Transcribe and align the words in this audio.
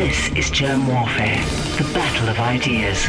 This 0.00 0.28
is 0.30 0.50
Jerm 0.50 0.88
Warfare, 0.88 1.36
the 1.76 1.92
battle 1.92 2.30
of 2.30 2.38
ideas. 2.38 3.06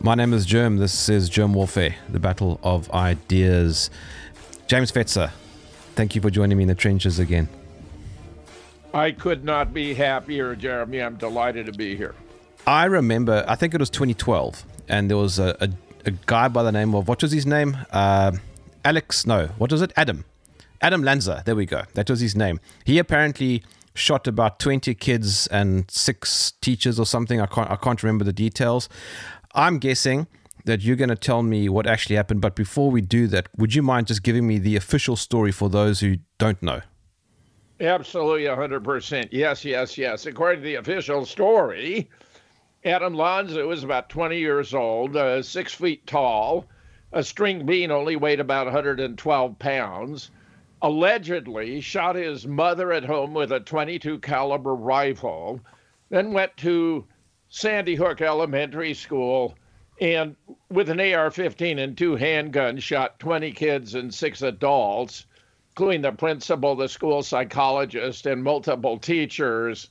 My 0.00 0.14
name 0.14 0.32
is 0.32 0.46
Jerm. 0.46 0.78
This 0.78 1.10
is 1.10 1.28
Jerm 1.28 1.52
Warfare, 1.52 1.94
the 2.08 2.18
battle 2.18 2.58
of 2.62 2.90
ideas. 2.92 3.90
James 4.66 4.90
Fetzer, 4.90 5.30
thank 5.94 6.14
you 6.14 6.22
for 6.22 6.30
joining 6.30 6.56
me 6.56 6.62
in 6.64 6.68
the 6.68 6.74
trenches 6.74 7.18
again. 7.18 7.50
I 8.94 9.10
could 9.10 9.44
not 9.44 9.74
be 9.74 9.92
happier, 9.92 10.56
Jeremy. 10.56 11.02
I'm 11.02 11.16
delighted 11.16 11.66
to 11.66 11.72
be 11.72 11.96
here. 11.96 12.14
I 12.66 12.86
remember, 12.86 13.44
I 13.46 13.56
think 13.56 13.74
it 13.74 13.80
was 13.80 13.90
2012, 13.90 14.64
and 14.88 15.10
there 15.10 15.16
was 15.16 15.38
a, 15.38 15.56
a, 15.60 15.68
a 16.06 16.10
guy 16.26 16.48
by 16.48 16.62
the 16.62 16.72
name 16.72 16.94
of, 16.94 17.08
what 17.08 17.22
was 17.22 17.32
his 17.32 17.46
name? 17.46 17.76
Uh, 17.90 18.32
Alex, 18.84 19.26
no, 19.26 19.46
what 19.58 19.72
was 19.72 19.82
it? 19.82 19.92
Adam. 19.96 20.24
Adam 20.80 21.02
Lanza, 21.02 21.42
there 21.46 21.56
we 21.56 21.66
go. 21.66 21.82
That 21.94 22.10
was 22.10 22.20
his 22.20 22.36
name. 22.36 22.60
He 22.84 22.98
apparently 22.98 23.62
shot 23.94 24.26
about 24.26 24.58
20 24.58 24.94
kids 24.94 25.46
and 25.46 25.90
six 25.90 26.52
teachers 26.60 26.98
or 26.98 27.06
something. 27.06 27.40
I 27.40 27.46
can't, 27.46 27.70
I 27.70 27.76
can't 27.76 28.02
remember 28.02 28.24
the 28.24 28.32
details. 28.32 28.88
I'm 29.54 29.78
guessing 29.78 30.26
that 30.64 30.82
you're 30.82 30.96
going 30.96 31.10
to 31.10 31.16
tell 31.16 31.42
me 31.42 31.68
what 31.68 31.86
actually 31.86 32.16
happened. 32.16 32.40
But 32.40 32.54
before 32.56 32.90
we 32.90 33.00
do 33.00 33.26
that, 33.28 33.48
would 33.56 33.74
you 33.74 33.82
mind 33.82 34.08
just 34.08 34.22
giving 34.22 34.46
me 34.46 34.58
the 34.58 34.76
official 34.76 35.16
story 35.16 35.52
for 35.52 35.68
those 35.68 36.00
who 36.00 36.16
don't 36.38 36.62
know? 36.62 36.80
Absolutely, 37.80 38.44
100%. 38.44 39.28
Yes, 39.30 39.64
yes, 39.64 39.98
yes. 39.98 40.26
According 40.26 40.60
to 40.60 40.64
the 40.64 40.74
official 40.76 41.24
story, 41.26 42.08
Adam 42.86 43.14
Lanza 43.14 43.66
was 43.66 43.82
about 43.82 44.10
20 44.10 44.38
years 44.38 44.74
old, 44.74 45.16
uh, 45.16 45.42
six 45.42 45.72
feet 45.72 46.06
tall. 46.06 46.66
A 47.12 47.22
string 47.22 47.64
bean 47.64 47.90
only 47.90 48.14
weighed 48.14 48.40
about 48.40 48.66
112 48.66 49.58
pounds. 49.58 50.30
Allegedly 50.82 51.80
shot 51.80 52.14
his 52.14 52.46
mother 52.46 52.92
at 52.92 53.04
home 53.04 53.32
with 53.32 53.52
a 53.52 53.60
22 53.60 54.18
caliber 54.18 54.74
rifle, 54.74 55.60
then 56.10 56.32
went 56.32 56.54
to 56.58 57.06
Sandy 57.48 57.94
Hook 57.94 58.20
Elementary 58.20 58.92
School 58.92 59.56
and 60.00 60.36
with 60.70 60.90
an 60.90 61.00
AR 61.00 61.30
15 61.30 61.78
and 61.78 61.96
two 61.96 62.16
handguns, 62.16 62.82
shot 62.82 63.18
20 63.18 63.52
kids 63.52 63.94
and 63.94 64.12
six 64.12 64.42
adults, 64.42 65.24
including 65.70 66.02
the 66.02 66.12
principal, 66.12 66.74
the 66.74 66.88
school 66.88 67.22
psychologist, 67.22 68.26
and 68.26 68.42
multiple 68.42 68.98
teachers. 68.98 69.88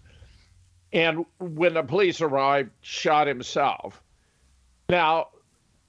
And 0.94 1.26
when 1.40 1.74
the 1.74 1.84
police 1.84 2.22
arrived, 2.22 2.70
shot 2.82 3.26
himself. 3.28 4.02
Now, 4.90 5.30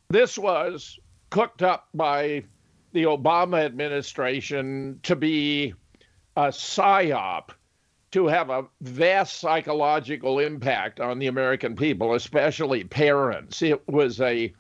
this 0.08 0.38
was 0.38 0.98
cooked 1.28 1.62
up 1.62 1.88
by 1.92 2.44
the 2.92 3.04
Obama 3.04 3.64
administration 3.64 5.00
to 5.02 5.14
be 5.14 5.74
a 6.36 6.48
psyop 6.48 7.50
to 8.12 8.28
have 8.28 8.48
a 8.48 8.64
vast 8.80 9.40
psychological 9.40 10.38
impact 10.38 11.00
on 11.00 11.18
the 11.18 11.26
American 11.26 11.74
people, 11.74 12.14
especially 12.14 12.84
parents. 12.84 13.60
It 13.60 13.86
was 13.88 14.20
a 14.20 14.54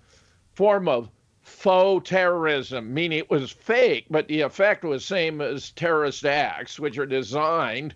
form 0.54 0.88
of 0.88 1.08
faux 1.40 2.08
terrorism, 2.08 2.92
meaning 2.92 3.18
it 3.18 3.30
was 3.30 3.52
fake, 3.52 4.06
but 4.10 4.26
the 4.26 4.40
effect 4.40 4.82
was 4.82 5.04
same 5.04 5.40
as 5.40 5.70
terrorist 5.70 6.26
acts, 6.26 6.80
which 6.80 6.98
are 6.98 7.06
designed 7.06 7.94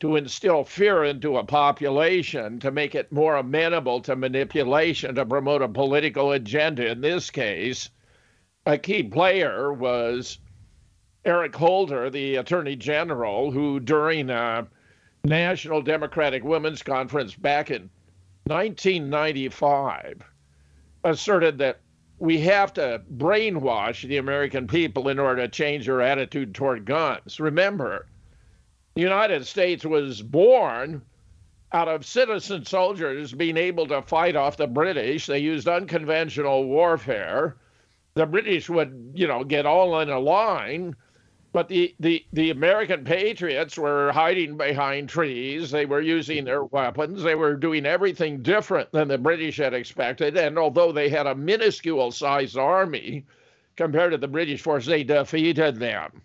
to 0.00 0.16
instill 0.16 0.64
fear 0.64 1.04
into 1.04 1.36
a 1.36 1.44
population 1.44 2.60
to 2.60 2.70
make 2.70 2.94
it 2.94 3.10
more 3.10 3.36
amenable 3.36 4.00
to 4.00 4.14
manipulation 4.14 5.14
to 5.14 5.26
promote 5.26 5.62
a 5.62 5.68
political 5.68 6.32
agenda. 6.32 6.90
In 6.90 7.00
this 7.00 7.30
case, 7.30 7.90
a 8.64 8.78
key 8.78 9.02
player 9.02 9.72
was 9.72 10.38
Eric 11.24 11.54
Holder, 11.56 12.10
the 12.10 12.36
Attorney 12.36 12.76
General, 12.76 13.50
who 13.50 13.80
during 13.80 14.30
a 14.30 14.68
National 15.24 15.82
Democratic 15.82 16.44
Women's 16.44 16.82
Conference 16.82 17.34
back 17.34 17.70
in 17.70 17.90
1995 18.44 20.22
asserted 21.04 21.58
that 21.58 21.80
we 22.18 22.40
have 22.40 22.72
to 22.74 23.02
brainwash 23.16 24.06
the 24.06 24.16
American 24.16 24.66
people 24.66 25.08
in 25.08 25.18
order 25.18 25.42
to 25.42 25.48
change 25.48 25.86
their 25.86 26.00
attitude 26.00 26.54
toward 26.54 26.84
guns. 26.84 27.38
Remember, 27.38 28.06
United 29.00 29.46
States 29.46 29.84
was 29.84 30.22
born 30.22 31.02
out 31.72 31.88
of 31.88 32.06
citizen 32.06 32.64
soldiers 32.64 33.32
being 33.32 33.56
able 33.56 33.86
to 33.86 34.02
fight 34.02 34.36
off 34.36 34.56
the 34.56 34.66
British. 34.66 35.26
They 35.26 35.38
used 35.38 35.68
unconventional 35.68 36.64
warfare. 36.64 37.56
The 38.14 38.26
British 38.26 38.68
would, 38.68 39.12
you 39.14 39.26
know, 39.26 39.44
get 39.44 39.66
all 39.66 40.00
in 40.00 40.10
a 40.10 40.18
line 40.18 40.96
but 41.52 41.68
the, 41.68 41.94
the, 41.98 42.24
the 42.32 42.50
American 42.50 43.04
patriots 43.04 43.78
were 43.78 44.12
hiding 44.12 44.56
behind 44.56 45.08
trees. 45.08 45.70
They 45.70 45.86
were 45.86 46.00
using 46.00 46.44
their 46.44 46.64
weapons. 46.64 47.22
They 47.22 47.34
were 47.34 47.56
doing 47.56 47.86
everything 47.86 48.42
different 48.42 48.92
than 48.92 49.08
the 49.08 49.18
British 49.18 49.56
had 49.56 49.72
expected. 49.72 50.36
And 50.36 50.58
although 50.58 50.92
they 50.92 51.08
had 51.08 51.26
a 51.26 51.34
minuscule 51.34 52.12
sized 52.12 52.58
army 52.58 53.24
compared 53.76 54.12
to 54.12 54.18
the 54.18 54.28
British 54.28 54.60
force, 54.60 54.84
they 54.84 55.04
defeated 55.04 55.76
them. 55.76 56.22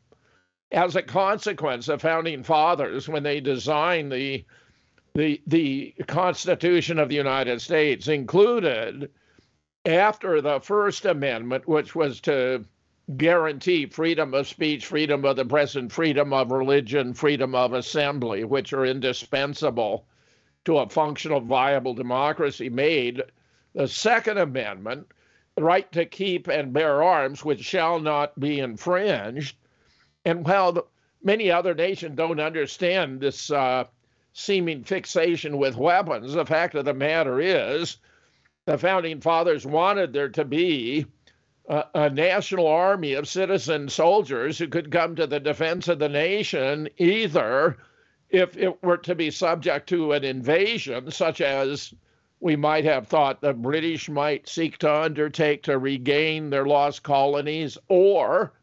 As 0.74 0.96
a 0.96 1.04
consequence, 1.04 1.86
the 1.86 2.00
founding 2.00 2.42
fathers, 2.42 3.08
when 3.08 3.22
they 3.22 3.40
designed 3.40 4.12
the 4.12 4.44
the 5.14 5.40
the 5.46 5.94
Constitution 6.08 6.98
of 6.98 7.10
the 7.10 7.16
United 7.16 7.62
States, 7.62 8.08
included 8.08 9.12
after 9.86 10.42
the 10.42 10.60
First 10.60 11.06
Amendment, 11.06 11.68
which 11.68 11.94
was 11.94 12.20
to 12.22 12.66
guarantee 13.18 13.86
freedom 13.86 14.34
of 14.34 14.48
speech, 14.48 14.88
freedom 14.88 15.24
of 15.26 15.36
the 15.36 15.46
press, 15.46 15.76
and 15.76 15.92
freedom 15.92 16.34
of 16.34 16.52
religion, 16.52 17.14
freedom 17.14 17.54
of 17.54 17.74
assembly, 17.74 18.44
which 18.44 18.74
are 18.74 18.84
indispensable 18.86 20.08
to 20.66 20.80
a 20.80 20.90
functional, 20.90 21.40
viable 21.42 21.94
democracy, 21.94 22.70
made 22.70 23.22
the 23.76 23.88
Second 23.88 24.40
Amendment, 24.40 25.06
the 25.56 25.64
right 25.64 25.92
to 25.92 26.06
keep 26.06 26.48
and 26.48 26.74
bear 26.74 27.04
arms, 27.04 27.46
which 27.46 27.62
shall 27.64 28.00
not 28.00 28.40
be 28.40 28.60
infringed. 28.60 29.56
And 30.26 30.46
while 30.46 30.88
many 31.22 31.52
other 31.52 31.74
nations 31.74 32.16
don't 32.16 32.40
understand 32.40 33.20
this 33.20 33.52
uh, 33.52 33.86
seeming 34.34 34.84
fixation 34.84 35.58
with 35.58 35.76
weapons, 35.76 36.34
the 36.34 36.46
fact 36.46 36.76
of 36.76 36.86
the 36.86 36.94
matter 36.94 37.40
is 37.40 37.98
the 38.66 38.78
founding 38.78 39.20
fathers 39.22 39.66
wanted 39.66 40.14
there 40.14 40.30
to 40.30 40.46
be 40.46 41.06
a, 41.68 41.86
a 41.94 42.10
national 42.10 42.68
army 42.68 43.14
of 43.14 43.28
citizen 43.28 43.90
soldiers 43.90 44.58
who 44.58 44.68
could 44.68 44.92
come 44.92 45.16
to 45.16 45.28
the 45.28 45.40
defense 45.40 45.88
of 45.88 46.00
the 46.00 46.10
nation 46.10 46.90
either 46.98 47.78
if 48.30 48.58
it 48.58 48.82
were 48.82 48.98
to 48.98 49.14
be 49.14 49.30
subject 49.30 49.88
to 49.90 50.14
an 50.14 50.24
invasion, 50.24 51.12
such 51.12 51.40
as 51.40 51.94
we 52.40 52.56
might 52.56 52.84
have 52.84 53.08
thought 53.08 53.40
the 53.40 53.54
British 53.54 54.10
might 54.10 54.50
seek 54.50 54.78
to 54.80 54.92
undertake 54.92 55.64
to 55.64 55.78
regain 55.78 56.50
their 56.50 56.66
lost 56.66 57.04
colonies, 57.04 57.78
or 57.90 58.54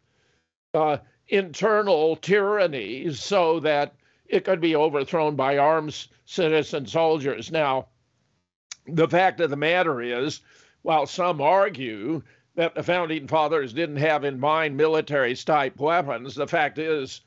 uh, 0.75 0.99
internal 1.31 2.17
tyranny 2.17 3.13
so 3.15 3.61
that 3.61 3.95
it 4.27 4.45
could 4.45 4.61
be 4.61 4.77
overthrown 4.77 5.37
by 5.37 5.59
armed 5.59 6.07
citizen 6.25 6.87
soldiers. 6.87 7.51
Now, 7.51 7.87
the 8.87 9.09
fact 9.09 9.41
of 9.41 9.51
the 9.51 9.57
matter 9.57 10.01
is, 10.01 10.41
while 10.83 11.07
some 11.07 11.41
argue 11.41 12.23
that 12.55 12.75
the 12.75 12.83
founding 12.83 13.27
fathers 13.27 13.73
didn't 13.73 13.97
have 13.97 14.25
in 14.25 14.39
mind 14.39 14.77
military 14.77 15.35
type 15.35 15.79
weapons. 15.79 16.35
The 16.35 16.47
fact 16.47 16.79
is, 16.79 17.21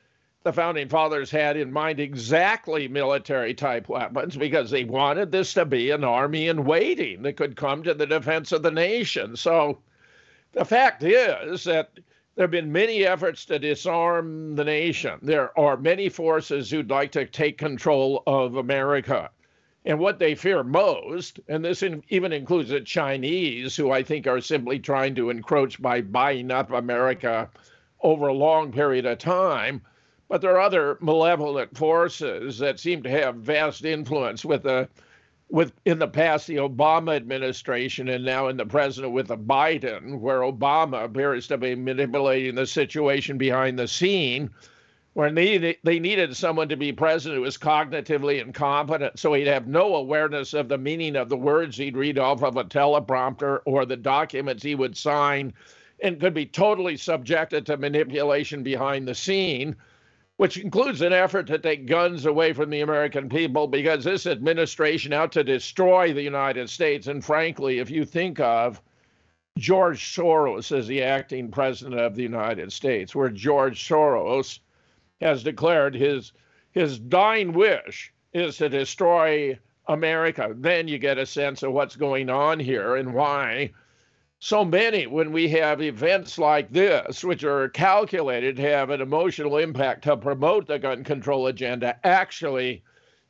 the 0.43 0.53
founding 0.53 0.89
fathers 0.89 1.31
had 1.31 1.55
in 1.55 1.71
mind 1.71 1.99
exactly 1.99 2.87
military 2.87 3.53
type 3.53 3.87
weapons 3.87 4.35
because 4.35 4.69
they 4.69 4.83
wanted 4.83 5.31
this 5.31 5.53
to 5.53 5.65
be 5.65 5.91
an 5.91 6.03
army 6.03 6.49
in 6.49 6.65
waiting 6.65 7.21
that 7.23 7.37
could 7.37 7.55
come 7.55 7.81
to 7.83 7.93
the 7.93 8.05
defense 8.05 8.51
of 8.51 8.61
the 8.61 8.71
nation. 8.71 9.37
So 9.37 9.79
the 10.51 10.65
fact 10.65 11.01
is 11.03 11.63
that 11.63 11.91
there 12.35 12.43
have 12.43 12.51
been 12.51 12.71
many 12.71 13.05
efforts 13.05 13.45
to 13.45 13.59
disarm 13.59 14.55
the 14.55 14.63
nation. 14.63 15.19
There 15.21 15.57
are 15.57 15.77
many 15.77 16.09
forces 16.09 16.69
who'd 16.69 16.89
like 16.89 17.11
to 17.11 17.25
take 17.25 17.57
control 17.59 18.23
of 18.25 18.55
America. 18.55 19.29
And 19.85 19.99
what 19.99 20.17
they 20.17 20.33
fear 20.33 20.63
most, 20.63 21.39
and 21.47 21.63
this 21.63 21.83
in, 21.83 22.03
even 22.09 22.31
includes 22.31 22.69
the 22.69 22.81
Chinese, 22.81 23.75
who 23.75 23.91
I 23.91 24.01
think 24.01 24.25
are 24.25 24.41
simply 24.41 24.79
trying 24.79 25.13
to 25.15 25.29
encroach 25.29 25.79
by 25.81 26.01
buying 26.01 26.49
up 26.49 26.71
America 26.71 27.49
over 28.01 28.27
a 28.27 28.33
long 28.33 28.71
period 28.71 29.05
of 29.05 29.19
time. 29.19 29.81
But 30.27 30.41
there 30.41 30.55
are 30.55 30.61
other 30.61 30.97
malevolent 31.01 31.77
forces 31.77 32.57
that 32.59 32.79
seem 32.79 33.03
to 33.03 33.09
have 33.09 33.35
vast 33.35 33.85
influence 33.85 34.43
with 34.43 34.63
the 34.63 34.87
with 35.53 35.71
in 35.85 35.99
the 35.99 36.07
past 36.07 36.47
the 36.47 36.55
Obama 36.55 37.15
administration 37.15 38.07
and 38.07 38.25
now 38.25 38.47
in 38.47 38.57
the 38.57 38.65
president 38.65 39.13
with 39.13 39.27
the 39.27 39.37
Biden, 39.37 40.19
where 40.19 40.39
Obama 40.39 41.03
appears 41.05 41.47
to 41.47 41.59
be 41.59 41.75
manipulating 41.75 42.55
the 42.55 42.65
situation 42.65 43.37
behind 43.37 43.77
the 43.77 43.87
scene 43.87 44.49
where 45.13 45.31
they, 45.31 45.77
they 45.83 45.99
needed 45.99 46.35
someone 46.35 46.67
to 46.67 46.75
be 46.75 46.91
president 46.91 47.37
who 47.37 47.43
was 47.43 47.55
cognitively 47.55 48.41
incompetent, 48.41 49.19
so 49.19 49.31
he'd 49.33 49.45
have 49.45 49.67
no 49.67 49.95
awareness 49.95 50.55
of 50.55 50.69
the 50.69 50.77
meaning 50.79 51.15
of 51.15 51.29
the 51.29 51.37
words 51.37 51.77
he'd 51.77 51.95
read 51.95 52.17
off 52.17 52.41
of 52.41 52.57
a 52.57 52.63
teleprompter 52.63 53.59
or 53.67 53.85
the 53.85 53.95
documents 53.95 54.63
he 54.63 54.73
would 54.73 54.97
sign, 54.97 55.53
and 56.01 56.19
could 56.19 56.33
be 56.33 56.47
totally 56.47 56.97
subjected 56.97 57.63
to 57.63 57.77
manipulation 57.77 58.63
behind 58.63 59.07
the 59.07 59.13
scene, 59.13 59.75
which 60.43 60.57
includes 60.57 60.99
an 60.99 61.13
effort 61.13 61.47
to 61.47 61.57
take 61.57 61.85
guns 61.85 62.25
away 62.25 62.51
from 62.51 62.69
the 62.69 62.81
American 62.81 63.29
people 63.29 63.65
because 63.65 64.03
this 64.03 64.27
administration 64.27 65.13
out 65.13 65.31
to 65.31 65.41
destroy 65.41 66.11
the 66.11 66.21
United 66.21 66.69
States. 66.69 67.07
And 67.07 67.23
frankly, 67.23 67.79
if 67.79 67.89
you 67.89 68.03
think 68.03 68.41
of 68.41 68.81
George 69.57 70.03
Soros 70.03 70.77
as 70.77 70.85
the 70.85 71.01
acting 71.01 71.49
president 71.49 72.01
of 72.01 72.17
the 72.17 72.23
United 72.23 72.73
States, 72.73 73.15
where 73.15 73.29
George 73.29 73.87
Soros 73.87 74.59
has 75.21 75.43
declared 75.43 75.95
his 75.95 76.33
his 76.73 76.99
dying 76.99 77.53
wish 77.53 78.11
is 78.33 78.57
to 78.57 78.67
destroy 78.67 79.57
America. 79.87 80.53
Then 80.57 80.89
you 80.89 80.97
get 80.97 81.17
a 81.17 81.25
sense 81.25 81.63
of 81.63 81.71
what's 81.71 81.95
going 81.95 82.29
on 82.29 82.59
here 82.59 82.97
and 82.97 83.13
why 83.13 83.71
so 84.43 84.65
many, 84.65 85.07
when 85.07 85.31
we 85.31 85.47
have 85.47 85.81
events 85.81 86.37
like 86.37 86.69
this, 86.69 87.23
which 87.23 87.45
are 87.45 87.69
calculated 87.69 88.57
to 88.57 88.61
have 88.61 88.89
an 88.89 88.99
emotional 88.99 89.55
impact 89.57 90.03
to 90.03 90.17
promote 90.17 90.67
the 90.67 90.77
gun 90.77 91.01
control 91.01 91.47
agenda, 91.47 91.97
actually 92.05 92.83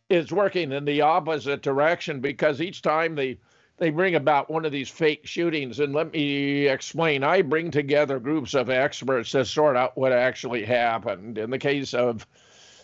is 0.09 0.31
working 0.31 0.71
in 0.71 0.85
the 0.85 1.01
opposite 1.01 1.61
direction 1.61 2.19
because 2.19 2.61
each 2.61 2.81
time 2.81 3.13
they 3.13 3.37
they 3.77 3.91
bring 3.91 4.15
about 4.15 4.49
one 4.49 4.65
of 4.65 4.71
these 4.71 4.89
fake 4.89 5.23
shootings. 5.23 5.79
And 5.79 5.93
let 5.93 6.11
me 6.11 6.67
explain 6.67 7.23
I 7.23 7.43
bring 7.43 7.69
together 7.69 8.17
groups 8.17 8.55
of 8.55 8.71
experts 8.71 9.29
to 9.31 9.45
sort 9.45 9.77
out 9.77 9.95
what 9.95 10.13
actually 10.13 10.65
happened. 10.65 11.37
In 11.37 11.51
the 11.51 11.59
case 11.59 11.93
of 11.93 12.25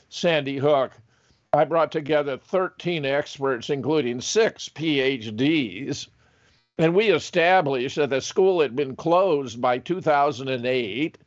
Sandy 0.10 0.58
Hook, 0.58 0.92
I 1.52 1.66
brought 1.66 1.92
together 1.92 2.38
13 2.38 3.06
experts, 3.06 3.72
including 3.72 4.22
six 4.22 4.70
PhDs. 4.70 6.10
And 6.80 6.96
we 6.96 7.10
established 7.10 7.98
that 7.98 8.10
the 8.10 8.22
school 8.22 8.62
had 8.62 8.74
been 8.74 8.96
closed 8.96 9.60
by 9.60 9.80
2008. 9.80 11.18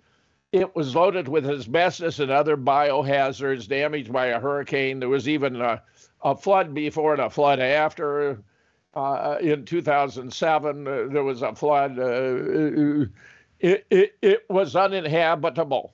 It 0.50 0.74
was 0.74 0.96
loaded 0.96 1.28
with 1.28 1.46
asbestos 1.46 2.20
and 2.20 2.30
other 2.30 2.56
biohazards 2.56 3.68
damaged 3.68 4.10
by 4.10 4.28
a 4.28 4.40
hurricane. 4.40 4.98
There 4.98 5.10
was 5.10 5.28
even 5.28 5.60
a, 5.60 5.82
a 6.22 6.34
flood 6.34 6.72
before 6.72 7.12
and 7.12 7.20
a 7.20 7.28
flood 7.28 7.60
after. 7.60 8.42
Uh, 8.94 9.36
in 9.42 9.66
2007, 9.66 10.88
uh, 10.88 11.06
there 11.10 11.22
was 11.22 11.42
a 11.42 11.54
flood. 11.54 11.98
Uh, 11.98 13.06
it, 13.60 13.84
it, 13.90 14.16
it 14.22 14.46
was 14.48 14.74
uninhabitable. 14.74 15.92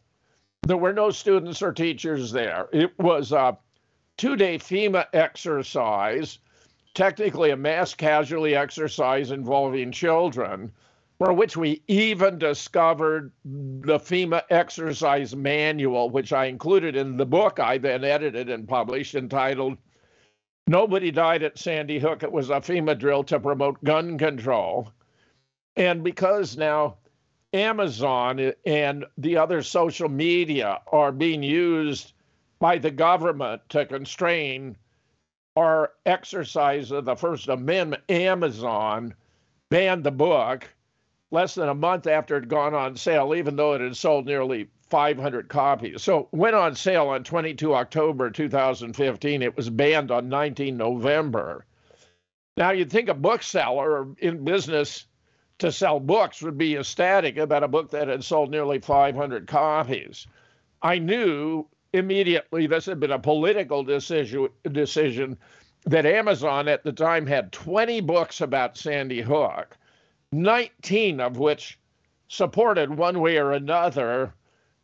There 0.63 0.77
were 0.77 0.93
no 0.93 1.11
students 1.11 1.63
or 1.63 1.73
teachers 1.73 2.31
there. 2.31 2.69
It 2.73 2.97
was 2.97 3.33
a 3.33 3.59
two 4.17 4.37
day 4.37 4.59
FEMA 4.59 5.07
exercise, 5.13 6.39
technically 6.99 7.51
a 7.51 7.57
mass 7.57 7.95
casualty 7.95 8.57
exercise 8.57 9.31
involving 9.31 9.93
children, 9.93 10.73
for 11.19 11.33
which 11.33 11.57
we 11.57 11.81
even 11.87 12.39
discovered 12.39 13.31
the 13.45 14.01
FEMA 14.01 14.43
exercise 14.51 15.37
manual, 15.37 16.11
which 16.11 16.33
I 16.33 16.47
included 16.47 16.97
in 16.97 17.17
the 17.17 17.25
book 17.25 17.61
I 17.61 17.79
then 17.79 18.03
edited 18.03 18.51
and 18.51 18.67
published 18.67 19.15
entitled 19.15 19.79
Nobody 20.67 21.11
died 21.11 21.43
at 21.45 21.57
Sandy 21.57 21.99
Hook. 21.99 22.23
It 22.23 22.31
was 22.31 22.51
a 22.51 22.57
FEMA 22.57 22.99
drill 22.99 23.25
to 23.25 23.41
promote 23.41 23.83
gun 23.85 24.19
control. 24.19 24.93
And 25.77 26.05
because 26.05 26.59
now 26.59 26.99
Amazon 27.55 28.53
and 28.67 29.07
the 29.17 29.39
other 29.39 29.63
social 29.63 30.11
media 30.11 30.81
are 30.93 31.11
being 31.11 31.43
used 31.43 32.13
by 32.59 32.77
the 32.77 32.91
government 32.91 33.63
to 33.71 33.87
constrain 33.87 34.77
our 35.59 35.91
exercise 36.07 36.93
of 36.93 37.05
the 37.05 37.17
First 37.17 37.49
Amendment, 37.49 38.05
Amazon 38.09 39.13
banned 39.71 40.05
the 40.05 40.13
book 40.13 40.69
less 41.33 41.57
than 41.57 41.69
a 41.69 41.75
month 41.75 42.07
after 42.07 42.37
it 42.37 42.43
had 42.43 42.49
gone 42.49 42.75
on 42.75 42.95
sale, 42.95 43.35
even 43.35 43.57
though 43.57 43.73
it 43.73 43.81
had 43.81 43.97
sold 43.97 44.25
nearly 44.25 44.69
500 44.89 45.49
copies. 45.49 46.01
So 46.01 46.29
went 46.31 46.55
on 46.55 46.77
sale 46.77 47.09
on 47.09 47.25
22 47.25 47.75
October 47.75 48.31
2015. 48.31 49.43
It 49.43 49.57
was 49.57 49.69
banned 49.69 50.13
on 50.13 50.29
19 50.29 50.77
November. 50.77 51.67
Now 52.57 52.71
you'd 52.71 52.91
think 52.91 53.09
a 53.09 53.15
bookseller 53.15 54.07
in 54.19 54.45
business 54.45 55.07
to 55.59 55.73
sell 55.73 55.99
books 55.99 56.41
would 56.41 56.57
be 56.57 56.77
ecstatic 56.77 57.37
about 57.37 57.65
a 57.65 57.69
book 57.69 57.91
that 57.91 58.07
had 58.07 58.23
sold 58.23 58.53
nearly 58.53 58.79
500 58.79 59.49
copies. 59.49 60.29
I 60.81 61.01
knew 61.01 61.67
immediately 61.93 62.67
this 62.67 62.87
had 62.87 63.01
been 63.01 63.13
a 63.13 63.19
political 63.19 63.83
decision 63.83 64.49
decision 64.71 65.39
that 65.87 66.05
Amazon 66.05 66.69
at 66.69 66.85
the 66.85 66.93
time 66.93 67.27
had 67.27 67.53
20 67.53 68.01
books 68.03 68.41
about 68.41 68.77
Sandy 68.77 69.23
Hook, 69.23 69.77
19 70.33 71.21
of 71.21 71.39
which 71.39 71.79
supported 72.29 72.95
one 72.95 73.21
way 73.21 73.39
or 73.39 73.53
another 73.53 74.35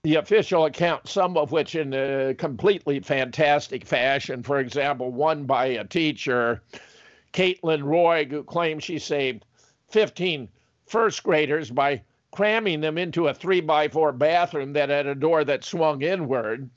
the 0.03 0.17
official 0.17 0.67
account, 0.67 1.09
some 1.09 1.37
of 1.37 1.51
which 1.51 1.75
in 1.75 1.93
a 1.95 2.35
completely 2.35 3.01
fantastic 3.01 3.87
fashion. 3.87 4.43
For 4.43 4.59
example, 4.61 5.11
one 5.11 5.45
by 5.45 5.67
a 5.67 5.85
teacher, 5.85 6.63
Kaitlin 7.33 7.83
Roig, 7.83 8.31
who 8.31 8.45
claims 8.45 8.85
she 8.85 8.99
saved 8.99 9.45
15 9.89 10.49
first 10.87 11.23
graders 11.23 11.71
by 11.71 12.03
cramming 12.33 12.81
them 12.81 12.99
into 12.99 13.29
a 13.29 13.35
three 13.35 13.61
by 13.61 13.89
four 13.89 14.13
bathroom 14.13 14.73
that 14.73 14.89
had 14.89 15.07
a 15.07 15.15
door 15.15 15.45
that 15.45 15.65
swung 15.65 16.03
inward. 16.03 16.69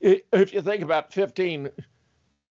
If 0.00 0.52
you 0.52 0.62
think 0.62 0.82
about 0.82 1.12
15 1.12 1.70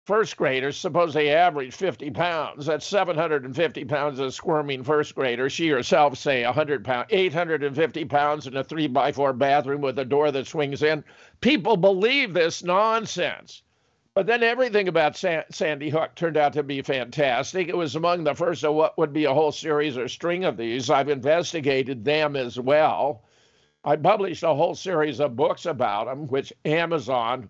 first 0.07 0.37
graders, 0.37 0.77
suppose 0.77 1.15
they 1.15 1.31
average 1.31 1.75
50 1.75 2.11
pounds, 2.11 2.67
that's 2.67 2.87
750 2.87 3.85
pounds 3.85 4.19
of 4.19 4.35
squirming 4.35 4.83
first 4.83 5.15
grader. 5.15 5.49
She 5.49 5.69
herself, 5.69 6.19
say 6.19 6.45
100 6.45 6.85
pounds, 6.85 7.07
850 7.11 8.05
pounds 8.07 8.47
in 8.47 8.57
a 8.57 8.65
three 8.65 8.89
by 8.89 9.13
four 9.13 9.33
bathroom 9.33 9.81
with 9.81 9.99
a 9.99 10.05
door 10.05 10.31
that 10.33 10.47
swings 10.47 10.83
in. 10.83 11.05
People 11.41 11.77
believe 11.77 12.35
this 12.35 12.63
nonsense. 12.63 13.63
But 14.13 14.27
then 14.27 14.43
everything 14.43 14.89
about 14.89 15.17
San- 15.17 15.45
Sandy 15.51 15.89
Hook 15.89 16.17
turned 16.17 16.37
out 16.37 16.53
to 16.55 16.65
be 16.65 16.83
fantastic. 16.83 17.69
It 17.69 17.77
was 17.77 17.95
among 17.95 18.25
the 18.25 18.35
first 18.35 18.65
of 18.65 18.75
what 18.75 18.99
would 18.99 19.13
be 19.13 19.25
a 19.25 19.33
whole 19.33 19.53
series 19.53 19.97
or 19.97 20.09
string 20.09 20.45
of 20.45 20.57
these. 20.57 20.91
I've 20.91 21.09
investigated 21.09 22.05
them 22.05 22.35
as 22.35 22.59
well. 22.59 23.23
I 23.85 23.97
published 23.97 24.43
a 24.43 24.55
whole 24.55 24.75
series 24.75 25.21
of 25.21 25.37
books 25.37 25.67
about 25.67 26.07
them, 26.07 26.27
which 26.29 26.53
Amazon 26.65 27.49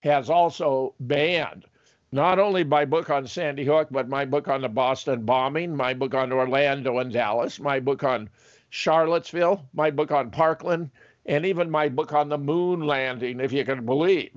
has 0.00 0.30
also 0.30 0.94
banned 1.00 1.64
not 2.12 2.38
only 2.38 2.64
my 2.64 2.84
book 2.84 3.10
on 3.10 3.26
Sandy 3.26 3.64
Hook, 3.64 3.88
but 3.90 4.08
my 4.08 4.24
book 4.24 4.48
on 4.48 4.62
the 4.62 4.68
Boston 4.68 5.24
bombing, 5.24 5.74
my 5.76 5.92
book 5.92 6.14
on 6.14 6.32
Orlando 6.32 6.98
and 6.98 7.12
Dallas, 7.12 7.58
my 7.58 7.80
book 7.80 8.04
on 8.04 8.30
Charlottesville, 8.70 9.66
my 9.74 9.90
book 9.90 10.10
on 10.10 10.30
Parkland, 10.30 10.90
and 11.26 11.44
even 11.44 11.70
my 11.70 11.88
book 11.88 12.12
on 12.12 12.28
the 12.28 12.38
moon 12.38 12.80
landing, 12.80 13.40
if 13.40 13.52
you 13.52 13.64
can 13.64 13.84
believe. 13.84 14.30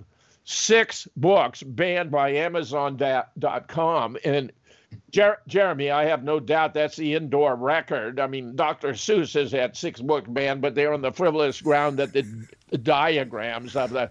Six 0.44 1.08
books 1.15 1.62
banned 1.62 2.10
by 2.10 2.32
Amazon.com. 2.32 4.18
And 4.25 4.51
Jer- 5.12 5.39
Jeremy, 5.48 5.91
I 5.91 6.05
have 6.05 6.24
no 6.24 6.39
doubt 6.39 6.74
that's 6.74 6.96
the 6.96 7.15
indoor 7.15 7.55
record. 7.55 8.19
I 8.19 8.27
mean, 8.27 8.55
Dr. 8.55 8.89
Seuss 8.89 9.34
has 9.34 9.51
had 9.51 9.75
six 9.75 10.01
book 10.01 10.25
banned, 10.27 10.62
but 10.62 10.75
they're 10.75 10.93
on 10.93 11.01
the 11.01 11.12
frivolous 11.12 11.62
ground 11.62 11.98
that 11.98 12.13
the, 12.13 12.25
the 12.69 12.77
diagrams 12.77 13.75
of 13.75 13.91
the 13.91 14.10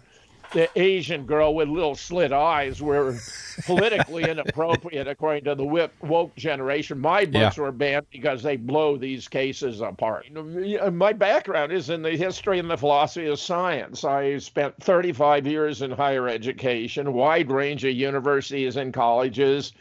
the 0.53 0.69
Asian 0.81 1.27
girl 1.27 1.55
with 1.55 1.69
little 1.69 1.95
slit 1.95 2.33
eyes 2.33 2.81
were 2.81 3.19
politically 3.67 4.25
inappropriate, 4.31 5.07
according 5.07 5.45
to 5.45 5.55
the 5.55 5.65
whip, 5.65 5.93
woke 6.01 6.35
generation. 6.37 6.99
My 6.99 7.25
books 7.25 7.57
yeah. 7.57 7.63
were 7.63 7.73
banned 7.73 8.07
because 8.11 8.43
they 8.43 8.57
blow 8.57 8.97
these 8.97 9.29
cases 9.29 9.81
apart. 9.81 10.27
Uh, 10.35 10.91
my 10.91 11.13
background 11.13 11.73
is 11.73 11.91
in 11.91 12.03
the 12.03 12.17
history 12.17 12.59
and 12.59 12.71
the 12.71 12.77
philosophy 12.77 13.27
of 13.27 13.39
science. 13.39 14.05
I 14.05 14.39
spent 14.39 14.83
35 14.83 15.47
years 15.47 15.83
in 15.83 15.91
higher 15.91 16.29
education, 16.29 17.13
wide 17.13 17.51
range 17.51 17.85
of 17.85 17.93
universities 17.93 18.77
and 18.77 18.93
colleges, 18.93 19.73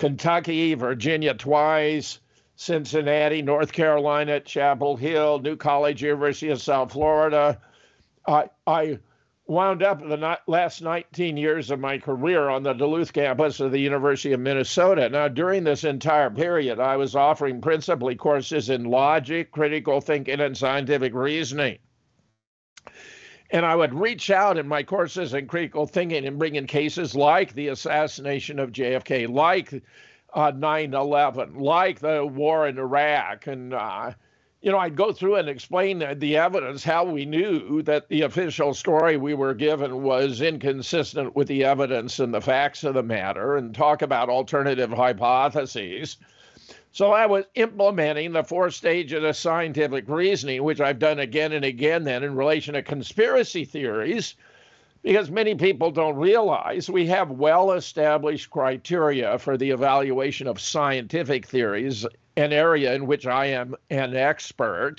Kentucky, 0.00 0.72
Virginia 0.72 1.34
twice. 1.34 2.20
Cincinnati, 2.56 3.42
North 3.42 3.70
Carolina, 3.70 4.40
Chapel 4.40 4.96
Hill, 4.96 5.40
New 5.40 5.56
College, 5.56 6.02
University 6.02 6.48
of 6.48 6.62
South 6.62 6.92
Florida. 6.92 7.60
I, 8.26 8.48
I 8.66 8.98
wound 9.46 9.82
up 9.82 10.00
the 10.00 10.38
last 10.46 10.80
19 10.80 11.36
years 11.36 11.70
of 11.70 11.80
my 11.80 11.98
career 11.98 12.48
on 12.48 12.62
the 12.62 12.72
Duluth 12.72 13.12
campus 13.12 13.60
of 13.60 13.72
the 13.72 13.78
University 13.78 14.32
of 14.32 14.40
Minnesota. 14.40 15.06
Now, 15.10 15.28
during 15.28 15.64
this 15.64 15.84
entire 15.84 16.30
period, 16.30 16.80
I 16.80 16.96
was 16.96 17.14
offering 17.14 17.60
principally 17.60 18.14
courses 18.14 18.70
in 18.70 18.84
logic, 18.84 19.52
critical 19.52 20.00
thinking, 20.00 20.40
and 20.40 20.56
scientific 20.56 21.12
reasoning. 21.12 21.78
And 23.52 23.66
I 23.66 23.74
would 23.74 23.92
reach 23.92 24.30
out 24.30 24.58
in 24.58 24.68
my 24.68 24.82
courses 24.82 25.34
in 25.34 25.46
critical 25.46 25.86
thinking 25.86 26.24
and 26.26 26.38
bring 26.38 26.54
in 26.54 26.66
cases 26.66 27.14
like 27.14 27.54
the 27.54 27.68
assassination 27.68 28.58
of 28.58 28.70
JFK, 28.72 29.28
like 29.28 29.82
uh, 30.32 30.52
9 30.54 30.94
11, 30.94 31.58
like 31.58 31.98
the 31.98 32.24
war 32.24 32.68
in 32.68 32.78
Iraq, 32.78 33.48
and 33.48 33.74
uh, 33.74 34.12
you 34.62 34.70
know, 34.70 34.78
I'd 34.78 34.94
go 34.94 35.12
through 35.12 35.36
and 35.36 35.48
explain 35.48 35.98
the 36.18 36.36
evidence, 36.36 36.84
how 36.84 37.04
we 37.04 37.24
knew 37.24 37.80
that 37.82 38.08
the 38.08 38.22
official 38.22 38.74
story 38.74 39.16
we 39.16 39.32
were 39.32 39.54
given 39.54 40.02
was 40.02 40.42
inconsistent 40.42 41.34
with 41.34 41.48
the 41.48 41.64
evidence 41.64 42.18
and 42.18 42.34
the 42.34 42.42
facts 42.42 42.84
of 42.84 42.94
the 42.94 43.02
matter, 43.02 43.56
and 43.56 43.74
talk 43.74 44.02
about 44.02 44.28
alternative 44.28 44.90
hypotheses. 44.90 46.18
So 46.92 47.12
I 47.12 47.26
was 47.26 47.44
implementing 47.54 48.32
the 48.32 48.42
four 48.42 48.68
stages 48.70 49.22
of 49.22 49.36
scientific 49.36 50.08
reasoning, 50.08 50.64
which 50.64 50.80
I've 50.80 50.98
done 50.98 51.20
again 51.20 51.52
and 51.52 51.64
again 51.64 52.02
then 52.02 52.24
in 52.24 52.34
relation 52.34 52.74
to 52.74 52.82
conspiracy 52.82 53.64
theories, 53.64 54.34
because 55.02 55.30
many 55.30 55.54
people 55.54 55.92
don't 55.92 56.16
realize 56.16 56.90
we 56.90 57.06
have 57.06 57.30
well 57.30 57.72
established 57.72 58.50
criteria 58.50 59.38
for 59.38 59.56
the 59.56 59.70
evaluation 59.70 60.48
of 60.48 60.60
scientific 60.60 61.46
theories, 61.46 62.04
an 62.36 62.52
area 62.52 62.92
in 62.92 63.06
which 63.06 63.24
I 63.24 63.46
am 63.46 63.76
an 63.90 64.16
expert. 64.16 64.96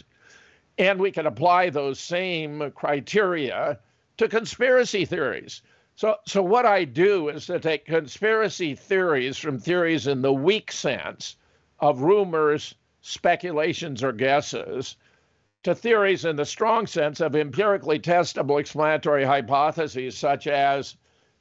And 0.78 0.98
we 0.98 1.12
can 1.12 1.26
apply 1.26 1.72
those 1.72 2.00
same 2.00 2.72
criteria 2.72 3.78
to 4.16 4.30
conspiracy 4.30 5.04
theories. 5.04 5.62
So, 5.96 6.16
so 6.26 6.42
what 6.42 6.66
I 6.66 6.86
do 6.86 7.28
is 7.28 7.48
to 7.48 7.60
take 7.60 7.86
conspiracy 7.86 8.76
theories 8.76 9.38
from 9.38 9.60
theories 9.60 10.08
in 10.08 10.22
the 10.22 10.34
weak 10.34 10.72
sense 10.72 11.36
of 11.82 12.02
rumors, 12.02 12.76
speculations, 13.02 14.04
or 14.04 14.12
guesses 14.12 14.96
to 15.64 15.76
theories 15.76 16.26
in 16.26 16.36
the 16.36 16.46
strong 16.46 16.88
sense 16.88 17.20
of 17.20 17.36
empirically 17.36 18.00
testable 18.00 18.60
explanatory 18.60 19.24
hypotheses, 19.24 20.18
such 20.18 20.48
as 20.48 20.96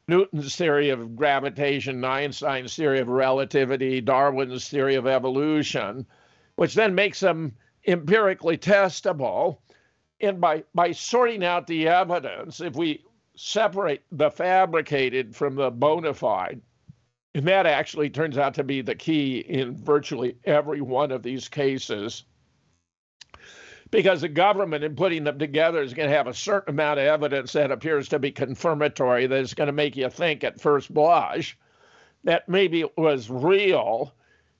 Newton's 0.08 0.56
theory 0.56 0.90
of 0.90 1.16
gravitation, 1.16 2.04
Einstein's 2.04 2.74
theory 2.74 3.00
of 3.00 3.08
relativity, 3.08 4.00
Darwin's 4.00 4.68
theory 4.68 4.96
of 4.96 5.06
evolution, 5.06 6.06
which 6.56 6.74
then 6.74 6.94
makes 6.94 7.20
them 7.20 7.54
empirically 7.86 8.58
testable. 8.58 9.58
And 10.20 10.40
by, 10.40 10.64
by 10.74 10.92
sorting 10.92 11.44
out 11.44 11.66
the 11.66 11.88
evidence, 11.88 12.60
if 12.60 12.76
we 12.76 13.04
separate 13.36 14.02
the 14.12 14.30
fabricated 14.30 15.34
from 15.34 15.54
the 15.54 15.70
bona 15.70 16.12
fide, 16.12 16.60
and 17.34 17.46
that 17.46 17.66
actually 17.66 18.10
turns 18.10 18.38
out 18.38 18.54
to 18.54 18.64
be 18.64 18.82
the 18.82 18.94
key 18.94 19.38
in 19.38 19.76
virtually 19.76 20.36
every 20.44 20.80
one 20.80 21.12
of 21.12 21.22
these 21.22 21.48
cases. 21.48 22.24
Because 23.90 24.20
the 24.20 24.28
government, 24.28 24.84
in 24.84 24.94
putting 24.94 25.24
them 25.24 25.38
together, 25.38 25.82
is 25.82 25.94
going 25.94 26.08
to 26.08 26.16
have 26.16 26.28
a 26.28 26.34
certain 26.34 26.74
amount 26.74 27.00
of 27.00 27.06
evidence 27.06 27.52
that 27.52 27.72
appears 27.72 28.08
to 28.08 28.18
be 28.18 28.30
confirmatory, 28.30 29.26
that 29.26 29.40
is 29.40 29.54
going 29.54 29.66
to 29.66 29.72
make 29.72 29.96
you 29.96 30.08
think 30.08 30.44
at 30.44 30.60
first 30.60 30.92
blush 30.92 31.56
that 32.24 32.48
maybe 32.48 32.80
it 32.80 32.96
was 32.96 33.30
real. 33.30 34.12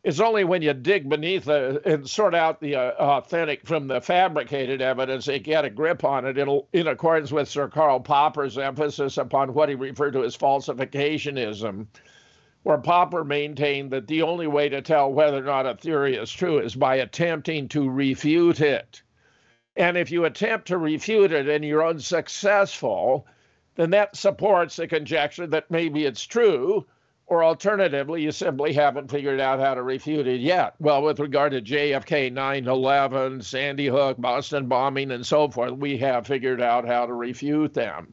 It's 0.03 0.19
only 0.19 0.45
when 0.45 0.63
you 0.63 0.73
dig 0.73 1.09
beneath 1.09 1.45
the, 1.45 1.83
and 1.85 2.09
sort 2.09 2.35
out 2.35 2.61
the 2.61 2.75
uh, 2.75 2.93
authentic 2.99 3.67
from 3.67 3.87
the 3.87 4.01
fabricated 4.01 4.81
evidence 4.81 5.27
you 5.27 5.39
get 5.39 5.65
a 5.65 5.71
grip 5.71 6.03
on 6.05 6.25
it. 6.25 6.39
It'll, 6.39 6.69
in 6.73 6.87
accordance 6.87 7.31
with 7.31 7.49
Sir 7.49 7.69
Karl 7.69 8.01
Popper's 8.01 8.59
emphasis 8.59 9.19
upon 9.19 9.55
what 9.55 9.69
he 9.69 9.75
referred 9.75 10.13
to 10.13 10.25
as 10.25 10.37
falsificationism 10.37 11.87
where 12.63 12.79
Popper 12.79 13.25
maintained 13.25 13.91
that 13.91 14.07
the 14.07 14.23
only 14.23 14.47
way 14.47 14.69
to 14.69 14.83
tell 14.83 15.13
whether 15.13 15.39
or 15.39 15.43
not 15.43 15.67
a 15.67 15.75
theory 15.75 16.17
is 16.17 16.31
true 16.31 16.59
is 16.59 16.75
by 16.75 16.97
attempting 16.97 17.69
to 17.69 17.89
refute 17.89 18.61
it. 18.61 19.03
And 19.77 19.97
if 19.97 20.11
you 20.11 20.25
attempt 20.25 20.69
to 20.69 20.77
refute 20.77 21.33
it 21.33 21.49
and 21.49 21.65
you're 21.65 21.87
unsuccessful, 21.87 23.27
then 23.77 23.91
that 23.91 24.15
supports 24.15 24.77
the 24.77 24.87
conjecture 24.87 25.47
that 25.47 25.71
maybe 25.71 26.05
it's 26.05 26.27
true, 26.27 26.85
or 27.27 27.43
alternatively, 27.45 28.23
you 28.23 28.33
simply 28.33 28.73
haven't 28.75 29.11
figured 29.11 29.41
out 29.41 29.61
how 29.61 29.75
to 29.75 29.83
refute 29.83 30.27
it 30.27 30.41
yet. 30.41 30.75
Well, 30.81 31.03
with 31.03 31.21
regard 31.21 31.53
to 31.53 31.63
JFK 31.63 32.33
9 32.33 32.67
11, 32.67 33.41
Sandy 33.43 33.87
Hook, 33.87 34.19
Boston 34.19 34.67
bombing, 34.67 35.13
and 35.13 35.25
so 35.25 35.49
forth, 35.49 35.73
we 35.73 35.97
have 35.99 36.27
figured 36.27 36.61
out 36.61 36.87
how 36.87 37.07
to 37.07 37.15
refute 37.15 37.73
them 37.73 38.13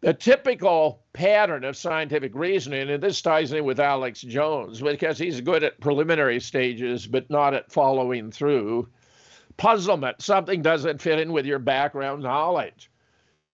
the 0.00 0.14
typical 0.14 1.02
pattern 1.12 1.64
of 1.64 1.76
scientific 1.76 2.34
reasoning, 2.34 2.90
and 2.90 3.02
this 3.02 3.20
ties 3.20 3.52
in 3.52 3.64
with 3.64 3.80
Alex 3.80 4.22
Jones 4.22 4.80
because 4.80 5.18
he's 5.18 5.40
good 5.40 5.62
at 5.62 5.80
preliminary 5.80 6.40
stages 6.40 7.06
but 7.06 7.28
not 7.28 7.54
at 7.54 7.70
following 7.70 8.30
through. 8.30 8.88
Puzzlement, 9.58 10.22
something 10.22 10.62
doesn't 10.62 11.02
fit 11.02 11.18
in 11.18 11.32
with 11.32 11.44
your 11.44 11.58
background 11.58 12.22
knowledge. 12.22 12.90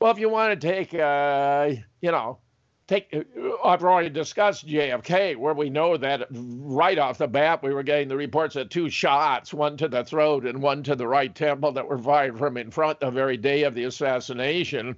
Well, 0.00 0.12
if 0.12 0.18
you 0.18 0.28
want 0.28 0.60
to 0.60 0.68
take, 0.68 0.94
uh, 0.94 1.70
you 2.00 2.12
know, 2.12 2.38
take, 2.86 3.12
uh, 3.12 3.22
I've 3.64 3.82
already 3.82 4.10
discussed 4.10 4.68
JFK, 4.68 5.36
where 5.36 5.54
we 5.54 5.68
know 5.68 5.96
that 5.96 6.28
right 6.30 6.98
off 6.98 7.18
the 7.18 7.26
bat 7.26 7.60
we 7.62 7.74
were 7.74 7.82
getting 7.82 8.06
the 8.06 8.16
reports 8.16 8.54
of 8.54 8.68
two 8.68 8.88
shots, 8.88 9.52
one 9.52 9.76
to 9.78 9.88
the 9.88 10.04
throat 10.04 10.46
and 10.46 10.62
one 10.62 10.84
to 10.84 10.94
the 10.94 11.08
right 11.08 11.34
temple, 11.34 11.72
that 11.72 11.88
were 11.88 11.98
fired 11.98 12.38
from 12.38 12.56
in 12.56 12.70
front 12.70 13.00
the 13.00 13.10
very 13.10 13.36
day 13.36 13.64
of 13.64 13.74
the 13.74 13.84
assassination 13.84 14.94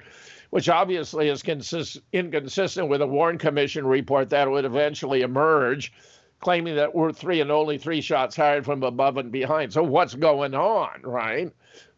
which 0.50 0.68
obviously 0.68 1.28
is 1.28 1.42
consist- 1.42 2.00
inconsistent 2.12 2.88
with 2.88 3.02
a 3.02 3.06
Warren 3.06 3.38
Commission 3.38 3.86
report 3.86 4.30
that 4.30 4.50
would 4.50 4.64
eventually 4.64 5.22
emerge, 5.22 5.92
claiming 6.40 6.76
that 6.76 6.94
we're 6.94 7.12
three 7.12 7.40
and 7.40 7.50
only 7.50 7.78
three 7.78 8.00
shots 8.00 8.36
fired 8.36 8.64
from 8.64 8.82
above 8.82 9.16
and 9.16 9.30
behind. 9.30 9.72
So 9.72 9.82
what's 9.82 10.14
going 10.14 10.54
on, 10.54 11.02
right? 11.02 11.52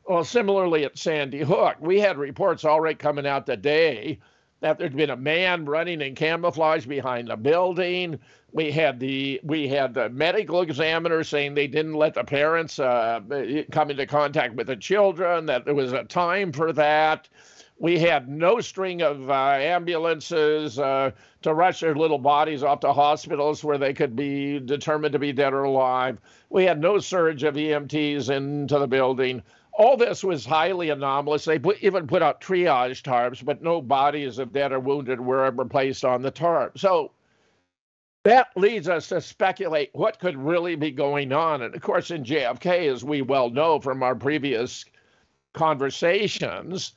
Well, 0.07 0.25
similarly 0.25 0.85
at 0.85 0.99
Sandy 0.99 1.41
Hook, 1.41 1.77
we 1.81 2.01
had 2.01 2.19
reports 2.19 2.65
already 2.65 2.97
coming 2.97 3.27
out 3.27 3.47
today 3.47 4.19
that 4.61 4.79
there'd 4.79 4.97
been 4.97 5.11
a 5.11 5.17
man 5.17 5.65
running 5.65 6.01
in 6.01 6.15
camouflage 6.15 6.87
behind 6.87 7.29
the 7.29 7.37
building. 7.37 8.19
We 8.53 8.71
had 8.71 8.99
the 8.99 9.41
we 9.43 9.69
had 9.69 9.95
the 9.95 10.09
medical 10.11 10.61
examiner 10.61 11.23
saying 11.23 11.55
they 11.55 11.69
didn't 11.69 11.95
let 11.95 12.15
the 12.15 12.25
parents 12.25 12.79
uh, 12.79 13.21
come 13.71 13.91
into 13.91 14.07
contact 14.07 14.55
with 14.55 14.67
the 14.67 14.77
children. 14.77 15.47
That 15.47 15.65
there 15.65 15.75
was 15.75 15.93
a 15.93 16.05
time 16.05 16.53
for 16.53 16.73
that. 16.73 17.29
We 17.81 17.99
had 17.99 18.29
no 18.29 18.61
string 18.61 19.01
of 19.01 19.31
uh, 19.31 19.57
ambulances 19.59 20.79
uh, 20.79 21.13
to 21.41 21.55
rush 21.55 21.81
their 21.81 21.95
little 21.95 22.19
bodies 22.19 22.63
off 22.63 22.81
to 22.81 22.93
hospitals 22.93 23.65
where 23.65 23.79
they 23.79 23.95
could 23.95 24.15
be 24.15 24.61
determined 24.61 25.15
to 25.15 25.19
be 25.19 25.33
dead 25.33 25.55
or 25.55 25.65
alive. 25.65 26.19
We 26.51 26.65
had 26.65 26.79
no 26.79 26.99
surge 26.99 27.43
of 27.43 27.55
EMTs 27.55 28.29
into 28.29 28.79
the 28.79 28.87
building. 28.87 29.43
All 29.73 29.97
this 29.97 30.23
was 30.23 30.45
highly 30.45 30.91
anomalous. 30.91 31.47
They 31.47 31.59
put, 31.59 31.83
even 31.83 32.07
put 32.07 32.21
out 32.21 32.43
triage 32.43 33.01
tarps, 33.01 33.43
but 33.43 33.63
no 33.63 33.81
bodies 33.81 34.39
of 34.39 34.53
dead 34.53 34.73
or 34.73 34.81
wounded 34.81 35.19
were 35.19 35.47
ever 35.47 35.65
placed 35.65 36.05
on 36.05 36.21
the 36.21 36.31
tarp. 36.31 36.79
So 36.79 37.13
that 38.25 38.49
leads 38.57 38.91
us 38.91 39.09
to 39.09 39.23
speculate 39.23 39.89
what 39.95 40.19
could 40.19 40.37
really 40.37 40.77
be 40.77 40.91
going 40.91 41.33
on. 41.33 41.63
And 41.63 41.75
of 41.75 41.81
course, 41.81 42.11
in 42.11 42.25
JFK, 42.25 42.93
as 42.93 43.03
we 43.05 43.23
well 43.23 43.49
know 43.49 43.81
from 43.81 44.03
our 44.03 44.15
previous 44.15 44.85
conversations, 45.55 46.93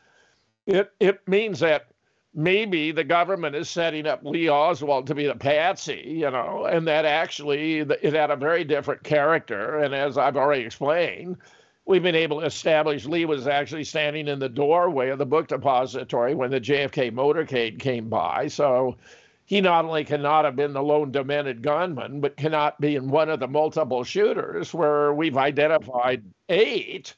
it 0.65 0.91
it 0.99 1.27
means 1.27 1.59
that 1.59 1.87
maybe 2.33 2.91
the 2.91 3.03
government 3.03 3.55
is 3.55 3.69
setting 3.69 4.07
up 4.07 4.23
Lee 4.23 4.49
Oswald 4.49 5.07
to 5.07 5.15
be 5.15 5.27
the 5.27 5.35
patsy, 5.35 6.03
you 6.05 6.31
know, 6.31 6.65
and 6.65 6.87
that 6.87 7.05
actually 7.05 7.79
it 7.79 8.13
had 8.13 8.31
a 8.31 8.35
very 8.35 8.63
different 8.63 9.03
character. 9.03 9.79
And 9.79 9.93
as 9.93 10.17
I've 10.17 10.37
already 10.37 10.63
explained, 10.63 11.37
we've 11.85 12.03
been 12.03 12.15
able 12.15 12.39
to 12.39 12.45
establish 12.45 13.05
Lee 13.05 13.25
was 13.25 13.47
actually 13.47 13.83
standing 13.83 14.27
in 14.27 14.39
the 14.39 14.49
doorway 14.49 15.09
of 15.09 15.19
the 15.19 15.25
book 15.25 15.47
depository 15.47 16.33
when 16.33 16.49
the 16.49 16.61
JFK 16.61 17.11
motorcade 17.11 17.79
came 17.79 18.09
by. 18.09 18.47
So 18.47 18.97
he 19.45 19.61
not 19.61 19.85
only 19.85 20.03
cannot 20.03 20.45
have 20.45 20.55
been 20.55 20.73
the 20.73 20.81
lone 20.81 21.11
demented 21.11 21.61
gunman, 21.61 22.21
but 22.21 22.37
cannot 22.37 22.79
be 22.79 22.95
in 22.95 23.09
one 23.09 23.29
of 23.29 23.39
the 23.39 23.47
multiple 23.47 24.03
shooters 24.03 24.73
where 24.73 25.13
we've 25.13 25.37
identified 25.37 26.23
eight 26.49 27.13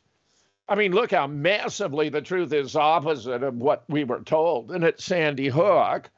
I 0.68 0.76
mean, 0.76 0.94
look 0.94 1.12
how 1.12 1.28
massively 1.28 2.10
the 2.10 2.22
truth 2.22 2.52
is 2.52 2.76
opposite 2.76 3.44
of 3.44 3.56
what 3.56 3.84
we 3.88 4.04
were 4.04 4.22
told. 4.22 4.72
And 4.72 4.84
at 4.84 5.00
Sandy 5.00 5.48
Hook, 5.48 6.10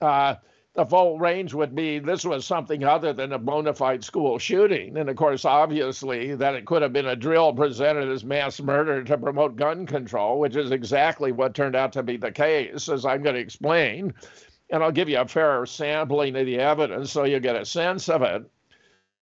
uh, 0.00 0.36
the 0.74 0.86
full 0.86 1.18
range 1.18 1.52
would 1.52 1.74
be 1.74 1.98
this 1.98 2.24
was 2.24 2.46
something 2.46 2.84
other 2.84 3.12
than 3.12 3.32
a 3.32 3.38
bona 3.38 3.74
fide 3.74 4.04
school 4.04 4.38
shooting. 4.38 4.96
And 4.96 5.10
of 5.10 5.16
course, 5.16 5.44
obviously, 5.44 6.36
that 6.36 6.54
it 6.54 6.66
could 6.66 6.82
have 6.82 6.92
been 6.92 7.06
a 7.06 7.16
drill 7.16 7.52
presented 7.52 8.08
as 8.08 8.24
mass 8.24 8.60
murder 8.60 9.02
to 9.02 9.18
promote 9.18 9.56
gun 9.56 9.86
control, 9.86 10.38
which 10.38 10.54
is 10.54 10.70
exactly 10.70 11.32
what 11.32 11.54
turned 11.54 11.74
out 11.74 11.92
to 11.94 12.04
be 12.04 12.16
the 12.16 12.30
case, 12.30 12.88
as 12.88 13.04
I'm 13.04 13.22
going 13.22 13.34
to 13.34 13.40
explain. 13.40 14.14
And 14.70 14.84
I'll 14.84 14.92
give 14.92 15.08
you 15.08 15.18
a 15.18 15.26
fair 15.26 15.66
sampling 15.66 16.36
of 16.36 16.46
the 16.46 16.60
evidence 16.60 17.10
so 17.10 17.24
you 17.24 17.40
get 17.40 17.56
a 17.56 17.66
sense 17.66 18.08
of 18.08 18.22
it. 18.22 18.44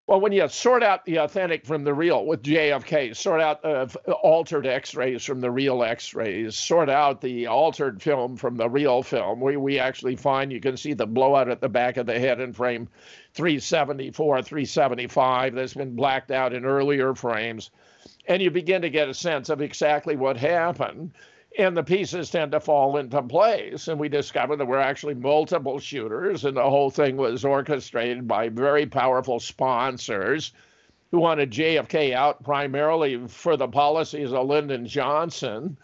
Well, 0.08 0.22
when 0.22 0.32
you 0.32 0.48
sort 0.48 0.82
out 0.82 1.04
the 1.04 1.16
authentic 1.16 1.66
from 1.66 1.84
the 1.84 1.92
real 1.92 2.24
with 2.24 2.42
JFK, 2.42 3.14
sort 3.14 3.42
out 3.42 3.62
uh, 3.62 3.88
altered 4.22 4.66
x 4.66 4.94
rays 4.94 5.22
from 5.22 5.42
the 5.42 5.50
real 5.50 5.84
x 5.84 6.14
rays, 6.14 6.56
sort 6.56 6.88
out 6.88 7.20
the 7.20 7.46
altered 7.48 8.00
film 8.00 8.38
from 8.38 8.56
the 8.56 8.70
real 8.70 9.02
film, 9.02 9.38
we, 9.38 9.58
we 9.58 9.78
actually 9.78 10.16
find 10.16 10.50
you 10.50 10.62
can 10.62 10.78
see 10.78 10.94
the 10.94 11.06
blowout 11.06 11.50
at 11.50 11.60
the 11.60 11.68
back 11.68 11.98
of 11.98 12.06
the 12.06 12.18
head 12.18 12.40
in 12.40 12.54
frame 12.54 12.88
374, 13.34 14.40
375 14.40 15.54
that's 15.54 15.74
been 15.74 15.94
blacked 15.94 16.30
out 16.30 16.54
in 16.54 16.64
earlier 16.64 17.14
frames. 17.14 17.70
And 18.26 18.40
you 18.40 18.50
begin 18.50 18.80
to 18.80 18.88
get 18.88 19.10
a 19.10 19.14
sense 19.14 19.50
of 19.50 19.60
exactly 19.60 20.16
what 20.16 20.38
happened 20.38 21.12
and 21.58 21.76
the 21.76 21.82
pieces 21.82 22.30
tend 22.30 22.52
to 22.52 22.60
fall 22.60 22.96
into 22.96 23.20
place. 23.22 23.88
And 23.88 23.98
we 23.98 24.08
discovered 24.08 24.56
there 24.56 24.66
were 24.66 24.78
actually 24.78 25.14
multiple 25.14 25.80
shooters, 25.80 26.44
and 26.44 26.56
the 26.56 26.62
whole 26.62 26.88
thing 26.88 27.16
was 27.16 27.44
orchestrated 27.44 28.28
by 28.28 28.48
very 28.48 28.86
powerful 28.86 29.40
sponsors 29.40 30.52
who 31.10 31.18
wanted 31.18 31.50
JFK 31.50 32.14
out 32.14 32.44
primarily 32.44 33.26
for 33.26 33.56
the 33.56 33.66
policies 33.66 34.32
of 34.32 34.46
Lyndon 34.46 34.86
Johnson, 34.86 35.76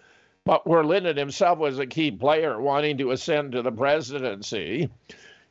but 0.45 0.67
where 0.67 0.85
Lyndon 0.85 1.17
himself 1.17 1.59
was 1.59 1.79
a 1.79 1.87
key 1.87 2.11
player 2.11 2.61
wanting 2.61 2.99
to 2.99 3.11
ascend 3.11 3.53
to 3.53 3.63
the 3.63 3.73
presidency, 3.73 4.91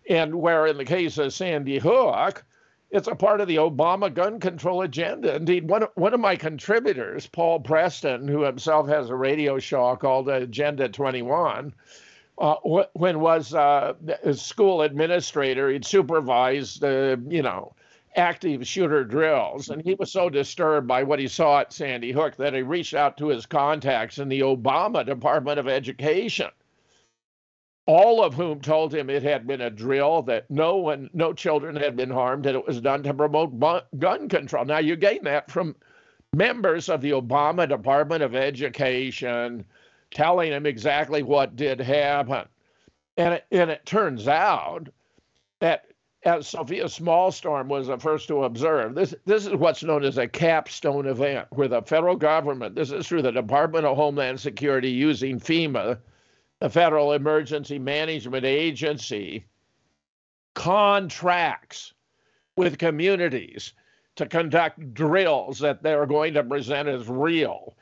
and 0.08 0.36
where 0.36 0.68
in 0.68 0.78
the 0.78 0.86
case 0.86 1.18
of 1.18 1.34
Sandy 1.34 1.80
Hook, 1.80 2.46
it's 2.94 3.08
a 3.08 3.16
part 3.16 3.42
of 3.42 3.48
the 3.48 3.56
Obama 3.56 4.14
gun 4.14 4.40
control 4.40 4.84
agenda. 4.84 5.36
Indeed, 5.36 5.68
one, 5.68 5.88
one 5.96 6.14
of 6.14 6.20
my 6.20 6.36
contributors, 6.36 7.26
Paul 7.26 7.60
Preston, 7.60 8.28
who 8.28 8.44
himself 8.44 8.88
has 8.88 9.10
a 9.10 9.16
radio 9.16 9.58
show 9.58 9.96
called 9.96 10.30
Agenda 10.30 10.88
21, 10.88 11.74
uh, 12.38 12.56
when 12.94 13.20
was 13.20 13.56
uh, 13.56 13.94
a 14.24 14.34
school 14.36 14.84
administrator, 14.84 15.72
he'd 15.72 15.86
supervised, 15.86 16.84
uh, 16.84 17.18
you 17.28 17.42
know, 17.42 17.74
active 18.16 18.68
shooter 18.68 19.04
drills. 19.04 19.70
And 19.70 19.82
he 19.82 19.96
was 19.96 20.12
so 20.12 20.30
disturbed 20.30 20.88
by 20.88 21.02
what 21.02 21.18
he 21.18 21.28
saw 21.28 21.62
at 21.62 21.74
Sandy 21.74 22.12
Hook 22.12 22.36
that 22.38 22.54
he 22.54 22.62
reached 22.62 22.94
out 22.94 23.18
to 23.18 23.28
his 23.28 23.48
contacts 23.48 24.20
in 24.20 24.30
the 24.30 24.42
Obama 24.42 25.04
Department 25.04 25.60
of 25.60 25.68
Education, 25.68 26.50
all 27.86 28.24
of 28.24 28.34
whom 28.34 28.62
told 28.62 28.94
him 28.94 29.10
it 29.10 29.24
had 29.24 29.46
been 29.46 29.62
a 29.62 29.70
drill, 29.70 30.22
that 30.24 30.50
no 30.50 30.78
one, 30.78 31.10
no 31.14 31.34
children 31.34 31.76
had 31.76 31.96
been 31.96 32.10
harmed, 32.10 32.46
and 32.46 32.56
it 32.56 32.66
was 32.66 32.80
done 32.80 33.04
to 33.04 33.14
promote 33.14 33.60
gun 34.00 34.30
control. 34.30 34.66
Now, 34.66 34.78
you 34.78 34.96
gain 34.96 35.24
that 35.26 35.52
from 35.52 35.76
members 36.34 36.90
of 36.90 37.02
the 37.02 37.12
Obama 37.12 37.68
Department 37.68 38.24
of 38.24 38.36
Education 38.36 39.66
telling 40.12 40.52
him 40.52 40.66
exactly 40.66 41.24
what 41.24 41.56
did 41.56 41.80
happen. 41.80 42.48
And 43.18 43.36
it, 43.36 43.46
and 43.52 43.70
it 43.70 43.86
turns 43.86 44.28
out 44.28 44.88
that 45.60 45.86
as 46.24 46.48
Sophia 46.48 46.86
Smallstorm 46.86 47.68
was 47.68 47.88
the 47.88 47.98
first 47.98 48.28
to 48.30 48.46
observe, 48.46 48.96
this, 48.96 49.14
this 49.26 49.46
is 49.46 49.56
what's 49.56 49.84
known 49.84 50.06
as 50.06 50.18
a 50.18 50.28
capstone 50.28 51.06
event, 51.06 51.48
where 51.52 51.68
the 51.68 51.82
federal 51.82 52.16
government, 52.16 52.76
this 52.76 52.92
is 52.92 53.08
through 53.08 53.24
the 53.24 53.32
Department 53.32 53.86
of 53.86 53.98
Homeland 53.98 54.40
Security 54.40 54.90
using 54.90 55.40
FEMA, 55.40 55.98
the 56.64 56.70
Federal 56.70 57.12
Emergency 57.12 57.78
Management 57.78 58.46
Agency, 58.46 59.44
contracts 60.54 61.92
with 62.56 62.78
communities 62.78 63.74
to 64.16 64.26
conduct 64.26 64.94
drills 64.94 65.60
that 65.60 65.84
they're 65.84 66.06
going 66.06 66.36
to 66.36 66.44
present 66.46 66.88
as 66.88 67.10
real 67.10 67.76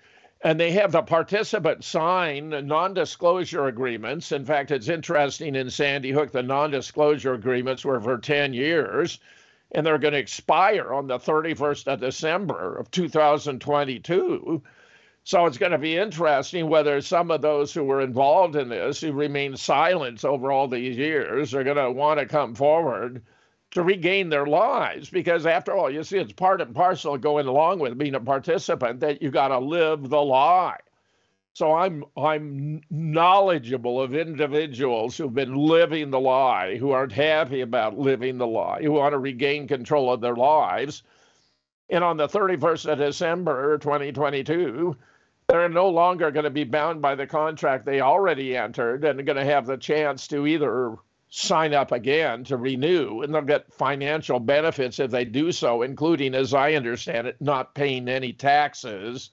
and 0.44 0.60
they 0.60 0.72
have 0.72 0.92
the 0.92 1.04
participants 1.04 1.86
sign 1.86 2.50
non 2.66 2.96
disclosure 2.96 3.68
agreements. 3.68 4.32
In 4.32 4.46
fact, 4.46 4.72
it's 4.72 4.90
interesting 4.90 5.54
in 5.54 5.70
Sandy 5.70 6.10
Hook, 6.10 6.32
the 6.32 6.42
non 6.42 6.72
disclosure 6.72 7.36
agreements 7.36 7.86
were 7.86 8.02
for 8.02 8.18
10 8.18 8.52
years, 8.56 9.20
and 9.74 9.86
they're 9.86 10.00
going 10.00 10.14
to 10.16 10.20
expire 10.20 10.92
on 10.92 11.06
the 11.06 11.20
31st 11.20 11.86
of 11.86 12.00
December 12.00 12.78
of 12.78 12.90
2022. 12.90 14.64
So 15.24 15.46
it's 15.46 15.58
going 15.58 15.72
to 15.72 15.78
be 15.78 15.98
interesting 15.98 16.68
whether 16.68 17.00
some 17.02 17.30
of 17.30 17.42
those 17.42 17.72
who 17.74 17.84
were 17.84 18.02
involved 18.02 18.56
in 18.56 18.70
this, 18.70 19.00
who 19.00 19.14
remained 19.14 19.60
silent 19.60 20.26
over 20.26 20.52
all 20.52 20.68
these 20.68 20.98
years, 20.98 21.54
are 21.54 21.64
going 21.64 21.78
to 21.78 21.92
want 21.92 22.20
to 22.20 22.26
come 22.26 22.56
forward 22.56 23.22
to 23.72 23.84
regain 23.84 24.30
their 24.30 24.48
lives. 24.48 25.10
Because 25.10 25.46
after 25.46 25.74
all 25.74 25.90
you 25.90 26.04
see 26.04 26.18
it's 26.18 26.34
part 26.34 26.60
and 26.60 26.76
parcel 26.76 27.18
going 27.18 27.48
along 27.48 27.80
with 27.80 27.98
being 27.98 28.16
a 28.16 28.20
participant 28.20 29.00
that 29.02 29.22
you 29.22 29.32
got 29.32 29.50
to 29.50 29.60
live 29.60 30.10
the 30.10 30.22
lie. 30.22 30.80
So 31.54 31.74
i'm 31.74 32.06
i'm 32.18 32.82
knowledgeable 32.90 34.02
of 34.02 34.16
individuals 34.16 35.18
who've 35.18 35.34
been 35.34 35.54
living 35.54 36.10
the 36.10 36.20
lie 36.20 36.78
who 36.78 36.92
aren't 36.92 37.12
happy 37.12 37.60
about 37.60 38.00
living 38.00 38.38
the 38.38 38.48
lie 38.48 38.82
who 38.82 38.94
want 38.94 39.12
to 39.12 39.20
regain 39.20 39.68
control 39.68 40.12
of 40.12 40.22
their 40.22 40.36
lives. 40.36 41.04
And 41.90 42.06
on 42.06 42.16
the 42.16 42.28
31st 42.28 42.94
of 42.94 43.00
december 43.00 43.78
2022 43.80 44.96
they're 45.52 45.70
no 45.70 45.90
longer 45.90 46.32
going 46.32 46.46
to 46.46 46.50
be 46.50 46.64
bound 46.64 47.02
by 47.02 47.14
the 47.14 47.28
contract 47.28 47.86
they 47.86 48.00
already 48.00 48.56
entered 48.56 49.04
and 49.04 49.26
going 49.26 49.38
to 49.38 49.44
have 49.44 49.66
the 49.66 49.78
chance 49.78 50.28
to 50.30 50.48
either 50.48 50.96
sign 51.30 51.74
up 51.74 51.92
again 51.92 52.44
to 52.46 52.58
renew, 52.58 53.22
and 53.22 53.34
they'll 53.34 53.42
get 53.42 53.74
financial 53.74 54.40
benefits 54.40 55.00
if 55.00 55.12
they 55.12 55.26
do 55.26 55.52
so, 55.52 55.82
including, 55.82 56.36
as 56.36 56.54
I 56.54 56.74
understand 56.74 57.28
it, 57.28 57.36
not 57.40 57.76
paying 57.76 58.08
any 58.08 58.32
taxes. 58.34 59.32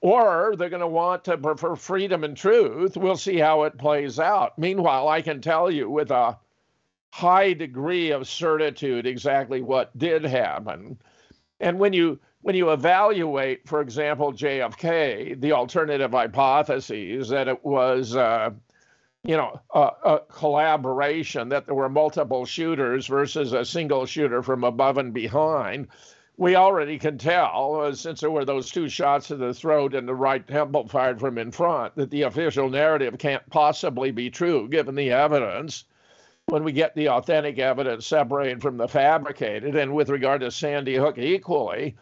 Or 0.00 0.54
they're 0.56 0.68
going 0.68 0.80
to 0.80 0.86
want 0.86 1.24
to 1.24 1.38
prefer 1.38 1.74
freedom 1.76 2.24
and 2.24 2.36
truth. 2.36 2.96
We'll 2.96 3.16
see 3.16 3.38
how 3.38 3.62
it 3.62 3.78
plays 3.78 4.18
out. 4.18 4.58
Meanwhile, 4.58 5.08
I 5.08 5.22
can 5.22 5.40
tell 5.40 5.70
you 5.70 5.88
with 5.88 6.10
a 6.10 6.36
high 7.10 7.54
degree 7.54 8.10
of 8.10 8.28
certitude 8.28 9.06
exactly 9.06 9.62
what 9.62 9.96
did 9.96 10.24
happen. 10.24 10.98
And 11.60 11.78
when 11.78 11.94
you 11.94 12.18
when 12.44 12.54
you 12.54 12.72
evaluate, 12.72 13.66
for 13.66 13.80
example, 13.80 14.30
JFK, 14.30 15.40
the 15.40 15.52
alternative 15.52 16.10
hypotheses 16.10 17.30
that 17.30 17.48
it 17.48 17.64
was 17.64 18.14
uh, 18.14 18.50
you 19.22 19.34
know, 19.34 19.58
a, 19.74 19.90
a, 20.04 20.20
collaboration 20.28 21.48
that 21.48 21.64
there 21.64 21.74
were 21.74 21.88
multiple 21.88 22.44
shooters 22.44 23.06
versus 23.06 23.54
a 23.54 23.64
single 23.64 24.04
shooter 24.04 24.42
from 24.42 24.62
above 24.62 24.98
and 24.98 25.14
behind. 25.14 25.88
We 26.36 26.54
already 26.54 26.98
can 26.98 27.16
tell, 27.16 27.80
uh, 27.80 27.94
since 27.94 28.20
there 28.20 28.30
were 28.30 28.44
those 28.44 28.70
two 28.70 28.90
shots 28.90 29.28
to 29.28 29.36
the 29.36 29.54
throat 29.54 29.94
and 29.94 30.06
the 30.06 30.14
right 30.14 30.46
temple 30.46 30.86
fired 30.86 31.20
from 31.20 31.38
in 31.38 31.50
front, 31.50 31.96
that 31.96 32.10
the 32.10 32.22
official 32.22 32.68
narrative 32.68 33.16
can't 33.16 33.48
possibly 33.48 34.10
be 34.10 34.28
true 34.28 34.68
given 34.68 34.96
the 34.96 35.12
evidence. 35.12 35.84
When 36.48 36.62
we 36.62 36.72
get 36.72 36.94
the 36.94 37.08
authentic 37.08 37.58
evidence 37.58 38.06
separated 38.06 38.60
from 38.60 38.76
the 38.76 38.86
fabricated, 38.86 39.76
and 39.76 39.94
with 39.94 40.10
regard 40.10 40.42
to 40.42 40.50
Sandy 40.50 40.96
Hook 40.96 41.16
equally, 41.16 41.96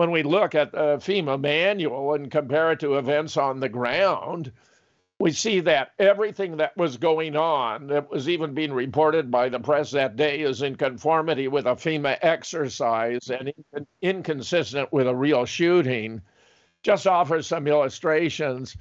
when 0.00 0.10
we 0.10 0.22
look 0.22 0.54
at 0.54 0.72
the 0.72 0.96
FEMA 0.96 1.38
manual 1.38 2.14
and 2.14 2.30
compare 2.30 2.72
it 2.72 2.80
to 2.80 2.96
events 2.96 3.36
on 3.36 3.60
the 3.60 3.68
ground, 3.68 4.50
we 5.18 5.30
see 5.30 5.60
that 5.60 5.92
everything 5.98 6.56
that 6.56 6.74
was 6.74 6.96
going 6.96 7.36
on, 7.36 7.86
that 7.88 8.10
was 8.10 8.26
even 8.26 8.54
being 8.54 8.72
reported 8.72 9.30
by 9.30 9.50
the 9.50 9.60
press 9.60 9.90
that 9.90 10.16
day, 10.16 10.40
is 10.40 10.62
in 10.62 10.74
conformity 10.74 11.48
with 11.48 11.66
a 11.66 11.76
FEMA 11.76 12.16
exercise 12.22 13.28
and 13.28 13.52
inconsistent 14.00 14.90
with 14.90 15.06
a 15.06 15.14
real 15.14 15.44
shooting. 15.44 16.22
Just 16.82 17.06
offers 17.06 17.46
some 17.46 17.66
illustrations. 17.66 18.78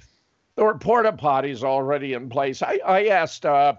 There 0.55 0.63
were 0.63 0.77
porta 0.77 1.11
potties 1.11 1.65
already 1.65 2.13
in 2.13 2.29
place. 2.29 2.61
I, 2.61 2.79
I 2.85 3.07
asked 3.07 3.45
uh, 3.45 3.73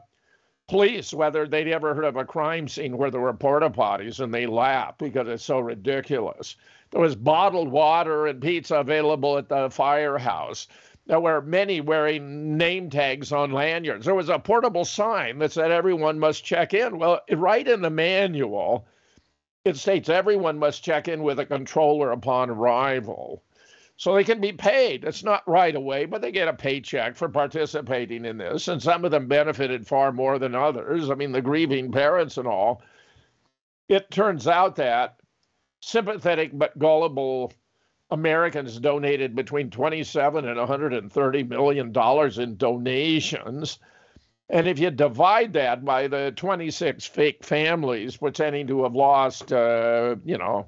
police 0.68 1.14
whether 1.14 1.48
they'd 1.48 1.68
ever 1.68 1.94
heard 1.94 2.04
of 2.04 2.16
a 2.16 2.24
crime 2.26 2.68
scene 2.68 2.98
where 2.98 3.10
there 3.10 3.22
were 3.22 3.32
porta 3.32 3.70
potties, 3.70 4.20
and 4.20 4.34
they 4.34 4.44
laughed 4.46 4.98
because 4.98 5.26
it's 5.26 5.42
so 5.42 5.58
ridiculous. 5.58 6.56
There 6.90 7.00
was 7.00 7.16
bottled 7.16 7.70
water 7.70 8.26
and 8.26 8.40
pizza 8.40 8.76
available 8.76 9.38
at 9.38 9.48
the 9.48 9.70
firehouse 9.70 10.66
there 11.10 11.20
were 11.20 11.42
many 11.42 11.80
wearing 11.80 12.56
name 12.56 12.88
tags 12.88 13.32
on 13.32 13.50
lanyards. 13.50 14.06
There 14.06 14.14
was 14.14 14.28
a 14.28 14.38
portable 14.38 14.84
sign 14.84 15.40
that 15.40 15.50
said 15.50 15.72
everyone 15.72 16.20
must 16.20 16.44
check 16.44 16.72
in. 16.72 17.00
Well, 17.00 17.20
right 17.32 17.66
in 17.66 17.82
the 17.82 17.90
manual, 17.90 18.86
it 19.64 19.76
states 19.76 20.08
everyone 20.08 20.60
must 20.60 20.84
check 20.84 21.08
in 21.08 21.24
with 21.24 21.40
a 21.40 21.46
controller 21.46 22.12
upon 22.12 22.48
arrival. 22.48 23.42
So 23.96 24.14
they 24.14 24.22
can 24.22 24.40
be 24.40 24.52
paid. 24.52 25.02
It's 25.04 25.24
not 25.24 25.42
right 25.48 25.74
away, 25.74 26.04
but 26.04 26.22
they 26.22 26.30
get 26.30 26.46
a 26.46 26.52
paycheck 26.52 27.16
for 27.16 27.28
participating 27.28 28.24
in 28.24 28.38
this. 28.38 28.68
And 28.68 28.80
some 28.80 29.04
of 29.04 29.10
them 29.10 29.26
benefited 29.26 29.88
far 29.88 30.12
more 30.12 30.38
than 30.38 30.54
others. 30.54 31.10
I 31.10 31.16
mean, 31.16 31.32
the 31.32 31.42
grieving 31.42 31.90
parents 31.90 32.38
and 32.38 32.46
all. 32.46 32.82
It 33.88 34.12
turns 34.12 34.46
out 34.46 34.76
that 34.76 35.19
sympathetic 35.80 36.50
but 36.52 36.78
gullible 36.78 37.52
Americans 38.10 38.78
donated 38.78 39.34
between 39.34 39.70
27 39.70 40.46
and 40.46 40.58
130 40.58 41.42
million 41.44 41.92
dollars 41.92 42.38
in 42.38 42.56
donations. 42.56 43.78
And 44.48 44.66
if 44.66 44.80
you 44.80 44.90
divide 44.90 45.52
that 45.52 45.84
by 45.84 46.08
the 46.08 46.32
26 46.34 47.06
fake 47.06 47.44
families 47.44 48.16
pretending 48.16 48.66
to 48.66 48.82
have 48.82 48.94
lost, 48.94 49.52
uh, 49.52 50.16
you 50.24 50.38
know, 50.38 50.66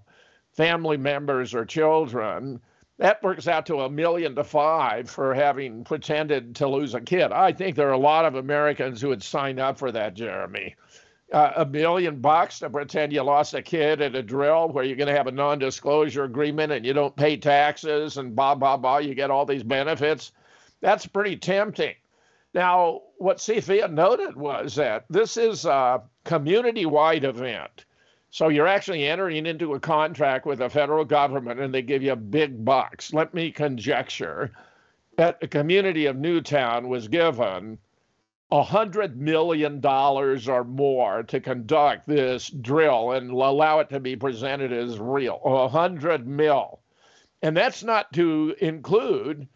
family 0.53 0.97
members 0.97 1.53
or 1.53 1.65
children, 1.65 2.61
that 2.99 3.23
works 3.25 3.49
out 3.49 3.67
to 3.67 3.81
a 3.81 3.91
million 3.91 4.37
to 4.37 4.45
five 4.45 5.11
for 5.11 5.35
having 5.35 5.83
pretended 5.83 6.55
to 6.57 6.69
lose 6.69 6.95
a 6.95 7.01
kid. 7.01 7.33
I 7.33 7.51
think 7.51 7.75
there 7.75 7.89
are 7.89 7.93
a 7.93 7.99
lot 7.99 8.25
of 8.25 8.37
Americans 8.37 9.01
who 9.01 9.09
would 9.09 9.23
sign 9.23 9.59
up 9.59 9.79
for 9.79 9.91
that, 9.91 10.15
Jeremy 10.15 10.77
uh, 11.33 11.53
a 11.57 11.67
million 11.67 12.21
bucks 12.21 12.59
to 12.59 12.71
pretend 12.71 13.13
you 13.13 13.23
lost 13.23 13.55
a 13.55 13.63
kid 13.63 14.01
at 14.01 14.15
a 14.15 14.23
drill 14.23 14.69
where 14.69 14.85
you're 14.85 14.97
going 14.97 15.09
to 15.09 15.17
have 15.17 15.27
a 15.27 15.33
non 15.33 15.59
disclosure 15.59 16.25
agreement 16.25 16.73
and 16.73 16.85
you 16.85 16.93
don't 16.93 17.17
pay 17.17 17.37
taxes 17.37 18.19
and 18.19 18.37
blah, 18.37 18.55
blah, 18.55 18.77
blah. 18.77 18.99
You 18.99 19.15
get 19.15 19.31
all 19.31 19.47
these 19.47 19.63
benefits. 19.63 20.33
That's 20.81 21.07
pretty 21.07 21.37
tempting. 21.37 21.95
Now, 22.55 23.01
what 23.17 23.41
Sophia 23.41 23.89
noted 23.89 24.37
was 24.37 24.75
that 24.75 25.07
this 25.09 25.37
is 25.37 25.65
a 25.65 26.03
community 26.25 26.85
wide 26.85 27.25
event. 27.25 27.87
So 28.31 28.49
you're 28.49 28.67
actually 28.67 29.07
entering 29.07 29.47
into 29.47 29.75
a 29.75 29.81
contract 29.81 30.47
with 30.47 30.59
the 30.59 30.69
federal 30.69 31.05
government 31.05 31.61
and 31.61 31.73
they 31.73 31.83
give 31.83 32.03
you 32.03 32.13
a 32.13 32.17
big 32.17 32.65
bucks. 32.65 33.13
Let 33.13 33.33
me 33.33 33.51
conjecture 33.51 34.53
that 35.17 35.41
the 35.41 35.49
community 35.49 36.07
of 36.07 36.17
Newtown 36.17 36.89
was 36.89 37.09
given 37.09 37.79
a 38.53 38.63
hundred 38.63 39.17
million 39.17 39.81
dollars 39.81 40.47
or 40.47 40.63
more 40.63 41.23
to 41.23 41.41
conduct 41.41 42.07
this 42.07 42.51
drill 42.51 43.13
and 43.13 43.31
allow 43.31 43.79
it 43.79 43.89
to 43.89 43.99
be 43.99 44.15
presented 44.15 44.71
as 44.71 44.99
real. 44.99 45.41
A 45.43 45.69
hundred 45.69 46.27
mil. 46.27 46.81
And 47.41 47.57
that's 47.57 47.83
not 47.83 48.13
to 48.13 48.55
include 48.61 49.49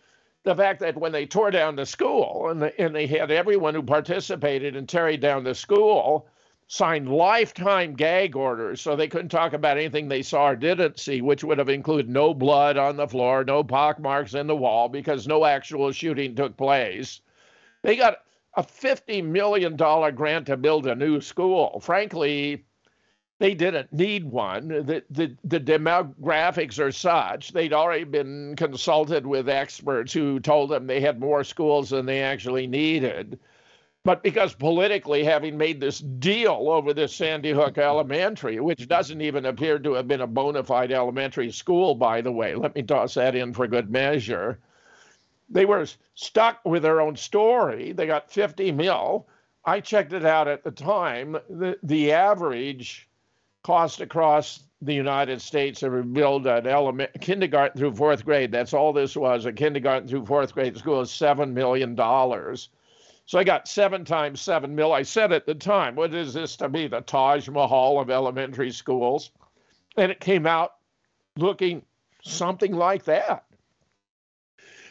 the 0.44 0.56
fact 0.56 0.80
that 0.80 0.96
when 0.96 1.12
they 1.12 1.26
tore 1.26 1.50
down 1.50 1.76
the 1.76 1.84
school 1.84 2.48
and, 2.48 2.62
the, 2.62 2.80
and 2.80 2.94
they 2.94 3.06
had 3.06 3.30
everyone 3.30 3.74
who 3.74 3.82
participated 3.82 4.74
in 4.74 4.86
tearing 4.86 5.20
down 5.20 5.44
the 5.44 5.54
school 5.54 6.26
signed 6.66 7.12
lifetime 7.12 7.94
gag 7.94 8.34
orders 8.34 8.80
so 8.80 8.96
they 8.96 9.08
couldn't 9.08 9.28
talk 9.28 9.52
about 9.52 9.76
anything 9.76 10.08
they 10.08 10.22
saw 10.22 10.48
or 10.48 10.56
didn't 10.56 10.98
see, 10.98 11.20
which 11.20 11.44
would 11.44 11.58
have 11.58 11.68
included 11.68 12.08
no 12.08 12.32
blood 12.32 12.78
on 12.78 12.96
the 12.96 13.06
floor, 13.06 13.44
no 13.44 13.62
pock 13.62 13.98
marks 13.98 14.32
in 14.32 14.46
the 14.46 14.56
wall 14.56 14.88
because 14.88 15.28
no 15.28 15.44
actual 15.44 15.92
shooting 15.92 16.34
took 16.34 16.56
place. 16.56 17.20
They 17.82 17.94
got 17.94 18.16
a 18.56 18.62
$50 18.62 19.22
million 19.24 19.76
grant 19.76 20.46
to 20.46 20.56
build 20.56 20.86
a 20.86 20.94
new 20.94 21.20
school. 21.20 21.78
Frankly, 21.80 22.64
they 23.38 23.54
didn't 23.54 23.92
need 23.92 24.24
one. 24.24 24.68
The, 24.68 25.04
the, 25.10 25.36
the 25.44 25.60
demographics 25.60 26.78
are 26.78 26.92
such. 26.92 27.52
They'd 27.52 27.74
already 27.74 28.04
been 28.04 28.56
consulted 28.56 29.26
with 29.26 29.48
experts 29.48 30.12
who 30.12 30.40
told 30.40 30.70
them 30.70 30.86
they 30.86 31.00
had 31.00 31.20
more 31.20 31.44
schools 31.44 31.90
than 31.90 32.06
they 32.06 32.22
actually 32.22 32.66
needed. 32.66 33.38
But 34.04 34.22
because 34.22 34.54
politically, 34.54 35.24
having 35.24 35.58
made 35.58 35.80
this 35.80 35.98
deal 35.98 36.70
over 36.70 36.94
this 36.94 37.12
Sandy 37.12 37.50
Hook 37.50 37.76
Elementary, 37.76 38.60
which 38.60 38.88
doesn't 38.88 39.20
even 39.20 39.44
appear 39.44 39.80
to 39.80 39.94
have 39.94 40.08
been 40.08 40.20
a 40.20 40.28
bona 40.28 40.62
fide 40.62 40.92
elementary 40.92 41.50
school, 41.50 41.94
by 41.94 42.20
the 42.20 42.32
way, 42.32 42.54
let 42.54 42.74
me 42.74 42.84
toss 42.84 43.14
that 43.14 43.34
in 43.34 43.52
for 43.52 43.66
good 43.66 43.90
measure. 43.90 44.60
They 45.48 45.64
were 45.64 45.86
stuck 46.14 46.60
with 46.64 46.82
their 46.82 47.00
own 47.00 47.16
story. 47.16 47.92
They 47.92 48.06
got 48.06 48.30
50 48.30 48.72
mil. 48.72 49.26
I 49.64 49.80
checked 49.80 50.12
it 50.12 50.24
out 50.24 50.48
at 50.48 50.64
the 50.64 50.70
time. 50.70 51.32
The, 51.48 51.78
the 51.82 52.12
average 52.12 53.08
cost 53.62 54.00
across 54.00 54.60
the 54.82 54.94
United 54.94 55.40
States 55.40 55.80
to 55.80 55.90
rebuild 55.90 56.46
an 56.46 56.66
element 56.66 57.10
kindergarten 57.20 57.78
through 57.78 57.94
fourth 57.94 58.24
grade. 58.24 58.52
That's 58.52 58.74
all 58.74 58.92
this 58.92 59.16
was. 59.16 59.46
A 59.46 59.52
kindergarten 59.52 60.08
through 60.08 60.26
fourth 60.26 60.52
grade 60.52 60.76
school 60.76 61.00
is 61.00 61.10
seven 61.10 61.54
million 61.54 61.94
dollars. 61.94 62.68
So 63.24 63.40
I 63.40 63.44
got 63.44 63.66
seven 63.66 64.04
times 64.04 64.40
seven 64.40 64.74
mil. 64.74 64.92
I 64.92 65.02
said 65.02 65.32
at 65.32 65.46
the 65.46 65.54
time, 65.54 65.96
what 65.96 66.14
is 66.14 66.34
this 66.34 66.56
to 66.56 66.68
be? 66.68 66.86
The 66.86 67.00
Taj 67.00 67.48
Mahal 67.48 67.98
of 67.98 68.10
elementary 68.10 68.70
schools. 68.70 69.30
And 69.96 70.12
it 70.12 70.20
came 70.20 70.46
out 70.46 70.74
looking 71.36 71.82
something 72.22 72.72
like 72.72 73.04
that. 73.04 73.45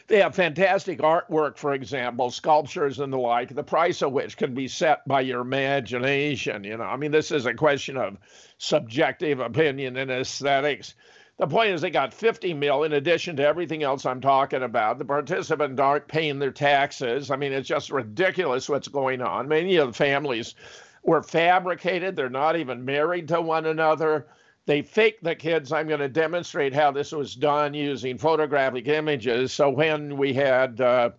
They 0.08 0.20
have 0.20 0.36
fantastic 0.36 1.00
artwork, 1.00 1.58
for 1.58 1.74
example, 1.74 2.30
sculptures 2.30 3.00
and 3.00 3.12
the 3.12 3.18
like, 3.18 3.54
the 3.54 3.64
price 3.64 4.02
of 4.02 4.12
which 4.12 4.36
can 4.36 4.54
be 4.54 4.68
set 4.68 5.06
by 5.08 5.22
your 5.22 5.40
imagination. 5.40 6.62
You 6.62 6.76
know, 6.76 6.84
I 6.84 6.96
mean, 6.96 7.10
this 7.10 7.32
is 7.32 7.46
a 7.46 7.54
question 7.54 7.96
of 7.96 8.16
subjective 8.58 9.40
opinion 9.40 9.96
and 9.96 10.10
aesthetics. 10.10 10.94
The 11.38 11.48
point 11.48 11.70
is, 11.70 11.80
they 11.80 11.90
got 11.90 12.14
50 12.14 12.54
mil 12.54 12.84
in 12.84 12.92
addition 12.92 13.36
to 13.36 13.46
everything 13.46 13.82
else 13.82 14.06
I'm 14.06 14.20
talking 14.20 14.62
about. 14.62 14.98
The 14.98 15.04
participants 15.04 15.80
aren't 15.80 16.08
paying 16.08 16.38
their 16.38 16.52
taxes. 16.52 17.30
I 17.30 17.36
mean, 17.36 17.52
it's 17.52 17.68
just 17.68 17.90
ridiculous 17.90 18.68
what's 18.68 18.88
going 18.88 19.20
on. 19.20 19.48
Many 19.48 19.76
of 19.76 19.88
the 19.88 19.92
families 19.92 20.54
were 21.02 21.22
fabricated, 21.22 22.16
they're 22.16 22.30
not 22.30 22.56
even 22.56 22.84
married 22.84 23.28
to 23.28 23.40
one 23.40 23.66
another. 23.66 24.26
They 24.66 24.82
faked 24.82 25.22
the 25.22 25.34
kids. 25.34 25.72
I'm 25.72 25.88
going 25.88 26.00
to 26.00 26.08
demonstrate 26.08 26.74
how 26.74 26.90
this 26.90 27.12
was 27.12 27.34
done 27.34 27.72
using 27.72 28.18
photographic 28.18 28.88
images. 28.88 29.52
So 29.52 29.70
when 29.70 30.16
we 30.16 30.32
had 30.34 30.80
uh, 30.80 31.10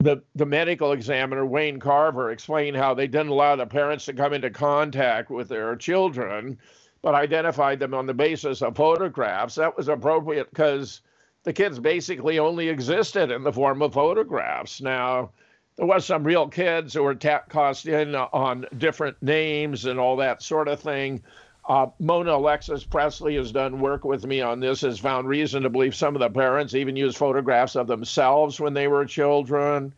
the 0.00 0.22
the 0.34 0.46
medical 0.46 0.92
examiner 0.92 1.46
Wayne 1.46 1.80
Carver 1.80 2.30
explain 2.30 2.74
how 2.74 2.92
they 2.94 3.06
didn't 3.06 3.28
allow 3.28 3.56
the 3.56 3.66
parents 3.66 4.04
to 4.06 4.12
come 4.12 4.34
into 4.34 4.50
contact 4.50 5.30
with 5.30 5.48
their 5.48 5.74
children, 5.76 6.58
but 7.02 7.14
identified 7.14 7.78
them 7.78 7.94
on 7.94 8.06
the 8.06 8.14
basis 8.14 8.60
of 8.62 8.76
photographs, 8.76 9.54
that 9.54 9.76
was 9.76 9.88
appropriate 9.88 10.50
because 10.50 11.00
the 11.44 11.52
kids 11.52 11.78
basically 11.78 12.38
only 12.38 12.68
existed 12.68 13.30
in 13.30 13.42
the 13.42 13.52
form 13.52 13.80
of 13.80 13.94
photographs. 13.94 14.82
Now, 14.82 15.30
there 15.76 15.86
was 15.86 16.04
some 16.04 16.24
real 16.24 16.48
kids 16.48 16.92
who 16.94 17.02
were 17.02 17.14
ta- 17.14 17.44
cast 17.48 17.86
in 17.86 18.14
on 18.14 18.66
different 18.78 19.22
names 19.22 19.86
and 19.86 19.98
all 19.98 20.16
that 20.16 20.42
sort 20.42 20.68
of 20.68 20.80
thing. 20.80 21.22
Uh, 21.68 21.86
Mona 21.98 22.36
Alexis 22.36 22.84
Presley 22.84 23.34
has 23.36 23.50
done 23.50 23.80
work 23.80 24.04
with 24.04 24.24
me 24.24 24.40
on 24.40 24.60
this, 24.60 24.82
has 24.82 25.00
found 25.00 25.26
reason 25.26 25.64
to 25.64 25.70
believe 25.70 25.96
some 25.96 26.14
of 26.14 26.20
the 26.20 26.30
parents 26.30 26.74
even 26.74 26.94
used 26.94 27.16
photographs 27.16 27.74
of 27.74 27.88
themselves 27.88 28.60
when 28.60 28.72
they 28.72 28.86
were 28.86 29.04
children. 29.04 29.92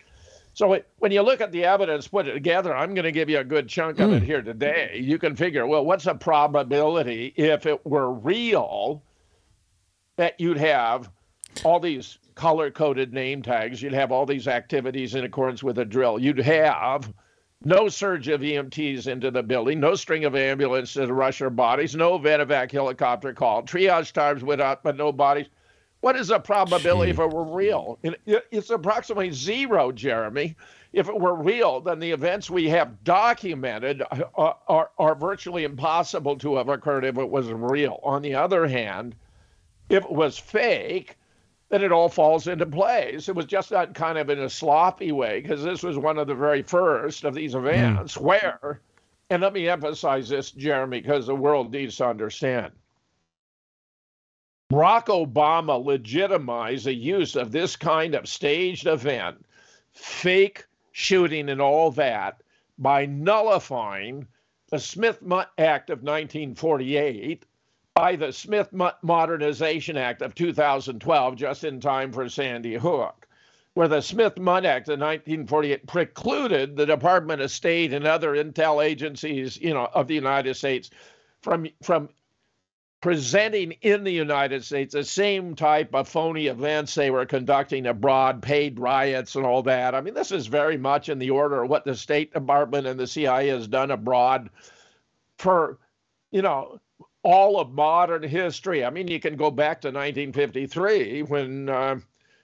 So 0.55 0.81
when 0.99 1.13
you 1.13 1.23
look 1.23 1.41
at 1.41 1.53
the 1.53 1.65
evidence, 1.65 2.09
put 2.09 2.27
it 2.27 2.33
together, 2.33 2.75
I'm 2.75 2.95
going 2.95 3.05
to 3.05 3.13
give 3.13 3.29
you 3.29 3.39
a 3.39 3.45
good 3.45 3.69
chunk 3.69 4.01
of 4.01 4.11
mm. 4.11 4.17
it 4.17 4.23
here 4.23 4.43
today. 4.43 4.99
You 5.01 5.19
can 5.19 5.37
figure, 5.37 5.67
well, 5.67 5.85
what's 5.85 6.05
the 6.05 6.15
probability 6.15 7.35
if 7.37 7.67
it 7.67 7.85
were 7.87 8.13
real 8.13 9.03
that 10.17 10.41
you'd 10.41 10.57
have 10.57 11.11
all 11.65 11.79
these 11.79 12.19
color 12.35 12.71
coded 12.71 13.13
name 13.13 13.43
tags, 13.43 13.83
you'd 13.83 13.93
have 13.93 14.11
all 14.11 14.25
these 14.27 14.49
activities 14.49 15.15
in 15.15 15.25
accordance 15.25 15.63
with 15.63 15.79
a 15.79 15.85
drill, 15.85 16.19
you'd 16.19 16.39
have 16.39 17.13
no 17.65 17.89
surge 17.89 18.29
of 18.29 18.41
EMTs 18.41 19.07
into 19.09 19.31
the 19.31 19.43
building, 19.43 19.81
no 19.81 19.95
string 19.95 20.25
of 20.25 20.37
ambulances 20.37 21.09
to 21.09 21.13
rush 21.13 21.41
their 21.41 21.51
bodies, 21.51 21.95
no 21.97 22.19
Medevac 22.19 22.71
helicopter 22.71 23.33
call. 23.33 23.63
Triage 23.63 24.13
times 24.13 24.45
went 24.45 24.61
up, 24.61 24.83
but 24.83 24.97
no 24.97 25.13
bodies. 25.13 25.47
What 26.01 26.15
is 26.15 26.29
the 26.29 26.39
probability 26.39 27.11
Gee. 27.11 27.15
if 27.15 27.19
it 27.19 27.35
were 27.35 27.43
real? 27.43 27.99
It's 28.25 28.71
approximately 28.71 29.33
zero, 29.33 29.91
Jeremy. 29.91 30.55
If 30.93 31.09
it 31.09 31.21
were 31.21 31.35
real, 31.35 31.81
then 31.81 31.99
the 31.99 32.13
events 32.13 32.49
we 32.49 32.69
have 32.69 33.03
documented 33.03 34.03
uh, 34.03 34.23
are, 34.37 34.57
are, 34.69 34.91
are 34.97 35.15
virtually 35.17 35.65
impossible 35.65 36.37
to 36.39 36.57
have 36.57 36.69
occurred 36.69 37.05
if 37.05 37.19
it 37.19 37.29
was 37.29 37.49
real. 37.49 37.99
On 38.05 38.23
the 38.23 38.37
other 38.37 38.69
hand, 38.69 39.17
if 39.89 40.05
it 40.05 40.11
was 40.11 40.39
fake, 40.39 41.18
then 41.69 41.83
it 41.83 41.93
all 41.93 42.09
falls 42.09 42.49
into 42.49 42.67
place. 42.67 43.29
It 43.29 43.35
was 43.35 43.47
just 43.47 43.71
done 43.71 43.93
kind 43.93 44.19
of 44.19 44.31
in 44.31 44.39
a 44.41 44.49
sloppy 44.49 45.13
way 45.13 45.41
because 45.41 45.63
this 45.63 45.83
was 45.83 45.99
one 45.99 46.19
of 46.19 46.27
the 46.27 46.35
very 46.35 46.63
first 46.63 47.25
of 47.25 47.35
these 47.35 47.53
hmm. 47.53 47.67
events 47.67 48.17
mm. 48.17 48.23
where, 48.23 48.81
and 49.31 49.43
let 49.43 49.53
me 49.53 49.69
emphasize 49.69 50.29
this, 50.29 50.51
Jeremy, 50.51 51.01
because 51.01 51.27
the 51.27 51.35
world 51.35 51.73
needs 51.73 51.97
to 51.97 52.07
understand. 52.07 52.73
Barack 54.73 55.07
Obama 55.07 55.83
legitimized 55.83 56.85
the 56.85 56.95
use 56.95 57.37
of 57.37 57.53
this 57.53 57.75
kind 57.75 58.15
of 58.15 58.29
staged 58.29 58.87
event, 58.87 59.45
fake 59.93 60.67
shooting, 60.93 61.49
and 61.49 61.61
all 61.61 61.91
that 61.93 62.43
by 62.79 63.07
nullifying 63.07 64.27
the 64.71 64.79
Smith 64.79 65.23
Act 65.57 65.89
of 65.89 66.03
1948 66.03 67.47
by 67.99 68.15
the 68.15 68.33
Smith 68.33 68.73
Modernization 69.03 69.97
Act 69.97 70.23
of 70.23 70.33
2012, 70.33 71.35
just 71.35 71.65
in 71.65 71.81
time 71.81 72.13
for 72.13 72.29
Sandy 72.29 72.77
Hook, 72.77 73.27
where 73.75 73.89
the 73.89 74.01
Smith 74.01 74.39
Mundt 74.39 74.67
Act 74.67 74.87
of 74.87 75.01
1948 75.01 75.85
precluded 75.85 76.77
the 76.77 76.87
Department 76.87 77.43
of 77.43 77.51
State 77.51 77.93
and 77.93 78.07
other 78.07 78.37
intel 78.37 78.85
agencies, 78.85 79.57
you 79.57 79.75
know, 79.75 79.89
of 79.95 80.07
the 80.07 80.15
United 80.15 80.55
States 80.55 80.91
from 81.43 81.67
from 81.83 82.09
presenting 83.01 83.73
in 83.83 84.05
the 84.05 84.13
United 84.13 84.65
States 84.65 84.95
the 84.95 85.03
same 85.03 85.57
type 85.57 85.93
of 85.93 86.07
phony 86.07 86.47
events 86.47 86.95
they 86.95 87.11
were 87.11 87.27
conducting 87.27 87.85
abroad, 87.85 88.41
paid 88.41 88.79
riots 88.79 89.35
and 89.35 89.45
all 89.45 89.65
that. 89.65 89.97
I 89.97 90.01
mean, 90.03 90.15
this 90.15 90.31
is 90.31 90.47
very 90.47 90.77
much 90.77 91.09
in 91.09 91.19
the 91.19 91.31
order 91.31 91.65
of 91.65 91.69
what 91.69 91.85
the 91.85 91.97
State 91.97 92.33
Department 92.33 92.87
and 92.87 93.01
the 93.01 93.09
CIA 93.09 93.49
has 93.49 93.67
done 93.67 93.91
abroad 93.91 94.51
for, 95.37 95.79
you 96.31 96.43
know, 96.43 96.79
all 97.23 97.59
of 97.59 97.73
modern 97.73 98.23
history. 98.23 98.85
I 98.85 98.91
mean, 98.91 99.09
you 99.09 99.21
can 99.21 99.37
go 99.37 99.51
back 99.51 99.81
to 99.83 99.89
1953 99.89 101.23
when 101.23 101.69
uh, 101.69 101.97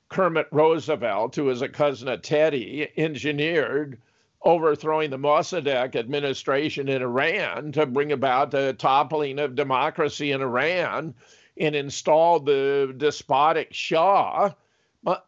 Kermit 0.09 0.49
Roosevelt, 0.53 1.37
who 1.37 1.45
was 1.45 1.63
a 1.63 1.69
cousin 1.69 2.09
of 2.09 2.23
Teddy, 2.23 2.89
engineered 2.97 3.99
overthrowing 4.43 5.11
the 5.11 5.19
Mossadegh 5.19 5.97
administration 5.97 6.89
in 6.89 7.03
Iran 7.03 7.73
to 7.73 7.87
bring 7.87 8.13
about 8.13 8.51
the 8.51 8.75
toppling 8.75 9.39
of 9.39 9.55
democracy 9.55 10.33
in 10.33 10.43
Iran 10.43 11.15
and 11.59 11.75
install 11.75 12.41
the 12.41 12.95
despotic 12.97 13.73
Shah. 13.73 14.51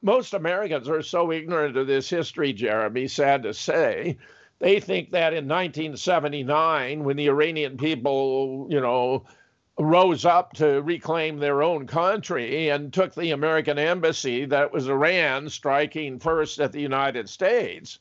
Most 0.03 0.35
Americans 0.35 0.89
are 0.89 1.03
so 1.03 1.33
ignorant 1.33 1.77
of 1.77 1.87
this 1.87 2.11
history, 2.11 2.53
Jeremy, 2.53 3.09
sad 3.09 3.43
to 3.45 3.55
say. 3.55 4.19
They 4.59 4.81
think 4.81 5.11
that 5.11 5.35
in 5.35 5.47
1979, 5.49 7.05
when 7.05 7.17
the 7.17 7.29
Iranian 7.29 7.77
people, 7.77 8.67
you 8.71 8.81
know, 8.81 9.25
rose 9.79 10.25
up 10.25 10.55
to 10.55 10.81
reclaim 10.81 11.39
their 11.39 11.63
own 11.63 11.87
country 11.87 12.71
and 12.71 12.93
took 12.93 13.15
the 13.15 13.33
American 13.33 13.79
embassy, 13.79 14.47
that 14.47 14.73
was 14.73 14.89
Iran 14.89 15.51
striking 15.51 16.19
first 16.19 16.61
at 16.61 16.73
the 16.73 16.81
United 16.81 17.29
States. 17.29 17.99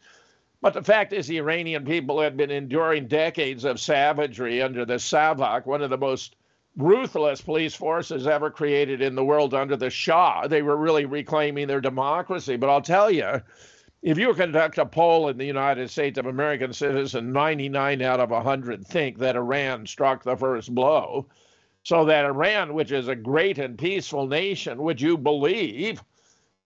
But 0.62 0.74
the 0.74 0.82
fact 0.82 1.12
is, 1.12 1.28
the 1.28 1.38
Iranian 1.38 1.86
people 1.86 2.22
had 2.22 2.38
been 2.38 2.50
enduring 2.52 3.08
decades 3.08 3.66
of 3.66 3.80
savagery 3.80 4.62
under 4.62 4.86
the 4.86 4.96
Savak, 4.96 5.66
one 5.66 5.82
of 5.82 5.90
the 5.90 5.98
most 5.98 6.38
ruthless 6.78 7.42
police 7.42 7.76
forces 7.76 8.28
ever 8.28 8.50
created 8.50 9.02
in 9.02 9.16
the 9.16 9.24
world 9.24 9.54
under 9.54 9.76
the 9.76 9.90
Shah. 9.90 10.48
They 10.48 10.62
were 10.62 10.78
really 10.78 11.06
reclaiming 11.06 11.68
their 11.68 11.82
democracy. 11.82 12.56
But 12.56 12.70
I'll 12.70 12.82
tell 12.82 13.12
you, 13.12 13.42
if 14.06 14.20
you 14.20 14.32
conduct 14.36 14.78
a 14.78 14.86
poll 14.86 15.30
in 15.30 15.38
the 15.38 15.46
United 15.46 15.90
States 15.90 16.20
of 16.20 16.28
American 16.28 16.72
citizens, 16.72 17.26
99 17.26 18.04
out 18.04 18.20
of 18.20 18.30
100 18.30 18.86
think 18.86 19.18
that 19.18 19.36
Iran 19.36 19.88
struck 19.88 20.24
the 20.24 20.38
first 20.38 20.74
blow. 20.76 21.26
So 21.82 22.06
that 22.06 22.24
Iran, 22.24 22.76
which 22.76 22.92
is 22.92 23.08
a 23.08 23.16
great 23.16 23.58
and 23.58 23.76
peaceful 23.76 24.28
nation, 24.28 24.78
would 24.84 25.02
you 25.02 25.18
believe 25.18 26.04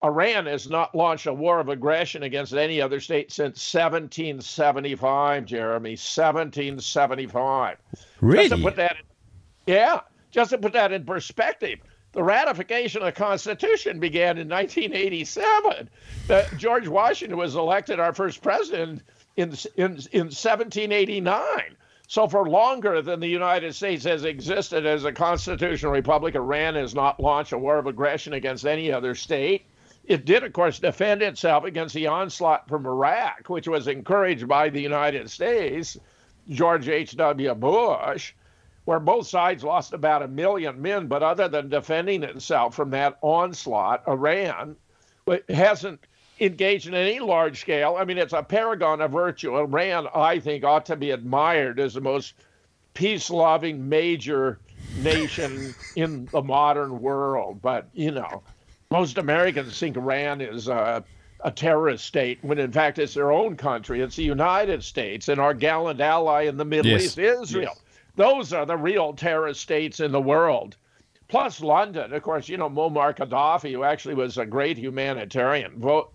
Iran 0.04 0.47
has 0.47 0.69
not 0.69 0.93
launched 0.93 1.28
a 1.28 1.34
war 1.34 1.62
of 1.62 1.69
aggression 1.69 2.23
against 2.23 2.54
any 2.54 2.82
other 2.82 2.99
state 2.99 3.32
since 3.32 3.73
1775, 3.73 5.45
Jeremy. 5.45 5.91
1775. 5.91 7.78
Really? 8.19 8.49
Just 8.49 8.62
to 8.62 8.67
put 8.67 8.75
that 8.75 8.97
in, 8.97 9.73
yeah, 9.73 10.02
just 10.30 10.49
to 10.49 10.58
put 10.58 10.73
that 10.73 10.91
in 10.91 11.06
perspective, 11.06 11.80
the 12.12 12.24
ratification 12.24 13.02
of 13.02 13.06
the 13.06 13.12
Constitution 13.12 14.00
began 14.00 14.38
in 14.38 14.50
1987. 14.50 15.89
Uh, 16.30 16.43
George 16.58 16.88
Washington 16.88 17.38
was 17.38 17.56
elected 17.56 18.00
our 18.00 18.13
first 18.13 18.41
president 18.41 19.04
in, 19.38 19.54
in, 19.76 19.91
in 20.12 20.28
1789. 20.28 21.76
So, 22.08 22.28
for 22.28 22.50
longer 22.50 23.04
than 23.04 23.19
the 23.19 23.28
United 23.28 23.76
States 23.76 24.04
has 24.06 24.24
existed 24.24 24.84
as 24.88 25.06
a 25.06 25.12
constitutional 25.12 25.91
republic, 25.91 26.34
Iran 26.34 26.74
has 26.74 26.95
not 26.95 27.19
launched 27.19 27.52
a 27.52 27.58
war 27.58 27.78
of 27.78 27.86
aggression 27.86 28.34
against 28.34 28.65
any 28.65 28.91
other 28.91 29.13
state. 29.13 29.67
It 30.06 30.26
did, 30.26 30.43
of 30.43 30.52
course, 30.54 30.80
defend 30.80 31.22
itself 31.22 31.65
against 31.65 31.93
the 31.93 32.08
onslaught 32.08 32.67
from 32.67 32.88
Iraq, 32.88 33.48
which 33.48 33.67
was 33.67 33.88
encouraged 33.88 34.48
by 34.48 34.69
the 34.69 34.82
United 34.82 35.30
States, 35.30 36.00
George 36.50 36.89
H.W. 36.89 37.54
Bush, 37.54 38.34
where 38.86 39.00
both 39.00 39.28
sides 39.28 39.63
lost 39.63 39.94
about 39.94 40.24
a 40.24 40.28
million 40.28 40.82
men. 40.82 41.08
But 41.08 41.24
other 41.24 41.48
than 41.48 41.70
defending 41.70 42.24
itself 42.24 42.76
from 42.76 42.89
that 42.92 43.18
onslaught, 43.22 44.08
Iran 44.08 44.76
hasn't 45.50 46.00
engaged 46.39 46.88
in 46.88 46.94
any 46.94 47.20
large 47.20 47.60
scale. 47.60 47.98
I 48.00 48.06
mean, 48.06 48.18
it's 48.18 48.34
a 48.34 48.44
paragon 48.44 49.02
of 49.02 49.12
virtue. 49.12 49.58
Iran, 49.58 50.08
I 50.13 50.39
think, 50.39 50.63
ought 50.63 50.86
to 50.88 50.96
be 50.96 51.12
admired 51.12 51.80
as 51.80 51.94
the 51.94 52.02
most 52.02 52.34
peace 52.94 53.30
loving 53.30 53.88
major 53.88 54.60
nation 54.98 55.76
in 55.96 56.28
the 56.32 56.42
modern 56.42 57.02
world. 57.02 57.62
But, 57.62 57.89
you 57.94 58.12
know, 58.12 58.44
most 58.89 59.18
Americans 59.18 59.78
think 59.80 59.98
Iran 59.98 60.42
is 60.42 60.68
a, 60.68 61.04
a, 61.44 61.52
terrorist 61.52 62.06
state 62.06 62.39
when 62.42 62.58
in 62.58 62.72
fact 62.72 63.00
it's 63.00 63.13
their 63.13 63.32
own 63.32 63.56
country. 63.56 64.02
It's 64.02 64.15
the 64.15 64.24
United 64.24 64.84
States 64.84 65.30
and 65.30 65.39
our 65.39 65.54
gallant 65.54 66.02
ally 66.02 66.44
in 66.44 66.58
the 66.58 66.65
Middle 66.65 66.92
Yes. 66.92 67.04
East, 67.04 67.20
Israel. 67.20 67.74
Yes. 67.76 67.82
Those 68.19 68.51
are 68.51 68.65
the 68.65 68.75
real 68.75 69.13
terrorist 69.13 69.62
states 69.62 70.01
in 70.01 70.12
the 70.12 70.19
world. 70.19 70.75
Plus 71.29 71.62
London, 71.62 72.12
of 72.12 72.21
course, 72.21 72.49
you 72.49 72.58
know 72.58 72.69
Muammar 72.69 73.15
Gaddafi, 73.15 73.71
who 73.71 73.86
actually 73.86 74.15
was 74.15 74.38
a 74.38 74.45
great 74.45 74.77
humanitarian, 74.77 75.79
vote 75.79 76.12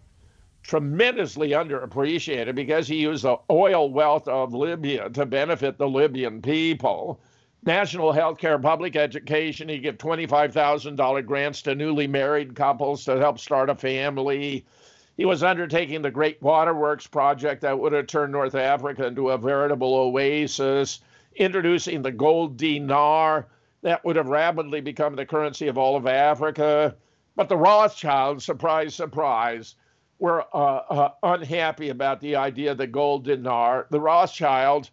tremendously 0.63 1.53
underappreciated 1.53 2.55
because 2.55 2.87
he 2.87 2.97
used 2.97 3.25
the 3.25 3.39
oil 3.51 3.89
wealth 3.91 4.29
of 4.29 4.53
Libya 4.53 5.09
to 5.09 5.25
benefit 5.25 5.79
the 5.79 5.89
Libyan 5.89 6.43
people 6.43 7.23
national 7.65 8.13
health 8.13 8.37
care, 8.37 8.59
public 8.59 8.97
education. 8.97 9.71
He 9.71 9.79
gave 9.79 9.97
$25,000 9.97 11.25
grants 11.25 11.63
to 11.63 11.75
newly 11.75 12.07
married 12.07 12.55
couples 12.55 13.07
to 13.07 13.17
help 13.17 13.39
start 13.39 13.71
a 13.71 13.75
family. 13.75 14.67
He 15.17 15.25
was 15.25 15.43
undertaking 15.43 16.03
the 16.03 16.11
Great 16.11 16.43
Waterworks 16.43 17.07
project 17.07 17.63
that 17.63 17.79
would 17.79 17.95
have 17.95 18.09
turned 18.09 18.33
North 18.33 18.55
Africa 18.55 19.07
into 19.07 19.31
a 19.31 19.39
veritable 19.39 19.95
oasis, 19.95 21.01
introducing 21.37 22.03
the 22.03 22.13
gold 22.13 22.57
dinar 22.57 23.47
that 23.83 24.05
would 24.05 24.17
have 24.17 24.29
rapidly 24.29 24.81
become 24.81 25.15
the 25.15 25.27
currency 25.27 25.69
of 25.69 25.79
all 25.79 25.97
of 25.97 26.07
Africa. 26.07 26.97
But 27.37 27.49
the 27.49 27.57
Rothschilds, 27.57 28.45
surprise, 28.45 28.95
surprise, 28.95 29.75
were 30.19 30.45
uh, 30.55 30.83
uh, 30.89 31.11
unhappy 31.23 31.91
about 31.91 32.21
the 32.21 32.37
idea 32.37 32.73
of 32.73 32.79
the 32.79 32.87
gold 32.87 33.25
dinar. 33.25 33.87
The 33.91 34.01
Rothschilds 34.01 34.91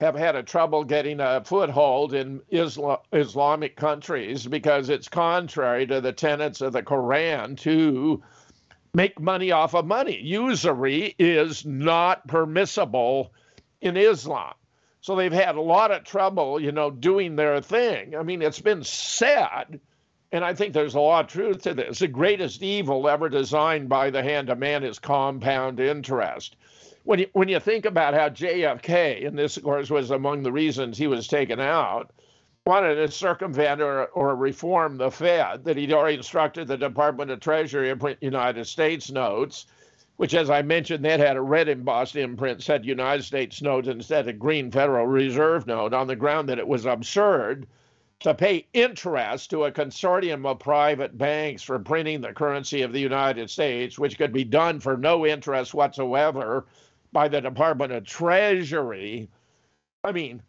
have 0.00 0.14
had 0.14 0.36
a 0.36 0.42
trouble 0.42 0.84
getting 0.84 1.20
a 1.20 1.42
foothold 1.44 2.14
in 2.14 2.40
Isla- 2.50 3.00
Islamic 3.12 3.76
countries 3.76 4.46
because 4.46 4.88
it's 4.88 5.08
contrary 5.08 5.86
to 5.86 6.00
the 6.00 6.12
tenets 6.12 6.62
of 6.62 6.72
the 6.72 6.82
Quran 6.82 7.58
to 7.58 8.22
make 8.94 9.20
money 9.20 9.50
off 9.50 9.74
of 9.74 9.86
money. 9.86 10.18
Usury 10.22 11.14
is 11.18 11.66
not 11.66 12.26
permissible 12.26 13.34
in 13.82 13.96
Islam. 13.96 14.54
So 15.00 15.16
they've 15.16 15.32
had 15.32 15.56
a 15.56 15.60
lot 15.60 15.90
of 15.90 16.04
trouble, 16.04 16.60
you 16.60 16.72
know, 16.72 16.90
doing 16.90 17.36
their 17.36 17.60
thing. 17.60 18.14
I 18.14 18.22
mean, 18.22 18.42
it's 18.42 18.60
been 18.60 18.84
said, 18.84 19.80
and 20.30 20.44
I 20.44 20.54
think 20.54 20.74
there's 20.74 20.94
a 20.94 21.00
lot 21.00 21.24
of 21.24 21.30
truth 21.30 21.62
to 21.62 21.74
this. 21.74 22.00
The 22.00 22.08
greatest 22.08 22.62
evil 22.62 23.08
ever 23.08 23.28
designed 23.28 23.88
by 23.88 24.10
the 24.10 24.22
hand 24.22 24.50
of 24.50 24.58
man 24.58 24.84
is 24.84 24.98
compound 24.98 25.80
interest 25.80 26.56
when 27.04 27.20
you, 27.20 27.26
when 27.32 27.48
you 27.48 27.60
think 27.60 27.86
about 27.86 28.14
how 28.14 28.28
JFK, 28.28 29.26
and 29.26 29.38
this, 29.38 29.56
of 29.56 29.62
course, 29.62 29.90
was 29.90 30.10
among 30.10 30.42
the 30.42 30.52
reasons 30.52 30.98
he 30.98 31.06
was 31.06 31.26
taken 31.26 31.60
out, 31.60 32.10
wanted 32.66 32.96
to 32.96 33.10
circumvent 33.10 33.80
or, 33.80 34.06
or 34.06 34.36
reform 34.36 34.96
the 34.96 35.10
Fed, 35.10 35.64
that 35.64 35.76
he'd 35.76 35.92
already 35.92 36.18
instructed 36.18 36.68
the 36.68 36.76
Department 36.76 37.30
of 37.30 37.40
Treasury 37.40 37.88
to 37.88 37.96
print 37.96 38.18
United 38.20 38.66
States 38.66 39.10
notes, 39.10 39.66
which, 40.20 40.34
as 40.34 40.50
I 40.50 40.60
mentioned, 40.60 41.02
that 41.06 41.18
had 41.18 41.38
a 41.38 41.40
red 41.40 41.66
embossed 41.66 42.14
imprint, 42.14 42.62
said 42.62 42.84
United 42.84 43.22
States 43.22 43.62
notes 43.62 43.88
instead 43.88 44.28
of 44.28 44.38
green 44.38 44.70
Federal 44.70 45.06
Reserve 45.06 45.66
note, 45.66 45.94
on 45.94 46.08
the 46.08 46.14
ground 46.14 46.46
that 46.50 46.58
it 46.58 46.68
was 46.68 46.84
absurd 46.84 47.66
to 48.18 48.34
pay 48.34 48.66
interest 48.74 49.48
to 49.48 49.64
a 49.64 49.72
consortium 49.72 50.44
of 50.44 50.58
private 50.58 51.16
banks 51.16 51.62
for 51.62 51.78
printing 51.78 52.20
the 52.20 52.34
currency 52.34 52.82
of 52.82 52.92
the 52.92 53.00
United 53.00 53.48
States, 53.48 53.98
which 53.98 54.18
could 54.18 54.30
be 54.30 54.44
done 54.44 54.78
for 54.78 54.98
no 54.98 55.24
interest 55.24 55.72
whatsoever 55.72 56.66
by 57.12 57.26
the 57.26 57.40
Department 57.40 57.90
of 57.90 58.04
Treasury. 58.04 59.26
I 60.04 60.12
mean, 60.12 60.42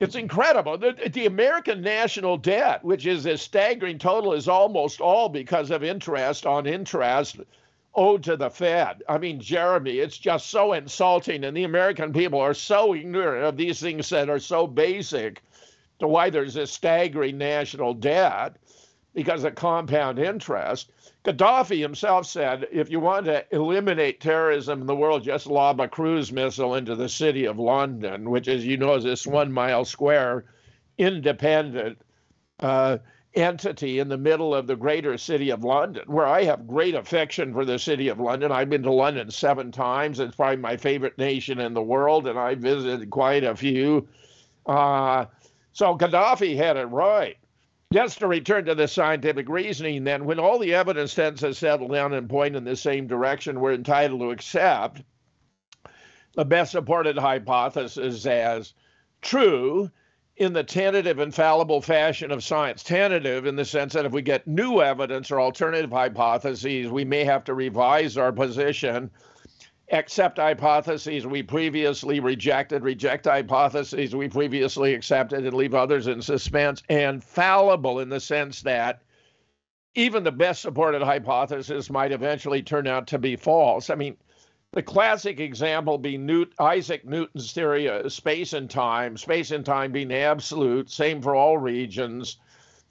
it's 0.00 0.16
incredible. 0.16 0.78
The, 0.78 1.10
the, 1.12 1.26
American 1.26 1.82
national 1.82 2.38
debt, 2.38 2.82
which 2.82 3.04
is 3.04 3.26
a 3.26 3.36
staggering 3.36 3.98
total, 3.98 4.32
is 4.32 4.48
almost 4.48 5.02
all 5.02 5.28
because 5.28 5.70
of 5.70 5.84
interest 5.84 6.46
on 6.46 6.66
interest 6.66 7.36
owed 7.94 8.22
to 8.24 8.36
the 8.36 8.50
Fed. 8.50 9.02
I 9.08 9.18
mean, 9.18 9.40
Jeremy, 9.40 9.98
it's 9.98 10.18
just 10.18 10.50
so 10.50 10.72
insulting. 10.72 11.44
And 11.44 11.56
the 11.56 11.64
American 11.64 12.12
people 12.12 12.40
are 12.40 12.54
so 12.54 12.94
ignorant 12.94 13.44
of 13.44 13.56
these 13.56 13.80
things 13.80 14.08
that 14.10 14.30
are 14.30 14.38
so 14.38 14.66
basic 14.66 15.42
to 15.98 16.08
why 16.08 16.30
there's 16.30 16.54
this 16.54 16.72
staggering 16.72 17.38
national 17.38 17.94
debt 17.94 18.56
because 19.14 19.44
of 19.44 19.54
compound 19.54 20.18
interest. 20.18 20.90
Gaddafi 21.24 21.80
himself 21.80 22.26
said, 22.26 22.66
if 22.72 22.90
you 22.90 22.98
want 22.98 23.26
to 23.26 23.44
eliminate 23.54 24.20
terrorism 24.20 24.80
in 24.80 24.86
the 24.86 24.96
world, 24.96 25.22
just 25.22 25.46
lob 25.46 25.80
a 25.80 25.86
cruise 25.86 26.32
missile 26.32 26.74
into 26.74 26.96
the 26.96 27.08
city 27.08 27.44
of 27.44 27.58
London, 27.58 28.30
which, 28.30 28.48
as 28.48 28.66
you 28.66 28.76
know, 28.76 28.94
is 28.94 29.04
this 29.04 29.26
one 29.26 29.52
mile 29.52 29.84
square, 29.84 30.46
independent 30.98 31.98
uh, 32.60 32.98
entity 33.34 33.98
in 33.98 34.08
the 34.08 34.18
middle 34.18 34.54
of 34.54 34.66
the 34.66 34.76
greater 34.76 35.16
city 35.16 35.50
of 35.50 35.64
London, 35.64 36.04
where 36.06 36.26
I 36.26 36.44
have 36.44 36.66
great 36.66 36.94
affection 36.94 37.52
for 37.52 37.64
the 37.64 37.78
city 37.78 38.08
of 38.08 38.20
London. 38.20 38.52
I've 38.52 38.70
been 38.70 38.82
to 38.82 38.92
London 38.92 39.30
seven 39.30 39.72
times. 39.72 40.20
It's 40.20 40.36
probably 40.36 40.56
my 40.56 40.76
favorite 40.76 41.16
nation 41.18 41.60
in 41.60 41.74
the 41.74 41.82
world, 41.82 42.26
and 42.26 42.38
I 42.38 42.54
visited 42.54 43.10
quite 43.10 43.44
a 43.44 43.56
few. 43.56 44.06
Uh, 44.66 45.26
so 45.72 45.96
Gaddafi 45.96 46.56
had 46.56 46.76
it 46.76 46.86
right. 46.86 47.36
Just 47.92 48.20
to 48.20 48.26
return 48.26 48.64
to 48.66 48.74
the 48.74 48.88
scientific 48.88 49.48
reasoning, 49.48 50.04
then, 50.04 50.24
when 50.24 50.38
all 50.38 50.58
the 50.58 50.74
evidence 50.74 51.14
tends 51.14 51.40
to 51.40 51.52
settle 51.52 51.88
down 51.88 52.14
and 52.14 52.28
point 52.28 52.56
in 52.56 52.64
the 52.64 52.76
same 52.76 53.06
direction, 53.06 53.60
we're 53.60 53.74
entitled 53.74 54.20
to 54.20 54.30
accept 54.30 55.02
the 56.34 56.44
best 56.44 56.72
supported 56.72 57.18
hypothesis 57.18 58.24
as 58.24 58.72
true 59.20 59.90
in 60.36 60.52
the 60.52 60.64
tentative, 60.64 61.18
infallible 61.18 61.80
fashion 61.80 62.30
of 62.30 62.42
science. 62.42 62.82
Tentative 62.82 63.46
in 63.46 63.56
the 63.56 63.64
sense 63.64 63.92
that 63.92 64.06
if 64.06 64.12
we 64.12 64.22
get 64.22 64.46
new 64.46 64.80
evidence 64.80 65.30
or 65.30 65.40
alternative 65.40 65.90
hypotheses, 65.90 66.90
we 66.90 67.04
may 67.04 67.24
have 67.24 67.44
to 67.44 67.54
revise 67.54 68.16
our 68.16 68.32
position 68.32 69.10
accept 69.92 70.38
hypotheses 70.38 71.26
we 71.26 71.42
previously 71.42 72.18
rejected, 72.18 72.82
reject 72.82 73.26
hypotheses 73.26 74.16
we 74.16 74.28
previously 74.28 74.94
accepted, 74.94 75.44
and 75.44 75.54
leave 75.54 75.74
others 75.74 76.06
in 76.06 76.22
suspense, 76.22 76.82
and 76.88 77.22
fallible 77.22 78.00
in 78.00 78.08
the 78.08 78.20
sense 78.20 78.62
that 78.62 79.02
even 79.94 80.24
the 80.24 80.32
best 80.32 80.62
supported 80.62 81.02
hypothesis 81.02 81.90
might 81.90 82.12
eventually 82.12 82.62
turn 82.62 82.86
out 82.86 83.06
to 83.06 83.18
be 83.18 83.36
false. 83.36 83.90
I 83.90 83.94
mean, 83.94 84.16
the 84.72 84.82
classic 84.82 85.38
example 85.38 85.98
being 85.98 86.24
Newt, 86.24 86.54
Isaac 86.58 87.04
Newton's 87.04 87.52
theory 87.52 87.88
of 87.88 88.10
space 88.10 88.54
and 88.54 88.70
time, 88.70 89.18
space 89.18 89.50
and 89.50 89.66
time 89.66 89.92
being 89.92 90.12
absolute, 90.12 90.90
same 90.90 91.20
for 91.20 91.34
all 91.34 91.58
regions. 91.58 92.38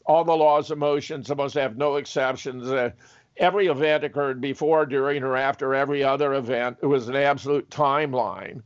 All 0.06 0.24
the 0.24 0.36
laws 0.36 0.70
of 0.70 0.78
motion 0.78 1.24
supposed 1.24 1.56
to 1.56 1.62
have 1.62 1.78
no 1.78 1.96
exceptions. 1.96 2.70
Uh, 2.70 2.92
every 3.38 3.66
event 3.66 4.04
occurred 4.04 4.42
before, 4.42 4.86
during, 4.86 5.24
or 5.24 5.36
after 5.36 5.74
every 5.74 6.04
other 6.04 6.36
event. 6.36 6.78
It 6.84 6.86
was 6.86 7.08
an 7.08 7.16
absolute 7.16 7.70
timeline, 7.72 8.62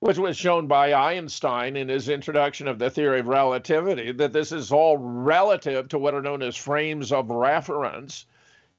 which 0.00 0.18
was 0.18 0.36
shown 0.36 0.66
by 0.66 0.92
Einstein 0.92 1.76
in 1.76 1.88
his 1.88 2.08
introduction 2.08 2.66
of 2.66 2.80
the 2.80 2.90
theory 2.90 3.20
of 3.20 3.28
relativity, 3.28 4.10
that 4.12 4.32
this 4.32 4.50
is 4.50 4.72
all 4.72 4.98
relative 4.98 5.88
to 5.90 5.98
what 5.98 6.14
are 6.14 6.22
known 6.22 6.42
as 6.42 6.56
frames 6.56 7.12
of 7.12 7.30
reference. 7.30 8.26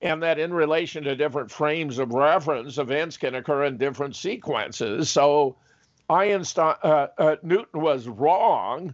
And 0.01 0.21
that 0.23 0.39
in 0.39 0.53
relation 0.53 1.03
to 1.03 1.15
different 1.15 1.51
frames 1.51 1.97
of 1.97 2.11
reference, 2.11 2.77
events 2.77 3.17
can 3.17 3.35
occur 3.35 3.65
in 3.65 3.77
different 3.77 4.15
sequences. 4.15 5.09
So 5.09 5.55
Einstein, 6.09 6.75
uh, 6.83 7.07
uh, 7.17 7.35
Newton 7.41 7.81
was 7.81 8.07
wrong, 8.07 8.93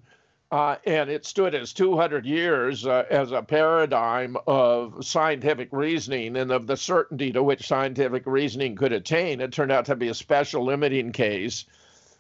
uh, 0.52 0.78
and 0.86 1.10
it 1.10 1.26
stood 1.26 1.56
as 1.56 1.74
200 1.74 2.26
years 2.26 2.86
uh, 2.86 3.06
as 3.10 3.32
a 3.32 3.42
paradigm 3.42 4.38
of 4.48 5.06
scientific 5.06 5.70
reasoning 5.72 6.38
and 6.38 6.52
of 6.52 6.68
the 6.68 6.78
certainty 6.78 7.32
to 7.32 7.44
which 7.44 7.68
scientific 7.68 8.24
reasoning 8.26 8.76
could 8.76 8.94
attain. 8.94 9.42
It 9.42 9.52
turned 9.52 9.72
out 9.72 9.86
to 9.86 9.96
be 9.96 10.08
a 10.08 10.14
special 10.14 10.64
limiting 10.64 11.12
case 11.12 11.66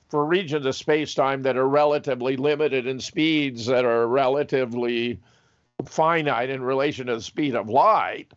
for 0.10 0.26
regions 0.26 0.66
of 0.66 0.76
space-time 0.76 1.42
that 1.44 1.58
are 1.58 1.68
relatively 1.68 2.36
limited 2.36 2.86
in 2.86 3.00
speeds 3.00 3.66
that 3.68 3.86
are 3.86 4.08
relatively 4.08 5.20
finite 5.86 6.50
in 6.50 6.62
relation 6.62 7.08
to 7.08 7.16
the 7.16 7.22
speed 7.22 7.56
of 7.56 7.70
light. 7.70 8.32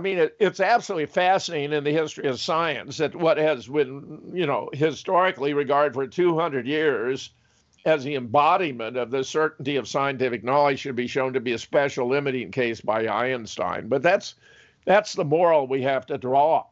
I 0.00 0.02
mean, 0.02 0.16
it, 0.16 0.34
it's 0.40 0.60
absolutely 0.60 1.04
fascinating 1.04 1.74
in 1.74 1.84
the 1.84 1.92
history 1.92 2.26
of 2.26 2.40
science 2.40 2.96
that 2.96 3.14
what 3.14 3.36
has 3.36 3.66
been, 3.66 4.32
you 4.32 4.46
know, 4.46 4.70
historically 4.72 5.52
regarded 5.52 5.92
for 5.92 6.06
200 6.06 6.66
years 6.66 7.28
as 7.84 8.02
the 8.02 8.14
embodiment 8.14 8.96
of 8.96 9.10
the 9.10 9.22
certainty 9.22 9.76
of 9.76 9.86
scientific 9.86 10.42
knowledge 10.42 10.78
should 10.78 10.96
be 10.96 11.06
shown 11.06 11.34
to 11.34 11.40
be 11.40 11.52
a 11.52 11.58
special 11.58 12.08
limiting 12.08 12.50
case 12.50 12.80
by 12.80 13.06
Einstein. 13.08 13.88
But 13.88 14.00
that's 14.00 14.36
that's 14.86 15.12
the 15.12 15.24
moral 15.26 15.66
we 15.66 15.82
have 15.82 16.06
to 16.06 16.16
draw. 16.16 16.64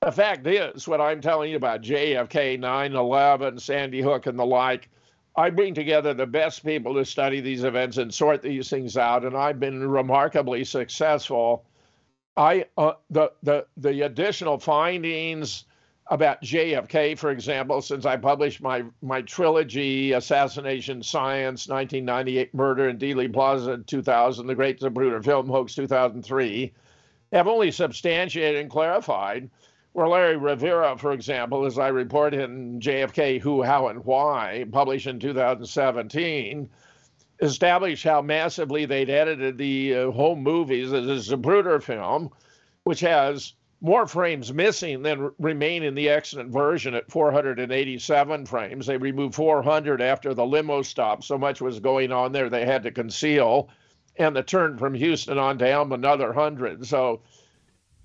The 0.00 0.12
fact 0.12 0.46
is, 0.46 0.86
what 0.86 1.00
I'm 1.00 1.20
telling 1.20 1.50
you 1.50 1.56
about 1.56 1.82
JFK, 1.82 2.60
9 2.60 2.94
11, 2.94 3.58
Sandy 3.58 4.02
Hook, 4.02 4.26
and 4.26 4.38
the 4.38 4.46
like, 4.46 4.88
I 5.34 5.50
bring 5.50 5.74
together 5.74 6.14
the 6.14 6.26
best 6.28 6.64
people 6.64 6.94
to 6.94 7.04
study 7.04 7.40
these 7.40 7.64
events 7.64 7.96
and 7.96 8.14
sort 8.14 8.40
these 8.40 8.70
things 8.70 8.96
out, 8.96 9.24
and 9.24 9.36
I've 9.36 9.58
been 9.58 9.90
remarkably 9.90 10.62
successful. 10.62 11.64
I 12.38 12.66
uh, 12.76 12.92
the 13.10 13.32
the 13.42 13.66
the 13.76 14.02
additional 14.02 14.58
findings 14.58 15.64
about 16.06 16.40
JFK, 16.40 17.18
for 17.18 17.30
example, 17.30 17.82
since 17.82 18.06
I 18.06 18.16
published 18.16 18.62
my 18.62 18.84
my 19.02 19.22
trilogy, 19.22 20.12
Assassination 20.12 21.02
Science, 21.02 21.66
1998, 21.66 22.54
Murder 22.54 22.88
in 22.88 22.96
Dealey 22.96 23.30
Plaza, 23.30 23.78
2000, 23.78 24.46
The 24.46 24.54
Great 24.54 24.80
Zapruder 24.80 25.22
Film 25.22 25.48
Hoax, 25.48 25.74
2003, 25.74 26.72
have 27.32 27.48
only 27.48 27.72
substantiated 27.72 28.60
and 28.60 28.70
clarified 28.70 29.50
where 29.92 30.06
Larry 30.06 30.36
Rivera, 30.36 30.96
for 30.96 31.12
example, 31.12 31.66
as 31.66 31.76
I 31.76 31.88
report 31.88 32.34
in 32.34 32.78
JFK 32.78 33.40
Who, 33.40 33.64
How, 33.64 33.88
and 33.88 34.04
Why, 34.04 34.64
published 34.70 35.08
in 35.08 35.18
2017, 35.18 36.70
established 37.40 38.04
how 38.04 38.22
massively 38.22 38.84
they'd 38.84 39.10
edited 39.10 39.58
the 39.58 39.94
uh, 39.94 40.10
home 40.10 40.42
movies 40.42 40.92
as 40.92 41.30
a 41.30 41.36
Zapruder 41.36 41.82
film, 41.82 42.30
which 42.84 43.00
has 43.00 43.54
more 43.80 44.06
frames 44.06 44.52
missing 44.52 45.02
than 45.02 45.30
remain 45.38 45.84
in 45.84 45.94
the 45.94 46.08
excellent 46.08 46.50
version 46.50 46.94
at 46.94 47.10
487 47.10 48.46
frames. 48.46 48.86
They 48.86 48.96
removed 48.96 49.36
400 49.36 50.02
after 50.02 50.34
the 50.34 50.44
limo 50.44 50.82
stop. 50.82 51.22
So 51.22 51.38
much 51.38 51.60
was 51.60 51.78
going 51.78 52.10
on 52.10 52.32
there 52.32 52.50
they 52.50 52.64
had 52.64 52.82
to 52.82 52.90
conceal. 52.90 53.68
And 54.16 54.34
the 54.34 54.42
turn 54.42 54.78
from 54.78 54.94
Houston 54.94 55.38
on 55.38 55.58
down 55.58 55.92
another 55.92 56.32
100. 56.32 56.86
So 56.86 57.22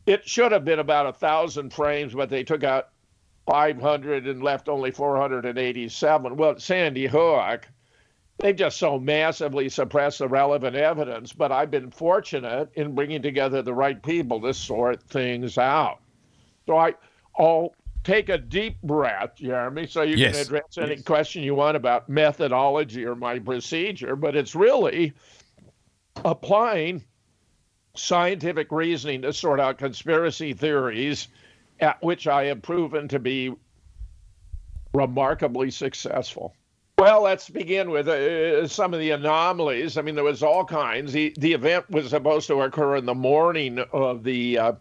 it 0.05 0.27
should 0.27 0.51
have 0.51 0.63
been 0.63 0.79
about 0.79 1.07
a 1.07 1.13
thousand 1.13 1.73
frames, 1.73 2.13
but 2.13 2.29
they 2.29 2.43
took 2.43 2.63
out 2.63 2.89
500 3.47 4.27
and 4.27 4.43
left 4.43 4.69
only 4.69 4.91
487. 4.91 6.37
Well, 6.37 6.59
Sandy 6.59 7.07
Hook, 7.07 7.67
they've 8.39 8.55
just 8.55 8.77
so 8.77 8.99
massively 8.99 9.69
suppressed 9.69 10.19
the 10.19 10.27
relevant 10.27 10.75
evidence. 10.75 11.33
But 11.33 11.51
I've 11.51 11.71
been 11.71 11.91
fortunate 11.91 12.69
in 12.75 12.95
bringing 12.95 13.21
together 13.21 13.61
the 13.61 13.73
right 13.73 14.01
people 14.01 14.41
to 14.41 14.53
sort 14.53 15.01
things 15.03 15.57
out. 15.57 15.99
So 16.65 16.77
I, 16.77 16.93
I'll 17.37 17.73
take 18.03 18.29
a 18.29 18.37
deep 18.37 18.81
breath, 18.81 19.35
Jeremy, 19.35 19.87
so 19.87 20.01
you 20.01 20.17
yes. 20.17 20.33
can 20.33 20.41
address 20.41 20.77
any 20.77 20.95
yes. 20.95 21.03
question 21.03 21.43
you 21.43 21.55
want 21.55 21.77
about 21.77 22.09
methodology 22.09 23.05
or 23.05 23.15
my 23.15 23.39
procedure. 23.39 24.15
But 24.15 24.35
it's 24.35 24.55
really 24.55 25.13
applying 26.25 27.03
scientific 27.95 28.71
reasoning 28.71 29.21
to 29.21 29.33
sort 29.33 29.59
out 29.59 29.77
conspiracy 29.77 30.53
theories, 30.53 31.27
at 31.79 32.01
which 32.01 32.27
I 32.27 32.45
have 32.45 32.61
proven 32.61 33.07
to 33.09 33.19
be 33.19 33.53
remarkably 34.93 35.71
successul. 35.71 36.55
Well, 37.03 37.23
let's 37.23 37.49
begin 37.49 37.89
with 37.89 38.07
uh, 38.07 38.65
some 38.65 38.93
of 38.93 39.01
the 39.01 39.11
anomalies. 39.11 39.97
I 39.97 40.01
mean, 40.01 40.15
there 40.15 40.23
was 40.23 40.41
all 40.41 40.63
kinds. 40.63 41.11
The, 41.11 41.35
the 41.37 41.51
event 41.51 41.89
was 41.89 42.09
supposed 42.09 42.47
to 42.47 42.61
occur 42.61 42.95
in 42.95 43.05
the 43.05 43.13
morning 43.13 43.79
of 43.91 44.23
the 44.23 44.57
uh, 44.57 44.73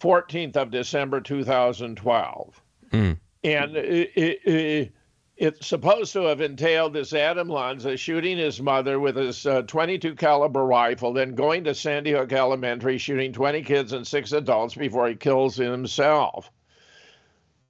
14th 0.00 0.56
of 0.56 0.70
December 0.70 1.20
2012. 1.20 2.62
Mm. 2.92 3.18
And 3.44 3.76
it, 3.76 4.10
it, 4.16 4.92
it's 5.36 5.66
supposed 5.66 6.14
to 6.14 6.22
have 6.22 6.40
entailed 6.40 6.94
this 6.94 7.12
Adam 7.12 7.50
Lanza 7.50 7.98
shooting 7.98 8.38
his 8.38 8.58
mother 8.62 8.98
with 8.98 9.16
his 9.16 9.44
uh, 9.44 9.60
22 9.60 10.14
caliber 10.14 10.64
rifle, 10.64 11.12
then 11.12 11.34
going 11.34 11.64
to 11.64 11.74
Sandy 11.74 12.12
Hook 12.12 12.32
Elementary, 12.32 12.96
shooting 12.96 13.34
20 13.34 13.60
kids 13.64 13.92
and 13.92 14.06
six 14.06 14.32
adults 14.32 14.74
before 14.74 15.08
he 15.08 15.14
kills 15.14 15.56
himself. 15.56 16.50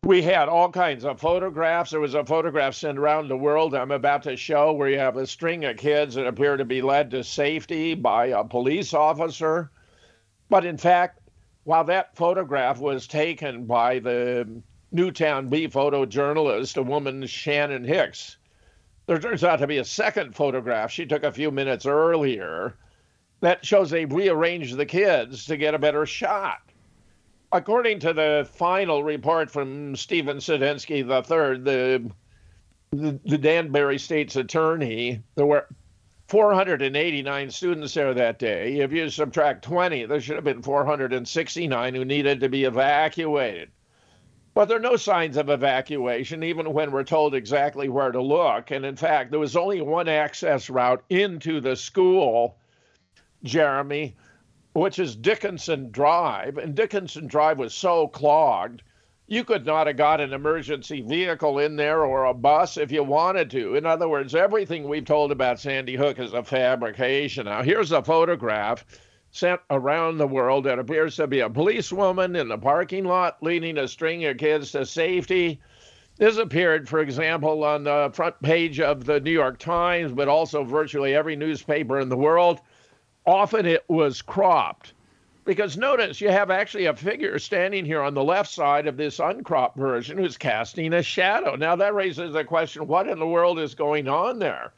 We 0.06 0.22
had 0.22 0.48
all 0.48 0.70
kinds 0.70 1.04
of 1.04 1.18
photographs. 1.18 1.90
There 1.90 1.98
was 1.98 2.14
a 2.14 2.24
photograph 2.24 2.76
sent 2.76 2.96
around 2.96 3.26
the 3.26 3.36
world 3.36 3.74
I'm 3.74 3.90
about 3.90 4.22
to 4.22 4.36
show 4.36 4.72
where 4.72 4.88
you 4.88 5.00
have 5.00 5.16
a 5.16 5.26
string 5.26 5.64
of 5.64 5.78
kids 5.78 6.14
that 6.14 6.28
appear 6.28 6.56
to 6.56 6.64
be 6.64 6.80
led 6.80 7.10
to 7.10 7.24
safety 7.24 7.94
by 7.94 8.26
a 8.26 8.44
police 8.44 8.94
officer. 8.94 9.72
But 10.48 10.64
in 10.64 10.76
fact, 10.76 11.22
while 11.64 11.82
that 11.86 12.14
photograph 12.14 12.78
was 12.78 13.08
taken 13.08 13.64
by 13.64 13.98
the 13.98 14.62
Newtown 14.92 15.48
Bee 15.48 15.66
photojournalist, 15.66 16.76
a 16.76 16.84
woman, 16.84 17.26
Shannon 17.26 17.82
Hicks. 17.82 18.36
There 19.06 19.18
turns 19.18 19.42
out 19.42 19.56
to 19.56 19.66
be 19.66 19.78
a 19.78 19.84
second 19.84 20.36
photograph 20.36 20.92
she 20.92 21.06
took 21.06 21.24
a 21.24 21.32
few 21.32 21.50
minutes 21.50 21.84
earlier 21.84 22.76
that 23.40 23.66
shows 23.66 23.90
they 23.90 24.04
rearranged 24.04 24.76
the 24.76 24.86
kids 24.86 25.46
to 25.46 25.56
get 25.56 25.74
a 25.74 25.80
better 25.80 26.06
shot. 26.06 26.65
According 27.52 28.00
to 28.00 28.12
the 28.12 28.48
final 28.52 29.04
report 29.04 29.50
from 29.50 29.94
Stephen 29.96 30.38
Sedensky 30.38 30.98
III, 30.98 31.62
the, 31.62 32.10
the, 32.90 33.20
the 33.24 33.38
Danbury 33.38 33.98
State's 33.98 34.36
attorney, 34.36 35.22
there 35.36 35.46
were 35.46 35.66
489 36.28 37.50
students 37.50 37.94
there 37.94 38.12
that 38.14 38.38
day. 38.38 38.78
If 38.78 38.92
you 38.92 39.08
subtract 39.10 39.64
20, 39.64 40.06
there 40.06 40.20
should 40.20 40.34
have 40.34 40.44
been 40.44 40.62
469 40.62 41.94
who 41.94 42.04
needed 42.04 42.40
to 42.40 42.48
be 42.48 42.64
evacuated. 42.64 43.70
But 44.52 44.66
there 44.66 44.78
are 44.78 44.80
no 44.80 44.96
signs 44.96 45.36
of 45.36 45.50
evacuation, 45.50 46.42
even 46.42 46.72
when 46.72 46.90
we're 46.90 47.04
told 47.04 47.34
exactly 47.34 47.88
where 47.88 48.10
to 48.10 48.22
look. 48.22 48.70
And 48.70 48.84
in 48.84 48.96
fact, 48.96 49.30
there 49.30 49.38
was 49.38 49.54
only 49.54 49.82
one 49.82 50.08
access 50.08 50.68
route 50.70 51.04
into 51.10 51.60
the 51.60 51.76
school, 51.76 52.56
Jeremy, 53.44 54.16
which 54.76 54.98
is 54.98 55.16
Dickinson 55.16 55.90
Drive. 55.90 56.58
And 56.58 56.74
Dickinson 56.74 57.26
Drive 57.26 57.58
was 57.58 57.72
so 57.72 58.08
clogged, 58.08 58.82
you 59.26 59.42
could 59.42 59.64
not 59.64 59.86
have 59.86 59.96
got 59.96 60.20
an 60.20 60.32
emergency 60.32 61.00
vehicle 61.00 61.58
in 61.58 61.76
there 61.76 62.04
or 62.04 62.26
a 62.26 62.34
bus 62.34 62.76
if 62.76 62.92
you 62.92 63.02
wanted 63.02 63.50
to. 63.50 63.74
In 63.74 63.86
other 63.86 64.08
words, 64.08 64.34
everything 64.34 64.86
we've 64.86 65.04
told 65.04 65.32
about 65.32 65.58
Sandy 65.58 65.96
Hook 65.96 66.18
is 66.18 66.32
a 66.32 66.44
fabrication. 66.44 67.46
Now, 67.46 67.62
here's 67.62 67.90
a 67.90 68.02
photograph 68.02 68.84
sent 69.30 69.60
around 69.70 70.18
the 70.18 70.26
world. 70.26 70.64
that 70.64 70.78
appears 70.78 71.16
to 71.16 71.26
be 71.26 71.40
a 71.40 71.50
policewoman 71.50 72.36
in 72.36 72.48
the 72.48 72.58
parking 72.58 73.04
lot 73.04 73.42
leading 73.42 73.78
a 73.78 73.88
string 73.88 74.24
of 74.26 74.36
kids 74.36 74.72
to 74.72 74.86
safety. 74.86 75.58
This 76.18 76.36
appeared, 76.36 76.88
for 76.88 77.00
example, 77.00 77.64
on 77.64 77.84
the 77.84 78.10
front 78.14 78.40
page 78.42 78.78
of 78.80 79.04
the 79.04 79.20
New 79.20 79.32
York 79.32 79.58
Times, 79.58 80.12
but 80.12 80.28
also 80.28 80.64
virtually 80.64 81.14
every 81.14 81.34
newspaper 81.34 81.98
in 81.98 82.08
the 82.08 82.16
world. 82.16 82.60
Often 83.26 83.66
it 83.66 83.84
was 83.88 84.22
cropped. 84.22 84.92
Because 85.44 85.76
notice 85.76 86.20
you 86.20 86.28
have 86.30 86.50
actually 86.50 86.86
a 86.86 86.94
figure 86.94 87.38
standing 87.38 87.84
here 87.84 88.02
on 88.02 88.14
the 88.14 88.24
left 88.24 88.50
side 88.50 88.86
of 88.86 88.96
this 88.96 89.20
uncropped 89.20 89.76
version 89.76 90.18
who's 90.18 90.36
casting 90.36 90.92
a 90.92 91.02
shadow. 91.02 91.54
Now 91.54 91.76
that 91.76 91.94
raises 91.94 92.32
the 92.32 92.44
question 92.44 92.86
what 92.86 93.08
in 93.08 93.18
the 93.18 93.26
world 93.26 93.58
is 93.58 93.74
going 93.74 94.08
on 94.08 94.40
there? 94.40 94.72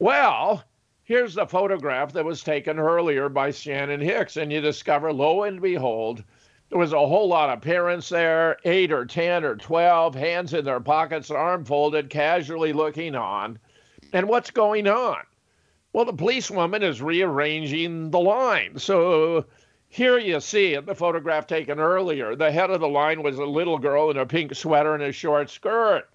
Well, 0.00 0.64
Here's 1.06 1.34
the 1.34 1.44
photograph 1.44 2.14
that 2.14 2.24
was 2.24 2.42
taken 2.42 2.78
earlier 2.78 3.28
by 3.28 3.50
Shannon 3.50 4.00
Hicks, 4.00 4.38
and 4.38 4.50
you 4.50 4.62
discover, 4.62 5.12
lo 5.12 5.42
and 5.42 5.60
behold, 5.60 6.24
there 6.70 6.78
was 6.78 6.94
a 6.94 7.06
whole 7.06 7.28
lot 7.28 7.50
of 7.50 7.60
parents 7.60 8.08
there, 8.08 8.56
eight 8.64 8.90
or 8.90 9.04
10 9.04 9.44
or 9.44 9.54
12, 9.54 10.14
hands 10.14 10.54
in 10.54 10.64
their 10.64 10.80
pockets, 10.80 11.30
arm 11.30 11.66
folded, 11.66 12.08
casually 12.08 12.72
looking 12.72 13.14
on. 13.14 13.58
And 14.14 14.28
what's 14.28 14.50
going 14.50 14.88
on? 14.88 15.18
Well, 15.94 16.04
the 16.04 16.12
policewoman 16.12 16.82
is 16.82 17.00
rearranging 17.00 18.10
the 18.10 18.18
line. 18.18 18.80
So 18.80 19.46
here 19.88 20.18
you 20.18 20.40
see 20.40 20.74
in 20.74 20.86
the 20.86 20.94
photograph 20.96 21.46
taken 21.46 21.78
earlier, 21.78 22.34
the 22.34 22.50
head 22.50 22.70
of 22.70 22.80
the 22.80 22.88
line 22.88 23.22
was 23.22 23.38
a 23.38 23.44
little 23.44 23.78
girl 23.78 24.10
in 24.10 24.16
a 24.16 24.26
pink 24.26 24.56
sweater 24.56 24.94
and 24.94 25.04
a 25.04 25.12
short 25.12 25.50
skirt. 25.50 26.10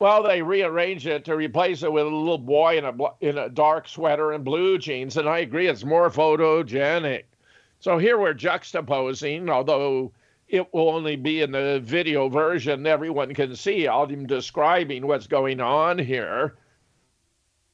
Well, 0.00 0.24
they 0.24 0.42
rearranged 0.42 1.06
it 1.06 1.24
to 1.26 1.36
replace 1.36 1.84
it 1.84 1.92
with 1.92 2.04
a 2.04 2.08
little 2.08 2.36
boy 2.36 2.78
in 2.78 2.84
a 2.84 2.94
in 3.20 3.38
a 3.38 3.48
dark 3.48 3.86
sweater 3.86 4.32
and 4.32 4.44
blue 4.44 4.76
jeans, 4.76 5.16
and 5.16 5.28
I 5.28 5.38
agree, 5.38 5.68
it's 5.68 5.84
more 5.84 6.10
photogenic. 6.10 7.22
So 7.78 7.98
here 7.98 8.18
we're 8.18 8.34
juxtaposing, 8.34 9.48
although 9.48 10.10
it 10.48 10.74
will 10.74 10.90
only 10.90 11.14
be 11.14 11.42
in 11.42 11.52
the 11.52 11.80
video 11.84 12.28
version 12.28 12.88
everyone 12.88 13.34
can 13.34 13.54
see. 13.54 13.86
I'm 13.86 14.26
describing 14.26 15.06
what's 15.06 15.28
going 15.28 15.60
on 15.60 15.96
here. 15.96 16.56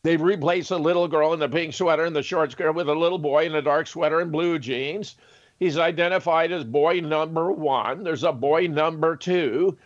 They've 0.08 0.18
replaced 0.18 0.70
the 0.70 0.78
little 0.78 1.06
girl 1.06 1.34
in 1.34 1.38
the 1.38 1.50
pink 1.50 1.74
sweater 1.74 2.06
and 2.06 2.16
the 2.16 2.22
short 2.22 2.52
skirt 2.52 2.72
with 2.72 2.88
a 2.88 2.94
little 2.94 3.18
boy 3.18 3.44
in 3.44 3.54
a 3.54 3.60
dark 3.60 3.86
sweater 3.86 4.20
and 4.20 4.32
blue 4.32 4.58
jeans. 4.58 5.16
He's 5.58 5.76
identified 5.76 6.50
as 6.50 6.64
boy 6.64 7.00
number 7.00 7.52
one. 7.52 8.04
There's 8.04 8.24
a 8.24 8.32
boy 8.32 8.68
number 8.68 9.16
two. 9.16 9.76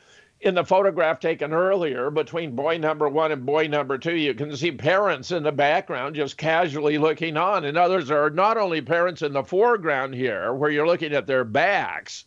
In 0.40 0.54
the 0.54 0.64
photograph 0.64 1.18
taken 1.18 1.52
earlier 1.52 2.08
between 2.08 2.54
boy 2.54 2.78
number 2.78 3.08
one 3.08 3.32
and 3.32 3.44
boy 3.44 3.66
number 3.66 3.98
two, 3.98 4.14
you 4.14 4.32
can 4.32 4.56
see 4.56 4.70
parents 4.70 5.32
in 5.32 5.42
the 5.42 5.50
background 5.50 6.14
just 6.14 6.38
casually 6.38 6.98
looking 6.98 7.36
on. 7.36 7.64
And 7.64 7.76
others 7.76 8.08
are 8.08 8.30
not 8.30 8.56
only 8.56 8.80
parents 8.80 9.22
in 9.22 9.32
the 9.32 9.42
foreground 9.42 10.14
here, 10.14 10.54
where 10.54 10.70
you're 10.70 10.86
looking 10.86 11.14
at 11.14 11.26
their 11.26 11.42
backs 11.42 12.26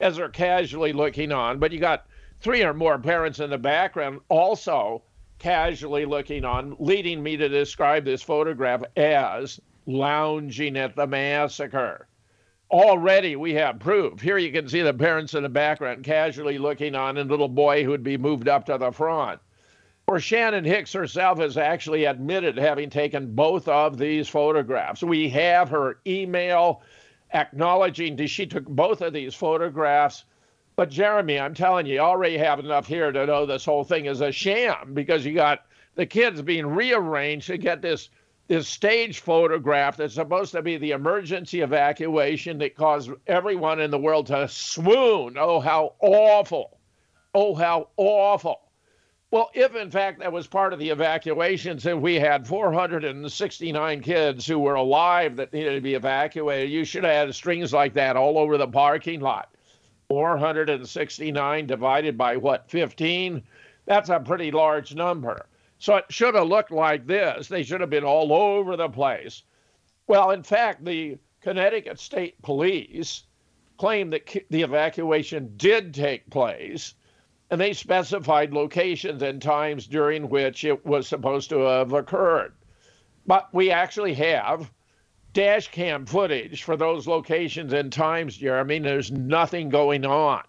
as 0.00 0.16
they're 0.16 0.28
casually 0.28 0.92
looking 0.92 1.30
on, 1.30 1.60
but 1.60 1.70
you 1.70 1.78
got 1.78 2.08
three 2.40 2.64
or 2.64 2.74
more 2.74 2.98
parents 2.98 3.38
in 3.38 3.50
the 3.50 3.58
background 3.58 4.22
also 4.28 5.04
casually 5.38 6.04
looking 6.04 6.44
on, 6.44 6.76
leading 6.78 7.22
me 7.22 7.36
to 7.36 7.48
describe 7.48 8.04
this 8.04 8.22
photograph 8.22 8.82
as 8.96 9.60
lounging 9.86 10.76
at 10.76 10.96
the 10.96 11.06
massacre. 11.06 12.08
Already 12.70 13.36
we 13.36 13.54
have 13.54 13.78
proof. 13.78 14.20
Here 14.20 14.36
you 14.36 14.52
can 14.52 14.68
see 14.68 14.82
the 14.82 14.92
parents 14.92 15.34
in 15.34 15.42
the 15.42 15.48
background 15.48 16.04
casually 16.04 16.58
looking 16.58 16.94
on 16.94 17.16
and 17.16 17.30
little 17.30 17.48
boy 17.48 17.82
who 17.82 17.90
would 17.90 18.02
be 18.02 18.18
moved 18.18 18.48
up 18.48 18.66
to 18.66 18.76
the 18.76 18.92
front. 18.92 19.40
Or 20.06 20.20
Shannon 20.20 20.64
Hicks 20.64 20.92
herself 20.92 21.38
has 21.38 21.56
actually 21.56 22.04
admitted 22.04 22.56
having 22.56 22.90
taken 22.90 23.34
both 23.34 23.68
of 23.68 23.98
these 23.98 24.28
photographs. 24.28 25.02
We 25.02 25.28
have 25.30 25.68
her 25.68 26.00
email 26.06 26.82
acknowledging 27.32 28.16
that 28.16 28.28
she 28.28 28.46
took 28.46 28.64
both 28.66 29.02
of 29.02 29.12
these 29.12 29.34
photographs. 29.34 30.24
But 30.78 30.90
Jeremy, 30.90 31.40
I'm 31.40 31.54
telling 31.54 31.86
you, 31.86 31.94
you 31.94 31.98
already 31.98 32.38
have 32.38 32.60
enough 32.60 32.86
here 32.86 33.10
to 33.10 33.26
know 33.26 33.44
this 33.44 33.64
whole 33.64 33.82
thing 33.82 34.04
is 34.04 34.20
a 34.20 34.30
sham 34.30 34.94
because 34.94 35.26
you 35.26 35.34
got 35.34 35.64
the 35.96 36.06
kids 36.06 36.40
being 36.40 36.68
rearranged 36.68 37.48
to 37.48 37.58
get 37.58 37.82
this 37.82 38.10
this 38.46 38.68
stage 38.68 39.18
photograph 39.18 39.96
that's 39.96 40.14
supposed 40.14 40.52
to 40.52 40.62
be 40.62 40.76
the 40.76 40.92
emergency 40.92 41.62
evacuation 41.62 42.58
that 42.58 42.76
caused 42.76 43.10
everyone 43.26 43.80
in 43.80 43.90
the 43.90 43.98
world 43.98 44.28
to 44.28 44.46
swoon. 44.46 45.34
Oh, 45.36 45.58
how 45.58 45.94
awful. 45.98 46.78
Oh, 47.34 47.56
how 47.56 47.88
awful. 47.96 48.60
Well, 49.32 49.50
if 49.54 49.74
in 49.74 49.90
fact 49.90 50.20
that 50.20 50.30
was 50.30 50.46
part 50.46 50.72
of 50.72 50.78
the 50.78 50.90
evacuations 50.90 51.86
and 51.86 52.00
we 52.00 52.20
had 52.20 52.46
469 52.46 54.00
kids 54.00 54.46
who 54.46 54.60
were 54.60 54.76
alive 54.76 55.34
that 55.34 55.52
needed 55.52 55.74
to 55.74 55.80
be 55.80 55.94
evacuated, 55.94 56.70
you 56.70 56.84
should 56.84 57.02
have 57.02 57.26
had 57.26 57.34
strings 57.34 57.72
like 57.72 57.94
that 57.94 58.16
all 58.16 58.38
over 58.38 58.56
the 58.56 58.68
parking 58.68 59.18
lot. 59.18 59.52
469 60.08 61.66
divided 61.66 62.16
by 62.16 62.36
what, 62.36 62.70
15? 62.70 63.42
That's 63.84 64.08
a 64.08 64.20
pretty 64.20 64.50
large 64.50 64.94
number. 64.94 65.46
So 65.78 65.96
it 65.96 66.06
should 66.08 66.34
have 66.34 66.48
looked 66.48 66.70
like 66.70 67.06
this. 67.06 67.48
They 67.48 67.62
should 67.62 67.80
have 67.80 67.90
been 67.90 68.04
all 68.04 68.32
over 68.32 68.76
the 68.76 68.88
place. 68.88 69.42
Well, 70.06 70.30
in 70.30 70.42
fact, 70.42 70.84
the 70.84 71.18
Connecticut 71.42 72.00
State 72.00 72.40
Police 72.42 73.24
claimed 73.76 74.12
that 74.12 74.44
the 74.50 74.62
evacuation 74.62 75.52
did 75.56 75.94
take 75.94 76.28
place, 76.30 76.94
and 77.50 77.60
they 77.60 77.74
specified 77.74 78.52
locations 78.52 79.22
and 79.22 79.40
times 79.40 79.86
during 79.86 80.28
which 80.28 80.64
it 80.64 80.84
was 80.84 81.06
supposed 81.06 81.50
to 81.50 81.60
have 81.60 81.92
occurred. 81.92 82.54
But 83.26 83.48
we 83.52 83.70
actually 83.70 84.14
have 84.14 84.70
dash 85.38 85.68
cam 85.68 86.04
footage 86.04 86.64
for 86.64 86.76
those 86.76 87.06
locations 87.06 87.72
and 87.72 87.92
times, 87.92 88.36
Jeremy. 88.36 88.80
There's 88.80 89.12
nothing 89.12 89.68
going 89.68 90.04
on. 90.04 90.42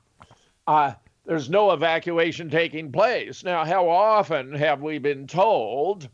Uh, 0.65 0.93
there's 1.27 1.47
no 1.47 1.69
evacuation 1.69 2.49
taking 2.49 2.91
place. 2.91 3.43
Now, 3.43 3.63
how 3.65 3.87
often 3.87 4.51
have 4.53 4.81
we 4.81 4.97
been 4.97 5.27
told 5.27 6.09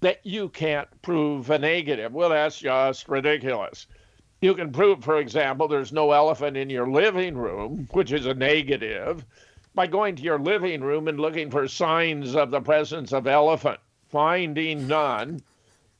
that 0.00 0.24
you 0.24 0.48
can't 0.48 0.88
prove 1.02 1.50
a 1.50 1.58
negative? 1.58 2.14
Well, 2.14 2.30
that's 2.30 2.58
just 2.58 3.10
ridiculous. 3.10 3.86
You 4.40 4.54
can 4.54 4.72
prove, 4.72 5.04
for 5.04 5.18
example, 5.18 5.68
there's 5.68 5.92
no 5.92 6.12
elephant 6.12 6.56
in 6.56 6.70
your 6.70 6.90
living 6.90 7.36
room, 7.36 7.88
which 7.92 8.10
is 8.10 8.24
a 8.24 8.32
negative, 8.32 9.22
by 9.74 9.86
going 9.86 10.16
to 10.16 10.22
your 10.22 10.38
living 10.38 10.80
room 10.80 11.08
and 11.08 11.20
looking 11.20 11.50
for 11.50 11.68
signs 11.68 12.34
of 12.34 12.50
the 12.50 12.62
presence 12.62 13.12
of 13.12 13.26
elephant. 13.26 13.80
Finding 14.08 14.88
none, 14.88 15.42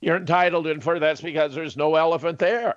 you're 0.01 0.16
entitled 0.16 0.64
to 0.64 0.70
infer 0.70 0.99
that's 0.99 1.20
because 1.20 1.55
there's 1.55 1.76
no 1.76 1.94
elephant 1.96 2.38
there. 2.38 2.76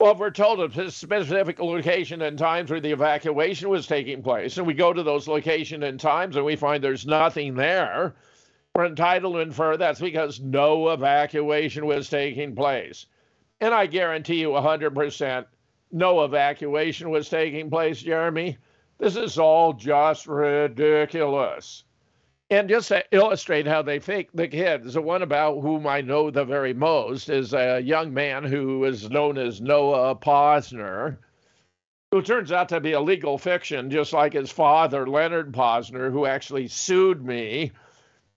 Well, 0.00 0.12
if 0.12 0.18
we're 0.18 0.30
told 0.30 0.60
a 0.60 0.90
specific 0.90 1.60
location 1.60 2.22
and 2.22 2.38
times 2.38 2.70
where 2.70 2.80
the 2.80 2.92
evacuation 2.92 3.68
was 3.68 3.86
taking 3.86 4.22
place, 4.22 4.58
and 4.58 4.66
we 4.66 4.74
go 4.74 4.92
to 4.92 5.02
those 5.02 5.28
location 5.28 5.84
and 5.84 5.98
times 5.98 6.36
and 6.36 6.44
we 6.44 6.56
find 6.56 6.82
there's 6.82 7.06
nothing 7.06 7.54
there, 7.54 8.14
we're 8.74 8.86
entitled 8.86 9.34
to 9.34 9.40
infer 9.40 9.76
that's 9.76 10.00
because 10.00 10.40
no 10.40 10.88
evacuation 10.88 11.86
was 11.86 12.08
taking 12.08 12.56
place. 12.56 13.06
And 13.60 13.72
I 13.72 13.86
guarantee 13.86 14.40
you 14.40 14.50
100% 14.50 15.46
no 15.92 16.24
evacuation 16.24 17.10
was 17.10 17.28
taking 17.28 17.70
place, 17.70 18.02
Jeremy. 18.02 18.58
This 18.98 19.14
is 19.14 19.38
all 19.38 19.72
just 19.72 20.26
ridiculous. 20.26 21.84
And 22.50 22.68
just 22.68 22.88
to 22.88 23.02
illustrate 23.10 23.66
how 23.66 23.82
they 23.82 23.98
fake 23.98 24.28
the 24.34 24.46
kids, 24.46 24.94
the 24.94 25.00
one 25.00 25.22
about 25.22 25.60
whom 25.60 25.86
I 25.86 26.02
know 26.02 26.30
the 26.30 26.44
very 26.44 26.74
most 26.74 27.30
is 27.30 27.54
a 27.54 27.80
young 27.80 28.12
man 28.12 28.44
who 28.44 28.84
is 28.84 29.08
known 29.08 29.38
as 29.38 29.62
Noah 29.62 30.14
Pozner, 30.14 31.16
who 32.10 32.20
turns 32.20 32.52
out 32.52 32.68
to 32.68 32.80
be 32.80 32.92
a 32.92 33.00
legal 33.00 33.38
fiction, 33.38 33.90
just 33.90 34.12
like 34.12 34.34
his 34.34 34.50
father, 34.50 35.06
Leonard 35.06 35.52
Pozner, 35.52 36.12
who 36.12 36.26
actually 36.26 36.68
sued 36.68 37.24
me 37.24 37.72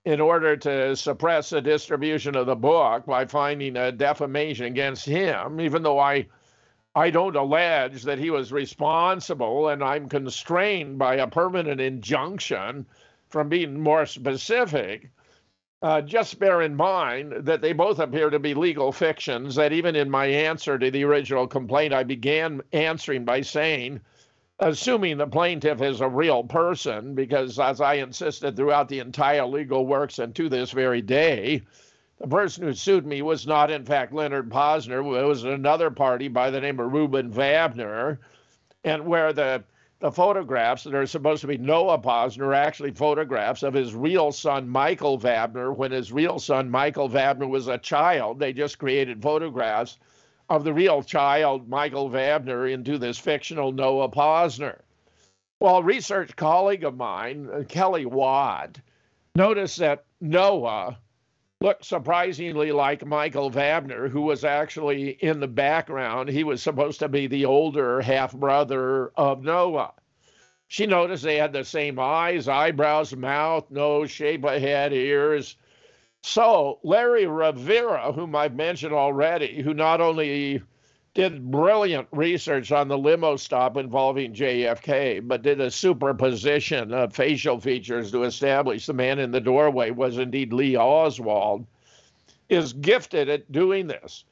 in 0.06 0.22
order 0.22 0.56
to 0.56 0.96
suppress 0.96 1.50
the 1.50 1.62
distribution 1.62 2.38
of 2.38 2.46
the 2.46 2.56
book 2.56 3.06
by 3.06 3.26
finding 3.26 3.76
a 3.76 3.92
defamation 3.92 4.68
against 4.68 5.06
him, 5.06 5.60
even 5.60 5.84
though 5.84 6.00
I 6.00 6.28
I 6.96 7.10
don't 7.10 7.36
allege 7.36 8.04
that 8.04 8.18
he 8.18 8.30
was 8.32 8.54
responsible 8.54 9.68
and 9.68 9.84
I'm 9.84 10.08
constrained 10.08 10.98
by 10.98 11.16
a 11.16 11.28
permanent 11.28 11.82
injunction 11.82 12.88
from 13.30 13.50
being 13.50 13.80
more 13.80 14.06
specific, 14.06 15.10
uh, 15.82 16.02
just 16.02 16.40
bear 16.40 16.62
in 16.62 16.76
mind 16.76 17.34
that 17.46 17.62
they 17.62 17.74
both 17.74 18.00
appear 18.00 18.30
to 18.30 18.40
be 18.40 18.54
legal 18.54 18.92
fictions. 18.92 19.56
That 19.56 19.74
even 19.74 19.96
in 19.96 20.10
my 20.10 20.26
answer 20.26 20.80
to 20.80 20.90
the 20.90 21.04
original 21.04 21.48
complaint, 21.48 21.94
I 21.94 22.04
began 22.04 22.62
answering 22.74 23.26
by 23.26 23.42
saying, 23.42 24.02
assuming 24.60 25.18
the 25.18 25.28
plaintiff 25.28 25.82
is 25.82 26.02
a 26.02 26.10
real 26.10 26.44
person, 26.44 27.14
because 27.14 27.60
as 27.60 27.80
I 27.80 27.96
insisted 27.96 28.56
throughout 28.56 28.90
the 28.90 29.00
entire 29.00 29.46
legal 29.46 29.86
works 29.86 30.18
and 30.18 30.34
to 30.36 30.50
this 30.50 30.72
very 30.72 31.02
day, 31.02 31.62
the 32.20 32.28
person 32.28 32.64
who 32.64 32.74
sued 32.74 33.06
me 33.06 33.22
was 33.22 33.46
not, 33.46 33.70
in 33.70 33.86
fact, 33.86 34.14
Leonard 34.14 34.50
Pozner. 34.50 35.06
It 35.22 35.28
was 35.28 35.44
another 35.44 35.92
party 35.92 36.28
by 36.28 36.50
the 36.50 36.60
name 36.60 36.80
of 36.80 36.92
Reuben 36.92 37.32
Vabner, 37.32 38.18
and 38.84 39.06
where 39.06 39.34
the 39.34 39.64
the 40.00 40.12
photographs 40.12 40.84
that 40.84 40.94
are 40.94 41.08
supposed 41.08 41.42
to 41.42 41.48
be 41.48 41.58
Noah 41.58 41.98
Pozner 42.00 42.48
are 42.48 42.54
actually 42.54 42.92
photographs 42.92 43.64
of 43.64 43.74
his 43.74 43.96
real 43.96 44.32
son, 44.32 44.70
Michael 44.70 45.20
Vabner, 45.20 45.76
when 45.76 45.92
his 45.92 46.12
real 46.12 46.38
son, 46.38 46.70
Michael 46.70 47.10
Vabner, 47.10 47.50
was 47.50 47.68
a 47.68 47.80
child. 47.80 48.40
They 48.40 48.54
just 48.54 48.78
created 48.78 49.22
photographs 49.22 49.98
of 50.50 50.64
the 50.64 50.74
real 50.74 51.02
child, 51.02 51.68
Michael 51.68 52.10
Vabner, 52.10 52.72
into 52.72 52.98
this 52.98 53.18
fictional 53.18 53.72
Noah 53.72 54.10
Pozner. 54.10 54.80
Well, 55.60 55.78
a 55.78 55.84
research 55.84 56.36
colleague 56.36 56.84
of 56.84 56.96
mine, 56.96 57.50
uh, 57.52 57.64
Kelly 57.68 58.06
Watt, 58.06 58.80
noticed 59.36 59.80
that 59.80 60.06
Noah 60.22 61.00
looked 61.60 61.86
surprisingly 61.86 62.72
like 62.72 63.06
Michael 63.06 63.50
Vabner, 63.50 64.10
who 64.10 64.22
was 64.22 64.44
actually 64.44 65.12
in 65.24 65.40
the 65.40 65.48
background. 65.48 66.30
He 66.30 66.44
was 66.44 66.62
supposed 66.62 67.00
to 67.00 67.10
be 67.10 67.28
the 67.28 67.46
older 67.46 68.00
half 68.02 68.34
brother 68.34 69.12
of 69.16 69.44
Noah. 69.44 69.94
She 70.68 70.86
noticed 70.86 71.24
they 71.24 71.38
had 71.38 71.54
the 71.54 71.64
same 71.64 71.98
eyes, 71.98 72.48
eyebrows, 72.48 73.16
mouth, 73.16 73.72
nose, 73.72 74.12
shape 74.12 74.44
of 74.44 74.62
head, 74.62 74.94
ears. 74.94 75.56
So, 76.22 76.80
Larry 76.84 77.26
Rivera, 77.26 78.12
whom 78.12 78.36
I've 78.36 78.56
mentioned 78.56 78.94
already, 78.94 79.62
who 79.62 79.74
not 79.74 80.02
only 80.02 80.62
did 81.18 81.50
brilliant 81.50 82.08
research 82.12 82.72
on 82.72 82.88
the 82.88 82.98
limo 82.98 83.36
stop 83.36 83.76
involving 83.76 84.36
JFK, 84.36 85.28
but 85.28 85.42
did 85.42 85.60
a 85.60 85.72
superposition 85.72 86.94
of 86.94 87.12
facial 87.12 87.60
features 87.60 88.12
to 88.12 88.22
establish 88.22 88.86
the 88.86 88.94
man 88.94 89.18
in 89.18 89.32
the 89.32 89.42
doorway 89.42 89.90
was 89.90 90.20
indeed 90.20 90.54
Lee 90.54 90.78
Oswald, 90.78 91.66
is 92.50 92.72
gifted 92.72 93.30
at 93.30 93.52
doing 93.52 93.88
this. 93.88 94.26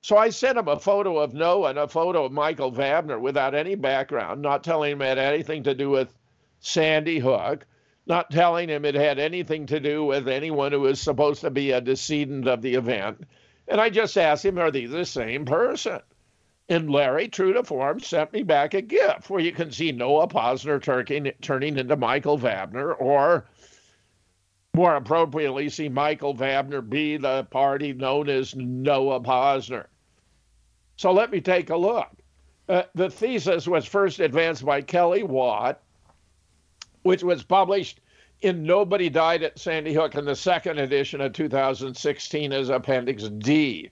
So 0.00 0.16
I 0.16 0.30
sent 0.30 0.58
him 0.58 0.66
a 0.66 0.80
photo 0.80 1.18
of 1.18 1.32
Noah 1.32 1.70
and 1.70 1.78
a 1.78 1.86
photo 1.86 2.24
of 2.24 2.32
Michael 2.32 2.72
Vabner 2.72 3.20
without 3.20 3.54
any 3.54 3.76
background, 3.76 4.42
not 4.42 4.64
telling 4.64 4.90
him 4.90 5.02
it 5.02 5.18
had 5.18 5.18
anything 5.18 5.62
to 5.62 5.76
do 5.76 5.90
with 5.90 6.12
Sandy 6.58 7.20
Hook, 7.20 7.64
not 8.06 8.32
telling 8.32 8.68
him 8.68 8.84
it 8.84 8.96
had 8.96 9.20
anything 9.20 9.66
to 9.66 9.78
do 9.78 10.04
with 10.04 10.26
anyone 10.26 10.72
who 10.72 10.80
was 10.80 11.00
supposed 11.00 11.42
to 11.42 11.50
be 11.50 11.70
a 11.70 11.80
decedent 11.80 12.48
of 12.48 12.62
the 12.62 12.74
event. 12.74 13.28
And 13.68 13.80
I 13.80 13.90
just 13.90 14.18
asked 14.18 14.44
him, 14.44 14.58
are 14.58 14.72
these 14.72 14.90
the 14.90 15.06
same 15.06 15.44
person? 15.44 16.00
And 16.68 16.90
Larry, 16.90 17.28
true 17.28 17.52
to 17.52 17.64
form, 17.64 18.00
sent 18.00 18.32
me 18.32 18.42
back 18.42 18.74
a 18.74 18.80
GIF 18.80 19.28
where 19.28 19.40
you 19.40 19.52
can 19.52 19.72
see 19.72 19.92
Noah 19.92 20.28
Pozner 20.28 20.80
turning, 20.80 21.32
turning 21.40 21.76
into 21.76 21.96
Michael 21.96 22.38
Vabner, 22.38 22.94
or 22.98 23.46
more 24.74 24.96
appropriately, 24.96 25.68
see 25.68 25.88
Michael 25.88 26.34
Vabner 26.34 26.88
be 26.88 27.16
the 27.16 27.44
party 27.50 27.92
known 27.92 28.28
as 28.28 28.54
Noah 28.54 29.20
Pozner. 29.20 29.86
So 30.96 31.12
let 31.12 31.30
me 31.30 31.40
take 31.40 31.70
a 31.70 31.76
look. 31.76 32.08
Uh, 32.68 32.84
the 32.94 33.10
thesis 33.10 33.66
was 33.66 33.84
first 33.84 34.20
advanced 34.20 34.64
by 34.64 34.80
Kelly 34.80 35.24
Watt, 35.24 35.82
which 37.02 37.22
was 37.22 37.42
published 37.42 38.00
in 38.40 38.62
Nobody 38.62 39.08
Died 39.08 39.42
at 39.42 39.58
Sandy 39.58 39.92
Hook 39.92 40.14
in 40.14 40.24
the 40.24 40.36
second 40.36 40.78
edition 40.78 41.20
of 41.20 41.32
2016 41.32 42.52
as 42.52 42.70
Appendix 42.70 43.28
D. 43.28 43.90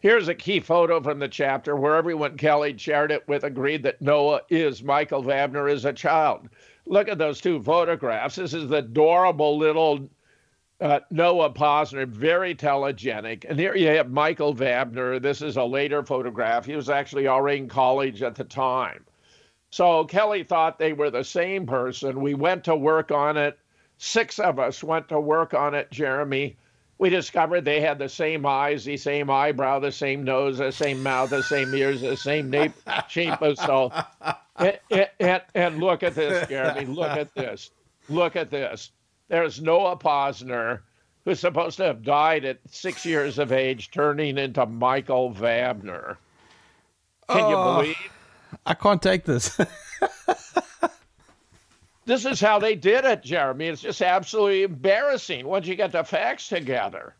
Here's 0.00 0.28
a 0.28 0.34
key 0.34 0.60
photo 0.60 1.02
from 1.02 1.18
the 1.18 1.26
chapter 1.26 1.74
where 1.74 1.96
everyone 1.96 2.36
Kelly 2.36 2.76
shared 2.78 3.10
it 3.10 3.26
with 3.26 3.42
agreed 3.42 3.82
that 3.82 4.00
Noah 4.00 4.42
is 4.48 4.82
Michael 4.82 5.24
Vabner 5.24 5.70
as 5.72 5.84
a 5.84 5.92
child. 5.92 6.48
Look 6.86 7.08
at 7.08 7.18
those 7.18 7.40
two 7.40 7.60
photographs. 7.60 8.36
This 8.36 8.54
is 8.54 8.68
the 8.68 8.76
adorable 8.76 9.58
little 9.58 10.08
uh, 10.80 11.00
Noah 11.10 11.50
Pozner, 11.50 12.06
very 12.06 12.54
telegenic. 12.54 13.44
And 13.48 13.58
here 13.58 13.74
you 13.74 13.88
have 13.88 14.08
Michael 14.08 14.54
Vabner. 14.54 15.20
This 15.20 15.42
is 15.42 15.56
a 15.56 15.64
later 15.64 16.04
photograph. 16.04 16.64
He 16.64 16.76
was 16.76 16.88
actually 16.88 17.26
already 17.26 17.58
in 17.58 17.68
college 17.68 18.22
at 18.22 18.36
the 18.36 18.44
time. 18.44 19.04
So 19.70 20.04
Kelly 20.04 20.44
thought 20.44 20.78
they 20.78 20.92
were 20.92 21.10
the 21.10 21.24
same 21.24 21.66
person. 21.66 22.20
We 22.20 22.34
went 22.34 22.62
to 22.64 22.76
work 22.76 23.10
on 23.10 23.36
it. 23.36 23.58
Six 23.98 24.38
of 24.38 24.60
us 24.60 24.84
went 24.84 25.08
to 25.08 25.20
work 25.20 25.54
on 25.54 25.74
it, 25.74 25.90
Jeremy 25.90 26.56
we 26.98 27.10
discovered 27.10 27.64
they 27.64 27.80
had 27.80 27.98
the 27.98 28.08
same 28.08 28.44
eyes, 28.44 28.84
the 28.84 28.96
same 28.96 29.30
eyebrow, 29.30 29.78
the 29.78 29.92
same 29.92 30.24
nose, 30.24 30.58
the 30.58 30.72
same 30.72 31.02
mouth, 31.02 31.30
the 31.30 31.42
same 31.42 31.72
ears, 31.74 32.00
the 32.00 32.16
same 32.16 32.50
nape, 32.50 32.72
shape 33.08 33.40
of 33.40 33.58
so. 33.58 33.92
And, 34.60 35.08
and, 35.20 35.42
and, 35.54 35.78
look 35.78 36.02
at 36.02 36.16
this, 36.16 36.48
Jeremy. 36.48 36.84
Look 36.84 37.10
at 37.10 37.32
this. 37.32 37.70
Look 38.08 38.34
at 38.34 38.50
this. 38.50 38.90
There's 39.28 39.62
Noah 39.62 39.96
Pozner, 39.96 40.80
who's 41.24 41.38
supposed 41.38 41.76
to 41.76 41.84
have 41.84 42.02
died 42.02 42.44
at 42.44 42.58
six 42.68 43.06
years 43.06 43.38
of 43.38 43.52
age, 43.52 43.92
turning 43.92 44.36
into 44.36 44.66
Michael 44.66 45.32
Vabner. 45.32 46.16
Can 47.28 47.42
oh, 47.44 47.50
you 47.50 47.82
believe? 47.82 48.12
I 48.66 48.74
can't 48.74 49.00
take 49.00 49.24
this. 49.24 49.56
This 52.08 52.24
is 52.24 52.40
how 52.40 52.58
they 52.58 52.74
did 52.74 53.04
it, 53.04 53.22
Jeremy. 53.22 53.66
It's 53.66 53.82
just 53.82 54.00
absolutely 54.00 54.62
embarrassing 54.62 55.46
once 55.46 55.66
you 55.66 55.74
get 55.74 55.92
the 55.92 56.02
facts 56.02 56.48
together. 56.48 57.14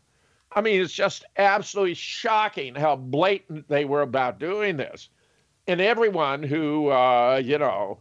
I 0.51 0.61
mean, 0.61 0.81
it's 0.81 0.95
just 0.95 1.25
absolutely 1.37 1.93
shocking 1.93 2.73
how 2.73 2.95
blatant 2.95 3.69
they 3.69 3.85
were 3.85 4.01
about 4.01 4.39
doing 4.39 4.77
this. 4.77 5.09
And 5.67 5.79
everyone 5.79 6.41
who, 6.41 6.89
uh, 6.89 7.39
you 7.45 7.59
know, 7.59 7.99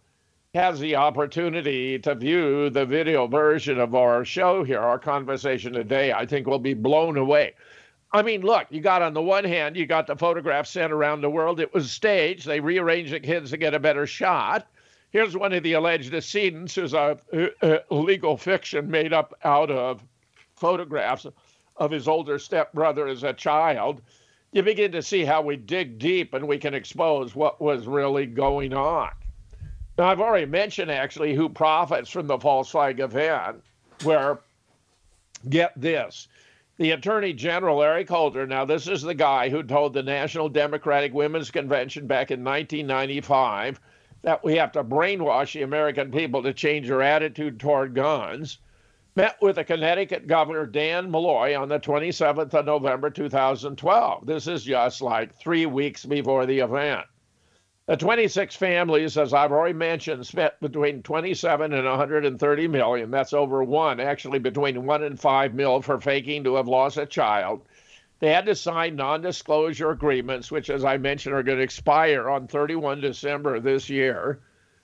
has 0.54 0.80
the 0.80 0.96
opportunity 0.96 1.98
to 1.98 2.14
view 2.14 2.70
the 2.70 2.86
video 2.86 3.26
version 3.26 3.78
of 3.78 3.94
our 3.94 4.24
show 4.24 4.64
here, 4.64 4.80
our 4.80 4.98
conversation 4.98 5.74
today, 5.74 6.14
I 6.14 6.24
think 6.24 6.46
will 6.46 6.58
be 6.58 6.72
blown 6.72 7.18
away. 7.18 7.52
I 8.12 8.22
mean, 8.22 8.40
look, 8.40 8.66
you 8.70 8.80
got 8.80 9.02
on 9.02 9.12
the 9.12 9.20
one 9.20 9.44
hand, 9.44 9.76
you 9.76 9.84
got 9.84 10.06
the 10.06 10.16
photograph 10.16 10.66
sent 10.66 10.90
around 10.90 11.20
the 11.20 11.28
world. 11.28 11.60
It 11.60 11.74
was 11.74 11.90
staged. 11.90 12.46
They 12.46 12.60
rearranged 12.60 13.12
the 13.12 13.20
kids 13.20 13.50
to 13.50 13.58
get 13.58 13.74
a 13.74 13.78
better 13.78 14.06
shot. 14.06 14.66
Here's 15.10 15.36
one 15.36 15.54
of 15.54 15.62
the 15.62 15.72
alleged 15.72 16.10
decedents, 16.10 16.74
who's 16.74 16.92
uh, 16.92 17.14
a, 17.32 17.44
uh, 17.44 17.48
a, 17.62 17.80
a 17.90 17.94
legal 17.94 18.36
fiction 18.36 18.90
made 18.90 19.12
up 19.12 19.34
out 19.42 19.70
of 19.70 20.02
photographs 20.54 21.26
of 21.76 21.90
his 21.90 22.06
older 22.06 22.38
stepbrother 22.38 23.06
as 23.06 23.22
a 23.22 23.32
child. 23.32 24.02
You 24.52 24.62
begin 24.62 24.92
to 24.92 25.02
see 25.02 25.24
how 25.24 25.40
we 25.40 25.56
dig 25.56 25.98
deep 25.98 26.34
and 26.34 26.46
we 26.46 26.58
can 26.58 26.74
expose 26.74 27.34
what 27.34 27.60
was 27.60 27.86
really 27.86 28.26
going 28.26 28.74
on. 28.74 29.10
Now, 29.96 30.08
I've 30.08 30.20
already 30.20 30.46
mentioned 30.46 30.90
actually 30.90 31.34
who 31.34 31.48
profits 31.48 32.10
from 32.10 32.26
the 32.26 32.38
false 32.38 32.70
flag 32.70 33.00
event, 33.00 33.62
where, 34.04 34.40
get 35.48 35.72
this, 35.74 36.28
the 36.76 36.92
Attorney 36.92 37.32
General, 37.32 37.82
Eric 37.82 38.08
Holder, 38.08 38.46
now 38.46 38.64
this 38.64 38.86
is 38.86 39.02
the 39.02 39.14
guy 39.14 39.48
who 39.48 39.62
told 39.62 39.92
the 39.92 40.02
National 40.02 40.48
Democratic 40.48 41.12
Women's 41.12 41.50
Convention 41.50 42.06
back 42.06 42.30
in 42.30 42.44
1995 42.44 43.80
that 44.22 44.42
we 44.44 44.56
have 44.56 44.72
to 44.72 44.84
brainwash 44.84 45.52
the 45.52 45.62
American 45.62 46.10
people 46.10 46.42
to 46.42 46.52
change 46.52 46.88
their 46.88 47.02
attitude 47.02 47.60
toward 47.60 47.94
guns, 47.94 48.58
met 49.14 49.36
with 49.40 49.56
the 49.56 49.64
Connecticut 49.64 50.26
Governor 50.26 50.66
Dan 50.66 51.10
Malloy 51.10 51.60
on 51.60 51.68
the 51.68 51.78
27th 51.80 52.54
of 52.54 52.66
November 52.66 53.10
2012. 53.10 54.26
This 54.26 54.46
is 54.46 54.64
just 54.64 55.02
like 55.02 55.34
three 55.34 55.66
weeks 55.66 56.04
before 56.04 56.46
the 56.46 56.60
event. 56.60 57.06
The 57.86 57.96
26 57.96 58.54
families, 58.54 59.16
as 59.16 59.32
I've 59.32 59.50
already 59.50 59.72
mentioned, 59.72 60.26
spent 60.26 60.52
between 60.60 61.02
27 61.02 61.72
and 61.72 61.86
130 61.86 62.68
million. 62.68 63.10
That's 63.10 63.32
over 63.32 63.64
one, 63.64 63.98
actually 63.98 64.40
between 64.40 64.84
one 64.84 65.02
and 65.04 65.18
five 65.18 65.54
mil 65.54 65.80
for 65.80 65.98
faking 65.98 66.44
to 66.44 66.56
have 66.56 66.68
lost 66.68 66.98
a 66.98 67.06
child. 67.06 67.62
They 68.20 68.32
had 68.32 68.46
to 68.46 68.54
sign 68.54 68.96
non 68.96 69.20
disclosure 69.20 69.90
agreements, 69.90 70.50
which, 70.50 70.70
as 70.70 70.84
I 70.84 70.96
mentioned, 70.96 71.34
are 71.34 71.42
going 71.42 71.58
to 71.58 71.64
expire 71.64 72.28
on 72.28 72.48
31 72.48 73.00
December 73.00 73.60
this 73.60 73.88
year. 73.88 74.40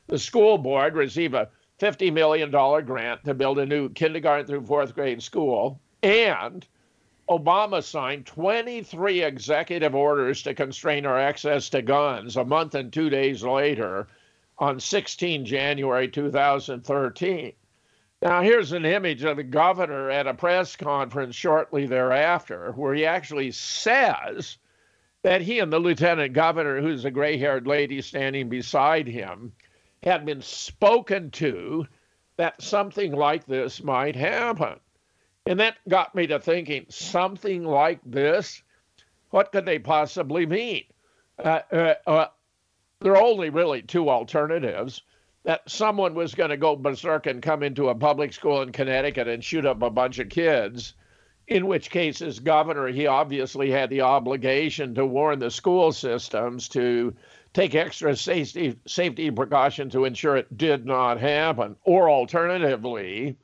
The 0.07 0.19
school 0.19 0.59
board 0.59 0.95
received 0.95 1.35
a 1.35 1.49
$50 1.81 2.13
million 2.13 2.51
grant 2.51 3.25
to 3.25 3.35
build 3.35 3.59
a 3.59 3.67
new 3.67 3.89
kindergarten 3.89 4.47
through 4.47 4.67
fourth 4.67 4.95
grade 4.95 5.23
school. 5.23 5.81
And 6.03 6.67
Obama 7.29 7.83
signed 7.83 8.27
23 8.27 9.23
executive 9.23 9.95
orders 9.95 10.43
to 10.43 10.55
constrain 10.55 11.07
our 11.07 11.19
access 11.19 11.71
to 11.71 11.83
guns 11.83 12.37
a 12.37 12.45
month 12.45 12.75
and 12.75 12.93
two 12.93 13.11
days 13.11 13.43
later 13.43 14.07
on 14.59 14.79
16 14.79 15.45
January 15.45 16.07
2013. 16.07 17.53
Now, 18.25 18.41
here's 18.41 18.73
an 18.73 18.87
image 18.87 19.23
of 19.23 19.37
the 19.37 19.43
governor 19.43 20.09
at 20.09 20.27
a 20.27 20.33
press 20.33 20.77
conference 20.77 21.37
shortly 21.37 21.85
thereafter, 21.85 22.73
where 22.73 22.95
he 22.95 23.05
actually 23.05 23.51
says 23.51 24.57
that 25.23 25.43
he 25.43 25.59
and 25.59 25.71
the 25.71 25.79
lieutenant 25.79 26.33
governor, 26.33 26.81
who's 26.81 27.05
a 27.05 27.11
gray 27.11 27.37
haired 27.37 27.67
lady 27.67 28.01
standing 28.01 28.49
beside 28.49 29.07
him, 29.07 29.53
had 30.03 30.25
been 30.25 30.41
spoken 30.41 31.31
to 31.33 31.87
that 32.39 32.63
something 32.63 33.13
like 33.13 33.45
this 33.45 33.83
might 33.83 34.17
happen. 34.17 34.81
And 35.45 35.61
that 35.61 35.77
got 35.87 36.15
me 36.15 36.27
to 36.29 36.41
thinking 36.41 36.87
something 36.89 37.63
like 37.63 38.01
this, 38.07 38.63
what 39.29 39.53
could 39.53 39.67
they 39.67 39.79
possibly 39.79 40.47
mean? 40.47 40.85
Uh, 41.39 41.61
uh, 41.71 41.95
uh, 42.07 42.27
there 43.01 43.13
are 43.13 43.23
only 43.23 43.51
really 43.51 43.83
two 43.83 44.09
alternatives 44.09 45.03
that 45.45 45.69
someone 45.71 46.15
was 46.15 46.35
going 46.35 46.51
to 46.51 46.57
go 46.57 46.75
berserk 46.75 47.27
and 47.27 47.43
come 47.43 47.63
into 47.63 47.91
a 47.91 47.95
public 47.95 48.33
school 48.33 48.63
in 48.63 48.73
Connecticut 48.73 49.29
and 49.29 49.45
shoot 49.45 49.67
up 49.67 49.83
a 49.83 49.91
bunch 49.91 50.19
of 50.19 50.31
kids, 50.31 50.95
in 51.47 51.67
which 51.67 51.91
case, 51.91 52.23
as 52.23 52.41
governor, 52.41 52.89
he 52.89 53.07
obviously 53.07 53.71
had 53.71 53.91
the 53.91 54.01
obligation 54.01 54.95
to 54.95 55.05
warn 55.05 55.39
the 55.39 55.51
school 55.51 55.93
systems 55.93 56.69
to 56.71 57.15
take 57.53 57.75
extra 57.75 58.17
safety, 58.17 58.77
safety 58.87 59.31
precautions 59.31 59.93
to 59.93 60.07
ensure 60.07 60.37
it 60.37 60.57
did 60.57 60.87
not 60.87 61.21
happen. 61.21 61.77
Or 61.85 62.09
alternatively, 62.09 63.37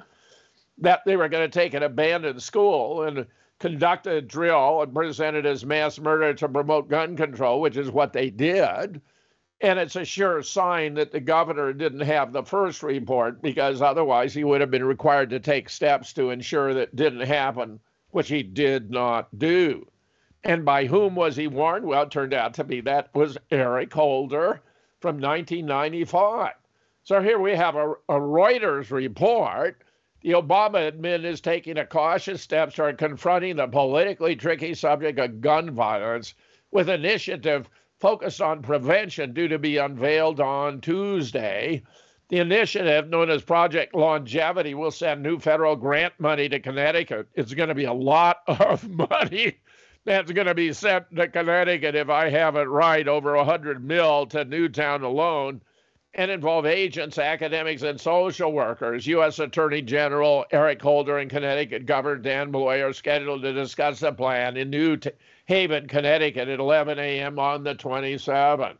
that 0.78 1.02
they 1.04 1.16
were 1.16 1.28
going 1.28 1.48
to 1.48 1.58
take 1.58 1.74
an 1.74 1.82
abandoned 1.82 2.42
school 2.42 3.02
and 3.02 3.26
conduct 3.58 4.06
a 4.06 4.22
drill 4.22 4.80
and 4.80 4.94
present 4.94 5.36
it 5.36 5.44
as 5.44 5.66
mass 5.66 5.98
murder 5.98 6.32
to 6.32 6.48
promote 6.48 6.88
gun 6.88 7.14
control, 7.14 7.60
which 7.60 7.76
is 7.76 7.90
what 7.90 8.14
they 8.14 8.30
did 8.30 9.02
and 9.60 9.78
it's 9.78 9.96
a 9.96 10.04
sure 10.04 10.42
sign 10.42 10.94
that 10.94 11.12
the 11.12 11.20
governor 11.20 11.72
didn't 11.72 12.00
have 12.00 12.32
the 12.32 12.42
first 12.42 12.82
report 12.82 13.42
because 13.42 13.82
otherwise 13.82 14.32
he 14.32 14.44
would 14.44 14.60
have 14.60 14.70
been 14.70 14.84
required 14.84 15.30
to 15.30 15.40
take 15.40 15.68
steps 15.68 16.14
to 16.14 16.30
ensure 16.30 16.72
that 16.72 16.96
didn't 16.96 17.20
happen, 17.20 17.78
which 18.10 18.28
he 18.28 18.42
did 18.42 18.90
not 18.90 19.28
do. 19.38 19.86
And 20.42 20.64
by 20.64 20.86
whom 20.86 21.14
was 21.14 21.36
he 21.36 21.46
warned? 21.46 21.84
Well, 21.84 22.04
it 22.04 22.10
turned 22.10 22.32
out 22.32 22.54
to 22.54 22.64
be 22.64 22.80
that 22.82 23.14
was 23.14 23.36
Eric 23.50 23.92
Holder 23.92 24.62
from 25.00 25.20
1995. 25.20 26.54
So 27.02 27.20
here 27.20 27.38
we 27.38 27.54
have 27.54 27.76
a, 27.76 27.90
a 28.08 28.18
Reuters 28.18 28.90
report. 28.90 29.82
The 30.22 30.30
Obama 30.30 30.90
admin 30.90 31.24
is 31.24 31.40
taking 31.40 31.76
a 31.78 31.86
cautious 31.86 32.40
step 32.40 32.74
toward 32.74 32.96
confronting 32.96 33.56
the 33.56 33.66
politically 33.66 34.36
tricky 34.36 34.72
subject 34.74 35.18
of 35.18 35.40
gun 35.42 35.70
violence 35.70 36.34
with 36.70 36.88
initiative 36.88 37.68
focused 38.00 38.40
on 38.40 38.62
prevention 38.62 39.32
due 39.34 39.48
to 39.48 39.58
be 39.58 39.76
unveiled 39.76 40.40
on 40.40 40.80
Tuesday. 40.80 41.82
The 42.30 42.38
initiative, 42.38 43.08
known 43.08 43.28
as 43.30 43.42
Project 43.42 43.94
Longevity, 43.94 44.74
will 44.74 44.90
send 44.90 45.22
new 45.22 45.38
federal 45.38 45.76
grant 45.76 46.14
money 46.18 46.48
to 46.48 46.60
Connecticut. 46.60 47.28
It's 47.34 47.54
going 47.54 47.68
to 47.68 47.74
be 47.74 47.84
a 47.84 47.92
lot 47.92 48.38
of 48.46 48.88
money 48.88 49.58
that's 50.04 50.32
going 50.32 50.46
to 50.46 50.54
be 50.54 50.72
sent 50.72 51.14
to 51.16 51.28
Connecticut, 51.28 51.94
if 51.94 52.08
I 52.08 52.30
have 52.30 52.56
it 52.56 52.62
right, 52.62 53.06
over 53.06 53.36
100 53.36 53.84
mil 53.84 54.26
to 54.28 54.44
Newtown 54.44 55.02
alone. 55.02 55.60
and 56.14 56.30
involve 56.30 56.66
agents, 56.66 57.18
academics, 57.18 57.82
and 57.82 58.00
social 58.00 58.52
workers. 58.52 59.06
U.S. 59.06 59.38
Attorney 59.38 59.82
General 59.82 60.44
Eric 60.50 60.82
Holder 60.82 61.18
and 61.18 61.30
Connecticut 61.30 61.86
Governor 61.86 62.16
Dan 62.16 62.50
Malloy 62.50 62.82
are 62.82 62.92
scheduled 62.92 63.42
to 63.42 63.52
discuss 63.52 64.00
the 64.00 64.12
plan 64.12 64.56
in 64.56 64.70
New 64.70 64.96
Haven, 65.50 65.88
Connecticut 65.88 66.48
at 66.48 66.60
11 66.60 67.00
a.m. 67.00 67.40
on 67.40 67.64
the 67.64 67.74
27th. 67.74 68.76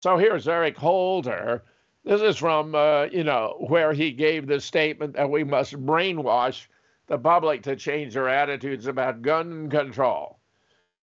So 0.00 0.16
here's 0.16 0.48
Eric 0.48 0.76
Holder. 0.76 1.62
This 2.02 2.20
is 2.20 2.36
from, 2.36 2.74
uh, 2.74 3.04
you 3.04 3.22
know, 3.22 3.64
where 3.68 3.92
he 3.92 4.10
gave 4.10 4.48
the 4.48 4.60
statement 4.60 5.14
that 5.14 5.30
we 5.30 5.44
must 5.44 5.74
brainwash 5.86 6.66
the 7.06 7.18
public 7.18 7.62
to 7.62 7.76
change 7.76 8.14
their 8.14 8.28
attitudes 8.28 8.88
about 8.88 9.22
gun 9.22 9.70
control. 9.70 10.40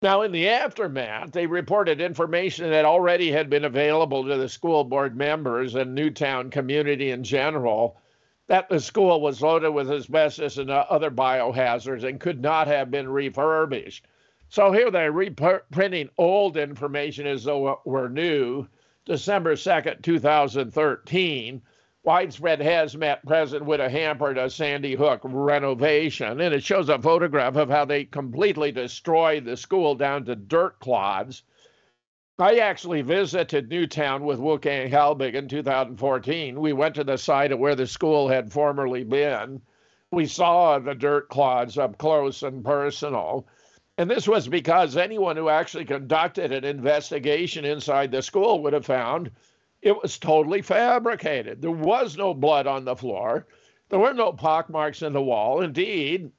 Now, 0.00 0.22
in 0.22 0.30
the 0.30 0.48
aftermath, 0.48 1.32
they 1.32 1.48
reported 1.48 2.00
information 2.00 2.70
that 2.70 2.84
already 2.84 3.32
had 3.32 3.50
been 3.50 3.64
available 3.64 4.22
to 4.22 4.36
the 4.36 4.48
school 4.48 4.84
board 4.84 5.16
members 5.16 5.74
and 5.74 5.92
Newtown 5.92 6.50
community 6.50 7.10
in 7.10 7.24
general 7.24 7.96
that 8.46 8.68
the 8.68 8.78
school 8.78 9.20
was 9.20 9.42
loaded 9.42 9.70
with 9.70 9.90
asbestos 9.90 10.56
and 10.58 10.70
other 10.70 11.10
biohazards 11.10 12.04
and 12.04 12.20
could 12.20 12.40
not 12.40 12.68
have 12.68 12.92
been 12.92 13.08
refurbished. 13.08 14.06
So 14.54 14.70
here 14.70 14.88
they're 14.88 15.10
reprinting 15.10 16.10
old 16.16 16.56
information 16.56 17.26
as 17.26 17.42
though 17.42 17.72
it 17.72 17.78
were 17.84 18.08
new. 18.08 18.68
December 19.04 19.54
2nd, 19.54 20.00
2013, 20.00 21.60
widespread 22.04 22.60
hazmat 22.60 23.24
present 23.26 23.64
would 23.64 23.80
have 23.80 23.90
hampered 23.90 24.38
a 24.38 24.48
Sandy 24.48 24.94
Hook 24.94 25.22
renovation. 25.24 26.40
And 26.40 26.54
it 26.54 26.62
shows 26.62 26.88
a 26.88 27.00
photograph 27.00 27.56
of 27.56 27.68
how 27.68 27.84
they 27.84 28.04
completely 28.04 28.70
destroyed 28.70 29.44
the 29.44 29.56
school 29.56 29.96
down 29.96 30.24
to 30.26 30.36
dirt 30.36 30.78
clods. 30.78 31.42
I 32.38 32.58
actually 32.58 33.02
visited 33.02 33.68
Newtown 33.68 34.24
with 34.24 34.38
Wolfgang 34.38 34.88
Halbig 34.88 35.34
in 35.34 35.48
2014. 35.48 36.60
We 36.60 36.72
went 36.72 36.94
to 36.94 37.02
the 37.02 37.18
site 37.18 37.50
of 37.50 37.58
where 37.58 37.74
the 37.74 37.88
school 37.88 38.28
had 38.28 38.52
formerly 38.52 39.02
been. 39.02 39.62
We 40.12 40.26
saw 40.26 40.78
the 40.78 40.94
dirt 40.94 41.28
clods 41.28 41.76
up 41.76 41.98
close 41.98 42.44
and 42.44 42.64
personal. 42.64 43.48
And 43.96 44.10
this 44.10 44.26
was 44.26 44.48
because 44.48 44.96
anyone 44.96 45.36
who 45.36 45.48
actually 45.48 45.84
conducted 45.84 46.50
an 46.50 46.64
investigation 46.64 47.64
inside 47.64 48.10
the 48.10 48.22
school 48.22 48.62
would 48.62 48.72
have 48.72 48.86
found 48.86 49.30
it 49.82 50.00
was 50.02 50.18
totally 50.18 50.62
fabricated. 50.62 51.62
There 51.62 51.70
was 51.70 52.16
no 52.16 52.34
blood 52.34 52.66
on 52.66 52.84
the 52.84 52.96
floor. 52.96 53.46
There 53.90 53.98
were 53.98 54.14
no 54.14 54.32
pockmarks 54.32 55.02
in 55.02 55.12
the 55.12 55.22
wall. 55.22 55.60
Indeed, 55.60 56.32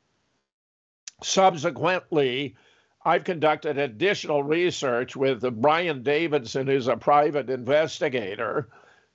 subsequently, 1.24 2.56
I've 3.06 3.24
conducted 3.24 3.78
additional 3.78 4.41
research 4.41 5.16
with 5.16 5.41
Brian 5.62 6.01
Davidson, 6.01 6.66
who's 6.66 6.88
a 6.88 6.97
private 6.97 7.49
investigator, 7.49 8.68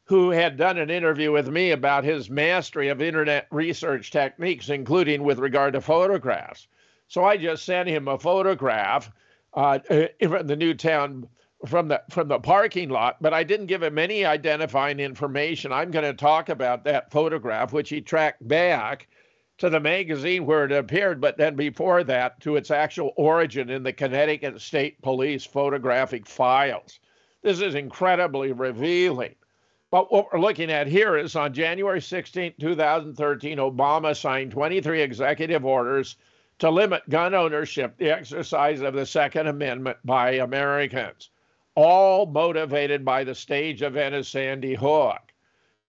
who 0.05 0.31
had 0.31 0.57
done 0.57 0.79
an 0.79 0.91
interview 0.91 1.33
with 1.33 1.49
me 1.49 1.73
about 1.73 2.05
his 2.05 2.31
mastery 2.31 2.89
of 2.89 3.03
internet 3.03 3.49
research 3.51 4.13
techniques, 4.13 4.69
including 4.69 5.25
with 5.25 5.41
regard 5.41 5.75
to 5.75 5.81
photographs. 5.81 6.69
So 7.11 7.25
I 7.25 7.37
just 7.37 7.65
sent 7.65 7.89
him 7.89 8.07
a 8.07 8.17
photograph 8.17 9.11
uh, 9.55 9.81
from 10.23 10.47
the 10.47 10.55
Newtown 10.55 11.29
from 11.67 11.89
the 11.89 12.01
from 12.09 12.29
the 12.29 12.39
parking 12.39 12.89
lot, 12.89 13.17
but 13.21 13.35
I 13.35 13.43
didn't 13.43 13.67
give 13.67 13.83
him 13.83 13.99
any 13.99 14.25
identifying 14.25 15.01
information. 15.01 15.73
I'm 15.73 15.91
going 15.91 16.05
to 16.05 16.15
talk 16.15 16.51
about 16.51 16.85
that 16.85 17.11
photograph, 17.11 17.73
which 17.73 17.89
he 17.89 18.01
tracked 18.01 18.47
back 18.47 19.09
to 19.59 19.69
the 19.69 19.81
magazine 19.81 20.47
where 20.47 20.65
it 20.65 20.71
appeared, 20.71 21.21
but 21.21 21.37
then 21.37 21.57
before 21.57 22.05
that 22.05 22.39
to 22.43 22.55
its 22.55 22.71
actual 22.71 23.13
origin 23.17 23.71
in 23.71 23.83
the 23.83 23.93
Connecticut 23.93 24.61
State 24.61 25.03
Police 25.03 25.45
photographic 25.45 26.29
files. 26.29 27.01
This 27.43 27.61
is 27.61 27.75
incredibly 27.75 28.53
revealing. 28.53 29.35
But 29.91 30.13
what 30.13 30.33
we're 30.33 30.39
looking 30.39 30.71
at 30.71 30.87
here 30.87 31.19
is 31.19 31.35
on 31.35 31.53
January 31.53 32.01
16, 32.01 32.55
2013, 32.61 33.59
Obama 33.59 34.17
signed 34.17 34.53
23 34.53 35.03
executive 35.03 35.65
orders 35.65 36.15
to 36.61 36.71
limit 36.71 37.09
gun 37.09 37.35
ownership, 37.35 37.97
the 37.99 38.11
exercise 38.11 38.81
of 38.81 38.95
the 38.95 39.05
Second 39.05 39.49
Amendment 39.49 39.99
by 40.05 40.33
Americans 40.33 41.31
all 41.75 42.27
motivated 42.27 43.05
by 43.05 43.25
the 43.25 43.35
stage 43.35 43.83
event 43.83 44.15
of 44.15 44.27
Sandy 44.27 44.75
Hook. 44.75 45.33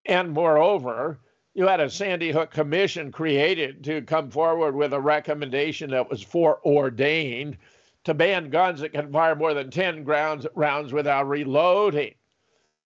And 0.06 0.32
moreover, 0.32 1.20
you 1.54 1.68
had 1.68 1.80
a 1.80 1.90
Sandy 1.90 2.32
Hook 2.32 2.52
commission 2.52 3.12
created 3.12 3.84
to 3.84 4.02
come 4.04 4.30
forward 4.30 4.76
with 4.76 4.94
a 4.94 5.00
recommendation 5.00 5.90
that 5.92 6.10
was 6.10 6.22
foreordained 6.22 7.58
to 8.06 8.14
ban 8.14 8.50
guns 8.50 8.80
that 8.80 8.94
can 8.94 9.12
fire 9.12 9.36
more 9.36 9.54
than 9.54 9.70
10 9.70 10.04
grounds, 10.04 10.48
rounds 10.56 10.94
without 10.94 11.28
reloading. 11.28 12.14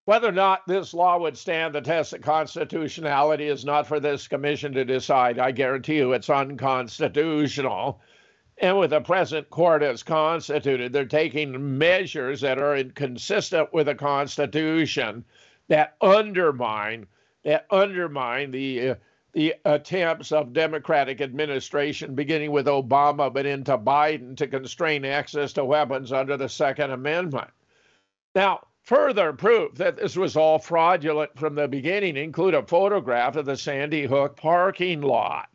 Whether 0.06 0.30
or 0.30 0.34
not 0.34 0.68
this 0.68 0.94
law 0.94 1.18
would 1.18 1.36
stand 1.36 1.74
the 1.74 1.82
test 1.82 2.14
of 2.14 2.22
constitutionality 2.22 3.48
is 3.48 3.66
not 3.66 3.88
for 3.88 4.00
this 4.00 4.28
commission 4.28 4.72
to 4.74 4.86
decide. 4.86 5.40
I 5.40 5.52
guarantee 5.52 5.96
you 5.96 6.14
it's 6.14 6.30
unconstitutional. 6.30 8.00
And 8.60 8.78
with 8.78 8.92
the 8.92 9.02
present 9.02 9.50
court 9.50 9.82
as 9.82 10.04
constituted, 10.04 10.94
they're 10.94 11.06
taking 11.06 11.78
measures 11.80 12.40
that 12.42 12.60
are 12.60 12.78
inconsistent 12.78 13.74
with 13.74 13.88
the 13.88 13.96
Constitution 13.96 15.26
that 15.68 15.96
undermine 16.00 17.08
that 17.44 17.66
undermine 17.70 18.52
the 18.52 18.90
uh, 18.90 18.96
the 19.34 19.56
attempts 19.66 20.32
of 20.32 20.54
Democratic 20.54 21.20
administration, 21.20 22.16
beginning 22.16 22.52
with 22.52 22.68
Obama 22.68 23.34
but 23.34 23.46
into 23.46 23.78
Biden, 23.78 24.38
to 24.38 24.48
constrain 24.48 25.04
access 25.04 25.52
to 25.54 25.66
weapons 25.66 26.14
under 26.14 26.38
the 26.38 26.48
Second 26.48 26.92
Amendment. 26.92 27.50
Now, 28.34 28.68
further 28.86 29.34
proof 29.34 29.74
that 29.76 29.98
this 29.98 30.16
was 30.16 30.38
all 30.38 30.60
fraudulent 30.60 31.38
from 31.38 31.56
the 31.56 31.68
beginning 31.68 32.16
include 32.16 32.54
a 32.54 32.62
photograph 32.62 33.36
of 33.36 33.46
the 33.46 33.58
Sandy 33.58 34.06
Hook 34.06 34.38
parking 34.38 35.02
lot. 35.02 35.50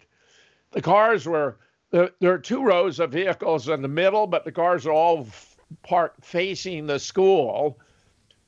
The 0.73 0.83
cars 0.83 1.27
were 1.27 1.57
there, 1.93 2.11
are 2.23 2.39
two 2.39 2.63
rows 2.63 3.01
of 3.01 3.13
vehicles 3.13 3.69
in 3.69 3.83
the 3.83 3.89
middle, 3.89 4.27
but 4.27 4.45
the 4.45 4.53
cars 4.53 4.87
are 4.87 4.93
all 4.93 5.29
parked 5.83 6.25
facing 6.25 6.87
the 6.87 6.99
school, 6.99 7.79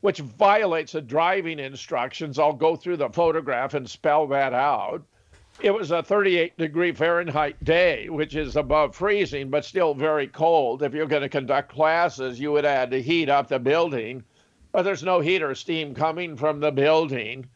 which 0.01 0.19
violates 0.19 0.93
the 0.93 1.01
driving 1.01 1.59
instructions. 1.59 2.39
I'll 2.39 2.53
go 2.53 2.77
through 2.77 2.99
the 2.99 3.09
photograph 3.09 3.75
and 3.75 3.89
spell 3.89 4.27
that 4.29 4.53
out. 4.53 5.03
It 5.61 5.73
was 5.73 5.91
a 5.91 6.03
38 6.03 6.57
degree 6.59 6.93
Fahrenheit 6.93 7.63
day, 7.63 8.09
which 8.09 8.35
is 8.35 8.57
above 8.57 8.97
freezing, 8.97 9.51
but 9.51 9.65
still 9.65 9.95
very 9.95 10.27
cold. 10.27 10.83
If 10.83 10.93
you're 10.93 11.07
going 11.07 11.23
to 11.23 11.29
conduct 11.29 11.73
classes, 11.73 12.41
you 12.41 12.51
would 12.53 12.65
have 12.65 12.91
to 12.91 13.03
heat 13.03 13.29
up 13.29 13.49
the 13.49 13.59
building, 13.59 14.25
but 14.73 14.83
there's 14.83 15.03
no 15.03 15.21
heat 15.21 15.43
or 15.43 15.55
steam 15.55 15.95
coming 15.95 16.37
from 16.37 16.61
the 16.61 16.73
building. 16.73 17.47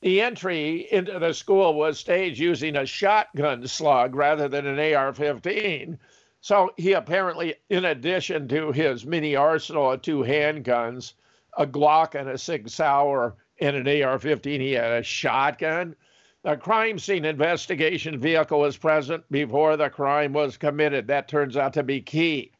The 0.00 0.20
entry 0.20 0.88
into 0.90 1.18
the 1.18 1.32
school 1.32 1.74
was 1.74 2.00
staged 2.00 2.40
using 2.40 2.74
a 2.74 2.86
shotgun 2.86 3.68
slug 3.68 4.16
rather 4.16 4.48
than 4.48 4.66
an 4.66 4.94
AR 4.94 5.12
15. 5.12 5.98
So 6.40 6.72
he 6.76 6.94
apparently, 6.94 7.54
in 7.70 7.84
addition 7.84 8.48
to 8.48 8.72
his 8.72 9.06
mini 9.06 9.36
arsenal 9.36 9.92
of 9.92 10.02
two 10.02 10.24
handguns, 10.24 11.12
a 11.56 11.66
Glock 11.66 12.18
and 12.18 12.28
a 12.28 12.36
Sig 12.36 12.68
Sauer 12.68 13.36
and 13.60 13.76
an 13.76 14.02
AR 14.02 14.18
15, 14.18 14.60
he 14.60 14.72
had 14.72 14.90
a 14.90 15.02
shotgun. 15.04 15.94
A 16.44 16.56
crime 16.56 16.98
scene 16.98 17.24
investigation 17.24 18.18
vehicle 18.18 18.58
was 18.58 18.76
present 18.76 19.22
before 19.30 19.76
the 19.76 19.88
crime 19.88 20.32
was 20.32 20.56
committed. 20.56 21.06
That 21.06 21.28
turns 21.28 21.56
out 21.56 21.74
to 21.74 21.84
be 21.84 22.00
key. 22.00 22.50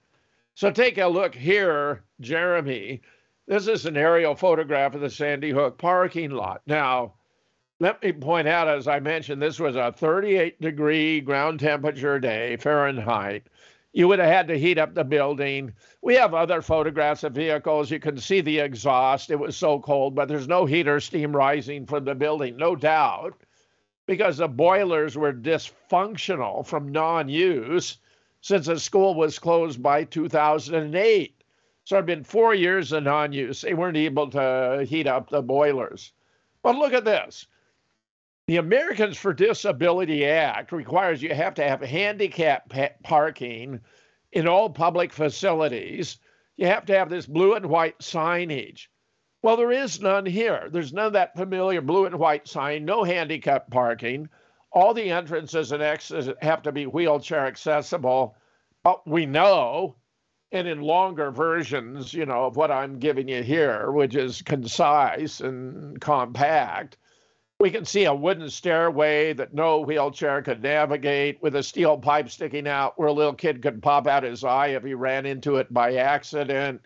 So 0.55 0.71
take 0.71 0.99
a 0.99 1.07
look 1.07 1.35
here, 1.35 2.05
Jeremy. 2.21 3.01
This 3.49 3.67
is 3.67 3.87
an 3.87 3.97
aerial 3.97 4.37
photograph 4.37 4.95
of 4.95 5.01
the 5.01 5.11
Sandy 5.11 5.51
Hook 5.51 5.77
parking 5.77 6.31
lot. 6.31 6.63
Now, 6.65 7.15
let 7.81 8.01
me 8.01 8.13
point 8.13 8.47
out, 8.47 8.69
as 8.69 8.87
I 8.87 9.01
mentioned, 9.01 9.43
this 9.43 9.59
was 9.59 9.75
a 9.75 9.91
38 9.91 10.61
degree 10.61 11.21
ground 11.21 11.59
temperature 11.59 12.21
day, 12.21 12.57
Fahrenheit. 12.57 13.49
You 13.93 14.07
would 14.07 14.21
have 14.21 14.29
had 14.29 14.47
to 14.47 14.59
heat 14.59 14.79
up 14.79 14.95
the 14.95 15.03
building. 15.03 15.73
We 16.03 16.15
have 16.15 16.35
other 16.35 16.63
photographs 16.63 17.25
of 17.25 17.35
vehicles. 17.35 17.91
You 17.91 17.99
can 17.99 18.17
see 18.17 18.41
the 18.41 18.61
exhaust. 18.61 19.29
It 19.29 19.41
was 19.41 19.57
so 19.57 19.81
cold, 19.81 20.15
but 20.15 20.29
there's 20.29 20.47
no 20.47 20.65
heat 20.65 20.87
or 20.87 21.01
steam 21.01 21.35
rising 21.35 21.85
from 21.85 22.05
the 22.05 22.15
building, 22.15 22.57
no 22.57 22.77
doubt, 22.77 23.43
because 24.07 24.37
the 24.39 24.47
boilers 24.47 25.19
were 25.19 25.33
dysfunctional 25.33 26.65
from 26.65 26.93
non 26.93 27.29
use 27.29 27.99
since 28.41 28.67
the 28.67 28.79
school 28.79 29.15
was 29.15 29.41
closed 29.41 29.83
by 29.83 30.05
2008. 30.05 31.42
So 31.85 31.99
it's 31.99 32.07
been 32.07 32.25
four 32.25 32.55
years 32.55 32.93
of 32.93 33.05
non 33.05 33.33
use. 33.33 33.61
They 33.61 33.75
weren't 33.75 33.97
able 33.97 34.31
to 34.31 34.87
heat 34.89 35.07
up 35.07 35.31
the 35.31 35.43
boilers. 35.43 36.13
But 36.63 36.77
look 36.77 36.93
at 36.93 37.05
this 37.05 37.47
the 38.47 38.57
Americans 38.57 39.17
for 39.17 39.33
Disability 39.33 40.25
Act 40.25 40.73
requires 40.73 41.23
you 41.23 41.33
have 41.33 41.55
to 41.55 41.63
have 41.63 41.81
handicap 41.81 42.73
parking 43.03 43.81
in 44.33 44.49
all 44.49 44.69
public 44.69 45.13
facilities. 45.13 46.19
You 46.57 46.67
have 46.67 46.85
to 46.87 46.99
have 46.99 47.09
this 47.09 47.27
blue 47.27 47.55
and 47.55 47.67
white 47.67 47.99
signage. 48.01 48.89
Well, 49.43 49.57
there 49.57 49.73
is 49.73 50.01
none 50.01 50.27
here. 50.27 50.69
There's 50.71 50.93
none 50.93 51.07
of 51.07 51.13
that 51.15 51.37
familiar 51.37 51.81
blue 51.81 52.07
and 52.07 52.17
white 52.19 52.47
sign, 52.49 52.85
no 52.85 53.05
handicap 53.05 53.71
parking. 53.71 54.29
All 54.71 54.93
the 54.95 55.11
entrances 55.11 55.73
and 55.73 55.83
exits 55.83 56.29
have 56.41 56.63
to 56.63 56.73
be 56.73 56.87
wheelchair 56.87 57.47
accessible. 57.47 58.37
But 58.83 59.07
we 59.07 59.27
know 59.27 59.97
and 60.53 60.69
in 60.69 60.83
longer 60.83 61.31
versions, 61.31 62.13
you 62.13 62.27
know, 62.27 62.45
of 62.45 62.57
what 62.57 62.71
I'm 62.71 62.99
giving 62.99 63.29
you 63.29 63.43
here, 63.43 63.91
which 63.91 64.15
is 64.15 64.43
concise 64.43 65.41
and 65.41 65.99
compact, 66.01 66.99
we 67.59 67.71
can 67.71 67.85
see 67.85 68.05
a 68.05 68.15
wooden 68.15 68.51
stairway 68.51 69.33
that 69.33 69.55
no 69.55 69.81
wheelchair 69.81 70.43
could 70.43 70.63
navigate 70.63 71.43
with 71.43 71.57
a 71.57 71.63
steel 71.63 71.97
pipe 71.97 72.29
sticking 72.29 72.69
out 72.69 72.99
where 72.99 73.09
a 73.09 73.13
little 73.13 73.33
kid 73.33 73.63
could 73.63 73.83
pop 73.83 74.07
out 74.07 74.25
his 74.25 74.45
eye 74.45 74.69
if 74.69 74.85
he 74.85 74.95
ran 74.95 75.25
into 75.25 75.57
it 75.57 75.73
by 75.73 75.95
accident. 75.95 76.83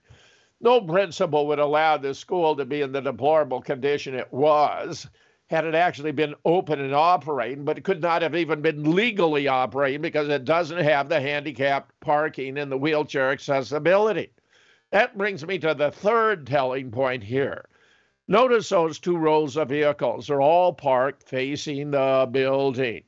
No 0.61 0.81
principal 0.81 1.47
would 1.49 1.59
allow 1.59 1.97
the 1.97 2.15
school 2.15 2.55
to 2.57 2.65
be 2.65 2.83
in 2.83 2.93
the 2.93 3.01
deplorable 3.01 3.61
condition 3.61 4.15
it 4.15 4.33
was 4.33 5.09
had 5.49 5.65
it 5.65 5.77
actually 5.77 6.11
been 6.11 6.35
open 6.45 6.81
and 6.81 6.95
operating, 6.95 7.65
but 7.65 7.79
it 7.79 7.85
could 7.85 8.03
not 8.03 8.21
have 8.23 8.35
even 8.35 8.61
been 8.61 8.97
legally 8.97 9.47
operating 9.47 10.03
because 10.03 10.29
it 10.29 10.45
doesn't 10.45 10.83
have 10.83 11.09
the 11.09 11.21
handicapped 11.21 11.93
parking 12.01 12.59
and 12.59 12.71
the 12.71 12.77
wheelchair 12.77 13.31
accessibility. 13.31 14.31
That 14.91 15.17
brings 15.17 15.47
me 15.47 15.59
to 15.61 15.73
the 15.73 15.93
third 15.93 16.49
telling 16.49 16.91
point 16.91 17.23
here. 17.23 17.69
Notice 18.27 18.69
those 18.69 18.99
two 18.99 19.17
rows 19.17 19.57
of 19.57 19.69
vehicles 19.69 20.31
are 20.31 20.41
all 20.41 20.73
parked 20.73 21.23
facing 21.23 21.93
the 21.93 22.29
building. 22.29 23.05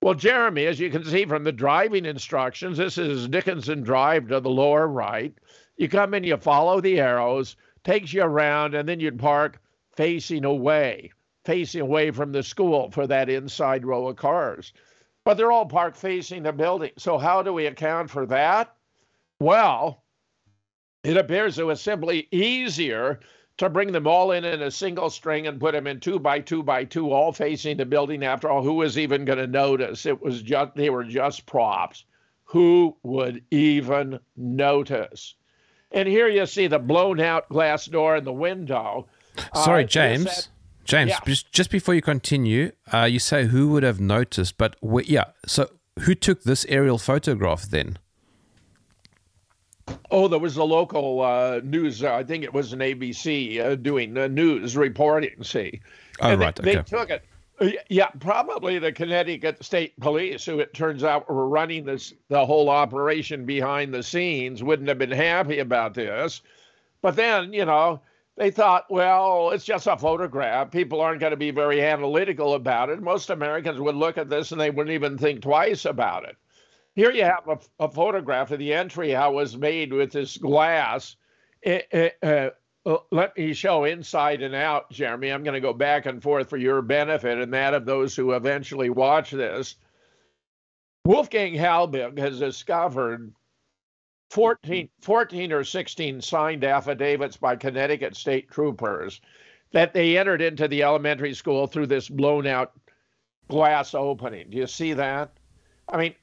Well, 0.00 0.14
Jeremy, 0.14 0.66
as 0.66 0.78
you 0.78 0.90
can 0.90 1.04
see 1.04 1.24
from 1.24 1.42
the 1.42 1.50
driving 1.50 2.04
instructions, 2.04 2.78
this 2.78 2.98
is 2.98 3.26
Dickinson 3.26 3.82
Drive 3.82 4.28
to 4.28 4.38
the 4.38 4.50
lower 4.50 4.86
right. 4.86 5.34
You 5.76 5.88
come 5.88 6.14
in, 6.14 6.22
you 6.22 6.36
follow 6.36 6.80
the 6.80 7.00
arrows, 7.00 7.56
takes 7.82 8.12
you 8.12 8.22
around, 8.22 8.74
and 8.74 8.88
then 8.88 9.00
you'd 9.00 9.18
park 9.18 9.60
facing 9.96 10.44
away 10.44 11.10
facing 11.44 11.80
away 11.80 12.10
from 12.10 12.32
the 12.32 12.42
school 12.42 12.90
for 12.90 13.06
that 13.06 13.28
inside 13.28 13.84
row 13.84 14.08
of 14.08 14.16
cars. 14.16 14.72
But 15.24 15.34
they're 15.34 15.52
all 15.52 15.66
parked 15.66 15.96
facing 15.96 16.42
the 16.42 16.52
building. 16.52 16.90
So, 16.98 17.18
how 17.18 17.42
do 17.42 17.52
we 17.52 17.66
account 17.66 18.10
for 18.10 18.26
that? 18.26 18.74
Well, 19.40 20.02
it 21.02 21.16
appears 21.16 21.58
it 21.58 21.66
was 21.66 21.80
simply 21.80 22.28
easier 22.30 23.20
to 23.56 23.70
bring 23.70 23.92
them 23.92 24.06
all 24.06 24.32
in 24.32 24.44
in 24.44 24.62
a 24.62 24.70
single 24.70 25.10
string 25.10 25.46
and 25.46 25.60
put 25.60 25.72
them 25.72 25.86
in 25.86 26.00
two 26.00 26.18
by 26.18 26.40
two 26.40 26.62
by 26.62 26.84
two, 26.84 27.12
all 27.12 27.32
facing 27.32 27.76
the 27.76 27.86
building. 27.86 28.24
After 28.24 28.48
all, 28.48 28.62
who 28.62 28.74
was 28.74 28.98
even 28.98 29.24
going 29.24 29.38
to 29.38 29.46
notice? 29.46 30.06
It 30.06 30.20
was 30.20 30.42
just 30.42 30.74
they 30.74 30.90
were 30.90 31.04
just 31.04 31.46
props. 31.46 32.04
Who 32.44 32.96
would 33.02 33.42
even 33.50 34.20
notice? 34.36 35.34
And 35.92 36.08
here 36.08 36.28
you 36.28 36.44
see 36.46 36.66
the 36.66 36.78
blown 36.78 37.20
out 37.20 37.48
glass 37.48 37.86
door 37.86 38.16
in 38.16 38.24
the 38.24 38.32
window. 38.32 39.06
Sorry, 39.54 39.84
uh, 39.84 39.86
James. 39.86 40.48
James, 40.84 41.10
yeah. 41.10 41.18
just, 41.26 41.52
just 41.52 41.70
before 41.70 41.94
you 41.94 42.02
continue, 42.02 42.72
uh, 42.92 43.04
you 43.04 43.18
say 43.18 43.46
who 43.46 43.68
would 43.68 43.82
have 43.82 44.00
noticed, 44.00 44.58
but 44.58 44.76
we, 44.80 45.04
yeah, 45.04 45.24
so 45.46 45.70
who 46.00 46.14
took 46.14 46.42
this 46.42 46.64
aerial 46.68 46.98
photograph 46.98 47.62
then? 47.62 47.98
Oh, 50.10 50.28
there 50.28 50.38
was 50.38 50.56
a 50.56 50.64
local 50.64 51.20
uh, 51.20 51.60
news. 51.62 52.02
Uh, 52.02 52.14
I 52.14 52.24
think 52.24 52.44
it 52.44 52.52
was 52.52 52.72
an 52.72 52.78
ABC 52.78 53.60
uh, 53.60 53.74
doing 53.74 54.14
the 54.14 54.28
news 54.28 54.76
reporting. 54.76 55.42
See, 55.42 55.80
oh 56.20 56.30
and 56.30 56.40
right, 56.40 56.54
they, 56.54 56.70
okay. 56.70 56.76
they 56.76 56.82
took 56.82 57.10
it. 57.10 57.24
Uh, 57.60 57.70
yeah, 57.88 58.08
probably 58.18 58.78
the 58.78 58.92
Connecticut 58.92 59.62
State 59.62 59.98
Police, 60.00 60.44
who 60.44 60.58
it 60.58 60.72
turns 60.74 61.04
out 61.04 61.30
were 61.30 61.48
running 61.48 61.84
this 61.84 62.14
the 62.28 62.44
whole 62.44 62.70
operation 62.70 63.44
behind 63.44 63.92
the 63.92 64.02
scenes, 64.02 64.62
wouldn't 64.62 64.88
have 64.88 64.98
been 64.98 65.10
happy 65.10 65.58
about 65.58 65.94
this. 65.94 66.40
But 67.02 67.16
then, 67.16 67.52
you 67.52 67.66
know, 67.66 68.00
they 68.36 68.50
thought, 68.50 68.90
well, 68.90 69.50
it's 69.50 69.64
just 69.64 69.86
a 69.86 69.96
photograph. 69.96 70.70
People 70.70 71.00
aren't 71.00 71.20
going 71.20 71.30
to 71.30 71.36
be 71.36 71.50
very 71.50 71.82
analytical 71.82 72.54
about 72.54 72.90
it. 72.90 73.00
Most 73.00 73.30
Americans 73.30 73.78
would 73.80 73.94
look 73.94 74.18
at 74.18 74.28
this 74.28 74.50
and 74.50 74.60
they 74.60 74.70
wouldn't 74.70 74.94
even 74.94 75.16
think 75.16 75.42
twice 75.42 75.84
about 75.84 76.24
it. 76.24 76.36
Here 76.94 77.12
you 77.12 77.24
have 77.24 77.48
a, 77.48 77.58
a 77.84 77.90
photograph 77.90 78.50
of 78.50 78.58
the 78.58 78.72
entry, 78.72 79.10
how 79.10 79.32
it 79.32 79.34
was 79.34 79.56
made 79.56 79.92
with 79.92 80.12
this 80.12 80.36
glass. 80.36 81.16
It, 81.62 81.86
it, 81.92 82.18
uh, 82.22 82.50
uh, 82.86 82.98
let 83.10 83.36
me 83.36 83.54
show 83.54 83.84
inside 83.84 84.42
and 84.42 84.54
out, 84.54 84.90
Jeremy. 84.90 85.30
I'm 85.30 85.42
going 85.42 85.54
to 85.54 85.60
go 85.60 85.72
back 85.72 86.06
and 86.06 86.22
forth 86.22 86.50
for 86.50 86.56
your 86.56 86.82
benefit 86.82 87.38
and 87.38 87.52
that 87.54 87.72
of 87.74 87.86
those 87.86 88.14
who 88.14 88.32
eventually 88.32 88.90
watch 88.90 89.30
this. 89.30 89.76
Wolfgang 91.04 91.54
Halbig 91.54 92.18
has 92.18 92.38
discovered 92.38 93.32
14, 94.34 94.88
14 95.00 95.52
or 95.52 95.62
16 95.62 96.20
signed 96.20 96.64
affidavits 96.64 97.36
by 97.36 97.54
Connecticut 97.54 98.16
state 98.16 98.50
troopers 98.50 99.20
that 99.70 99.94
they 99.94 100.18
entered 100.18 100.42
into 100.42 100.66
the 100.66 100.82
elementary 100.82 101.34
school 101.34 101.68
through 101.68 101.86
this 101.86 102.08
blown 102.08 102.44
out 102.44 102.72
glass 103.48 103.94
opening. 103.94 104.50
Do 104.50 104.56
you 104.56 104.66
see 104.66 104.92
that? 104.94 105.30
I 105.88 105.98
mean, 105.98 106.14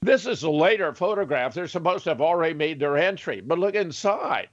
this 0.00 0.24
is 0.24 0.42
a 0.42 0.50
later 0.50 0.94
photograph. 0.94 1.52
They're 1.52 1.68
supposed 1.68 2.04
to 2.04 2.10
have 2.10 2.22
already 2.22 2.54
made 2.54 2.80
their 2.80 2.96
entry, 2.96 3.42
but 3.42 3.58
look 3.58 3.74
inside. 3.74 4.48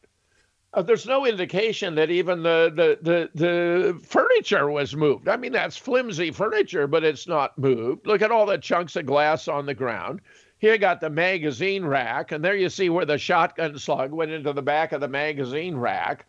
Uh, 0.74 0.82
there's 0.82 1.06
no 1.06 1.26
indication 1.26 1.96
that 1.96 2.10
even 2.10 2.44
the, 2.44 2.74
the, 2.76 3.00
the, 3.02 3.30
the 3.36 4.00
furniture 4.04 4.70
was 4.70 4.94
moved. 4.98 5.30
I 5.30 5.38
mean, 5.38 5.54
that's 5.54 5.78
flimsy 5.78 6.30
furniture, 6.30 6.88
but 6.88 7.06
it's 7.06 7.26
not 7.26 7.58
moved. 7.58 8.06
Look 8.06 8.22
at 8.22 8.32
all 8.32 8.46
the 8.46 8.58
chunks 8.58 8.98
of 8.98 9.06
glass 9.06 9.48
on 9.48 9.66
the 9.66 9.74
ground. 9.74 10.20
Here 10.60 10.78
got 10.78 11.02
the 11.02 11.10
magazine 11.10 11.86
rack, 11.86 12.32
and 12.32 12.44
there 12.44 12.56
you 12.56 12.70
see 12.70 12.90
where 12.90 13.06
the 13.06 13.18
shotgun 13.18 13.78
slug 13.78 14.12
went 14.12 14.32
into 14.32 14.54
the 14.54 14.62
back 14.62 14.94
of 14.94 15.02
the 15.02 15.08
magazine 15.08 15.76
rack. 15.76 16.26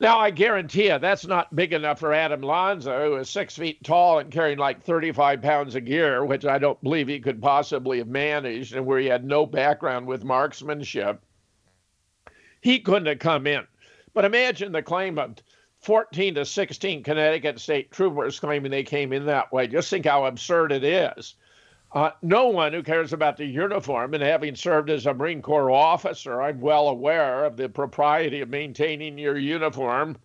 Now, 0.00 0.18
I 0.18 0.30
guarantee 0.30 0.88
you 0.88 0.98
that's 0.98 1.26
not 1.26 1.54
big 1.54 1.74
enough 1.74 2.00
for 2.00 2.14
Adam 2.14 2.40
Lanza, 2.40 3.04
who 3.04 3.16
is 3.16 3.28
six 3.28 3.54
feet 3.54 3.84
tall 3.84 4.18
and 4.18 4.30
carrying 4.30 4.56
like 4.56 4.82
35 4.82 5.42
pounds 5.42 5.74
of 5.74 5.84
gear, 5.84 6.24
which 6.24 6.46
I 6.46 6.58
don't 6.58 6.82
believe 6.82 7.08
he 7.08 7.20
could 7.20 7.42
possibly 7.42 7.98
have 7.98 8.08
managed, 8.08 8.74
and 8.74 8.86
where 8.86 8.98
he 8.98 9.06
had 9.06 9.24
no 9.26 9.44
background 9.44 10.06
with 10.06 10.24
marksmanship. 10.24 11.20
He 12.62 12.80
couldn't 12.80 13.06
have 13.06 13.18
come 13.18 13.46
in. 13.46 13.66
But 14.14 14.24
imagine 14.24 14.72
the 14.72 14.82
claim 14.82 15.18
of 15.18 15.36
14 15.80 16.36
to 16.36 16.46
16 16.46 17.02
Connecticut 17.02 17.60
state 17.60 17.90
troopers 17.90 18.40
claiming 18.40 18.70
they 18.70 18.82
came 18.82 19.12
in 19.12 19.26
that 19.26 19.52
way. 19.52 19.66
Just 19.66 19.90
think 19.90 20.06
how 20.06 20.24
absurd 20.24 20.72
it 20.72 20.84
is. 20.84 21.34
Uh, 21.92 22.10
no 22.22 22.46
one 22.46 22.72
who 22.72 22.82
cares 22.84 23.12
about 23.12 23.36
the 23.36 23.44
uniform, 23.44 24.14
and 24.14 24.22
having 24.22 24.54
served 24.54 24.90
as 24.90 25.06
a 25.06 25.14
Marine 25.14 25.42
Corps 25.42 25.72
officer, 25.72 26.40
I'm 26.40 26.60
well 26.60 26.88
aware 26.88 27.44
of 27.44 27.56
the 27.56 27.68
propriety 27.68 28.40
of 28.40 28.48
maintaining 28.48 29.18
your 29.18 29.36
uniform. 29.36 30.16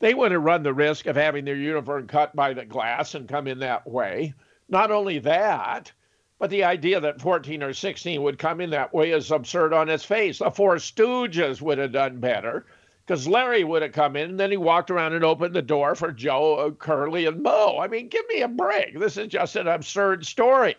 They 0.00 0.12
want 0.12 0.32
to 0.32 0.40
run 0.40 0.62
the 0.62 0.74
risk 0.74 1.06
of 1.06 1.16
having 1.16 1.46
their 1.46 1.56
uniform 1.56 2.06
cut 2.06 2.36
by 2.36 2.52
the 2.52 2.66
glass 2.66 3.14
and 3.14 3.26
come 3.26 3.46
in 3.46 3.60
that 3.60 3.86
way. 3.86 4.34
Not 4.68 4.90
only 4.90 5.20
that, 5.20 5.90
but 6.38 6.50
the 6.50 6.64
idea 6.64 7.00
that 7.00 7.22
14 7.22 7.62
or 7.62 7.72
16 7.72 8.22
would 8.22 8.38
come 8.38 8.60
in 8.60 8.70
that 8.70 8.92
way 8.92 9.12
is 9.12 9.30
absurd 9.30 9.72
on 9.72 9.88
its 9.88 10.04
face. 10.04 10.40
The 10.40 10.50
Four 10.50 10.76
Stooges 10.76 11.62
would 11.62 11.78
have 11.78 11.92
done 11.92 12.20
better 12.20 12.66
because 13.06 13.28
Larry 13.28 13.64
would 13.64 13.82
have 13.82 13.92
come 13.92 14.16
in 14.16 14.30
and 14.30 14.40
then 14.40 14.50
he 14.50 14.56
walked 14.56 14.90
around 14.90 15.12
and 15.12 15.24
opened 15.24 15.54
the 15.54 15.62
door 15.62 15.94
for 15.94 16.10
Joe, 16.10 16.54
uh, 16.56 16.70
Curly, 16.70 17.26
and 17.26 17.42
Moe. 17.42 17.78
I 17.78 17.86
mean, 17.86 18.08
give 18.08 18.26
me 18.28 18.40
a 18.40 18.48
break. 18.48 18.98
This 18.98 19.16
is 19.16 19.28
just 19.28 19.56
an 19.56 19.68
absurd 19.68 20.24
story. 20.24 20.76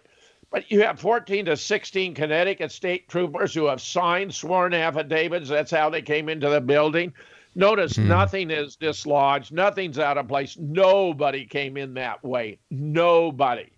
But 0.49 0.71
you 0.71 0.81
have 0.81 0.99
14 0.99 1.45
to 1.45 1.57
16 1.57 2.13
Connecticut 2.15 2.71
state 2.71 3.07
troopers 3.09 3.53
who 3.53 3.65
have 3.65 3.81
signed 3.81 4.33
sworn 4.33 4.73
affidavits. 4.73 5.49
That's 5.49 5.71
how 5.71 5.89
they 5.89 6.01
came 6.01 6.29
into 6.29 6.49
the 6.49 6.61
building. 6.61 7.13
Notice 7.55 7.93
mm. 7.93 8.05
nothing 8.05 8.51
is 8.51 8.75
dislodged, 8.75 9.51
nothing's 9.51 9.99
out 9.99 10.17
of 10.17 10.27
place. 10.27 10.57
Nobody 10.59 11.45
came 11.45 11.77
in 11.77 11.93
that 11.93 12.23
way. 12.23 12.59
Nobody. 12.69 13.69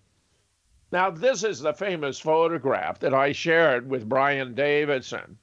Now, 0.90 1.10
this 1.10 1.44
is 1.44 1.60
the 1.60 1.74
famous 1.74 2.18
photograph 2.18 2.98
that 3.00 3.14
I 3.14 3.32
shared 3.32 3.88
with 3.88 4.08
Brian 4.08 4.54
Davidson. 4.54 5.38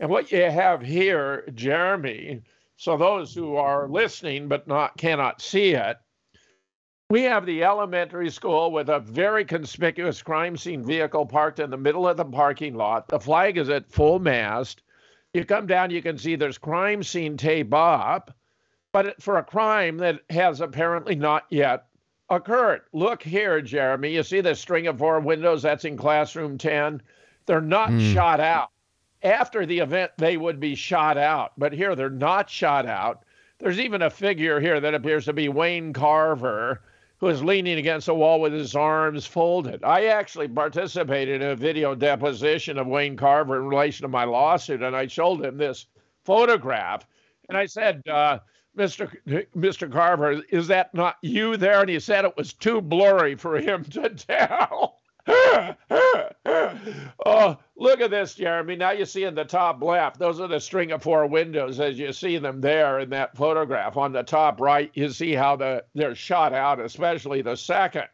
And 0.00 0.10
what 0.10 0.32
you 0.32 0.42
have 0.42 0.82
here, 0.82 1.48
Jeremy, 1.54 2.42
so 2.76 2.96
those 2.96 3.34
who 3.34 3.56
are 3.56 3.88
listening 3.88 4.48
but 4.48 4.66
not 4.66 4.96
cannot 4.96 5.40
see 5.40 5.74
it, 5.74 5.98
we 7.10 7.22
have 7.22 7.46
the 7.46 7.62
elementary 7.62 8.30
school 8.30 8.72
with 8.72 8.88
a 8.88 8.98
very 8.98 9.44
conspicuous 9.44 10.22
crime 10.22 10.56
scene 10.56 10.84
vehicle 10.84 11.26
parked 11.26 11.60
in 11.60 11.70
the 11.70 11.76
middle 11.76 12.08
of 12.08 12.16
the 12.16 12.24
parking 12.24 12.74
lot. 12.74 13.08
The 13.08 13.20
flag 13.20 13.56
is 13.56 13.68
at 13.68 13.92
full 13.92 14.18
mast. 14.18 14.82
You 15.32 15.44
come 15.44 15.66
down, 15.66 15.90
you 15.90 16.02
can 16.02 16.18
see 16.18 16.34
there's 16.34 16.58
crime 16.58 17.02
scene 17.02 17.36
tape 17.36 17.74
up, 17.74 18.34
but 18.92 19.22
for 19.22 19.38
a 19.38 19.44
crime 19.44 19.98
that 19.98 20.20
has 20.30 20.60
apparently 20.60 21.14
not 21.14 21.44
yet 21.50 21.86
occurred. 22.30 22.82
Look 22.92 23.22
here, 23.22 23.60
Jeremy. 23.60 24.14
You 24.14 24.22
see 24.22 24.40
the 24.40 24.54
string 24.54 24.86
of 24.86 24.98
four 24.98 25.20
windows? 25.20 25.62
That's 25.62 25.84
in 25.84 25.96
classroom 25.96 26.58
10. 26.58 27.02
They're 27.46 27.60
not 27.60 27.90
mm. 27.90 28.12
shot 28.12 28.40
out 28.40 28.70
after 29.24 29.64
the 29.64 29.78
event, 29.78 30.12
they 30.18 30.36
would 30.36 30.60
be 30.60 30.74
shot 30.74 31.16
out. 31.16 31.52
But 31.56 31.72
here, 31.72 31.96
they're 31.96 32.10
not 32.10 32.50
shot 32.50 32.86
out. 32.86 33.24
There's 33.58 33.80
even 33.80 34.02
a 34.02 34.10
figure 34.10 34.60
here 34.60 34.80
that 34.80 34.94
appears 34.94 35.24
to 35.24 35.32
be 35.32 35.48
Wayne 35.48 35.92
Carver, 35.92 36.82
who 37.18 37.28
is 37.28 37.42
leaning 37.42 37.78
against 37.78 38.08
a 38.08 38.14
wall 38.14 38.40
with 38.40 38.52
his 38.52 38.74
arms 38.74 39.26
folded. 39.26 39.82
I 39.82 40.06
actually 40.06 40.48
participated 40.48 41.40
in 41.40 41.48
a 41.48 41.56
video 41.56 41.94
deposition 41.94 42.78
of 42.78 42.86
Wayne 42.86 43.16
Carver 43.16 43.56
in 43.56 43.66
relation 43.66 44.02
to 44.02 44.08
my 44.08 44.24
lawsuit, 44.24 44.82
and 44.82 44.94
I 44.94 45.06
showed 45.06 45.42
him 45.42 45.56
this 45.56 45.86
photograph. 46.24 47.06
And 47.48 47.56
I 47.56 47.66
said, 47.66 48.02
uh, 48.08 48.40
Mr. 48.76 49.10
Mr. 49.56 49.90
Carver, 49.90 50.42
is 50.50 50.66
that 50.68 50.92
not 50.94 51.16
you 51.22 51.56
there? 51.56 51.80
And 51.80 51.88
he 51.88 52.00
said 52.00 52.24
it 52.24 52.36
was 52.36 52.52
too 52.52 52.80
blurry 52.80 53.36
for 53.36 53.56
him 53.56 53.84
to 53.84 54.08
tell. 54.10 54.98
oh, 57.26 57.56
look 57.76 58.00
at 58.00 58.10
this, 58.10 58.34
Jeremy. 58.34 58.76
Now 58.76 58.90
you 58.90 59.06
see 59.06 59.24
in 59.24 59.34
the 59.34 59.44
top 59.44 59.82
left, 59.82 60.18
those 60.18 60.38
are 60.40 60.48
the 60.48 60.60
string 60.60 60.92
of 60.92 61.02
four 61.02 61.26
windows 61.26 61.80
as 61.80 61.98
you 61.98 62.12
see 62.12 62.38
them 62.38 62.60
there 62.60 63.00
in 63.00 63.10
that 63.10 63.36
photograph. 63.36 63.96
On 63.96 64.12
the 64.12 64.22
top 64.22 64.60
right, 64.60 64.90
you 64.94 65.08
see 65.10 65.32
how 65.32 65.56
the 65.56 65.84
they're 65.94 66.14
shot 66.14 66.52
out, 66.52 66.80
especially 66.80 67.42
the 67.42 67.56
second. 67.56 68.08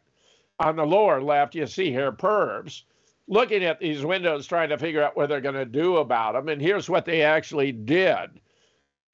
On 0.59 0.75
the 0.75 0.85
lower 0.85 1.21
left, 1.21 1.55
you 1.55 1.67
see 1.67 1.91
here 1.91 2.11
pervs 2.11 2.83
looking 3.27 3.63
at 3.63 3.79
these 3.79 4.05
windows 4.05 4.45
trying 4.45 4.69
to 4.69 4.77
figure 4.77 5.01
out 5.01 5.15
what 5.15 5.29
they're 5.29 5.41
going 5.41 5.55
to 5.55 5.65
do 5.65 5.97
about 5.97 6.33
them. 6.33 6.49
And 6.49 6.61
here's 6.61 6.89
what 6.89 7.05
they 7.05 7.21
actually 7.21 7.71
did. 7.71 8.29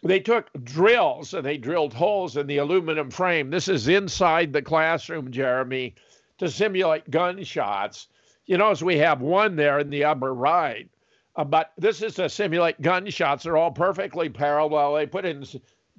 They 0.03 0.19
took 0.19 0.49
drills 0.63 1.33
and 1.33 1.45
they 1.45 1.57
drilled 1.57 1.93
holes 1.93 2.35
in 2.35 2.47
the 2.47 2.57
aluminum 2.57 3.11
frame. 3.11 3.49
This 3.49 3.67
is 3.67 3.87
inside 3.87 4.53
the 4.53 4.61
classroom, 4.61 5.31
Jeremy, 5.31 5.95
to 6.37 6.49
simulate 6.49 7.09
gunshots 7.09 8.07
you 8.47 8.57
notice 8.57 8.81
we 8.81 8.97
have 8.97 9.21
one 9.21 9.55
there 9.57 9.79
in 9.79 9.89
the 9.89 10.05
upper 10.05 10.33
right. 10.33 10.89
Uh, 11.35 11.43
but 11.43 11.73
this 11.77 12.01
is 12.01 12.15
to 12.15 12.29
simulate 12.29 12.81
gunshots. 12.81 13.43
They're 13.43 13.57
all 13.57 13.71
perfectly 13.71 14.29
parallel. 14.29 14.95
They 14.95 15.05
put 15.05 15.25
in 15.25 15.45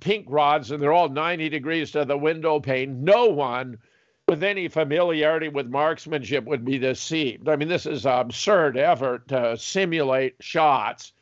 pink 0.00 0.26
rods 0.28 0.70
and 0.70 0.82
they're 0.82 0.92
all 0.92 1.10
90 1.10 1.48
degrees 1.50 1.92
to 1.92 2.04
the 2.04 2.16
window 2.16 2.58
pane. 2.58 3.04
No 3.04 3.26
one 3.26 3.78
with 4.26 4.42
any 4.42 4.68
familiarity 4.68 5.48
with 5.48 5.68
marksmanship 5.68 6.44
would 6.44 6.64
be 6.64 6.78
deceived. 6.78 7.48
I 7.48 7.56
mean, 7.56 7.68
this 7.68 7.86
is 7.86 8.06
an 8.06 8.12
absurd 8.12 8.76
effort 8.76 9.28
to 9.28 9.56
simulate 9.56 10.36
shots 10.40 11.12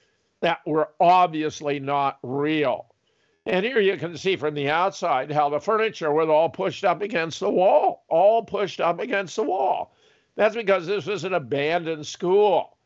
that 0.41 0.61
were 0.65 0.91
obviously 1.01 1.81
not 1.81 2.19
real. 2.23 2.86
And 3.47 3.65
here 3.65 3.81
you 3.81 3.97
can 3.97 4.17
see 4.19 4.35
from 4.35 4.55
the 4.55 4.69
outside 4.69 5.31
how 5.31 5.49
the 5.49 5.61
furniture 5.61 6.13
was 6.13 6.29
all 6.29 6.49
pushed 6.49 6.85
up 6.85 7.01
against 7.01 7.39
the 7.39 7.49
wall, 7.51 8.05
all 8.09 8.43
pushed 8.43 8.81
up 8.81 8.99
against 8.99 9.37
the 9.37 9.45
wall. 9.45 9.95
That's 10.35 10.57
because 10.57 10.87
this 10.87 11.07
was 11.07 11.23
an 11.23 11.33
abandoned 11.33 12.07
school. 12.07 12.77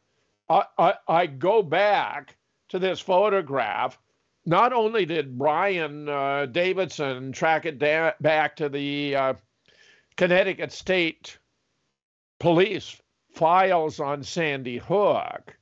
I, 0.51 0.65
I, 0.79 0.95
I 1.09 1.27
go 1.27 1.63
back 1.63 2.37
to 2.69 2.79
this 2.79 3.01
photograph. 3.01 3.99
Not 4.45 4.75
only 4.75 5.07
did 5.07 5.39
Brian 5.39 6.09
uh, 6.09 6.47
Davidson 6.47 7.33
track 7.33 7.65
it 7.65 7.79
da- 7.79 8.13
back 8.21 8.57
to 8.57 8.69
the 8.69 9.17
uh, 9.17 9.35
Connecticut 10.17 10.73
State 10.73 11.39
Police 12.39 13.01
files 13.35 13.99
on 13.99 14.23
Sandy 14.23 14.79
Hook, 14.79 15.57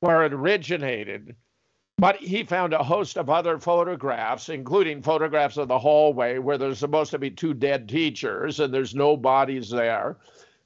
where 0.00 0.24
it 0.24 0.32
originated, 0.32 1.36
but 1.98 2.16
he 2.16 2.44
found 2.44 2.72
a 2.72 2.82
host 2.82 3.16
of 3.16 3.28
other 3.28 3.58
photographs, 3.58 4.48
including 4.48 5.02
photographs 5.02 5.56
of 5.56 5.68
the 5.68 5.78
hallway 5.78 6.38
where 6.38 6.58
there's 6.58 6.78
supposed 6.78 7.10
to 7.10 7.18
be 7.18 7.30
two 7.30 7.54
dead 7.54 7.88
teachers 7.88 8.60
and 8.60 8.72
there's 8.72 8.94
no 8.94 9.16
bodies 9.16 9.70
there 9.70 10.16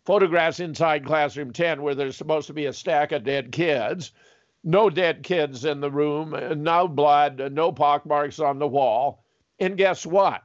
photographs 0.05 0.61
inside 0.61 1.07
classroom 1.07 1.53
10 1.53 1.83
where 1.83 1.95
there's 1.95 2.17
supposed 2.17 2.47
to 2.49 2.53
be 2.53 2.67
a 2.67 2.73
stack 2.73 3.13
of 3.13 3.25
dead 3.25 3.53
kids. 3.53 4.13
No 4.65 4.91
dead 4.91 5.23
kids 5.23 5.65
in 5.65 5.81
the 5.81 5.91
room, 5.91 6.37
no 6.63 6.87
blood, 6.87 7.53
no 7.53 7.73
pockmarks 7.73 8.39
on 8.39 8.59
the 8.59 8.67
wall. 8.67 9.25
And 9.59 9.77
guess 9.77 10.07
what? 10.07 10.43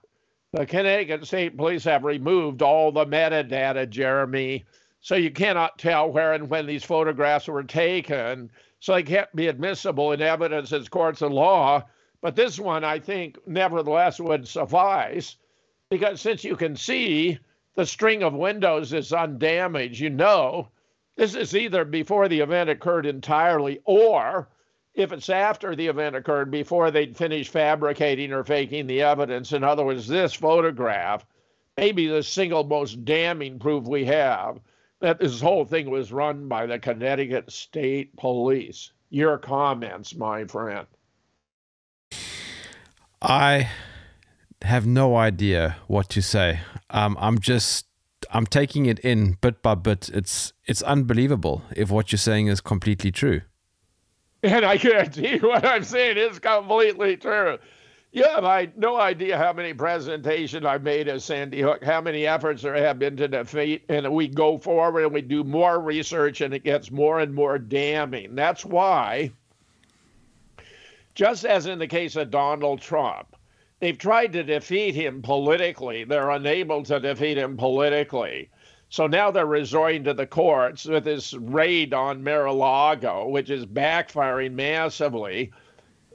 The 0.54 0.66
Connecticut 0.66 1.26
State 1.26 1.58
Police 1.58 1.84
have 1.84 2.04
removed 2.04 2.62
all 2.62 2.92
the 2.92 3.06
metadata, 3.06 3.88
Jeremy. 3.90 4.66
So 5.02 5.16
you 5.16 5.30
cannot 5.30 5.78
tell 5.78 6.12
where 6.12 6.34
and 6.34 6.50
when 6.50 6.66
these 6.66 6.84
photographs 6.84 7.48
were 7.48 7.64
taken. 7.64 8.50
So 8.80 8.94
they 8.94 9.04
can't 9.04 9.36
be 9.36 9.48
admissible 9.48 10.12
in 10.12 10.22
evidence 10.22 10.72
as 10.72 10.88
courts 10.90 11.22
of 11.22 11.32
law. 11.32 11.84
But 12.22 12.36
this 12.36 12.60
one, 12.60 12.84
I 12.84 13.00
think, 13.00 13.38
nevertheless 13.48 14.20
would 14.20 14.48
suffice 14.48 15.36
because 15.90 16.22
since 16.22 16.44
you 16.44 16.56
can 16.56 16.76
see 16.76 17.40
the 17.76 17.86
string 17.86 18.24
of 18.24 18.34
windows 18.34 18.94
is 18.94 19.14
undamaged, 19.14 20.00
you 20.00 20.10
know 20.10 20.70
this 21.16 21.34
is 21.34 21.56
either 21.56 21.84
before 21.84 22.28
the 22.28 22.40
event 22.40 22.70
occurred 22.70 23.06
entirely 23.06 23.80
or 23.86 24.50
if 24.94 25.12
it's 25.12 25.30
after 25.30 25.76
the 25.76 25.88
event 25.88 26.16
occurred 26.16 26.52
before 26.52 26.92
they'd 26.92 27.18
finished 27.18 27.52
fabricating 27.52 28.32
or 28.34 28.44
faking 28.44 28.88
the 28.88 29.02
evidence. 29.02 29.52
In 29.52 29.64
other 29.64 29.84
words, 29.84 30.08
this 30.08 30.34
photograph 30.34 31.26
may 31.78 31.92
be 31.92 32.08
the 32.08 32.24
single 32.24 32.64
most 32.64 33.06
damning 33.06 33.60
proof 33.60 33.86
we 33.86 34.06
have 34.06 34.60
that 35.00 35.20
this 35.20 35.42
whole 35.42 35.66
thing 35.66 35.90
was 35.90 36.12
run 36.12 36.48
by 36.48 36.66
the 36.66 36.80
Connecticut 36.80 37.52
State 37.52 38.16
Police. 38.18 38.92
Your 39.10 39.38
comments, 39.38 40.16
my 40.16 40.46
friend. 40.46 40.88
I 43.22 43.70
have 44.62 44.86
no 44.86 45.16
idea 45.16 45.78
what 45.88 46.10
to 46.10 46.22
say. 46.22 46.60
Um, 46.90 47.16
I'm 47.20 47.40
just 47.40 47.86
I'm 48.32 48.46
taking 48.46 48.86
it 48.86 49.00
in 49.00 49.38
bit 49.42 49.62
by 49.62 49.76
bit. 49.76 50.10
It's 50.10 50.54
it's 50.66 50.82
unbelievable 50.82 51.64
if 51.76 51.90
what 51.90 52.12
you're 52.12 52.18
saying 52.18 52.48
is 52.48 52.62
completely 52.62 53.12
true. 53.12 53.42
And 54.44 54.66
I 54.66 54.78
guarantee 54.78 55.38
what 55.42 55.66
I'm 55.66 55.84
saying 55.84 56.18
is 56.18 56.40
completely 56.40 57.18
true. 57.18 57.58
Have 58.24 58.46
I, 58.46 58.70
no 58.76 58.98
idea 58.98 59.38
how 59.38 59.54
many 59.54 59.74
presentations 59.74 60.66
I've 60.66 60.84
made 60.84 61.08
of 61.08 61.22
Sandy 61.22 61.62
Hook, 61.62 61.84
how 61.84 62.02
many 62.02 62.26
efforts 62.26 62.62
there 62.62 62.76
have 62.76 63.00
been 63.00 63.18
to 63.18 63.28
defeat, 63.28 63.84
and 63.90 64.12
we 64.14 64.28
go 64.28 64.58
forward 64.58 65.04
and 65.04 65.14
we 65.14 65.22
do 65.22 65.44
more 65.44 65.80
research 65.80 66.42
and 66.42 66.54
it 66.54 66.64
gets 66.64 66.92
more 66.92 67.20
and 67.20 67.34
more 67.34 67.60
damning. 67.60 68.36
That's 68.36 68.66
why, 68.66 69.32
just 71.16 71.46
as 71.46 71.66
in 71.66 71.80
the 71.80 71.88
case 71.88 72.16
of 72.16 72.32
Donald 72.32 72.82
Trump, 72.82 73.36
they've 73.80 73.98
tried 73.98 74.34
to 74.34 74.44
defeat 74.44 74.96
him 74.96 75.22
politically. 75.22 76.04
They're 76.04 76.30
unable 76.32 76.84
to 76.84 77.00
defeat 77.00 77.38
him 77.38 77.58
politically. 77.58 78.50
So 78.90 79.06
now 79.06 79.32
they're 79.32 79.46
resorting 79.46 80.06
to 80.06 80.14
the 80.14 80.28
courts 80.28 80.86
with 80.86 81.04
this 81.04 81.34
raid 81.34 81.94
on 81.94 82.24
Mar-a-Lago, 82.24 83.28
which 83.28 83.50
is 83.50 83.66
backfiring 83.66 84.54
massively. 84.54 85.52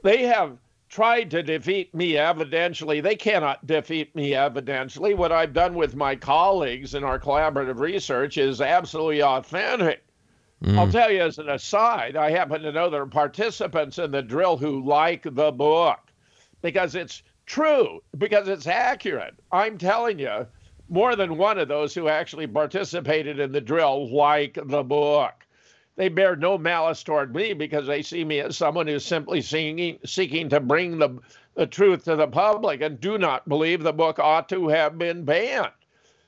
They 0.01 0.23
have 0.23 0.57
tried 0.93 1.31
to 1.31 1.41
defeat 1.41 1.91
me 1.95 2.11
evidentially. 2.11 3.01
They 3.01 3.15
cannot 3.15 3.65
defeat 3.65 4.15
me 4.15 4.33
evidentially. 4.33 5.17
What 5.17 5.31
I've 5.31 5.51
done 5.51 5.73
with 5.73 5.95
my 5.95 6.15
colleagues 6.15 6.93
in 6.93 7.03
our 7.03 7.17
collaborative 7.17 7.79
research 7.79 8.37
is 8.37 8.61
absolutely 8.61 9.23
authentic. 9.23 10.03
Mm. 10.63 10.77
I'll 10.77 10.91
tell 10.91 11.09
you 11.09 11.23
as 11.23 11.39
an 11.39 11.49
aside, 11.49 12.15
I 12.15 12.29
happen 12.29 12.61
to 12.61 12.71
know 12.71 12.91
there 12.91 13.01
are 13.01 13.07
participants 13.07 13.97
in 13.97 14.11
the 14.11 14.21
drill 14.21 14.55
who 14.55 14.85
like 14.85 15.23
the 15.23 15.51
book 15.51 15.99
because 16.61 16.93
it's 16.93 17.23
true 17.47 18.03
because 18.19 18.47
it's 18.47 18.67
accurate. 18.67 19.33
I'm 19.51 19.79
telling 19.79 20.19
you, 20.19 20.45
more 20.89 21.15
than 21.15 21.37
one 21.39 21.57
of 21.57 21.69
those 21.69 21.95
who 21.95 22.07
actually 22.07 22.45
participated 22.45 23.39
in 23.39 23.51
the 23.51 23.61
drill 23.61 24.13
like 24.13 24.59
the 24.63 24.83
book. 24.83 25.42
They 25.95 26.09
bear 26.09 26.35
no 26.35 26.57
malice 26.57 27.03
toward 27.03 27.35
me 27.35 27.53
because 27.53 27.85
they 27.85 28.01
see 28.01 28.23
me 28.23 28.39
as 28.39 28.57
someone 28.57 28.87
who's 28.87 29.05
simply 29.05 29.41
seeking, 29.41 29.99
seeking 30.05 30.49
to 30.49 30.59
bring 30.59 30.97
the, 30.97 31.19
the 31.53 31.67
truth 31.67 32.05
to 32.05 32.15
the 32.15 32.27
public 32.27 32.81
and 32.81 32.99
do 32.99 33.17
not 33.17 33.47
believe 33.47 33.83
the 33.83 33.93
book 33.93 34.17
ought 34.17 34.49
to 34.49 34.69
have 34.69 34.97
been 34.97 35.23
banned. 35.23 35.71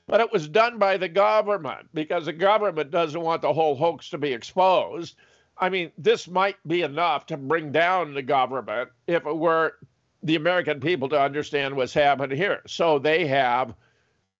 But 0.06 0.20
it 0.20 0.32
was 0.32 0.46
done 0.48 0.78
by 0.78 0.96
the 0.96 1.08
government 1.08 1.88
because 1.92 2.26
the 2.26 2.32
government 2.32 2.92
doesn't 2.92 3.20
want 3.20 3.42
the 3.42 3.52
whole 3.52 3.74
hoax 3.74 4.08
to 4.10 4.18
be 4.18 4.32
exposed. 4.32 5.16
I 5.58 5.68
mean, 5.68 5.90
this 5.98 6.28
might 6.28 6.56
be 6.66 6.82
enough 6.82 7.26
to 7.26 7.36
bring 7.36 7.72
down 7.72 8.14
the 8.14 8.22
government 8.22 8.90
if 9.08 9.26
it 9.26 9.36
were 9.36 9.74
the 10.22 10.36
American 10.36 10.80
people 10.80 11.08
to 11.08 11.20
understand 11.20 11.74
what's 11.74 11.94
happened 11.94 12.32
here. 12.32 12.62
So 12.66 12.98
they 12.98 13.26
have 13.26 13.74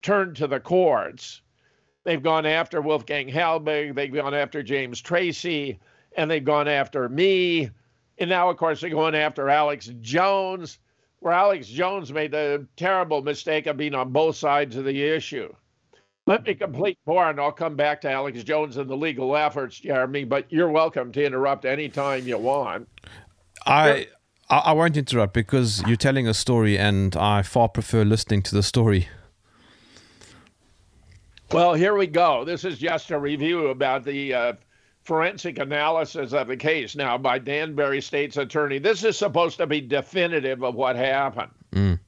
turned 0.01 0.37
to 0.37 0.47
the 0.47 0.59
courts. 0.59 1.41
They've 2.07 2.23
gone 2.23 2.45
after 2.45 2.81
Wolfgang 2.81 3.27
Halbig, 3.27 3.93
they've 3.93 4.13
gone 4.13 4.33
after 4.33 4.63
James 4.63 5.01
Tracy, 5.01 5.77
and 6.15 6.31
they've 6.31 6.41
gone 6.41 6.69
after 6.69 7.09
me. 7.09 7.69
And 8.17 8.29
now, 8.29 8.49
of 8.49 8.55
course, 8.55 8.79
they're 8.79 8.89
going 8.89 9.13
after 9.13 9.49
Alex 9.49 9.91
Jones, 9.99 10.79
where 11.19 11.33
Alex 11.33 11.67
Jones 11.67 12.13
made 12.13 12.31
the 12.31 12.65
terrible 12.77 13.21
mistake 13.21 13.67
of 13.67 13.75
being 13.75 13.93
on 13.93 14.13
both 14.13 14.37
sides 14.37 14.77
of 14.77 14.85
the 14.85 15.03
issue. 15.03 15.53
Let 16.27 16.45
me 16.45 16.53
complete 16.53 16.97
more, 17.05 17.29
and 17.29 17.41
I'll 17.41 17.51
come 17.51 17.75
back 17.75 17.99
to 18.03 18.09
Alex 18.09 18.41
Jones 18.41 18.77
and 18.77 18.89
the 18.89 18.95
legal 18.95 19.35
efforts, 19.35 19.77
Jeremy. 19.77 20.23
But 20.23 20.49
you're 20.49 20.71
welcome 20.71 21.11
to 21.11 21.25
interrupt 21.25 21.65
anytime 21.65 22.25
you 22.25 22.37
want. 22.37 22.87
I 23.65 24.07
I, 24.49 24.57
I 24.59 24.71
won't 24.71 24.95
interrupt 24.95 25.33
because 25.33 25.83
you're 25.85 25.97
telling 25.97 26.25
a 26.25 26.33
story, 26.33 26.77
and 26.77 27.17
I 27.17 27.41
far 27.41 27.67
prefer 27.67 28.05
listening 28.05 28.43
to 28.43 28.55
the 28.55 28.63
story. 28.63 29.09
Well, 31.51 31.73
here 31.73 31.95
we 31.95 32.07
go. 32.07 32.43
This 32.43 32.65
is 32.65 32.77
just 32.77 33.11
a 33.11 33.19
review 33.19 33.67
about 33.67 34.03
the 34.03 34.33
uh, 34.33 34.53
forensic 35.03 35.59
analysis 35.59 36.33
of 36.33 36.47
the 36.47 36.57
case 36.57 36.95
now 36.95 37.17
by 37.17 37.39
Danbury 37.39 38.01
State's 38.01 38.37
attorney. 38.37 38.79
This 38.79 39.03
is 39.03 39.17
supposed 39.17 39.57
to 39.57 39.67
be 39.67 39.79
definitive 39.79 40.63
of 40.63 40.75
what 40.75 40.95
happened. 40.95 41.51
Mm. 41.71 41.99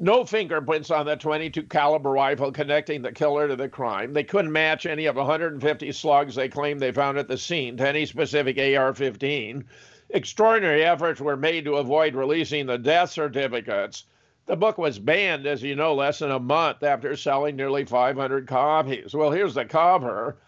No 0.00 0.24
fingerprints 0.24 0.90
on 0.90 1.06
the 1.06 1.16
22 1.16 1.64
caliber 1.64 2.10
rifle 2.10 2.52
connecting 2.52 3.02
the 3.02 3.12
killer 3.12 3.48
to 3.48 3.56
the 3.56 3.68
crime. 3.68 4.12
They 4.12 4.24
couldn't 4.24 4.52
match 4.52 4.86
any 4.86 5.06
of 5.06 5.16
150 5.16 5.92
slugs 5.92 6.34
they 6.34 6.48
claimed 6.48 6.80
they 6.80 6.92
found 6.92 7.18
at 7.18 7.28
the 7.28 7.38
scene 7.38 7.76
to 7.76 7.88
any 7.88 8.06
specific 8.06 8.58
AR-15 8.58 9.64
extraordinary 10.10 10.84
efforts 10.84 11.20
were 11.20 11.36
made 11.36 11.64
to 11.64 11.76
avoid 11.76 12.14
releasing 12.14 12.66
the 12.66 12.78
death 12.78 13.10
certificates. 13.10 14.04
The 14.48 14.56
book 14.56 14.78
was 14.78 14.98
banned, 14.98 15.46
as 15.46 15.62
you 15.62 15.76
know, 15.76 15.94
less 15.94 16.20
than 16.20 16.30
a 16.30 16.38
month 16.38 16.82
after 16.82 17.14
selling 17.16 17.54
nearly 17.54 17.84
500 17.84 18.46
copies. 18.46 19.14
Well, 19.14 19.30
here's 19.30 19.52
the 19.54 19.66
cover. 19.66 20.38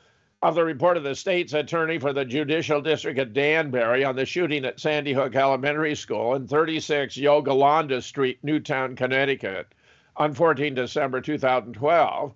of 0.42 0.55
the 0.55 0.64
report 0.64 0.96
of 0.96 1.03
the 1.03 1.14
state's 1.14 1.53
attorney 1.53 1.98
for 1.98 2.14
the 2.14 2.24
Judicial 2.24 2.80
District 2.80 3.18
of 3.18 3.34
Danbury 3.34 4.03
on 4.03 4.16
the 4.16 4.24
shooting 4.24 4.64
at 4.64 4.80
Sandy 4.80 5.12
Hook 5.12 5.36
Elementary 5.36 5.94
School 5.94 6.34
and 6.34 6.48
36 6.48 7.14
Yogananda 7.14 8.03
Street, 8.03 8.38
Newtown, 8.42 8.96
Connecticut, 8.96 9.66
on 10.16 10.32
14 10.32 10.74
December 10.74 11.20
2012. 11.20 12.32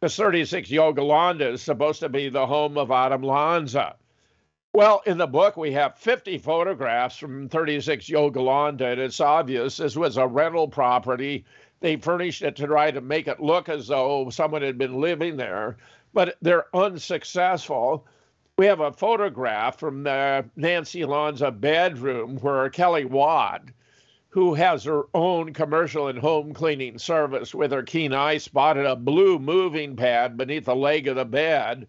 The 0.00 0.08
36 0.08 0.68
Yogananda 0.68 1.52
is 1.52 1.62
supposed 1.62 2.00
to 2.00 2.08
be 2.08 2.28
the 2.28 2.46
home 2.46 2.76
of 2.76 2.90
Adam 2.90 3.22
Lanza. 3.22 3.94
Well, 4.74 5.02
in 5.06 5.18
the 5.18 5.26
book, 5.26 5.56
we 5.56 5.72
have 5.72 5.96
50 5.96 6.36
photographs 6.38 7.16
from 7.16 7.48
36 7.48 8.06
Yogananda, 8.06 8.92
and 8.92 9.00
it's 9.00 9.20
obvious 9.20 9.76
this 9.76 9.96
was 9.96 10.16
a 10.16 10.26
rental 10.26 10.66
property. 10.66 11.44
They 11.80 11.96
furnished 11.96 12.42
it 12.42 12.56
to 12.56 12.66
try 12.66 12.90
to 12.90 13.00
make 13.00 13.28
it 13.28 13.40
look 13.40 13.68
as 13.68 13.86
though 13.86 14.28
someone 14.30 14.62
had 14.62 14.76
been 14.76 15.00
living 15.00 15.36
there 15.36 15.76
but 16.14 16.36
they're 16.40 16.66
unsuccessful. 16.74 18.06
We 18.56 18.66
have 18.66 18.80
a 18.80 18.92
photograph 18.92 19.78
from 19.78 20.04
the 20.04 20.48
Nancy 20.56 21.04
Lanza 21.04 21.50
bedroom 21.50 22.38
where 22.38 22.70
Kelly 22.70 23.04
Watt, 23.04 23.64
who 24.28 24.54
has 24.54 24.84
her 24.84 25.04
own 25.12 25.52
commercial 25.52 26.08
and 26.08 26.18
home 26.18 26.54
cleaning 26.54 26.98
service 26.98 27.54
with 27.54 27.72
her 27.72 27.82
keen 27.82 28.14
eye, 28.14 28.38
spotted 28.38 28.86
a 28.86 28.96
blue 28.96 29.38
moving 29.38 29.96
pad 29.96 30.36
beneath 30.36 30.64
the 30.64 30.76
leg 30.76 31.08
of 31.08 31.16
the 31.16 31.24
bed, 31.24 31.88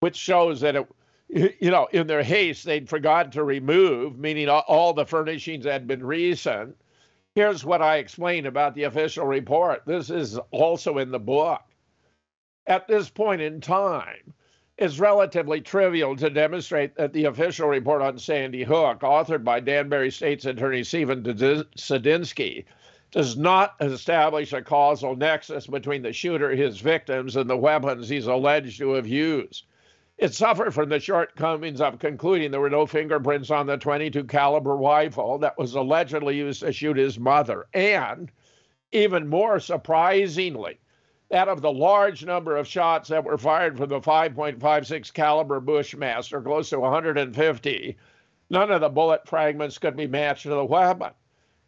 which 0.00 0.16
shows 0.16 0.60
that 0.60 0.76
it 0.76 0.86
you 1.32 1.70
know, 1.70 1.88
in 1.92 2.06
their 2.06 2.22
haste, 2.22 2.64
they'd 2.64 2.88
forgotten 2.88 3.32
to 3.32 3.42
remove, 3.44 4.18
meaning 4.18 4.48
all 4.48 4.92
the 4.92 5.06
furnishings 5.06 5.64
had 5.64 5.86
been 5.86 6.04
recent. 6.04 6.76
Here's 7.34 7.64
what 7.64 7.80
I 7.82 7.96
explain 7.96 8.46
about 8.46 8.74
the 8.74 8.84
official 8.84 9.26
report. 9.26 9.82
This 9.86 10.10
is 10.10 10.38
also 10.50 10.98
in 10.98 11.10
the 11.10 11.18
book 11.18 11.62
at 12.66 12.86
this 12.86 13.08
point 13.08 13.42
in 13.42 13.60
time, 13.60 14.34
it's 14.78 14.98
relatively 14.98 15.60
trivial 15.60 16.16
to 16.16 16.30
demonstrate 16.30 16.94
that 16.96 17.12
the 17.12 17.24
official 17.24 17.68
report 17.68 18.02
on 18.02 18.18
Sandy 18.18 18.62
Hook, 18.62 19.00
authored 19.00 19.44
by 19.44 19.60
Danbury 19.60 20.10
State's 20.10 20.46
Attorney 20.46 20.84
Stephen 20.84 21.22
Sedensky, 21.24 22.64
does 23.10 23.36
not 23.36 23.74
establish 23.80 24.52
a 24.52 24.62
causal 24.62 25.14
nexus 25.16 25.66
between 25.66 26.02
the 26.02 26.12
shooter, 26.12 26.50
his 26.50 26.80
victims, 26.80 27.36
and 27.36 27.50
the 27.50 27.56
weapons 27.56 28.08
he's 28.08 28.26
alleged 28.26 28.78
to 28.78 28.92
have 28.92 29.06
used. 29.06 29.64
It 30.18 30.34
suffered 30.34 30.72
from 30.72 30.88
the 30.88 31.00
shortcomings 31.00 31.80
of 31.80 31.98
concluding 31.98 32.50
there 32.50 32.60
were 32.60 32.70
no 32.70 32.86
fingerprints 32.86 33.50
on 33.50 33.66
the 33.66 33.76
22 33.76 34.24
caliber 34.24 34.76
rifle 34.76 35.38
that 35.38 35.58
was 35.58 35.74
allegedly 35.74 36.36
used 36.36 36.60
to 36.60 36.72
shoot 36.72 36.96
his 36.96 37.18
mother, 37.18 37.66
and 37.74 38.30
even 38.92 39.26
more 39.26 39.58
surprisingly, 39.58 40.78
that 41.30 41.48
of 41.48 41.62
the 41.62 41.72
large 41.72 42.24
number 42.24 42.56
of 42.56 42.68
shots 42.68 43.08
that 43.08 43.24
were 43.24 43.38
fired 43.38 43.78
from 43.78 43.88
the 43.88 44.00
5.56 44.00 45.12
caliber 45.14 45.60
Bushmaster, 45.60 46.42
close 46.42 46.68
to 46.70 46.78
150, 46.80 47.96
none 48.50 48.70
of 48.70 48.80
the 48.82 48.88
bullet 48.90 49.26
fragments 49.26 49.78
could 49.78 49.96
be 49.96 50.06
matched 50.06 50.42
to 50.42 50.50
the 50.50 50.64
weapon. 50.64 51.12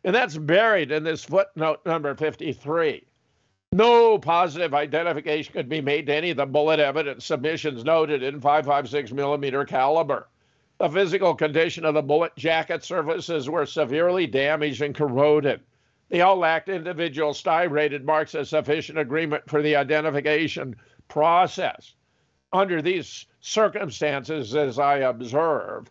And 0.05 0.15
that's 0.15 0.37
buried 0.37 0.93
in 0.93 1.03
this 1.03 1.25
footnote 1.25 1.81
number 1.87 2.15
53. 2.15 3.07
No 3.75 4.21
positive 4.21 4.73
identification 4.73 5.53
could 5.53 5.69
be 5.69 5.81
made 5.81 6.07
to 6.07 6.15
any 6.15 6.31
of 6.31 6.37
the 6.37 6.47
bullet 6.47 6.79
evidence 6.79 7.25
submissions 7.25 7.85
noted 7.85 8.23
in 8.23 8.41
5.56 8.41 9.11
millimeter 9.11 9.65
caliber. 9.65 10.29
The 10.79 10.89
physical 10.89 11.35
condition 11.35 11.85
of 11.85 11.95
the 11.95 12.03
bullet 12.03 12.37
jacket 12.37 12.85
surfaces 12.85 13.51
were 13.51 13.67
severely 13.67 14.29
damaged 14.29 14.81
and 14.81 14.95
corroded. 14.95 15.61
They 16.09 16.21
all 16.21 16.37
lacked 16.37 16.69
individual 16.69 17.35
striated 17.35 18.05
marks 18.05 18.35
of 18.35 18.47
sufficient 18.47 18.97
agreement 18.97 19.51
for 19.51 19.61
the 19.61 19.75
identification 19.75 20.77
process. 21.09 21.97
Under 22.53 22.81
these 22.81 23.27
circumstances, 23.41 24.55
as 24.55 24.79
I 24.79 24.99
observe, 24.99 25.91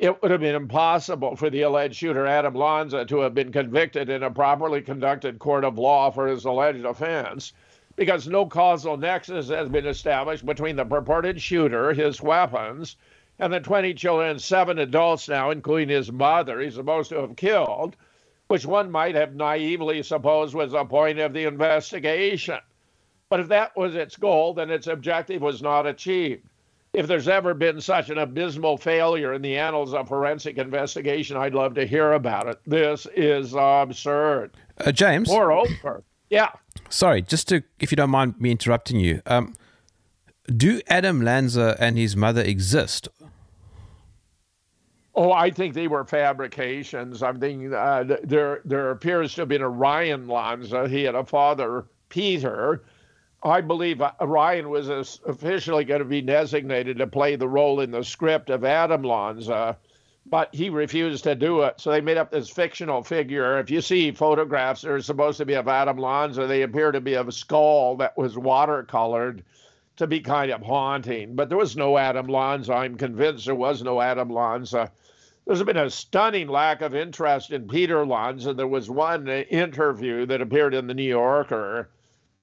it 0.00 0.20
would 0.20 0.30
have 0.30 0.40
been 0.40 0.54
impossible 0.54 1.36
for 1.36 1.50
the 1.50 1.62
alleged 1.62 1.96
shooter 1.96 2.26
Adam 2.26 2.54
Lanza 2.54 3.04
to 3.04 3.20
have 3.20 3.34
been 3.34 3.52
convicted 3.52 4.08
in 4.08 4.22
a 4.22 4.30
properly 4.30 4.82
conducted 4.82 5.38
court 5.38 5.64
of 5.64 5.78
law 5.78 6.10
for 6.10 6.26
his 6.26 6.44
alleged 6.44 6.84
offense 6.84 7.52
because 7.96 8.26
no 8.26 8.44
causal 8.44 8.96
nexus 8.96 9.48
has 9.48 9.68
been 9.68 9.86
established 9.86 10.44
between 10.44 10.74
the 10.74 10.84
purported 10.84 11.40
shooter, 11.40 11.92
his 11.92 12.20
weapons, 12.20 12.96
and 13.38 13.52
the 13.52 13.60
20 13.60 13.94
children 13.94 14.38
seven 14.38 14.78
adults 14.80 15.28
now, 15.28 15.50
including 15.50 15.88
his 15.88 16.10
mother, 16.10 16.60
he's 16.60 16.74
supposed 16.74 17.10
to 17.10 17.20
have 17.20 17.36
killed 17.36 17.96
which 18.48 18.66
one 18.66 18.90
might 18.90 19.14
have 19.14 19.34
naively 19.34 20.02
supposed 20.02 20.54
was 20.54 20.72
the 20.72 20.84
point 20.84 21.18
of 21.18 21.32
the 21.32 21.44
investigation. 21.44 22.58
But 23.28 23.40
if 23.40 23.48
that 23.48 23.76
was 23.76 23.94
its 23.94 24.16
goal, 24.16 24.54
then 24.54 24.70
its 24.70 24.86
objective 24.86 25.40
was 25.40 25.62
not 25.62 25.86
achieved. 25.86 26.44
If 26.94 27.08
there's 27.08 27.26
ever 27.26 27.54
been 27.54 27.80
such 27.80 28.08
an 28.10 28.18
abysmal 28.18 28.78
failure 28.78 29.32
in 29.32 29.42
the 29.42 29.56
annals 29.56 29.92
of 29.92 30.08
forensic 30.08 30.58
investigation, 30.58 31.36
I'd 31.36 31.52
love 31.54 31.74
to 31.74 31.86
hear 31.86 32.12
about 32.12 32.46
it. 32.46 32.60
This 32.66 33.06
is 33.16 33.54
absurd. 33.54 34.52
Uh, 34.78 34.92
James? 34.92 35.28
Moreover, 35.28 36.04
yeah. 36.30 36.50
Sorry, 36.88 37.20
just 37.20 37.48
to, 37.48 37.64
if 37.80 37.90
you 37.90 37.96
don't 37.96 38.10
mind 38.10 38.40
me 38.40 38.52
interrupting 38.52 39.00
you, 39.00 39.22
um, 39.26 39.54
do 40.56 40.80
Adam 40.86 41.20
Lanza 41.20 41.76
and 41.80 41.98
his 41.98 42.16
mother 42.16 42.42
exist? 42.42 43.08
Oh, 45.16 45.32
I 45.32 45.50
think 45.50 45.74
they 45.74 45.88
were 45.88 46.04
fabrications. 46.04 47.22
I'm 47.22 47.38
thinking 47.38 47.72
uh, 47.72 48.16
there 48.22 48.60
there 48.64 48.90
appears 48.90 49.34
to 49.34 49.42
have 49.42 49.48
been 49.48 49.62
a 49.62 49.68
Ryan 49.68 50.26
Lanza. 50.26 50.88
He 50.88 51.04
had 51.04 51.14
a 51.14 51.24
father, 51.24 51.86
Peter. 52.08 52.82
I 53.44 53.60
believe 53.60 54.00
uh, 54.00 54.12
Ryan 54.20 54.70
was 54.70 54.88
officially 55.26 55.84
going 55.84 55.98
to 55.98 56.06
be 56.06 56.22
designated 56.22 56.98
to 56.98 57.06
play 57.06 57.36
the 57.36 57.48
role 57.48 57.80
in 57.80 57.90
the 57.90 58.02
script 58.02 58.48
of 58.48 58.64
Adam 58.64 59.02
Lanza, 59.02 59.76
but 60.24 60.54
he 60.54 60.70
refused 60.70 61.24
to 61.24 61.34
do 61.34 61.60
it. 61.62 61.78
So 61.78 61.90
they 61.90 62.00
made 62.00 62.16
up 62.16 62.30
this 62.30 62.48
fictional 62.48 63.02
figure. 63.02 63.58
If 63.58 63.70
you 63.70 63.82
see 63.82 64.12
photographs, 64.12 64.82
they're 64.82 65.00
supposed 65.00 65.38
to 65.38 65.44
be 65.44 65.54
of 65.54 65.68
Adam 65.68 65.98
Lanza. 65.98 66.46
They 66.46 66.62
appear 66.62 66.90
to 66.90 67.02
be 67.02 67.14
of 67.14 67.28
a 67.28 67.32
skull 67.32 67.96
that 67.98 68.16
was 68.16 68.34
watercolored 68.34 69.42
to 69.96 70.06
be 70.06 70.20
kind 70.20 70.50
of 70.50 70.62
haunting. 70.62 71.34
But 71.34 71.50
there 71.50 71.58
was 71.58 71.76
no 71.76 71.98
Adam 71.98 72.28
Lanza. 72.28 72.72
I'm 72.72 72.96
convinced 72.96 73.44
there 73.44 73.54
was 73.54 73.82
no 73.82 74.00
Adam 74.00 74.30
Lanza 74.30 74.90
there's 75.46 75.62
been 75.62 75.76
a 75.76 75.90
stunning 75.90 76.48
lack 76.48 76.80
of 76.80 76.94
interest 76.94 77.50
in 77.50 77.68
Peter 77.68 78.06
Lanza. 78.06 78.54
There 78.54 78.66
was 78.66 78.88
one 78.88 79.28
interview 79.28 80.24
that 80.24 80.40
appeared 80.40 80.72
in 80.72 80.86
the 80.86 80.94
New 80.94 81.02
Yorker 81.02 81.90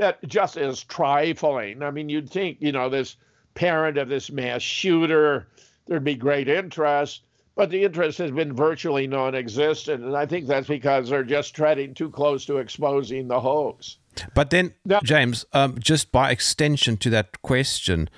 that 0.01 0.23
just 0.27 0.57
is 0.57 0.83
trifling. 0.83 1.83
I 1.83 1.91
mean, 1.91 2.09
you'd 2.09 2.29
think, 2.29 2.57
you 2.59 2.71
know, 2.71 2.89
this 2.89 3.15
parent 3.53 3.97
of 3.97 4.09
this 4.09 4.31
mass 4.31 4.61
shooter, 4.61 5.47
there'd 5.87 6.03
be 6.03 6.15
great 6.15 6.47
interest, 6.47 7.21
but 7.55 7.69
the 7.69 7.83
interest 7.83 8.17
has 8.17 8.31
been 8.31 8.53
virtually 8.53 9.07
non 9.07 9.35
existent. 9.35 10.03
And 10.03 10.15
I 10.15 10.25
think 10.25 10.47
that's 10.47 10.67
because 10.67 11.09
they're 11.09 11.23
just 11.23 11.55
treading 11.55 11.93
too 11.93 12.09
close 12.09 12.45
to 12.45 12.57
exposing 12.57 13.27
the 13.27 13.39
hoax. 13.39 13.97
But 14.33 14.49
then, 14.49 14.73
now, 14.85 14.99
James, 15.03 15.45
um, 15.53 15.77
just 15.79 16.11
by 16.11 16.31
extension 16.31 16.97
to 16.97 17.09
that 17.11 17.41
question, 17.41 18.09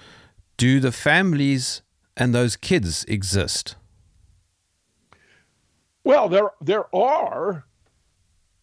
do 0.57 0.79
the 0.79 0.91
families 0.91 1.81
and 2.15 2.33
those 2.33 2.55
kids 2.55 3.03
exist? 3.05 3.75
Well, 6.03 6.29
there 6.29 6.51
there 6.61 6.93
are 6.95 7.65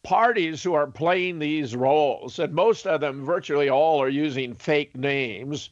parties 0.03 0.63
who 0.63 0.75
are 0.75 0.87
playing 0.87 1.39
these 1.39 1.77
roles, 1.77 2.39
and 2.39 2.53
most 2.55 2.87
of 2.87 3.01
them, 3.01 3.25
virtually 3.25 3.69
all, 3.69 4.01
are 4.01 4.09
using 4.09 4.55
fake 4.55 4.97
names. 4.97 5.71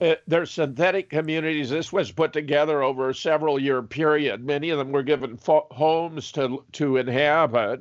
Uh, 0.00 0.16
they're 0.26 0.46
synthetic 0.46 1.08
communities. 1.10 1.70
This 1.70 1.92
was 1.92 2.10
put 2.10 2.32
together 2.32 2.82
over 2.82 3.08
a 3.08 3.14
several 3.14 3.58
year 3.58 3.82
period. 3.82 4.44
Many 4.44 4.70
of 4.70 4.78
them 4.78 4.92
were 4.92 5.02
given 5.02 5.36
fo- 5.36 5.68
homes 5.70 6.32
to 6.32 6.64
to 6.72 6.96
inhabit, 6.96 7.80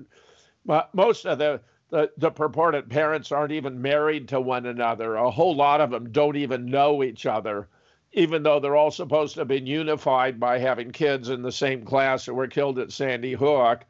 but 0.65 0.93
most 0.93 1.25
of 1.25 1.39
the, 1.39 1.61
the 1.89 2.11
the 2.17 2.31
purported 2.31 2.89
parents 2.89 3.31
aren't 3.31 3.51
even 3.51 3.81
married 3.81 4.27
to 4.29 4.39
one 4.39 4.65
another. 4.65 5.15
A 5.15 5.31
whole 5.31 5.55
lot 5.55 5.81
of 5.81 5.89
them 5.89 6.11
don't 6.11 6.37
even 6.37 6.65
know 6.65 7.03
each 7.03 7.25
other 7.25 7.67
even 8.13 8.43
though 8.43 8.59
they're 8.59 8.75
all 8.75 8.91
supposed 8.91 9.33
to 9.35 9.41
have 9.41 9.47
been 9.47 9.65
unified 9.65 10.39
by 10.39 10.57
having 10.57 10.91
kids 10.91 11.29
in 11.29 11.41
the 11.41 11.51
same 11.51 11.85
class 11.85 12.25
that 12.25 12.33
were 12.33 12.47
killed 12.47 12.77
at 12.77 12.91
Sandy 12.91 13.33
Hook, 13.33 13.85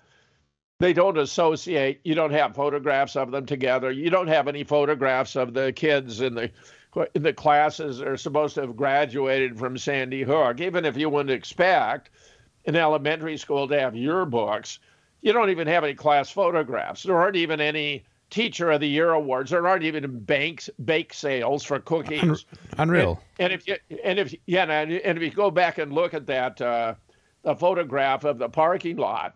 they 0.81 0.93
don't 0.93 1.17
associate. 1.17 2.01
You 2.03 2.15
don't 2.15 2.31
have 2.31 2.55
photographs 2.55 3.15
of 3.15 3.31
them 3.31 3.45
together. 3.45 3.91
You 3.91 4.09
don't 4.09 4.27
have 4.27 4.47
any 4.47 4.63
photographs 4.63 5.35
of 5.35 5.53
the 5.53 5.71
kids 5.71 6.21
in 6.21 6.33
the 6.33 6.49
in 7.13 7.23
the 7.23 7.31
classes 7.31 7.99
that 7.99 8.07
are 8.07 8.17
supposed 8.17 8.55
to 8.55 8.61
have 8.61 8.75
graduated 8.75 9.57
from 9.57 9.77
Sandy 9.77 10.23
Hook. 10.23 10.59
Even 10.59 10.83
if 10.83 10.97
you 10.97 11.09
wouldn't 11.09 11.29
expect 11.29 12.09
an 12.65 12.75
elementary 12.75 13.37
school 13.37 13.67
to 13.67 13.79
have 13.79 13.93
yearbooks, 13.93 14.79
you 15.21 15.31
don't 15.31 15.51
even 15.51 15.67
have 15.67 15.83
any 15.83 15.93
class 15.93 16.29
photographs. 16.29 17.03
There 17.03 17.15
aren't 17.15 17.37
even 17.37 17.61
any 17.61 18.03
Teacher 18.31 18.71
of 18.71 18.79
the 18.79 18.87
Year 18.87 19.11
awards. 19.11 19.51
There 19.51 19.67
aren't 19.67 19.83
even 19.83 20.19
banks 20.21 20.69
bake 20.83 21.13
sales 21.13 21.63
for 21.63 21.79
cookies. 21.79 22.45
Unreal. 22.77 23.21
And, 23.39 23.51
and 23.51 23.53
if 23.53 23.67
you 23.67 23.75
and 24.03 24.19
if 24.19 24.33
yeah, 24.47 24.63
and 24.63 24.91
if 24.91 25.21
you 25.21 25.29
go 25.29 25.51
back 25.51 25.77
and 25.77 25.93
look 25.93 26.13
at 26.13 26.25
that 26.27 26.59
uh, 26.59 26.95
the 27.43 27.55
photograph 27.55 28.23
of 28.23 28.39
the 28.39 28.49
parking 28.49 28.97
lot, 28.97 29.35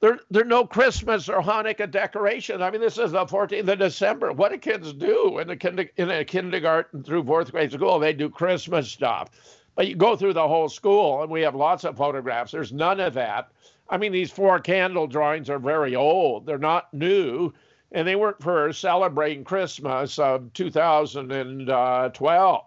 There, 0.00 0.20
there 0.30 0.42
are 0.42 0.46
no 0.46 0.66
Christmas 0.66 1.28
or 1.28 1.40
Hanukkah 1.40 1.90
decorations. 1.90 2.60
I 2.60 2.70
mean, 2.70 2.82
this 2.82 2.98
is 2.98 3.12
the 3.12 3.24
14th 3.24 3.66
of 3.66 3.78
December. 3.78 4.30
What 4.32 4.52
do 4.52 4.58
kids 4.58 4.92
do 4.92 5.38
in, 5.38 5.48
the 5.48 5.88
in 5.96 6.10
a 6.10 6.24
kindergarten 6.24 7.02
through 7.02 7.24
fourth 7.24 7.50
grade 7.50 7.72
school? 7.72 7.98
They 7.98 8.12
do 8.12 8.28
Christmas 8.28 8.90
stuff. 8.90 9.30
But 9.74 9.88
you 9.88 9.96
go 9.96 10.14
through 10.14 10.34
the 10.34 10.46
whole 10.46 10.68
school, 10.68 11.22
and 11.22 11.30
we 11.30 11.40
have 11.42 11.54
lots 11.54 11.84
of 11.84 11.96
photographs. 11.96 12.52
There's 12.52 12.72
none 12.72 13.00
of 13.00 13.14
that. 13.14 13.50
I 13.88 13.96
mean, 13.96 14.12
these 14.12 14.30
four 14.30 14.60
candle 14.60 15.06
drawings 15.06 15.48
are 15.48 15.58
very 15.58 15.96
old. 15.96 16.44
They're 16.44 16.58
not 16.58 16.92
new, 16.92 17.52
and 17.92 18.06
they 18.06 18.16
weren't 18.16 18.42
for 18.42 18.72
celebrating 18.74 19.44
Christmas 19.44 20.18
of 20.18 20.52
2012. 20.52 21.70
Uh, 21.70 22.60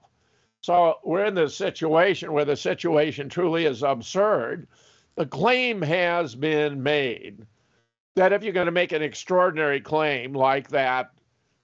so 0.62 1.00
we're 1.04 1.26
in 1.26 1.36
this 1.36 1.56
situation 1.56 2.34
where 2.34 2.46
the 2.46 2.56
situation 2.56 3.30
truly 3.30 3.66
is 3.66 3.84
absurd 3.84 4.68
the 5.20 5.26
claim 5.26 5.82
has 5.82 6.34
been 6.34 6.82
made 6.82 7.46
that 8.16 8.32
if 8.32 8.42
you're 8.42 8.54
going 8.54 8.68
to 8.68 8.72
make 8.72 8.94
an 8.94 9.02
extraordinary 9.02 9.82
claim 9.82 10.34
like 10.34 10.70
that 10.70 11.12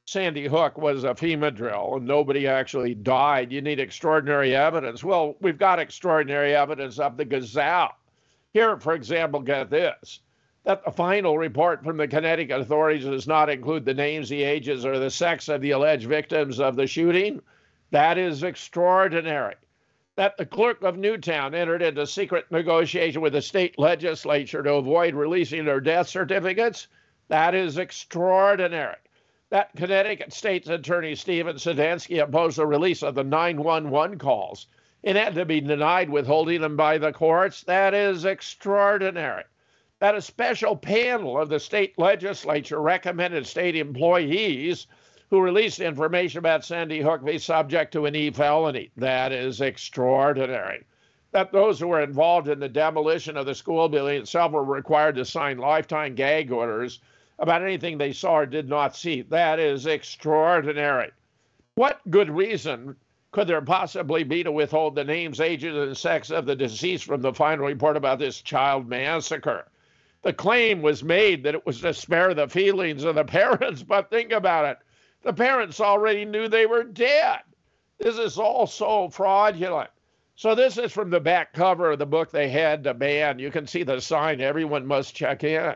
Sandy 0.03 0.45
Hook 0.45 0.78
was 0.78 1.06
a 1.06 1.14
FEMA 1.14 1.56
drill 1.56 1.93
and 1.95 2.06
nobody 2.06 2.47
actually 2.47 2.95
died, 2.95 3.53
you 3.53 3.62
need 3.62 3.80
extraordinary 3.80 4.53
evidence. 4.53 5.06
Well, 5.06 5.38
we've 5.39 5.58
got 5.58 5.80
extraordinary 5.80 6.53
evidence 6.53 6.99
of 6.99 7.16
the 7.16 7.24
Gazelle. 7.24 7.95
Here, 8.51 8.78
for 8.78 8.93
example, 8.93 9.39
get 9.39 9.70
this 9.70 10.20
that 10.66 10.84
the 10.84 10.91
final 10.91 11.38
report 11.38 11.82
from 11.82 11.95
the 11.95 12.10
Connecticut 12.10 12.60
authorities 12.60 13.06
does 13.06 13.26
not 13.26 13.49
include 13.49 13.86
the 13.86 13.93
names, 13.93 14.28
the 14.28 14.43
ages, 14.43 14.86
or 14.86 14.99
the 14.99 15.10
sex 15.10 15.47
of 15.47 15.62
the 15.62 15.72
alleged 15.72 16.10
victims 16.10 16.60
of 16.60 16.76
the 16.76 16.88
shooting. 16.88 17.39
That 17.91 18.18
is 18.18 18.43
extraordinary 18.43 19.56
that 20.16 20.38
the 20.38 20.45
clerk 20.45 20.82
of 20.82 20.97
Newtown 20.97 21.53
entered 21.53 21.82
into 21.82 22.07
secret 22.07 22.49
negotiation 22.49 23.22
with 23.22 23.34
the 23.34 23.41
state 23.41 23.78
legislature 23.78 24.63
to 24.63 24.74
avoid 24.76 25.13
releasing 25.13 25.66
their 25.66 25.82
death 25.82 26.07
certificates, 26.07 26.88
that 27.28 27.53
is 27.53 27.78
extraordinary. 27.78 28.95
That 29.49 29.76
Connecticut 29.76 30.34
State's 30.34 30.70
Attorney 30.70 31.16
Stephen 31.16 31.57
Sedensky 31.57 32.24
opposed 32.24 32.57
the 32.57 32.66
release 32.66 33.03
of 33.03 33.16
the 33.16 33.24
911 33.24 34.18
calls 34.18 34.68
and 35.03 35.18
had 35.18 35.36
to 35.36 35.45
be 35.45 35.61
denied 35.61 36.09
withholding 36.09 36.61
them 36.61 36.76
by 36.76 36.97
the 36.97 37.11
courts, 37.11 37.63
that 37.63 37.93
is 37.93 38.26
extraordinary. 38.26 39.43
That 39.99 40.16
a 40.16 40.22
special 40.22 40.76
panel 40.76 41.39
of 41.39 41.49
the 41.49 41.59
state 41.59 41.97
legislature 41.99 42.82
recommended 42.82 43.45
state 43.45 43.76
employees 43.76 44.88
who 45.30 45.41
released 45.41 45.80
information 45.80 46.39
about 46.39 46.63
Sandy 46.63 47.01
Hook 47.01 47.26
be 47.26 47.38
subject 47.38 47.91
to 47.93 48.05
an 48.05 48.15
E 48.15 48.30
felony. 48.30 48.91
That 48.97 49.32
is 49.32 49.61
extraordinary. 49.61 50.84
That 51.32 51.51
those 51.51 51.80
who 51.80 51.88
were 51.88 52.01
involved 52.01 52.47
in 52.47 52.59
the 52.59 52.69
demolition 52.69 53.36
of 53.36 53.45
the 53.45 53.55
school 53.55 53.89
building 53.89 54.21
itself 54.21 54.51
were 54.51 54.63
required 54.63 55.15
to 55.15 55.26
sign 55.26 55.57
lifetime 55.57 56.15
gag 56.15 56.51
orders 56.51 56.99
about 57.39 57.63
anything 57.63 57.97
they 57.97 58.13
saw 58.13 58.39
or 58.39 58.45
did 58.45 58.69
not 58.69 58.95
see. 58.95 59.21
That 59.23 59.59
is 59.59 59.88
extraordinary. 59.88 61.11
What 61.73 61.99
good 62.09 62.30
reason 62.30 62.95
could 63.32 63.47
there 63.47 63.61
possibly 63.61 64.23
be 64.23 64.43
to 64.43 64.51
withhold 64.51 64.95
the 64.95 65.03
names, 65.03 65.41
ages, 65.41 65.76
and 65.76 65.97
sex 65.97 66.32
of 66.32 66.45
the 66.45 66.55
deceased 66.55 67.03
from 67.03 67.21
the 67.21 67.34
final 67.34 67.65
report 67.65 67.97
about 67.97 68.19
this 68.19 68.41
child 68.41 68.88
massacre? 68.88 69.67
The 70.21 70.32
claim 70.32 70.82
was 70.82 71.03
made 71.03 71.43
that 71.43 71.55
it 71.55 71.65
was 71.65 71.82
to 71.82 71.93
spare 71.93 72.34
the 72.34 72.47
feelings 72.47 73.03
of 73.03 73.15
the 73.15 73.26
parents, 73.26 73.84
but 73.84 74.09
think 74.09 74.32
about 74.32 74.65
it. 74.65 74.78
The 75.26 75.34
parents 75.34 75.82
already 75.82 76.23
knew 76.23 76.47
they 76.47 76.67
were 76.67 76.84
dead. 76.84 77.39
This 77.97 78.19
is 78.19 78.38
all 78.38 78.67
so 78.67 79.09
fraudulent. 79.09 79.89
So 80.36 80.53
this 80.53 80.78
is 80.78 80.91
from 80.91 81.09
the 81.09 81.19
back 81.19 81.51
cover 81.51 81.91
of 81.91 81.97
the 81.97 82.05
book 82.05 82.30
they 82.30 82.47
had 82.47 82.84
to 82.84 82.93
ban. 82.93 83.39
You 83.39 83.49
can 83.49 83.65
see 83.65 83.82
the 83.82 83.99
sign, 83.99 84.39
everyone 84.39 84.86
must 84.86 85.15
check 85.15 85.43
in. 85.43 85.73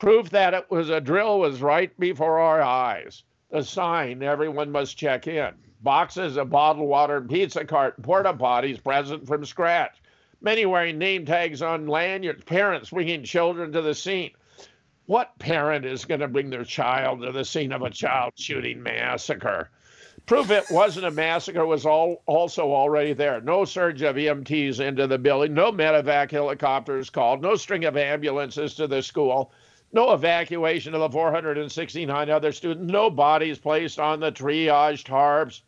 Proof 0.00 0.30
that 0.30 0.54
it 0.54 0.68
was 0.72 0.90
a 0.90 1.00
drill 1.00 1.38
was 1.38 1.62
right 1.62 1.96
before 2.00 2.40
our 2.40 2.62
eyes. 2.62 3.22
The 3.52 3.62
sign, 3.62 4.24
everyone 4.24 4.72
must 4.72 4.96
check 4.96 5.28
in. 5.28 5.54
Boxes 5.82 6.36
of 6.36 6.50
bottled 6.50 6.88
water 6.88 7.18
and 7.18 7.30
pizza 7.30 7.64
cart 7.64 8.02
porta 8.02 8.32
potties 8.32 8.82
present 8.82 9.24
from 9.24 9.44
scratch. 9.44 10.02
Many 10.40 10.66
wearing 10.66 10.98
name 10.98 11.26
tags 11.26 11.62
on 11.62 11.86
lanyards, 11.86 12.42
parents 12.42 12.90
bringing 12.90 13.22
children 13.22 13.70
to 13.70 13.82
the 13.82 13.94
scene. 13.94 14.32
What 15.10 15.40
parent 15.40 15.84
is 15.84 16.04
going 16.04 16.20
to 16.20 16.28
bring 16.28 16.50
their 16.50 16.62
child 16.62 17.22
to 17.22 17.32
the 17.32 17.44
scene 17.44 17.72
of 17.72 17.82
a 17.82 17.90
child 17.90 18.34
shooting 18.36 18.80
massacre? 18.80 19.68
Proof 20.24 20.52
it 20.52 20.70
wasn't 20.70 21.06
a 21.06 21.10
massacre 21.10 21.66
was 21.66 21.84
all, 21.84 22.22
also 22.26 22.72
already 22.72 23.12
there. 23.12 23.40
No 23.40 23.64
surge 23.64 24.02
of 24.02 24.14
EMTs 24.14 24.78
into 24.78 25.08
the 25.08 25.18
building, 25.18 25.52
no 25.52 25.72
medevac 25.72 26.30
helicopters 26.30 27.10
called, 27.10 27.42
no 27.42 27.56
string 27.56 27.84
of 27.86 27.96
ambulances 27.96 28.76
to 28.76 28.86
the 28.86 29.02
school, 29.02 29.50
no 29.92 30.12
evacuation 30.12 30.94
of 30.94 31.00
the 31.00 31.10
469 31.10 32.30
other 32.30 32.52
students, 32.52 32.92
no 32.92 33.10
bodies 33.10 33.58
placed 33.58 33.98
on 33.98 34.20
the 34.20 34.30
triage 34.30 35.02
tarps. 35.02 35.62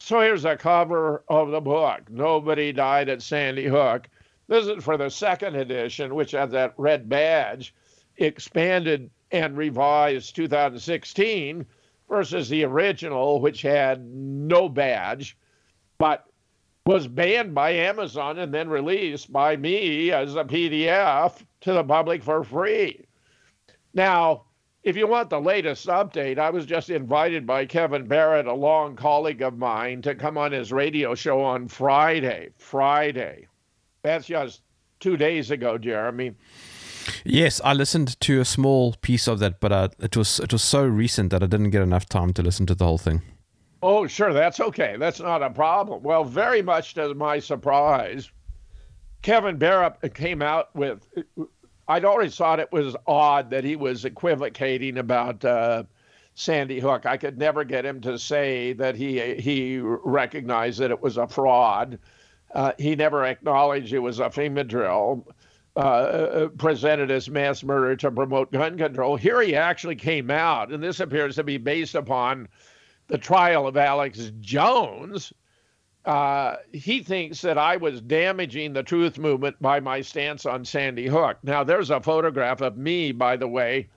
So 0.00 0.20
here's 0.20 0.44
a 0.44 0.56
cover 0.56 1.22
of 1.28 1.52
the 1.52 1.60
book. 1.60 2.10
Nobody 2.10 2.72
died 2.72 3.08
at 3.08 3.22
Sandy 3.22 3.66
Hook. 3.66 4.08
This 4.48 4.66
is 4.66 4.82
for 4.82 4.96
the 4.96 5.10
second 5.10 5.54
edition, 5.54 6.12
which 6.16 6.32
has 6.32 6.50
that 6.50 6.74
red 6.76 7.08
badge 7.08 7.72
expanded 8.20 9.10
and 9.32 9.56
revised 9.56 10.36
2016 10.36 11.66
versus 12.08 12.48
the 12.48 12.64
original, 12.64 13.40
which 13.40 13.62
had 13.62 14.04
no 14.04 14.68
badge, 14.68 15.36
but 15.98 16.26
was 16.86 17.06
banned 17.06 17.54
by 17.54 17.70
Amazon 17.70 18.38
and 18.38 18.52
then 18.52 18.68
released 18.68 19.32
by 19.32 19.56
me 19.56 20.10
as 20.10 20.34
a 20.34 20.44
PDF 20.44 21.44
to 21.60 21.72
the 21.72 21.84
public 21.84 22.22
for 22.22 22.42
free. 22.42 23.06
Now, 23.94 24.44
if 24.82 24.96
you 24.96 25.06
want 25.06 25.28
the 25.28 25.40
latest 25.40 25.86
update, 25.88 26.38
I 26.38 26.50
was 26.50 26.64
just 26.64 26.88
invited 26.88 27.46
by 27.46 27.66
Kevin 27.66 28.06
Barrett, 28.06 28.46
a 28.46 28.54
long 28.54 28.96
colleague 28.96 29.42
of 29.42 29.58
mine, 29.58 30.00
to 30.02 30.14
come 30.14 30.38
on 30.38 30.52
his 30.52 30.72
radio 30.72 31.14
show 31.14 31.42
on 31.42 31.68
Friday. 31.68 32.48
Friday. 32.56 33.46
That's 34.02 34.26
just 34.26 34.62
two 34.98 35.18
days 35.18 35.50
ago, 35.50 35.76
Jeremy. 35.76 36.34
Yes, 37.24 37.60
I 37.64 37.72
listened 37.74 38.18
to 38.20 38.40
a 38.40 38.44
small 38.44 38.94
piece 39.00 39.28
of 39.28 39.38
that, 39.38 39.60
but 39.60 39.72
uh, 39.72 39.88
it 39.98 40.16
was 40.16 40.40
it 40.40 40.52
was 40.52 40.62
so 40.62 40.84
recent 40.84 41.30
that 41.30 41.42
I 41.42 41.46
didn't 41.46 41.70
get 41.70 41.82
enough 41.82 42.06
time 42.06 42.32
to 42.34 42.42
listen 42.42 42.66
to 42.66 42.74
the 42.74 42.84
whole 42.84 42.98
thing. 42.98 43.22
Oh, 43.82 44.06
sure, 44.06 44.32
that's 44.32 44.60
okay. 44.60 44.96
That's 44.98 45.20
not 45.20 45.42
a 45.42 45.50
problem. 45.50 46.02
Well, 46.02 46.24
very 46.24 46.60
much 46.60 46.94
to 46.94 47.14
my 47.14 47.38
surprise, 47.38 48.30
Kevin 49.22 49.56
Barrett 49.56 50.14
came 50.14 50.42
out 50.42 50.74
with. 50.74 51.06
I'd 51.88 52.04
always 52.04 52.36
thought 52.36 52.60
it 52.60 52.70
was 52.70 52.94
odd 53.06 53.50
that 53.50 53.64
he 53.64 53.74
was 53.74 54.04
equivocating 54.04 54.98
about 54.98 55.44
uh, 55.44 55.84
Sandy 56.34 56.78
Hook. 56.78 57.04
I 57.04 57.16
could 57.16 57.36
never 57.36 57.64
get 57.64 57.84
him 57.84 58.00
to 58.02 58.18
say 58.18 58.74
that 58.74 58.96
he 58.96 59.34
he 59.36 59.78
recognized 59.80 60.78
that 60.80 60.90
it 60.90 61.00
was 61.00 61.16
a 61.16 61.26
fraud. 61.26 61.98
Uh, 62.54 62.72
he 62.78 62.96
never 62.96 63.24
acknowledged 63.24 63.92
it 63.92 63.98
was 63.98 64.20
a 64.20 64.24
FEMA 64.24 64.66
drill. 64.66 65.26
Uh, 65.76 65.78
uh, 65.78 66.48
presented 66.58 67.12
as 67.12 67.30
mass 67.30 67.62
murder 67.62 67.94
to 67.94 68.10
promote 68.10 68.50
gun 68.50 68.76
control. 68.76 69.14
Here 69.14 69.40
he 69.40 69.54
actually 69.54 69.94
came 69.94 70.28
out, 70.28 70.72
and 70.72 70.82
this 70.82 70.98
appears 70.98 71.36
to 71.36 71.44
be 71.44 71.58
based 71.58 71.94
upon 71.94 72.48
the 73.06 73.16
trial 73.16 73.68
of 73.68 73.76
Alex 73.76 74.32
Jones. 74.40 75.32
Uh, 76.04 76.56
he 76.72 77.04
thinks 77.04 77.40
that 77.42 77.56
I 77.56 77.76
was 77.76 78.00
damaging 78.00 78.72
the 78.72 78.82
truth 78.82 79.16
movement 79.16 79.62
by 79.62 79.78
my 79.78 80.00
stance 80.00 80.44
on 80.44 80.64
Sandy 80.64 81.06
Hook. 81.06 81.38
Now, 81.44 81.62
there's 81.62 81.90
a 81.90 82.00
photograph 82.00 82.60
of 82.62 82.76
me, 82.76 83.12
by 83.12 83.36
the 83.36 83.48
way, 83.48 83.88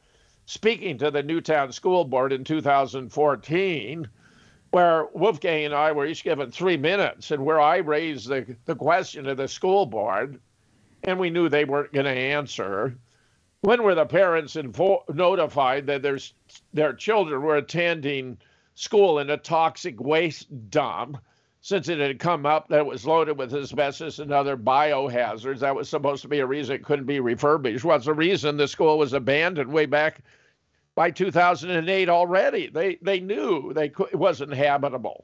speaking 0.45 0.99
to 0.99 1.09
the 1.09 1.23
Newtown 1.23 1.71
School 1.71 2.05
Board 2.05 2.33
in 2.33 2.43
2014, 2.43 4.07
where 4.69 5.07
Wolfgang 5.13 5.65
and 5.65 5.73
I 5.73 5.91
were 5.91 6.05
each 6.05 6.23
given 6.23 6.51
three 6.51 6.77
minutes, 6.77 7.31
and 7.31 7.43
where 7.43 7.59
I 7.59 7.77
raised 7.77 8.27
the, 8.27 8.55
the 8.65 8.75
question 8.75 9.23
to 9.23 9.33
the 9.33 9.47
school 9.47 9.87
board 9.87 10.39
and 11.03 11.19
we 11.19 11.29
knew 11.29 11.49
they 11.49 11.65
weren't 11.65 11.93
going 11.93 12.05
to 12.05 12.11
answer. 12.11 12.95
When 13.61 13.83
were 13.83 13.95
the 13.95 14.05
parents 14.05 14.55
info- 14.55 15.03
notified 15.13 15.87
that 15.87 16.01
their, 16.01 16.17
their 16.73 16.93
children 16.93 17.41
were 17.41 17.57
attending 17.57 18.37
school 18.75 19.19
in 19.19 19.29
a 19.29 19.37
toxic 19.37 19.99
waste 19.99 20.69
dump? 20.69 21.17
Since 21.61 21.87
it 21.87 21.99
had 21.99 22.19
come 22.19 22.45
up 22.45 22.67
that 22.67 22.79
it 22.79 22.85
was 22.85 23.05
loaded 23.05 23.37
with 23.37 23.53
asbestos 23.53 24.19
and 24.19 24.33
other 24.33 24.57
biohazards, 24.57 25.59
that 25.59 25.75
was 25.75 25.87
supposed 25.87 26.21
to 26.23 26.27
be 26.27 26.39
a 26.39 26.45
reason 26.45 26.75
it 26.75 26.83
couldn't 26.83 27.05
be 27.05 27.21
refurbished. 27.21 27.85
Was 27.85 28.03
the 28.03 28.13
reason 28.13 28.57
the 28.57 28.67
school 28.67 28.97
was 28.97 29.13
abandoned 29.13 29.71
way 29.71 29.85
back 29.85 30.19
by 30.93 31.09
2008 31.09 32.09
already? 32.09 32.67
They 32.67 32.97
they 33.01 33.21
knew 33.21 33.71
they 33.71 33.87
could, 33.87 34.09
it 34.11 34.17
wasn't 34.17 34.53
habitable. 34.53 35.23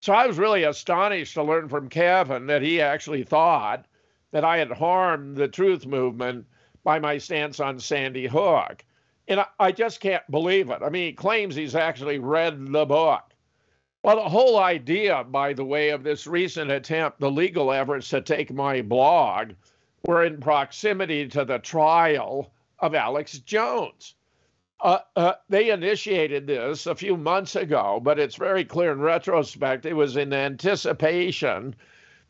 So 0.00 0.12
I 0.12 0.26
was 0.26 0.36
really 0.36 0.64
astonished 0.64 1.32
to 1.34 1.42
learn 1.42 1.70
from 1.70 1.88
Kevin 1.88 2.48
that 2.48 2.60
he 2.60 2.82
actually 2.82 3.22
thought 3.22 3.86
that 4.32 4.44
I 4.44 4.58
had 4.58 4.72
harmed 4.72 5.36
the 5.36 5.48
truth 5.48 5.86
movement 5.86 6.46
by 6.82 6.98
my 6.98 7.18
stance 7.18 7.60
on 7.60 7.78
Sandy 7.78 8.26
Hook. 8.26 8.84
And 9.28 9.44
I, 9.60 9.70
just 9.70 10.00
can't 10.00 10.28
believe 10.30 10.68
it. 10.70 10.82
I 10.82 10.88
mean, 10.88 11.06
he 11.06 11.12
claims 11.12 11.54
he's 11.54 11.76
actually 11.76 12.18
read 12.18 12.72
the 12.72 12.84
book. 12.84 13.22
Well, 14.02 14.16
the 14.16 14.28
whole 14.28 14.58
idea, 14.58 15.22
by 15.22 15.52
the 15.52 15.64
way, 15.64 15.90
of 15.90 16.02
this 16.02 16.26
recent 16.26 16.72
attempt, 16.72 17.20
the 17.20 17.30
legal 17.30 17.72
efforts 17.72 18.08
to 18.08 18.20
take 18.20 18.52
my 18.52 18.82
blog, 18.82 19.52
were 20.04 20.24
in 20.24 20.40
proximity 20.40 21.28
to 21.28 21.44
the 21.44 21.60
trial 21.60 22.52
of 22.80 22.96
Alex 22.96 23.38
Jones. 23.38 24.16
Uh, 24.80 24.98
uh, 25.14 25.34
they 25.48 25.70
initiated 25.70 26.48
this 26.48 26.86
a 26.86 26.94
few 26.96 27.16
months 27.16 27.54
ago, 27.54 28.00
but 28.02 28.18
it's 28.18 28.34
very 28.34 28.64
clear 28.64 28.90
in 28.90 29.00
retrospect 29.00 29.86
it 29.86 29.92
was 29.92 30.16
in 30.16 30.32
anticipation 30.32 31.76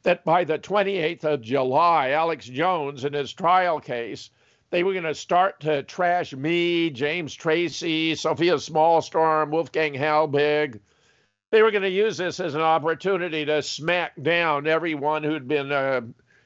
that 0.03 0.25
by 0.25 0.45
the 0.45 0.59
28th 0.59 1.25
of 1.25 1.43
July, 1.43 2.11
Alex 2.11 2.47
Jones, 2.47 3.05
in 3.05 3.13
his 3.13 3.33
trial 3.33 3.81
case, 3.81 4.31
they 4.71 4.83
were 4.83 4.93
going 4.93 5.05
to 5.05 5.15
start 5.15 5.61
to 5.61 5.83
trash 5.83 6.33
me, 6.33 6.91
James 6.91 7.35
Tracy, 7.35 8.15
Sofia 8.15 8.55
Smallstorm, 8.55 9.51
Wolfgang 9.51 9.93
Halbig. 9.95 10.81
They 11.51 11.63
were 11.63 11.71
going 11.71 11.83
to 11.83 11.91
use 11.91 12.17
this 12.17 12.41
as 12.41 12.55
an 12.55 12.63
opportunity 12.63 13.45
to 13.45 13.63
smack 13.63 14.13
down 14.21 14.67
everyone 14.67 15.23
who'd 15.23 15.47
been 15.47 15.71
uh, 15.71 16.01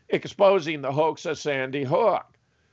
exposing 0.09 0.83
the 0.83 0.91
hoax 0.91 1.25
of 1.25 1.39
Sandy 1.39 1.85
Hook. 1.85 2.25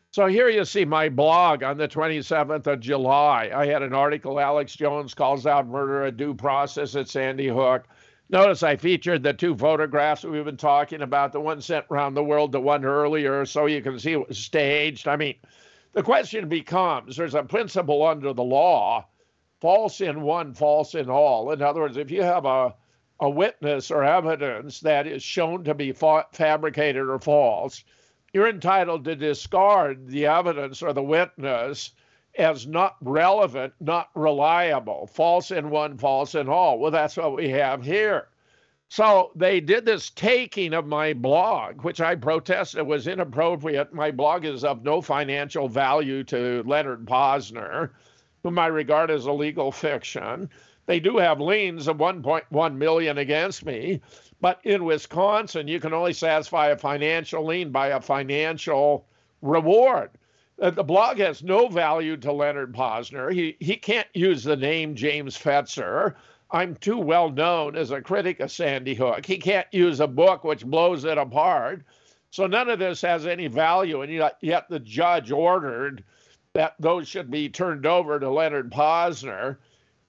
So 0.09 0.27
here 0.27 0.49
you 0.49 0.65
see 0.65 0.85
my 0.85 1.09
blog 1.09 1.63
on 1.63 1.77
the 1.77 1.87
27th 1.87 2.67
of 2.67 2.79
July. 2.79 3.51
I 3.53 3.65
had 3.65 3.81
an 3.81 3.93
article, 3.93 4.39
Alex 4.39 4.75
Jones 4.75 5.13
calls 5.13 5.45
out 5.45 5.67
murder 5.67 6.05
a 6.05 6.11
due 6.11 6.33
process 6.33 6.95
at 6.95 7.07
Sandy 7.07 7.47
Hook. 7.47 7.87
Notice 8.33 8.63
I 8.63 8.77
featured 8.77 9.21
the 9.21 9.31
two 9.31 9.55
photographs 9.55 10.23
we've 10.23 10.43
been 10.43 10.57
talking 10.57 11.03
about, 11.03 11.33
the 11.33 11.39
one 11.39 11.61
sent 11.61 11.85
around 11.91 12.15
the 12.15 12.23
world, 12.23 12.51
the 12.51 12.59
one 12.59 12.83
earlier, 12.83 13.45
so 13.45 13.67
you 13.67 13.79
can 13.79 13.99
see 13.99 14.13
it 14.13 14.27
was 14.27 14.39
staged. 14.39 15.07
I 15.07 15.15
mean, 15.17 15.35
the 15.91 16.01
question 16.01 16.49
becomes 16.49 17.15
there's 17.15 17.35
a 17.35 17.43
principle 17.43 18.03
under 18.03 18.33
the 18.33 18.43
law 18.43 19.05
false 19.61 20.01
in 20.01 20.23
one, 20.23 20.55
false 20.55 20.95
in 20.95 21.11
all. 21.11 21.51
In 21.51 21.61
other 21.61 21.81
words, 21.81 21.95
if 21.95 22.09
you 22.09 22.23
have 22.23 22.45
a, 22.45 22.73
a 23.19 23.29
witness 23.29 23.91
or 23.91 24.03
evidence 24.03 24.79
that 24.79 25.05
is 25.05 25.21
shown 25.21 25.63
to 25.65 25.75
be 25.75 25.91
fa- 25.91 26.25
fabricated 26.31 27.07
or 27.07 27.19
false, 27.19 27.83
you're 28.33 28.49
entitled 28.49 29.05
to 29.05 29.15
discard 29.15 30.07
the 30.07 30.25
evidence 30.25 30.81
or 30.81 30.91
the 30.91 31.03
witness 31.03 31.91
as 32.37 32.65
not 32.65 32.95
relevant, 33.01 33.73
not 33.79 34.09
reliable, 34.15 35.07
false 35.07 35.51
in 35.51 35.69
one, 35.69 35.97
false 35.97 36.35
in 36.35 36.49
all. 36.49 36.79
Well, 36.79 36.91
that's 36.91 37.17
what 37.17 37.35
we 37.35 37.49
have 37.49 37.83
here. 37.83 38.27
So 38.89 39.31
they 39.35 39.59
did 39.59 39.85
this 39.85 40.11
taking 40.11 40.73
of 40.73 40.85
my 40.85 41.13
blog, 41.13 41.83
which 41.83 41.99
I 41.99 42.15
protested 42.15 42.85
was 42.85 43.07
inappropriate. 43.07 43.93
My 43.93 44.11
blog 44.11 44.45
is 44.45 44.63
of 44.63 44.83
no 44.83 45.01
financial 45.01 45.67
value 45.67 46.23
to 46.25 46.63
Leonard 46.65 47.05
Pozner, 47.05 47.89
whom 48.43 48.59
I 48.59 48.67
regard 48.67 49.09
as 49.09 49.25
a 49.25 49.31
legal 49.31 49.71
fiction. 49.71 50.49
They 50.85 50.99
do 50.99 51.17
have 51.17 51.39
liens 51.39 51.87
of 51.87 51.97
1.1 51.97 52.75
million 52.75 53.17
against 53.17 53.65
me, 53.65 54.01
but 54.41 54.59
in 54.63 54.83
Wisconsin, 54.83 55.67
you 55.67 55.79
can 55.79 55.93
only 55.93 56.13
satisfy 56.13 56.67
a 56.67 56.77
financial 56.77 57.45
lien 57.45 57.71
by 57.71 57.87
a 57.87 58.01
financial 58.01 59.07
reward. 59.41 60.11
Uh, 60.61 60.69
the 60.69 60.83
blog 60.83 61.17
has 61.17 61.43
no 61.43 61.67
value 61.67 62.15
to 62.17 62.31
Leonard 62.31 62.73
Pozner. 62.73 63.33
He, 63.33 63.57
he 63.59 63.75
can't 63.75 64.07
use 64.13 64.43
the 64.43 64.55
name 64.55 64.95
James 64.95 65.37
Fetzer. 65.37 66.15
I'm 66.51 66.75
too 66.75 66.99
well 66.99 67.29
known 67.29 67.75
as 67.75 67.91
a 67.91 68.01
critic 68.01 68.39
of 68.39 68.51
Sandy 68.51 68.93
Hook. 68.93 69.25
He 69.25 69.37
can't 69.37 69.67
use 69.71 69.99
a 69.99 70.07
book 70.07 70.43
which 70.43 70.65
blows 70.65 71.03
it 71.03 71.17
apart. 71.17 71.83
So 72.29 72.47
none 72.47 72.69
of 72.69 72.79
this 72.79 73.01
has 73.01 73.25
any 73.25 73.47
value. 73.47 74.01
And 74.01 74.11
yet, 74.11 74.37
yet 74.41 74.69
the 74.69 74.79
judge 74.79 75.31
ordered 75.31 76.03
that 76.53 76.75
those 76.79 77.07
should 77.07 77.31
be 77.31 77.49
turned 77.49 77.85
over 77.85 78.19
to 78.19 78.29
Leonard 78.29 78.71
Pozner 78.71 79.57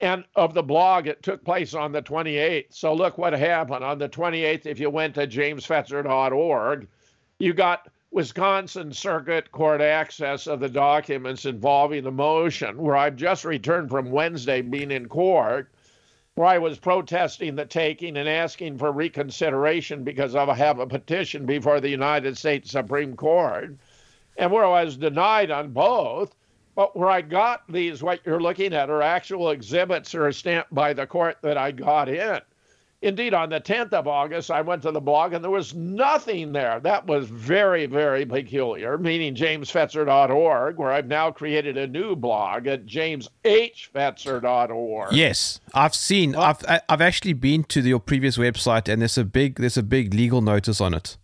and 0.00 0.24
of 0.36 0.54
the 0.54 0.62
blog, 0.62 1.06
it 1.06 1.22
took 1.22 1.44
place 1.44 1.72
on 1.72 1.92
the 1.92 2.02
28th. 2.02 2.66
So 2.70 2.92
look 2.92 3.16
what 3.16 3.32
happened 3.32 3.84
on 3.84 3.98
the 3.98 4.08
28th. 4.08 4.66
If 4.66 4.78
you 4.78 4.90
went 4.90 5.14
to 5.14 5.26
jamesfetzer.org, 5.26 6.88
you 7.38 7.54
got 7.54 7.88
Wisconsin 8.14 8.92
Circuit 8.92 9.50
Court 9.50 9.80
access 9.80 10.46
of 10.46 10.60
the 10.60 10.68
documents 10.68 11.46
involving 11.46 12.04
the 12.04 12.12
motion, 12.12 12.78
where 12.78 12.94
I've 12.94 13.16
just 13.16 13.44
returned 13.44 13.90
from 13.90 14.12
Wednesday 14.12 14.62
being 14.62 14.92
in 14.92 15.08
court, 15.08 15.68
where 16.36 16.46
I 16.46 16.58
was 16.58 16.78
protesting 16.78 17.56
the 17.56 17.64
taking 17.64 18.16
and 18.16 18.28
asking 18.28 18.78
for 18.78 18.92
reconsideration 18.92 20.04
because 20.04 20.36
I 20.36 20.54
have 20.54 20.78
a 20.78 20.86
petition 20.86 21.44
before 21.44 21.80
the 21.80 21.88
United 21.88 22.38
States 22.38 22.70
Supreme 22.70 23.16
Court, 23.16 23.74
and 24.36 24.52
where 24.52 24.64
I 24.64 24.84
was 24.84 24.96
denied 24.96 25.50
on 25.50 25.72
both. 25.72 26.36
But 26.76 26.96
where 26.96 27.10
I 27.10 27.20
got 27.20 27.64
these, 27.68 28.00
what 28.00 28.20
you're 28.24 28.40
looking 28.40 28.74
at, 28.74 28.90
are 28.90 29.02
actual 29.02 29.50
exhibits 29.50 30.12
that 30.12 30.22
are 30.22 30.30
stamped 30.30 30.72
by 30.72 30.92
the 30.92 31.08
court 31.08 31.38
that 31.42 31.58
I 31.58 31.72
got 31.72 32.08
in. 32.08 32.40
Indeed, 33.04 33.34
on 33.34 33.50
the 33.50 33.60
10th 33.60 33.92
of 33.92 34.08
August, 34.08 34.50
I 34.50 34.62
went 34.62 34.80
to 34.84 34.90
the 34.90 34.98
blog 34.98 35.34
and 35.34 35.44
there 35.44 35.50
was 35.50 35.74
nothing 35.74 36.52
there. 36.52 36.80
That 36.80 37.06
was 37.06 37.28
very, 37.28 37.84
very 37.84 38.24
peculiar, 38.24 38.96
meaning 38.96 39.34
jamesfetzer.org, 39.34 40.78
where 40.78 40.90
I've 40.90 41.06
now 41.06 41.30
created 41.30 41.76
a 41.76 41.86
new 41.86 42.16
blog 42.16 42.66
at 42.66 42.86
jameshfetzer.org. 42.86 45.12
Yes, 45.12 45.60
I've 45.74 45.94
seen. 45.94 46.32
Well, 46.32 46.44
I've 46.44 46.64
I've 46.88 47.02
actually 47.02 47.34
been 47.34 47.64
to 47.64 47.82
your 47.82 48.00
previous 48.00 48.38
website, 48.38 48.90
and 48.90 49.02
there's 49.02 49.18
a 49.18 49.24
big 49.24 49.56
there's 49.56 49.76
a 49.76 49.82
big 49.82 50.14
legal 50.14 50.40
notice 50.40 50.80
on 50.80 50.94
it. 50.94 51.18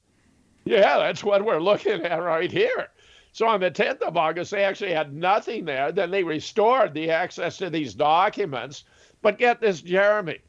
Yeah, 0.67 0.99
that's 0.99 1.25
what 1.25 1.47
we're 1.47 1.63
looking 1.63 2.03
at 2.03 2.23
right 2.23 2.53
here. 2.53 2.89
So 3.33 3.47
on 3.47 3.61
the 3.61 3.71
10th 3.71 4.03
of 4.03 4.19
August, 4.19 4.51
they 4.51 4.65
actually 4.65 4.93
had 4.93 5.15
nothing 5.15 5.65
there. 5.65 5.93
Then 5.93 6.11
they 6.11 6.25
restored 6.25 6.93
the 6.93 7.11
access 7.11 7.57
to 7.57 7.71
these 7.71 7.95
documents. 7.95 8.85
But 9.23 9.39
get 9.39 9.63
this, 9.63 9.81
Jeremy. 9.81 10.41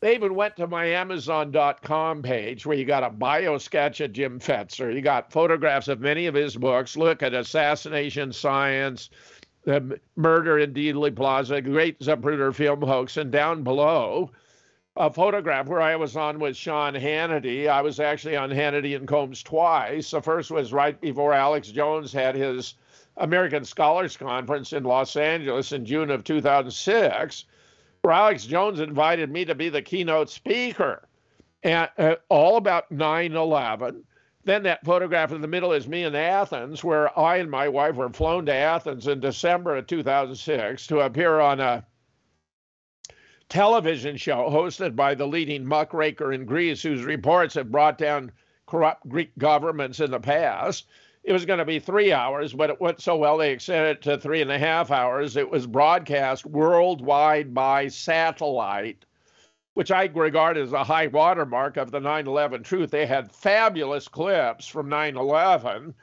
They 0.00 0.14
even 0.14 0.34
went 0.34 0.56
to 0.56 0.66
my 0.66 0.86
Amazon.com 0.86 2.22
page 2.22 2.66
where 2.66 2.76
you 2.76 2.84
got 2.84 3.02
a 3.02 3.10
bio 3.10 3.56
sketch 3.56 4.00
of 4.00 4.12
Jim 4.12 4.38
Fetzer. 4.38 4.94
You 4.94 5.00
got 5.00 5.32
photographs 5.32 5.88
of 5.88 6.00
many 6.00 6.26
of 6.26 6.34
his 6.34 6.54
books. 6.54 6.96
Look 6.96 7.22
at 7.22 7.32
Assassination 7.32 8.32
Science, 8.32 9.08
The 9.64 9.98
Murder 10.16 10.58
in 10.58 10.74
Dealey 10.74 11.14
Plaza, 11.14 11.62
Great 11.62 11.98
Zapruder 12.00 12.54
Film 12.54 12.82
Hoax. 12.82 13.16
And 13.16 13.30
down 13.30 13.62
below, 13.62 14.32
a 14.96 15.10
photograph 15.10 15.66
where 15.66 15.80
I 15.80 15.96
was 15.96 16.16
on 16.16 16.38
with 16.38 16.56
Sean 16.56 16.94
Hannity. 16.94 17.68
I 17.68 17.82
was 17.82 18.00
actually 18.00 18.36
on 18.36 18.50
Hannity 18.50 18.96
and 18.96 19.06
Colmes 19.06 19.42
twice. 19.42 20.10
The 20.10 20.22
first 20.22 20.50
was 20.50 20.72
right 20.72 20.98
before 21.00 21.32
Alex 21.32 21.68
Jones 21.68 22.12
had 22.12 22.34
his 22.34 22.74
American 23.18 23.64
Scholars 23.64 24.16
Conference 24.16 24.72
in 24.72 24.84
Los 24.84 25.16
Angeles 25.16 25.72
in 25.72 25.84
June 25.84 26.10
of 26.10 26.24
2006, 26.24 27.44
where 27.44 27.55
Alex 28.12 28.46
Jones 28.46 28.80
invited 28.80 29.30
me 29.30 29.44
to 29.44 29.54
be 29.54 29.68
the 29.68 29.82
keynote 29.82 30.30
speaker, 30.30 31.08
and 31.62 31.88
uh, 31.98 32.16
all 32.28 32.56
about 32.56 32.90
9/11. 32.90 34.02
Then 34.44 34.62
that 34.62 34.84
photograph 34.84 35.32
in 35.32 35.40
the 35.40 35.48
middle 35.48 35.72
is 35.72 35.88
me 35.88 36.04
in 36.04 36.14
Athens, 36.14 36.84
where 36.84 37.16
I 37.18 37.38
and 37.38 37.50
my 37.50 37.68
wife 37.68 37.96
were 37.96 38.08
flown 38.10 38.46
to 38.46 38.54
Athens 38.54 39.08
in 39.08 39.18
December 39.18 39.76
of 39.76 39.88
2006 39.88 40.86
to 40.86 41.00
appear 41.00 41.40
on 41.40 41.58
a 41.58 41.84
television 43.48 44.16
show 44.16 44.48
hosted 44.50 44.94
by 44.94 45.14
the 45.14 45.26
leading 45.26 45.66
muckraker 45.66 46.32
in 46.32 46.44
Greece, 46.44 46.82
whose 46.82 47.02
reports 47.02 47.54
have 47.54 47.72
brought 47.72 47.98
down 47.98 48.30
corrupt 48.66 49.08
Greek 49.08 49.36
governments 49.38 50.00
in 50.00 50.10
the 50.10 50.20
past. 50.20 50.86
It 51.26 51.32
was 51.32 51.44
going 51.44 51.58
to 51.58 51.64
be 51.64 51.80
three 51.80 52.12
hours, 52.12 52.52
but 52.52 52.70
it 52.70 52.80
went 52.80 53.00
so 53.02 53.16
well 53.16 53.36
they 53.36 53.50
extended 53.50 53.96
it 53.96 54.02
to 54.02 54.16
three 54.16 54.40
and 54.40 54.50
a 54.50 54.58
half 54.58 54.92
hours. 54.92 55.36
It 55.36 55.50
was 55.50 55.66
broadcast 55.66 56.46
worldwide 56.46 57.52
by 57.52 57.88
satellite, 57.88 59.04
which 59.74 59.90
I 59.90 60.04
regard 60.04 60.56
as 60.56 60.72
a 60.72 60.84
high 60.84 61.08
watermark 61.08 61.76
of 61.76 61.90
the 61.90 62.00
9 62.00 62.28
11 62.28 62.62
truth. 62.62 62.92
They 62.92 63.06
had 63.06 63.32
fabulous 63.32 64.06
clips 64.06 64.68
from 64.68 64.88
9 64.88 65.16
11 65.16 65.94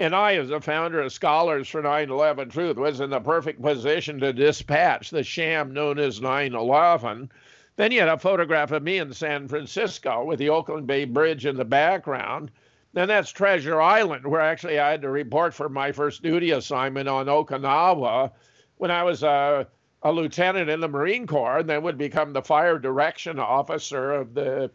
and 0.00 0.14
I, 0.14 0.36
as 0.36 0.50
a 0.50 0.60
founder 0.60 1.00
of 1.00 1.12
Scholars 1.12 1.68
for 1.68 1.82
9 1.82 2.08
11 2.08 2.50
Truth, 2.50 2.76
was 2.76 3.00
in 3.00 3.10
the 3.10 3.18
perfect 3.18 3.60
position 3.60 4.20
to 4.20 4.32
dispatch 4.32 5.10
the 5.10 5.24
sham 5.24 5.72
known 5.72 5.98
as 5.98 6.20
9 6.20 6.54
11. 6.54 7.32
Then 7.74 7.90
you 7.90 7.98
had 7.98 8.08
a 8.08 8.16
photograph 8.16 8.70
of 8.70 8.84
me 8.84 8.98
in 8.98 9.12
San 9.12 9.48
Francisco 9.48 10.24
with 10.24 10.38
the 10.38 10.50
Oakland 10.50 10.86
Bay 10.86 11.04
Bridge 11.04 11.46
in 11.46 11.56
the 11.56 11.64
background. 11.64 12.52
Then 12.92 13.08
that's 13.08 13.30
Treasure 13.30 13.80
Island, 13.80 14.26
where 14.26 14.40
actually 14.40 14.78
I 14.78 14.90
had 14.90 15.02
to 15.02 15.10
report 15.10 15.54
for 15.54 15.68
my 15.68 15.92
first 15.92 16.22
duty 16.22 16.52
assignment 16.52 17.08
on 17.08 17.26
Okinawa 17.26 18.32
when 18.76 18.90
I 18.90 19.02
was 19.02 19.22
a, 19.22 19.66
a 20.02 20.12
lieutenant 20.12 20.70
in 20.70 20.80
the 20.80 20.88
Marine 20.88 21.26
Corps 21.26 21.58
and 21.58 21.68
then 21.68 21.82
would 21.82 21.98
become 21.98 22.32
the 22.32 22.42
fire 22.42 22.78
direction 22.78 23.38
officer 23.38 24.12
of 24.12 24.34
the 24.34 24.70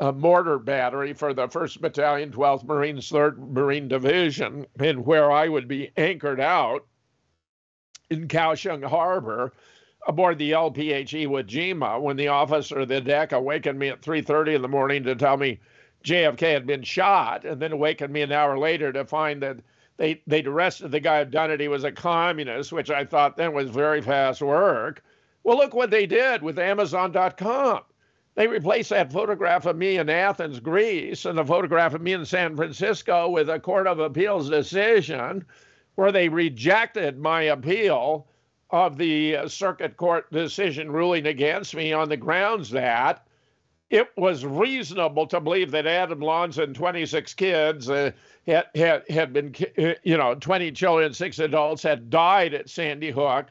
a 0.00 0.12
mortar 0.12 0.58
battery 0.58 1.12
for 1.12 1.34
the 1.34 1.46
1st 1.46 1.82
Battalion, 1.82 2.32
12th 2.32 2.64
Marines, 2.64 3.10
3rd 3.10 3.52
Marine 3.52 3.86
Division, 3.86 4.66
and 4.78 5.04
where 5.04 5.30
I 5.30 5.46
would 5.46 5.68
be 5.68 5.90
anchored 5.94 6.40
out 6.40 6.86
in 8.08 8.26
Kaohsiung 8.26 8.82
Harbor 8.82 9.52
aboard 10.08 10.38
the 10.38 10.52
LPH 10.52 11.28
Iwo 11.28 11.44
Jima 11.44 12.00
when 12.00 12.16
the 12.16 12.28
officer 12.28 12.80
of 12.80 12.88
the 12.88 13.02
deck 13.02 13.32
awakened 13.32 13.78
me 13.78 13.88
at 13.88 14.00
3.30 14.00 14.56
in 14.56 14.62
the 14.62 14.68
morning 14.68 15.04
to 15.04 15.14
tell 15.14 15.36
me 15.36 15.60
JFK 16.04 16.52
had 16.52 16.66
been 16.66 16.82
shot, 16.82 17.44
and 17.44 17.60
then 17.60 17.72
awakened 17.72 18.12
me 18.12 18.22
an 18.22 18.32
hour 18.32 18.58
later 18.58 18.92
to 18.92 19.04
find 19.04 19.42
that 19.42 19.58
they, 19.96 20.22
they'd 20.26 20.46
arrested 20.46 20.90
the 20.90 21.00
guy 21.00 21.18
who'd 21.18 21.30
done 21.30 21.50
it. 21.50 21.60
He 21.60 21.68
was 21.68 21.84
a 21.84 21.92
communist, 21.92 22.72
which 22.72 22.90
I 22.90 23.04
thought 23.04 23.36
then 23.36 23.52
was 23.52 23.68
very 23.68 24.00
fast 24.00 24.40
work. 24.40 25.02
Well, 25.44 25.58
look 25.58 25.74
what 25.74 25.90
they 25.90 26.06
did 26.06 26.42
with 26.42 26.58
Amazon.com. 26.58 27.82
They 28.34 28.46
replaced 28.46 28.90
that 28.90 29.12
photograph 29.12 29.66
of 29.66 29.76
me 29.76 29.98
in 29.98 30.08
Athens, 30.08 30.60
Greece, 30.60 31.26
and 31.26 31.36
the 31.36 31.44
photograph 31.44 31.92
of 31.94 32.00
me 32.00 32.12
in 32.12 32.24
San 32.24 32.56
Francisco 32.56 33.28
with 33.28 33.50
a 33.50 33.60
Court 33.60 33.86
of 33.86 33.98
Appeals 33.98 34.48
decision 34.48 35.44
where 35.96 36.12
they 36.12 36.28
rejected 36.28 37.18
my 37.18 37.42
appeal 37.42 38.26
of 38.70 38.96
the 38.96 39.36
uh, 39.36 39.48
circuit 39.48 39.96
court 39.96 40.30
decision 40.32 40.90
ruling 40.90 41.26
against 41.26 41.74
me 41.74 41.92
on 41.92 42.08
the 42.08 42.16
grounds 42.16 42.70
that 42.70 43.26
it 43.90 44.08
was 44.16 44.44
reasonable 44.44 45.26
to 45.26 45.40
believe 45.40 45.72
that 45.72 45.86
Adam 45.86 46.20
Lanza 46.20 46.62
and 46.62 46.74
26 46.74 47.34
kids 47.34 47.90
uh, 47.90 48.12
had, 48.46 48.66
had, 48.76 49.10
had 49.10 49.32
been, 49.32 49.54
uh, 49.76 49.94
you 50.04 50.16
know, 50.16 50.36
20 50.36 50.70
children, 50.72 51.12
six 51.12 51.40
adults 51.40 51.82
had 51.82 52.08
died 52.08 52.54
at 52.54 52.70
Sandy 52.70 53.10
Hook, 53.10 53.46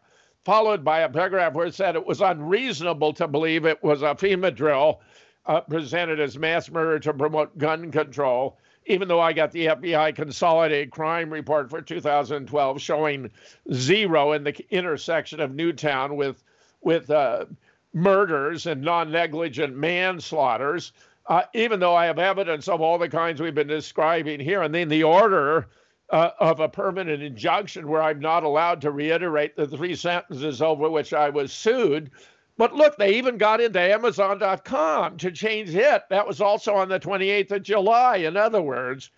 followed 0.45 0.83
by 0.83 1.01
a 1.01 1.09
paragraph 1.09 1.53
where 1.53 1.67
it 1.67 1.75
said 1.75 1.95
it 1.95 2.05
was 2.05 2.21
unreasonable 2.21 3.11
to 3.13 3.27
believe 3.27 3.65
it 3.65 3.83
was 3.83 4.01
a 4.01 4.15
FEMA 4.15 4.55
drill 4.55 5.01
uh, 5.45 5.59
presented 5.61 6.21
as 6.21 6.37
mass 6.37 6.71
murder 6.71 6.99
to 6.99 7.13
promote 7.13 7.57
gun 7.57 7.91
control, 7.91 8.57
even 8.85 9.09
though 9.09 9.19
I 9.19 9.33
got 9.33 9.51
the 9.51 9.65
FBI 9.65 10.15
Consolidated 10.15 10.91
Crime 10.91 11.29
Report 11.29 11.69
for 11.69 11.81
2012 11.81 12.81
showing 12.81 13.29
zero 13.73 14.31
in 14.31 14.45
the 14.45 14.55
intersection 14.69 15.41
of 15.41 15.53
Newtown 15.53 16.15
with, 16.15 16.41
with, 16.81 17.09
uh, 17.09 17.45
murders 17.93 18.65
and 18.65 18.81
non 18.81 19.11
negligent 19.11 19.75
manslaughters, 19.75 20.91
uh, 21.27 21.43
even 21.53 21.79
though 21.79 21.95
I 21.95 22.05
have 22.05 22.19
evidence 22.19 22.67
of 22.67 22.81
all 22.81 22.97
the 22.97 23.09
kinds 23.09 23.41
we've 23.41 23.55
been 23.55 23.67
describing 23.67 24.39
here. 24.39 24.61
And 24.61 24.73
then 24.73 24.89
the 24.89 25.03
order 25.03 25.67
uh, 26.09 26.31
of 26.39 26.59
a 26.59 26.69
permanent 26.69 27.21
injunction 27.21 27.87
where 27.87 28.01
I'm 28.01 28.19
not 28.19 28.43
allowed 28.43 28.81
to 28.81 28.91
reiterate 28.91 29.55
the 29.55 29.67
three 29.67 29.95
sentences 29.95 30.61
over 30.61 30.89
which 30.89 31.13
I 31.13 31.29
was 31.29 31.51
sued. 31.51 32.11
But 32.57 32.75
look, 32.75 32.97
they 32.97 33.15
even 33.15 33.37
got 33.37 33.61
into 33.61 33.79
Amazon.com 33.79 35.17
to 35.17 35.31
change 35.31 35.73
it. 35.73 36.03
That 36.09 36.27
was 36.27 36.41
also 36.41 36.73
on 36.73 36.89
the 36.89 36.99
28th 36.99 37.51
of 37.51 37.63
July. 37.63 38.17
In 38.17 38.35
other 38.35 38.61
words, 38.61 39.11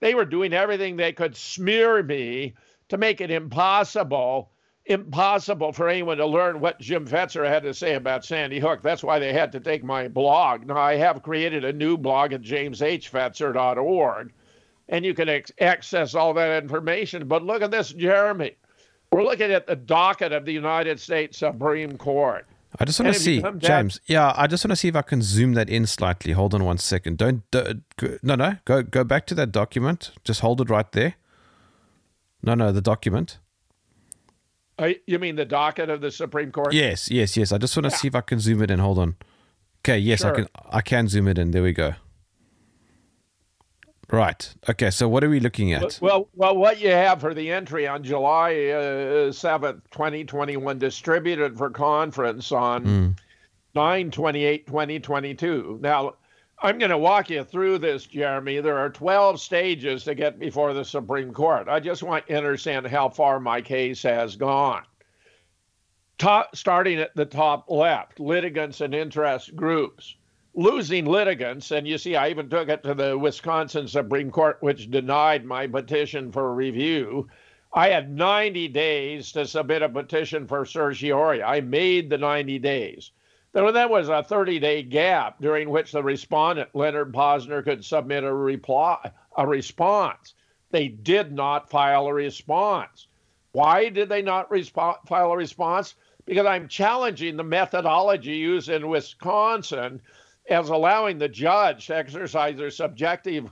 they 0.00 0.14
were 0.14 0.24
doing 0.24 0.52
everything 0.52 0.96
they 0.96 1.12
could 1.12 1.36
smear 1.36 2.02
me 2.02 2.54
to 2.88 2.96
make 2.96 3.20
it 3.20 3.30
impossible 3.30 4.50
impossible 4.88 5.72
for 5.72 5.88
anyone 5.88 6.16
to 6.16 6.26
learn 6.26 6.60
what 6.60 6.80
Jim 6.80 7.06
Fetzer 7.06 7.46
had 7.46 7.62
to 7.62 7.74
say 7.74 7.94
about 7.94 8.24
Sandy 8.24 8.58
Hook. 8.58 8.82
That's 8.82 9.04
why 9.04 9.18
they 9.18 9.32
had 9.32 9.52
to 9.52 9.60
take 9.60 9.84
my 9.84 10.08
blog. 10.08 10.66
Now, 10.66 10.78
I 10.78 10.96
have 10.96 11.22
created 11.22 11.64
a 11.64 11.72
new 11.72 11.96
blog 11.96 12.32
at 12.32 12.42
jameshfetzer.org, 12.42 14.32
and 14.88 15.04
you 15.04 15.14
can 15.14 15.28
ex- 15.28 15.52
access 15.60 16.14
all 16.14 16.34
that 16.34 16.62
information. 16.62 17.28
But 17.28 17.44
look 17.44 17.62
at 17.62 17.70
this, 17.70 17.92
Jeremy. 17.92 18.56
We're 19.12 19.24
looking 19.24 19.52
at 19.52 19.66
the 19.66 19.76
docket 19.76 20.32
of 20.32 20.44
the 20.44 20.52
United 20.52 20.98
States 21.00 21.38
Supreme 21.38 21.96
Court. 21.96 22.46
I 22.78 22.84
just 22.84 23.00
want 23.00 23.14
to 23.14 23.18
see, 23.18 23.42
James. 23.58 23.98
Yeah, 24.06 24.34
I 24.36 24.46
just 24.46 24.64
want 24.64 24.72
to 24.72 24.76
see 24.76 24.88
if 24.88 24.96
I 24.96 25.02
can 25.02 25.22
zoom 25.22 25.54
that 25.54 25.70
in 25.70 25.86
slightly. 25.86 26.32
Hold 26.32 26.54
on 26.54 26.64
one 26.64 26.76
second. 26.76 27.16
Don't, 27.16 27.50
don't 27.50 27.82
no, 28.22 28.34
no. 28.34 28.56
Go, 28.66 28.82
go 28.82 29.04
back 29.04 29.26
to 29.28 29.34
that 29.36 29.52
document. 29.52 30.10
Just 30.22 30.40
hold 30.40 30.60
it 30.60 30.68
right 30.68 30.90
there. 30.92 31.14
No, 32.42 32.54
no, 32.54 32.70
the 32.70 32.82
document. 32.82 33.38
You 35.06 35.18
mean 35.18 35.36
the 35.36 35.44
docket 35.44 35.90
of 35.90 36.00
the 36.00 36.10
Supreme 36.10 36.52
Court? 36.52 36.72
Yes, 36.72 37.10
yes, 37.10 37.36
yes. 37.36 37.52
I 37.52 37.58
just 37.58 37.76
want 37.76 37.84
to 37.84 37.90
yeah. 37.90 37.96
see 37.96 38.08
if 38.08 38.14
I 38.14 38.20
can 38.20 38.38
zoom 38.38 38.62
it 38.62 38.70
in. 38.70 38.78
Hold 38.78 38.98
on. 38.98 39.16
Okay, 39.80 39.98
yes, 39.98 40.20
sure. 40.20 40.32
I 40.32 40.34
can. 40.34 40.48
I 40.70 40.80
can 40.80 41.08
zoom 41.08 41.28
it 41.28 41.38
in. 41.38 41.50
There 41.50 41.62
we 41.62 41.72
go. 41.72 41.94
Right. 44.10 44.54
Okay. 44.68 44.90
So 44.90 45.08
what 45.08 45.22
are 45.22 45.28
we 45.28 45.40
looking 45.40 45.72
at? 45.72 45.98
Well, 46.00 46.28
well, 46.34 46.56
what 46.56 46.80
you 46.80 46.90
have 46.90 47.20
for 47.20 47.34
the 47.34 47.50
entry 47.50 47.86
on 47.86 48.02
July 48.02 48.66
uh, 48.66 49.32
seventh, 49.32 49.88
twenty 49.90 50.24
twenty 50.24 50.56
one, 50.56 50.78
distributed 50.78 51.58
for 51.58 51.70
conference 51.70 52.52
on 52.52 52.84
mm. 52.84 53.18
9 53.74 54.10
28 54.10 54.66
2022. 54.66 55.78
Now, 55.82 56.14
I'm 56.60 56.78
going 56.78 56.90
to 56.90 56.98
walk 56.98 57.30
you 57.30 57.44
through 57.44 57.78
this, 57.78 58.04
Jeremy. 58.04 58.58
There 58.58 58.78
are 58.78 58.90
12 58.90 59.40
stages 59.40 60.02
to 60.04 60.14
get 60.16 60.40
before 60.40 60.74
the 60.74 60.84
Supreme 60.84 61.32
Court. 61.32 61.68
I 61.68 61.78
just 61.78 62.02
want 62.02 62.24
you 62.28 62.34
to 62.34 62.38
understand 62.38 62.84
how 62.88 63.10
far 63.10 63.38
my 63.38 63.62
case 63.62 64.02
has 64.02 64.34
gone. 64.34 64.82
Top, 66.18 66.56
starting 66.56 66.98
at 66.98 67.14
the 67.14 67.26
top 67.26 67.70
left, 67.70 68.18
litigants 68.18 68.80
and 68.80 68.92
interest 68.92 69.54
groups. 69.54 70.16
Losing 70.54 71.04
litigants, 71.04 71.70
and 71.70 71.86
you 71.86 71.96
see, 71.96 72.16
I 72.16 72.30
even 72.30 72.50
took 72.50 72.68
it 72.68 72.82
to 72.82 72.94
the 72.94 73.16
Wisconsin 73.16 73.86
Supreme 73.86 74.32
Court, 74.32 74.56
which 74.60 74.90
denied 74.90 75.44
my 75.44 75.68
petition 75.68 76.32
for 76.32 76.52
review. 76.52 77.28
I 77.72 77.90
had 77.90 78.10
90 78.10 78.66
days 78.68 79.30
to 79.32 79.46
submit 79.46 79.82
a 79.82 79.88
petition 79.88 80.48
for 80.48 80.64
certiorari. 80.64 81.40
I 81.40 81.60
made 81.60 82.10
the 82.10 82.18
90 82.18 82.58
days. 82.58 83.12
Then 83.52 83.72
there 83.72 83.88
was 83.88 84.08
a 84.08 84.22
30 84.22 84.58
day 84.58 84.82
gap 84.82 85.40
during 85.40 85.70
which 85.70 85.92
the 85.92 86.02
respondent, 86.02 86.70
Leonard 86.74 87.12
Pozner, 87.12 87.64
could 87.64 87.84
submit 87.84 88.24
a 88.24 88.32
reply, 88.32 89.10
a 89.36 89.46
response. 89.46 90.34
They 90.70 90.88
did 90.88 91.32
not 91.32 91.70
file 91.70 92.06
a 92.06 92.14
response. 92.14 93.06
Why 93.52 93.88
did 93.88 94.08
they 94.08 94.22
not 94.22 94.50
resp- 94.50 95.08
file 95.08 95.32
a 95.32 95.36
response? 95.36 95.94
Because 96.26 96.46
I'm 96.46 96.68
challenging 96.68 97.36
the 97.36 97.44
methodology 97.44 98.36
used 98.36 98.68
in 98.68 98.88
Wisconsin 98.88 100.02
as 100.48 100.68
allowing 100.68 101.18
the 101.18 101.28
judge 101.28 101.86
to 101.86 101.96
exercise 101.96 102.56
their 102.56 102.70
subjective 102.70 103.50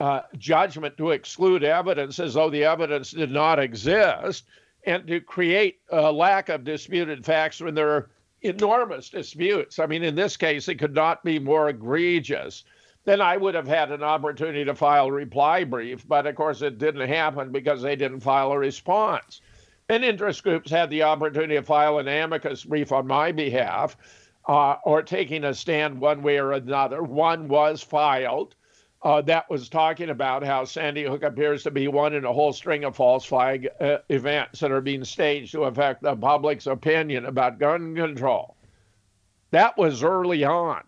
uh, 0.00 0.22
judgment 0.36 0.96
to 0.98 1.12
exclude 1.12 1.64
evidence 1.64 2.18
as 2.18 2.34
though 2.34 2.50
the 2.50 2.64
evidence 2.64 3.12
did 3.12 3.30
not 3.30 3.58
exist 3.58 4.44
and 4.84 5.06
to 5.06 5.20
create 5.20 5.80
a 5.90 6.12
lack 6.12 6.48
of 6.48 6.64
disputed 6.64 7.24
facts 7.24 7.60
when 7.60 7.74
there 7.74 7.90
are 7.90 8.10
enormous 8.46 9.10
disputes. 9.10 9.78
I 9.78 9.86
mean, 9.86 10.02
in 10.02 10.14
this 10.14 10.36
case, 10.36 10.68
it 10.68 10.76
could 10.76 10.94
not 10.94 11.22
be 11.24 11.38
more 11.38 11.68
egregious. 11.68 12.64
Then 13.04 13.20
I 13.20 13.36
would 13.36 13.54
have 13.54 13.68
had 13.68 13.92
an 13.92 14.02
opportunity 14.02 14.64
to 14.64 14.74
file 14.74 15.06
a 15.06 15.12
reply 15.12 15.62
brief, 15.62 16.06
but 16.08 16.26
of 16.26 16.34
course 16.34 16.60
it 16.60 16.78
didn't 16.78 17.08
happen 17.08 17.52
because 17.52 17.80
they 17.80 17.94
didn't 17.94 18.20
file 18.20 18.50
a 18.50 18.58
response. 18.58 19.40
And 19.88 20.04
interest 20.04 20.42
groups 20.42 20.70
had 20.70 20.90
the 20.90 21.04
opportunity 21.04 21.54
to 21.54 21.62
file 21.62 22.00
an 22.00 22.08
amicus 22.08 22.64
brief 22.64 22.90
on 22.90 23.06
my 23.06 23.30
behalf 23.30 23.96
uh, 24.48 24.76
or 24.82 25.02
taking 25.02 25.44
a 25.44 25.54
stand 25.54 26.00
one 26.00 26.22
way 26.22 26.38
or 26.38 26.52
another. 26.52 27.04
One 27.04 27.46
was 27.46 27.80
filed 27.80 28.55
uh, 29.06 29.20
that 29.20 29.48
was 29.48 29.68
talking 29.68 30.10
about 30.10 30.42
how 30.42 30.64
Sandy 30.64 31.04
Hook 31.04 31.22
appears 31.22 31.62
to 31.62 31.70
be 31.70 31.86
one 31.86 32.12
in 32.12 32.24
a 32.24 32.32
whole 32.32 32.52
string 32.52 32.82
of 32.82 32.96
false 32.96 33.24
flag 33.24 33.68
uh, 33.80 33.98
events 34.08 34.58
that 34.58 34.72
are 34.72 34.80
being 34.80 35.04
staged 35.04 35.52
to 35.52 35.62
affect 35.62 36.02
the 36.02 36.16
public's 36.16 36.66
opinion 36.66 37.24
about 37.24 37.60
gun 37.60 37.94
control. 37.94 38.56
That 39.52 39.78
was 39.78 40.02
early 40.02 40.42
on. 40.42 40.82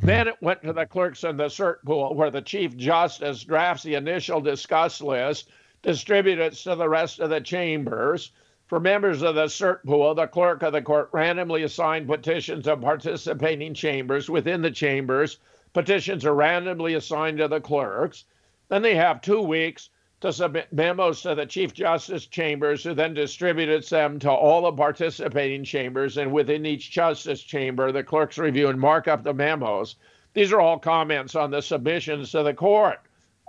Hmm. 0.00 0.06
Then 0.06 0.28
it 0.28 0.36
went 0.40 0.62
to 0.62 0.72
the 0.72 0.86
clerks 0.86 1.24
in 1.24 1.36
the 1.36 1.48
cert 1.48 1.82
pool, 1.84 2.14
where 2.14 2.30
the 2.30 2.40
Chief 2.40 2.74
Justice 2.74 3.44
drafts 3.44 3.82
the 3.82 3.96
initial 3.96 4.40
discuss 4.40 5.02
list, 5.02 5.50
distributes 5.82 6.40
it 6.40 6.70
to 6.70 6.74
the 6.74 6.88
rest 6.88 7.20
of 7.20 7.28
the 7.28 7.42
chambers. 7.42 8.32
For 8.68 8.80
members 8.80 9.20
of 9.20 9.34
the 9.34 9.44
cert 9.44 9.84
pool, 9.84 10.14
the 10.14 10.26
clerk 10.26 10.62
of 10.62 10.72
the 10.72 10.80
court 10.80 11.10
randomly 11.12 11.64
assigned 11.64 12.08
petitions 12.08 12.66
of 12.66 12.80
participating 12.80 13.74
chambers 13.74 14.30
within 14.30 14.62
the 14.62 14.70
chambers 14.70 15.36
Petitions 15.72 16.24
are 16.24 16.34
randomly 16.34 16.94
assigned 16.94 17.38
to 17.38 17.48
the 17.48 17.60
clerks. 17.60 18.24
Then 18.68 18.82
they 18.82 18.94
have 18.94 19.20
two 19.20 19.40
weeks 19.40 19.90
to 20.20 20.32
submit 20.32 20.72
memos 20.72 21.22
to 21.22 21.34
the 21.34 21.46
Chief 21.46 21.72
Justice 21.72 22.26
chambers, 22.26 22.82
who 22.82 22.94
then 22.94 23.14
distributes 23.14 23.88
them 23.88 24.18
to 24.18 24.30
all 24.30 24.62
the 24.62 24.72
participating 24.72 25.62
chambers. 25.64 26.16
And 26.16 26.32
within 26.32 26.66
each 26.66 26.90
Justice 26.90 27.42
chamber, 27.42 27.92
the 27.92 28.02
clerks 28.02 28.38
review 28.38 28.68
and 28.68 28.80
mark 28.80 29.06
up 29.06 29.22
the 29.22 29.34
memos. 29.34 29.96
These 30.34 30.52
are 30.52 30.60
all 30.60 30.78
comments 30.78 31.34
on 31.34 31.50
the 31.50 31.62
submissions 31.62 32.32
to 32.32 32.42
the 32.42 32.54
court. 32.54 33.00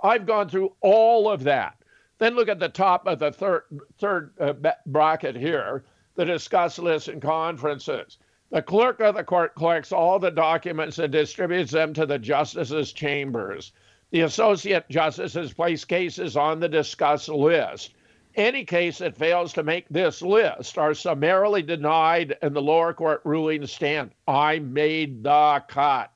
I've 0.02 0.26
gone 0.26 0.48
through 0.48 0.74
all 0.80 1.30
of 1.30 1.42
that. 1.44 1.76
Then 2.18 2.36
look 2.36 2.48
at 2.48 2.60
the 2.60 2.68
top 2.68 3.06
of 3.06 3.18
the 3.18 3.32
third, 3.32 3.62
third 3.98 4.32
uh, 4.38 4.72
bracket 4.86 5.36
here 5.36 5.84
the 6.20 6.24
discuss 6.26 6.78
lists 6.78 7.08
and 7.08 7.22
conferences. 7.22 8.18
The 8.50 8.62
clerk 8.62 8.98
of 8.98 9.14
the 9.14 9.22
court 9.22 9.54
collects 9.54 9.92
all 9.92 10.18
the 10.18 10.32
documents 10.32 10.98
and 10.98 11.12
distributes 11.12 11.70
them 11.70 11.94
to 11.94 12.04
the 12.04 12.18
justices' 12.18 12.92
chambers. 12.92 13.70
The 14.10 14.22
associate 14.22 14.88
justices 14.88 15.52
place 15.52 15.84
cases 15.84 16.36
on 16.36 16.58
the 16.58 16.68
discuss 16.68 17.28
list. 17.28 17.94
Any 18.34 18.64
case 18.64 18.98
that 18.98 19.16
fails 19.16 19.52
to 19.52 19.62
make 19.62 19.88
this 19.88 20.20
list 20.20 20.78
are 20.78 20.94
summarily 20.94 21.62
denied 21.62 22.38
and 22.42 22.54
the 22.54 22.62
lower 22.62 22.92
court 22.92 23.20
rulings 23.24 23.72
stand. 23.72 24.10
I 24.26 24.58
made 24.58 25.22
the 25.22 25.62
cut. 25.68 26.10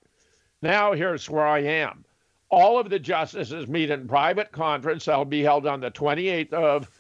Now 0.61 0.93
here's 0.93 1.31
where 1.31 1.47
I 1.47 1.61
am. 1.61 2.05
All 2.51 2.81
of 2.81 2.91
the 2.91 2.99
justices 2.99 3.69
meet 3.69 3.91
in 3.91 4.09
private 4.09 4.51
conference. 4.51 5.05
That'll 5.05 5.25
be 5.25 5.43
held 5.43 5.69
on 5.69 5.81
the 5.81 5.91
28th 5.91 6.53
of, 6.53 6.91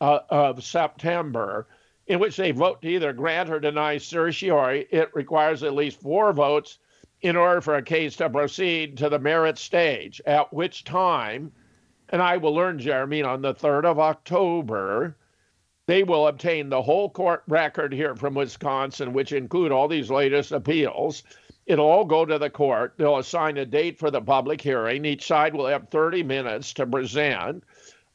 uh, 0.00 0.20
of 0.28 0.62
September 0.62 1.66
in 2.06 2.18
which 2.18 2.36
they 2.36 2.50
vote 2.50 2.82
to 2.82 2.88
either 2.88 3.12
grant 3.12 3.50
or 3.50 3.58
deny 3.58 3.98
certiorari. 3.98 4.86
It 4.90 5.10
requires 5.14 5.62
at 5.62 5.74
least 5.74 6.00
four 6.00 6.32
votes 6.32 6.78
in 7.22 7.36
order 7.36 7.60
for 7.60 7.76
a 7.76 7.82
case 7.82 8.16
to 8.16 8.28
proceed 8.28 8.98
to 8.98 9.08
the 9.08 9.18
merit 9.18 9.56
stage, 9.56 10.20
at 10.26 10.52
which 10.52 10.84
time, 10.84 11.50
and 12.10 12.20
I 12.20 12.36
will 12.36 12.54
learn, 12.54 12.78
Jeremy, 12.78 13.22
on 13.22 13.40
the 13.40 13.54
3rd 13.54 13.86
of 13.86 13.98
October, 13.98 15.16
they 15.86 16.02
will 16.02 16.26
obtain 16.28 16.68
the 16.68 16.82
whole 16.82 17.08
court 17.10 17.42
record 17.48 17.92
here 17.92 18.14
from 18.14 18.34
Wisconsin, 18.34 19.12
which 19.12 19.32
include 19.32 19.72
all 19.72 19.88
these 19.88 20.10
latest 20.10 20.52
appeals. 20.52 21.22
It'll 21.66 21.86
all 21.86 22.04
go 22.04 22.26
to 22.26 22.38
the 22.38 22.50
court. 22.50 22.94
They'll 22.98 23.18
assign 23.18 23.56
a 23.56 23.66
date 23.66 23.98
for 23.98 24.10
the 24.10 24.20
public 24.20 24.60
hearing. 24.60 25.04
Each 25.04 25.26
side 25.26 25.54
will 25.54 25.66
have 25.66 25.88
30 25.88 26.22
minutes 26.22 26.74
to 26.74 26.86
present 26.86 27.64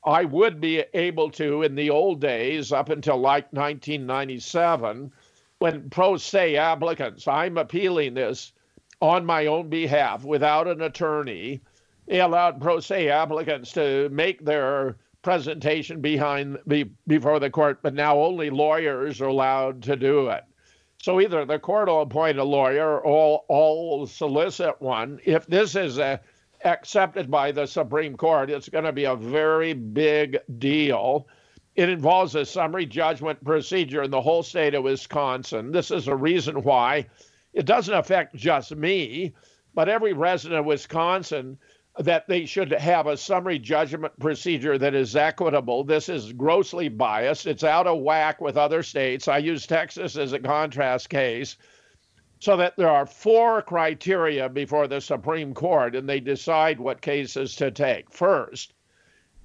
I 0.04 0.26
would 0.26 0.62
be 0.62 0.84
able 0.94 1.30
to, 1.32 1.64
in 1.64 1.76
the 1.76 1.90
old 1.90 2.22
days, 2.22 2.72
up 2.72 2.90
until 2.90 3.18
like 3.18 3.52
1997, 3.52 5.12
when 5.60 5.90
pro 5.90 6.18
se 6.18 6.56
applicants, 6.56 7.28
I'm 7.28 7.58
appealing 7.58 8.14
this 8.14 8.54
on 9.02 9.26
my 9.26 9.46
own 9.46 9.70
behalf 9.70 10.24
without 10.24 10.68
an 10.68 10.82
attorney. 10.82 11.62
They 12.08 12.22
allowed 12.22 12.62
pro 12.62 12.80
se 12.80 13.10
applicants 13.10 13.74
to 13.74 14.10
make 14.10 14.44
their 14.44 14.98
presentation 15.22 16.00
behind 16.02 16.60
be, 16.68 16.90
before 17.08 17.40
the 17.40 17.50
court, 17.50 17.80
but 17.82 17.94
now 17.94 18.20
only 18.20 18.50
lawyers 18.50 19.20
are 19.22 19.28
allowed 19.28 19.84
to 19.84 19.96
do 19.96 20.30
it. 20.30 20.44
So 21.02 21.20
either 21.22 21.46
the 21.46 21.60
court 21.60 21.88
will 21.88 22.02
appoint 22.02 22.40
a 22.40 22.44
lawyer 22.44 23.00
or 23.00 23.44
all 23.48 24.06
solicit 24.06 24.82
one. 24.82 25.20
If 25.24 25.46
this 25.48 25.76
is 25.76 25.98
a, 25.98 26.20
accepted 26.64 27.30
by 27.30 27.52
the 27.52 27.66
Supreme 27.66 28.16
Court, 28.16 28.50
it's 28.50 28.70
going 28.70 28.86
to 28.86 28.92
be 28.92 29.06
a 29.06 29.16
very 29.16 29.74
big 29.74 30.40
deal. 30.60 31.28
It 31.76 31.90
involves 31.90 32.36
a 32.36 32.46
summary 32.46 32.86
judgment 32.86 33.44
procedure 33.44 34.04
in 34.04 34.12
the 34.12 34.22
whole 34.22 34.44
state 34.44 34.74
of 34.74 34.84
Wisconsin. 34.84 35.72
This 35.72 35.92
is 35.92 36.08
a 36.08 36.16
reason 36.16 36.64
why 36.64 37.08
it 37.54 37.66
doesn't 37.66 37.94
affect 37.94 38.36
just 38.36 38.76
me, 38.76 39.34
but 39.74 39.90
every 39.90 40.14
resident 40.14 40.60
of 40.60 40.66
Wisconsin 40.66 41.58
that 41.98 42.28
they 42.28 42.46
should 42.46 42.72
have 42.72 43.08
a 43.08 43.18
summary 43.18 43.60
judgment 43.60 44.18
procedure 44.20 44.78
that 44.78 44.96
is 44.96 45.16
equitable. 45.16 45.84
This 45.84 46.08
is 46.08 46.32
grossly 46.32 46.88
biased. 46.88 47.48
It's 47.48 47.64
out 47.64 47.88
of 47.88 48.00
whack 48.00 48.40
with 48.40 48.58
other 48.58 48.84
states. 48.84 49.28
I 49.28 49.40
use 49.40 49.68
Texas 49.68 50.16
as 50.16 50.32
a 50.34 50.40
contrast 50.40 51.10
case. 51.10 51.58
So 52.40 52.56
that 52.58 52.78
there 52.78 52.90
are 52.90 53.06
four 53.06 53.62
criteria 53.62 54.48
before 54.48 54.88
the 54.88 55.02
Supreme 55.02 55.54
Court 55.54 55.96
and 55.96 56.08
they 56.08 56.20
decide 56.20 56.80
what 56.80 57.02
cases 57.02 57.56
to 57.58 57.70
take. 57.70 58.12
First, 58.12 58.74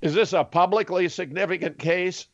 is 0.01 0.15
this 0.15 0.33
a 0.33 0.45
publicly 0.45 1.09
significant 1.09 1.79
case? 1.79 2.29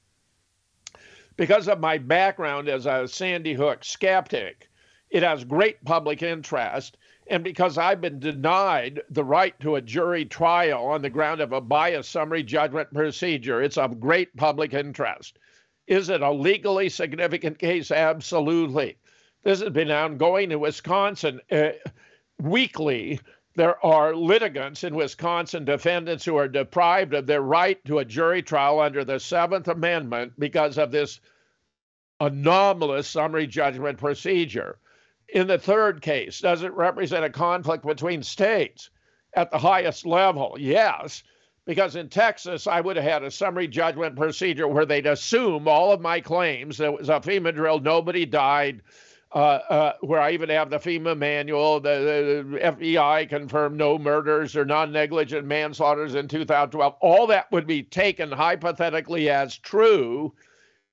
Because 1.37 1.67
of 1.69 1.81
my 1.81 1.97
background 1.97 2.69
as 2.69 2.85
a 2.85 3.09
Sandy 3.09 3.55
Hook 3.55 3.85
skeptic, 3.85 4.69
it 5.09 5.23
has 5.23 5.45
great 5.45 5.83
public 5.85 6.23
interest 6.23 6.99
and 7.31 7.45
because 7.45 7.79
I've 7.79 8.01
been 8.01 8.19
denied 8.19 9.03
the 9.09 9.23
right 9.23 9.59
to 9.61 9.77
a 9.77 9.81
jury 9.81 10.25
trial 10.25 10.85
on 10.87 11.01
the 11.01 11.11
ground 11.11 11.41
of 11.41 11.53
a 11.53 11.61
biased 11.61 12.11
summary 12.11 12.43
judgment 12.43 12.93
procedure, 12.93 13.63
it's 13.63 13.79
of 13.79 14.01
great 14.01 14.37
public 14.37 14.75
interest. 14.75 15.39
Is 15.87 16.09
it 16.09 16.23
a 16.23 16.33
legally 16.33 16.89
significant 16.89 17.61
case? 17.61 17.93
Absolutely. 17.93 18.99
This 19.43 19.61
has 19.61 19.71
been 19.71 19.91
ongoing 19.91 20.53
in 20.53 20.61
Wisconsin 20.61 21.41
uh, 21.51 21.71
weekly. 22.39 23.21
There 23.57 23.85
are 23.85 24.15
litigants 24.15 24.85
in 24.85 24.95
Wisconsin, 24.95 25.65
defendants 25.65 26.25
who 26.25 26.37
are 26.37 26.49
deprived 26.49 27.15
of 27.15 27.27
their 27.27 27.41
right 27.41 27.83
to 27.87 27.99
a 27.99 28.05
jury 28.05 28.43
trial 28.43 28.81
under 28.81 29.05
the 29.05 29.19
Seventh 29.19 29.69
Amendment 29.69 30.35
because 30.39 30.79
of 30.79 30.91
this 30.91 31.21
anomalous 32.21 33.09
summary 33.09 33.47
judgment 33.47 33.99
procedure. 33.99 34.79
In 35.33 35.47
the 35.47 35.59
third 35.59 36.03
case, 36.03 36.41
does 36.41 36.63
it 36.63 36.73
represent 36.75 37.25
a 37.25 37.31
conflict 37.31 37.85
between 37.87 38.23
states 38.23 38.91
at 39.35 39.51
the 39.51 39.59
highest 39.59 40.05
level? 40.05 40.57
Yes, 40.59 41.23
because 41.65 41.97
in 41.97 42.09
Texas, 42.09 42.67
I 42.67 42.81
would 42.81 42.97
have 42.97 43.05
had 43.05 43.23
a 43.23 43.31
summary 43.31 43.69
judgment 43.69 44.17
procedure 44.17 44.69
where 44.69 44.87
they'd 44.87 45.07
assume 45.07 45.67
all 45.67 45.93
of 45.93 46.01
my 46.01 46.21
claims. 46.21 46.77
There 46.77 46.93
was 46.93 47.09
a 47.09 47.21
FEMA 47.21 47.55
drill, 47.55 47.81
nobody 47.81 48.27
died. 48.27 48.83
Uh, 49.33 49.61
uh, 49.69 49.93
where 50.01 50.21
I 50.21 50.33
even 50.33 50.49
have 50.49 50.71
the 50.71 50.79
FEMA 50.79 51.17
manual, 51.17 51.79
the, 51.79 52.45
the 52.51 52.59
FBI 52.59 53.29
confirmed 53.29 53.79
no 53.79 53.97
murders 53.97 54.57
or 54.57 54.65
non 54.65 54.91
negligent 54.91 55.47
manslaughters 55.47 56.17
in 56.17 56.27
2012. 56.27 56.97
All 57.01 57.29
that 57.29 57.51
would 57.53 57.65
be 57.65 57.85
taken 57.85 58.33
hypothetically 58.33 59.31
as 59.31 59.57
true. 59.57 60.35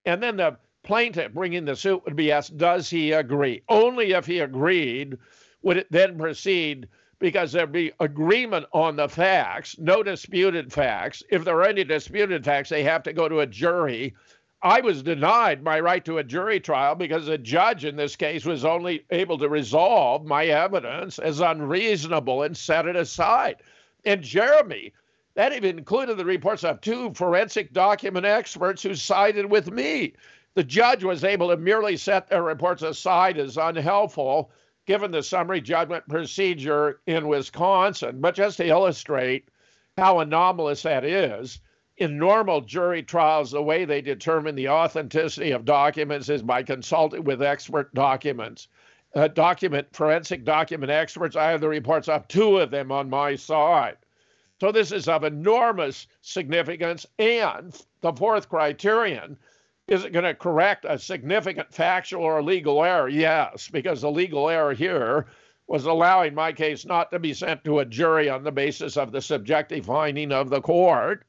And 0.05 0.21
then 0.21 0.37
the 0.37 0.55
plaintiff 0.83 1.33
bringing 1.33 1.65
the 1.65 1.75
suit 1.75 2.05
would 2.05 2.15
be 2.15 2.31
asked, 2.31 2.57
does 2.57 2.89
he 2.89 3.11
agree? 3.11 3.63
Only 3.69 4.11
if 4.11 4.27
he 4.27 4.39
agreed 4.39 5.17
would 5.63 5.77
it 5.77 5.87
then 5.91 6.17
proceed 6.17 6.87
because 7.19 7.51
there'd 7.51 7.71
be 7.71 7.91
agreement 7.99 8.65
on 8.71 8.95
the 8.95 9.09
facts, 9.09 9.75
no 9.79 10.03
disputed 10.03 10.71
facts. 10.71 11.23
If 11.29 11.43
there 11.43 11.57
are 11.57 11.67
any 11.67 11.83
disputed 11.83 12.45
facts, 12.45 12.69
they 12.69 12.83
have 12.83 13.03
to 13.03 13.13
go 13.13 13.27
to 13.27 13.39
a 13.39 13.47
jury. 13.47 14.15
I 14.63 14.81
was 14.81 15.03
denied 15.03 15.63
my 15.63 15.79
right 15.79 16.03
to 16.05 16.17
a 16.17 16.23
jury 16.23 16.59
trial 16.59 16.95
because 16.95 17.27
the 17.27 17.37
judge 17.37 17.85
in 17.85 17.95
this 17.95 18.15
case 18.15 18.43
was 18.43 18.65
only 18.65 19.05
able 19.11 19.37
to 19.37 19.49
resolve 19.49 20.25
my 20.25 20.45
evidence 20.47 21.19
as 21.19 21.39
unreasonable 21.39 22.41
and 22.41 22.57
set 22.57 22.87
it 22.87 22.95
aside. 22.95 23.57
And 24.03 24.23
Jeremy, 24.23 24.93
that 25.35 25.53
even 25.53 25.77
included 25.77 26.17
the 26.17 26.25
reports 26.25 26.63
of 26.63 26.81
two 26.81 27.13
forensic 27.13 27.71
document 27.71 28.25
experts 28.25 28.81
who 28.81 28.95
sided 28.95 29.45
with 29.45 29.69
me. 29.69 30.13
The 30.55 30.63
judge 30.63 31.03
was 31.03 31.23
able 31.23 31.49
to 31.49 31.57
merely 31.57 31.95
set 31.95 32.27
their 32.27 32.41
reports 32.41 32.81
aside 32.81 33.37
as 33.37 33.57
unhelpful 33.57 34.49
given 34.87 35.11
the 35.11 35.21
summary 35.21 35.61
judgment 35.61 36.07
procedure 36.09 36.99
in 37.05 37.27
Wisconsin. 37.27 38.21
But 38.21 38.33
just 38.33 38.57
to 38.57 38.65
illustrate 38.65 39.49
how 39.97 40.19
anomalous 40.19 40.81
that 40.81 41.03
is, 41.03 41.59
in 41.97 42.17
normal 42.17 42.61
jury 42.61 43.01
trials, 43.01 43.51
the 43.51 43.61
way 43.61 43.83
they 43.83 44.01
determine 44.01 44.55
the 44.55 44.69
authenticity 44.69 45.51
of 45.51 45.65
documents 45.65 46.29
is 46.29 46.43
by 46.43 46.63
consulting 46.63 47.23
with 47.23 47.41
expert 47.41 47.93
documents. 47.93 48.67
Uh, 49.15 49.27
document 49.27 49.87
forensic 49.93 50.43
document 50.43 50.91
experts. 50.91 51.35
I 51.35 51.49
have 51.49 51.61
the 51.61 51.69
reports 51.69 52.07
of 52.07 52.27
two 52.27 52.57
of 52.57 52.69
them 52.69 52.91
on 52.91 53.09
my 53.09 53.35
side. 53.35 53.97
So 54.59 54.71
this 54.71 54.91
is 54.91 55.07
of 55.07 55.23
enormous 55.23 56.07
significance. 56.21 57.05
And 57.17 57.79
the 58.01 58.13
fourth 58.13 58.49
criterion 58.49 59.37
is 59.87 60.03
it 60.03 60.11
going 60.11 60.25
to 60.25 60.33
correct 60.33 60.85
a 60.87 60.99
significant 60.99 61.73
factual 61.73 62.23
or 62.23 62.43
legal 62.43 62.83
error? 62.83 63.07
Yes, 63.07 63.69
because 63.69 64.01
the 64.01 64.11
legal 64.11 64.49
error 64.49 64.73
here 64.73 65.27
was 65.67 65.85
allowing 65.85 66.35
my 66.35 66.51
case 66.51 66.85
not 66.85 67.09
to 67.11 67.19
be 67.19 67.33
sent 67.33 67.63
to 67.63 67.79
a 67.79 67.85
jury 67.85 68.29
on 68.29 68.43
the 68.43 68.51
basis 68.51 68.97
of 68.97 69.13
the 69.13 69.21
subjective 69.21 69.85
finding 69.85 70.33
of 70.33 70.49
the 70.49 70.61
court, 70.61 71.25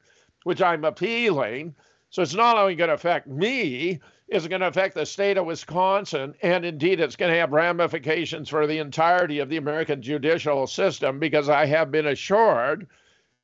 which 0.49 0.63
I'm 0.63 0.83
appealing. 0.83 1.75
So 2.09 2.23
it's 2.23 2.33
not 2.33 2.57
only 2.57 2.73
going 2.73 2.87
to 2.87 2.95
affect 2.95 3.27
me, 3.27 3.99
it's 4.27 4.47
going 4.47 4.61
to 4.61 4.67
affect 4.67 4.95
the 4.95 5.05
state 5.05 5.37
of 5.37 5.45
Wisconsin, 5.45 6.33
and 6.41 6.65
indeed 6.65 6.99
it's 6.99 7.15
going 7.15 7.31
to 7.31 7.37
have 7.37 7.51
ramifications 7.51 8.49
for 8.49 8.65
the 8.65 8.79
entirety 8.79 9.37
of 9.37 9.49
the 9.49 9.57
American 9.57 10.01
judicial 10.01 10.65
system 10.65 11.19
because 11.19 11.49
I 11.49 11.67
have 11.67 11.91
been 11.91 12.07
assured 12.07 12.87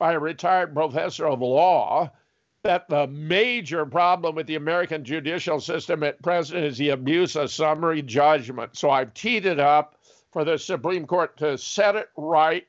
by 0.00 0.14
a 0.14 0.18
retired 0.18 0.74
professor 0.74 1.28
of 1.28 1.42
law 1.42 2.10
that 2.64 2.88
the 2.88 3.06
major 3.06 3.86
problem 3.86 4.34
with 4.34 4.48
the 4.48 4.56
American 4.56 5.04
judicial 5.04 5.60
system 5.60 6.02
at 6.02 6.20
present 6.22 6.64
is 6.64 6.76
the 6.76 6.88
abuse 6.88 7.36
of 7.36 7.52
summary 7.52 8.02
judgment. 8.02 8.76
So 8.76 8.90
I've 8.90 9.14
teed 9.14 9.46
it 9.46 9.60
up 9.60 10.00
for 10.32 10.44
the 10.44 10.58
Supreme 10.58 11.06
Court 11.06 11.36
to 11.36 11.56
set 11.56 11.94
it 11.94 12.08
right. 12.16 12.66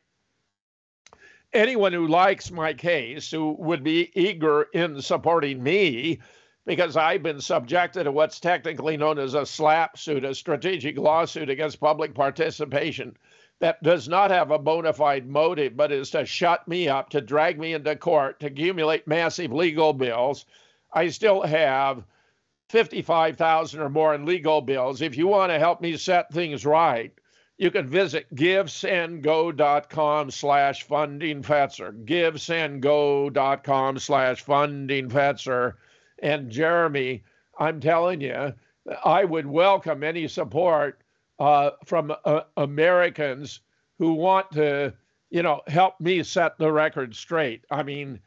Anyone 1.57 1.91
who 1.91 2.07
likes 2.07 2.51
my 2.51 2.71
case, 2.71 3.31
who 3.31 3.53
would 3.53 3.83
be 3.83 4.11
eager 4.13 4.67
in 4.73 5.01
supporting 5.01 5.63
me, 5.63 6.19
because 6.67 6.95
I've 6.95 7.23
been 7.23 7.41
subjected 7.41 8.03
to 8.03 8.11
what's 8.11 8.39
technically 8.39 8.95
known 8.95 9.17
as 9.17 9.33
a 9.33 9.43
SLAPP 9.43 9.97
suit, 9.97 10.23
a 10.23 10.35
strategic 10.35 10.99
lawsuit 10.99 11.49
against 11.49 11.79
public 11.79 12.13
participation 12.13 13.17
that 13.59 13.81
does 13.81 14.07
not 14.07 14.29
have 14.29 14.51
a 14.51 14.59
bona 14.59 14.93
fide 14.93 15.27
motive, 15.27 15.75
but 15.75 15.91
is 15.91 16.11
to 16.11 16.27
shut 16.27 16.67
me 16.67 16.87
up, 16.87 17.09
to 17.09 17.21
drag 17.21 17.57
me 17.57 17.73
into 17.73 17.95
court, 17.95 18.39
to 18.41 18.45
accumulate 18.45 19.07
massive 19.07 19.51
legal 19.51 19.93
bills, 19.93 20.45
I 20.93 21.07
still 21.07 21.41
have 21.41 22.03
55,000 22.69 23.81
or 23.81 23.89
more 23.89 24.13
in 24.13 24.25
legal 24.25 24.61
bills. 24.61 25.01
If 25.01 25.17
you 25.17 25.25
want 25.25 25.51
to 25.51 25.57
help 25.57 25.81
me 25.81 25.97
set 25.97 26.31
things 26.31 26.67
right, 26.67 27.11
you 27.57 27.71
can 27.71 27.87
visit 27.87 28.27
givesendgo.com 28.35 30.31
slash 30.31 30.83
funding 30.83 31.41
Fetzer, 31.41 32.05
givesendgo.com 32.05 33.99
slash 33.99 34.41
funding 34.43 35.09
Fetzer. 35.09 35.73
And 36.19 36.51
Jeremy, 36.51 37.23
I'm 37.57 37.79
telling 37.79 38.21
you, 38.21 38.53
I 39.03 39.25
would 39.25 39.47
welcome 39.47 40.03
any 40.03 40.27
support 40.27 41.01
uh, 41.39 41.71
from 41.85 42.13
uh, 42.25 42.41
Americans 42.57 43.61
who 43.97 44.13
want 44.13 44.51
to, 44.51 44.93
you 45.31 45.41
know, 45.41 45.61
help 45.67 45.99
me 45.99 46.21
set 46.23 46.57
the 46.57 46.71
record 46.71 47.15
straight. 47.15 47.63
I 47.71 47.81
mean, 47.81 48.19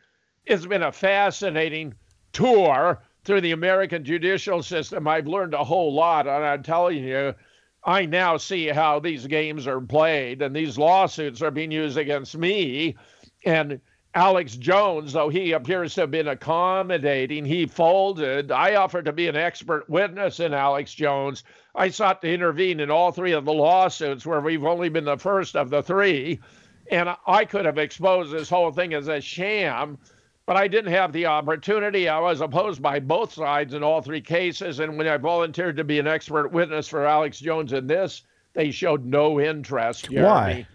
it's 0.44 0.66
been 0.66 0.82
a 0.82 0.93
fascinating 0.93 1.94
tour 2.32 3.02
through 3.24 3.43
the 3.43 3.52
American 3.52 4.05
judicial 4.05 4.62
system. 4.62 5.07
I've 5.07 5.27
learned 5.27 5.55
a 5.55 5.65
whole 5.65 5.93
lot, 5.93 6.27
and 6.27 6.44
I'm 6.44 6.62
telling 6.62 7.05
you, 7.05 7.35
I 7.85 8.07
now 8.07 8.36
see 8.36 8.66
how 8.69 9.01
these 9.01 9.27
games 9.27 9.66
are 9.66 9.81
played, 9.81 10.43
and 10.43 10.55
these 10.55 10.78
lawsuits 10.78 11.40
are 11.43 11.51
being 11.51 11.70
used 11.70 11.97
against 11.97 12.36
me. 12.36 12.97
And 13.44 13.81
Alex 14.15 14.57
Jones, 14.57 15.12
though 15.12 15.28
he 15.28 15.52
appears 15.52 15.94
to 15.94 16.02
have 16.02 16.11
been 16.11 16.28
accommodating, 16.28 17.44
he 17.44 17.66
folded. 17.66 18.51
I 18.51 18.74
offered 18.74 19.05
to 19.05 19.12
be 19.12 19.28
an 19.28 19.36
expert 19.36 19.89
witness 19.89 20.40
in 20.40 20.52
Alex 20.52 20.93
Jones. 20.93 21.44
I 21.74 21.90
sought 21.90 22.20
to 22.23 22.32
intervene 22.32 22.81
in 22.81 22.90
all 22.90 23.12
three 23.12 23.32
of 23.32 23.44
the 23.44 23.52
lawsuits 23.52 24.27
where 24.27 24.40
we've 24.40 24.65
only 24.65 24.89
been 24.89 25.05
the 25.05 25.16
first 25.16 25.55
of 25.55 25.70
the 25.70 25.82
three. 25.82 26.40
And 26.90 27.15
I 27.27 27.44
could 27.44 27.65
have 27.65 27.78
exposed 27.78 28.32
this 28.32 28.51
whole 28.51 28.73
thing 28.73 28.94
as 28.94 29.07
a 29.07 29.20
sham, 29.20 29.97
but 30.51 30.56
I 30.56 30.66
didn't 30.66 30.90
have 30.90 31.12
the 31.12 31.27
opportunity. 31.27 32.09
I 32.09 32.18
was 32.18 32.40
opposed 32.40 32.82
by 32.82 32.98
both 32.98 33.32
sides 33.32 33.72
in 33.72 33.85
all 33.85 34.02
three 34.02 34.20
cases. 34.20 34.81
And 34.81 34.98
when 34.98 35.06
I 35.06 35.16
volunteered 35.16 35.77
to 35.77 35.85
be 35.85 36.01
an 36.01 36.09
expert 36.09 36.51
witness 36.51 36.89
for 36.89 37.06
Alex 37.06 37.39
Jones 37.39 37.72
in 37.72 37.86
this, 37.86 38.22
they 38.52 38.72
showed 38.72 39.05
no 39.05 39.40
interest. 39.40 40.10
Jeremy. 40.10 40.27
Why? 40.27 40.66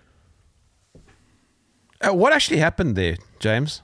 Uh, 2.00 2.14
what 2.14 2.32
actually 2.32 2.60
happened 2.60 2.96
there, 2.96 3.18
James? 3.40 3.82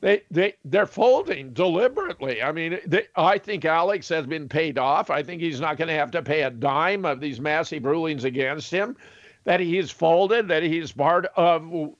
They 0.00 0.22
they 0.28 0.54
they're 0.64 0.86
folding 0.86 1.52
deliberately. 1.52 2.42
I 2.42 2.50
mean, 2.50 2.80
they, 2.84 3.06
I 3.14 3.38
think 3.38 3.64
Alex 3.64 4.08
has 4.08 4.26
been 4.26 4.48
paid 4.48 4.76
off. 4.76 5.08
I 5.08 5.22
think 5.22 5.40
he's 5.40 5.60
not 5.60 5.76
going 5.76 5.86
to 5.86 5.94
have 5.94 6.10
to 6.10 6.20
pay 6.20 6.42
a 6.42 6.50
dime 6.50 7.04
of 7.04 7.20
these 7.20 7.40
massive 7.40 7.84
rulings 7.84 8.24
against 8.24 8.72
him. 8.72 8.96
That 9.44 9.60
he's 9.60 9.92
folded. 9.92 10.48
That 10.48 10.64
he's 10.64 10.90
part 10.90 11.26
of, 11.36 11.94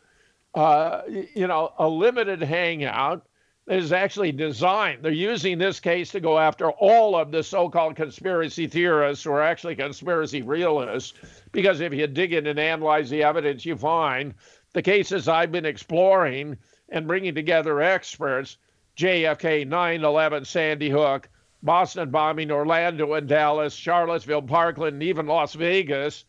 uh, 0.54 1.02
you 1.08 1.46
know, 1.46 1.72
a 1.78 1.88
limited 1.88 2.42
hangout 2.42 3.26
is 3.68 3.92
actually 3.92 4.32
designed. 4.32 5.02
They're 5.02 5.12
using 5.12 5.56
this 5.56 5.78
case 5.78 6.10
to 6.10 6.20
go 6.20 6.38
after 6.38 6.70
all 6.70 7.16
of 7.16 7.30
the 7.30 7.42
so-called 7.42 7.96
conspiracy 7.96 8.66
theorists 8.66 9.24
who 9.24 9.32
are 9.32 9.42
actually 9.42 9.76
conspiracy 9.76 10.42
realists. 10.42 11.14
Because 11.52 11.80
if 11.80 11.94
you 11.94 12.06
dig 12.06 12.32
in 12.32 12.46
and 12.46 12.58
analyze 12.58 13.08
the 13.08 13.22
evidence, 13.22 13.64
you 13.64 13.76
find 13.76 14.34
the 14.72 14.82
cases 14.82 15.28
I've 15.28 15.52
been 15.52 15.64
exploring 15.64 16.58
and 16.88 17.06
bringing 17.06 17.34
together 17.34 17.80
experts 17.80 18.58
JFK, 18.96 19.66
9 19.66 20.04
11, 20.04 20.44
Sandy 20.44 20.90
Hook, 20.90 21.28
Boston 21.62 22.10
bombing, 22.10 22.50
Orlando 22.50 23.14
and 23.14 23.28
Dallas, 23.28 23.74
Charlottesville, 23.74 24.42
Parkland, 24.42 24.94
and 24.94 25.02
even 25.02 25.26
Las 25.26 25.54
Vegas. 25.54 26.24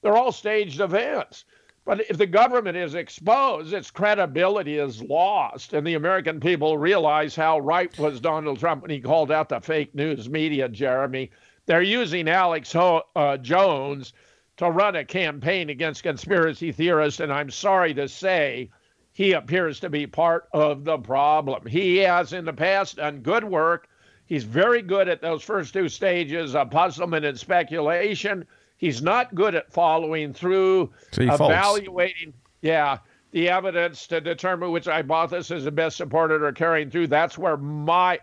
They're 0.00 0.16
all 0.16 0.32
staged 0.32 0.80
events. 0.80 1.44
But 1.88 2.02
if 2.10 2.18
the 2.18 2.26
government 2.26 2.76
is 2.76 2.94
exposed, 2.94 3.72
its 3.72 3.90
credibility 3.90 4.76
is 4.76 5.00
lost. 5.00 5.72
And 5.72 5.86
the 5.86 5.94
American 5.94 6.38
people 6.38 6.76
realize 6.76 7.34
how 7.34 7.60
right 7.60 7.98
was 7.98 8.20
Donald 8.20 8.58
Trump 8.58 8.82
when 8.82 8.90
he 8.90 9.00
called 9.00 9.32
out 9.32 9.48
the 9.48 9.58
fake 9.58 9.94
news 9.94 10.28
media, 10.28 10.68
Jeremy. 10.68 11.30
They're 11.64 11.80
using 11.80 12.28
Alex 12.28 12.74
Ho- 12.74 13.04
uh, 13.16 13.38
Jones 13.38 14.12
to 14.58 14.70
run 14.70 14.96
a 14.96 15.04
campaign 15.06 15.70
against 15.70 16.02
conspiracy 16.02 16.72
theorists. 16.72 17.20
And 17.20 17.32
I'm 17.32 17.50
sorry 17.50 17.94
to 17.94 18.06
say, 18.06 18.68
he 19.14 19.32
appears 19.32 19.80
to 19.80 19.88
be 19.88 20.06
part 20.06 20.50
of 20.52 20.84
the 20.84 20.98
problem. 20.98 21.64
He 21.64 21.96
has 22.00 22.34
in 22.34 22.44
the 22.44 22.52
past 22.52 22.96
done 22.96 23.20
good 23.20 23.44
work. 23.44 23.88
He's 24.26 24.44
very 24.44 24.82
good 24.82 25.08
at 25.08 25.22
those 25.22 25.42
first 25.42 25.72
two 25.72 25.88
stages 25.88 26.54
of 26.54 26.70
puzzlement 26.70 27.24
and 27.24 27.38
speculation. 27.38 28.46
He's 28.78 29.02
not 29.02 29.34
good 29.34 29.54
at 29.54 29.72
following 29.72 30.32
through, 30.32 30.92
So 31.12 31.22
evaluating, 31.22 32.32
yeah, 32.62 32.98
the 33.32 33.48
evidence 33.50 34.06
to 34.06 34.20
determine 34.20 34.70
which 34.70 34.86
hypothesis 34.86 35.64
is 35.64 35.70
best 35.70 35.96
supported 35.96 36.42
or 36.42 36.52
carrying 36.52 36.88
through. 36.88 37.08
That's 37.08 37.36
where 37.36 37.56
my, 37.56 38.20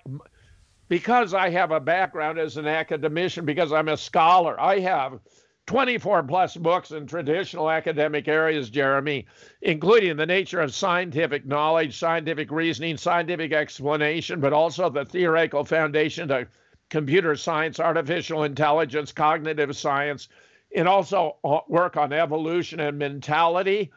because 0.87 1.33
I 1.33 1.49
have 1.49 1.71
a 1.71 1.79
background 1.79 2.39
as 2.39 2.55
an 2.57 2.67
academician, 2.67 3.45
because 3.45 3.73
I'm 3.73 3.89
a 3.89 3.97
scholar, 3.97 4.59
I 4.59 4.79
have 4.79 5.19
24 5.67 6.23
plus 6.23 6.55
books 6.55 6.91
in 6.91 7.05
traditional 7.05 7.69
academic 7.69 8.27
areas, 8.27 8.69
Jeremy, 8.69 9.25
including 9.61 10.15
the 10.15 10.25
nature 10.25 10.61
of 10.61 10.73
scientific 10.73 11.45
knowledge, 11.45 11.97
scientific 11.97 12.49
reasoning, 12.49 12.97
scientific 12.97 13.51
explanation, 13.51 14.39
but 14.39 14.53
also 14.53 14.89
the 14.89 15.03
theoretical 15.03 15.65
foundation 15.65 16.29
to 16.29 16.47
computer 16.89 17.35
science, 17.35 17.79
artificial 17.79 18.43
intelligence, 18.43 19.11
cognitive 19.11 19.75
science, 19.75 20.27
and 20.75 20.87
also 20.87 21.37
uh, 21.43 21.59
work 21.67 21.97
on 21.97 22.13
evolution 22.13 22.79
and 22.79 22.97
mentality. 22.97 23.91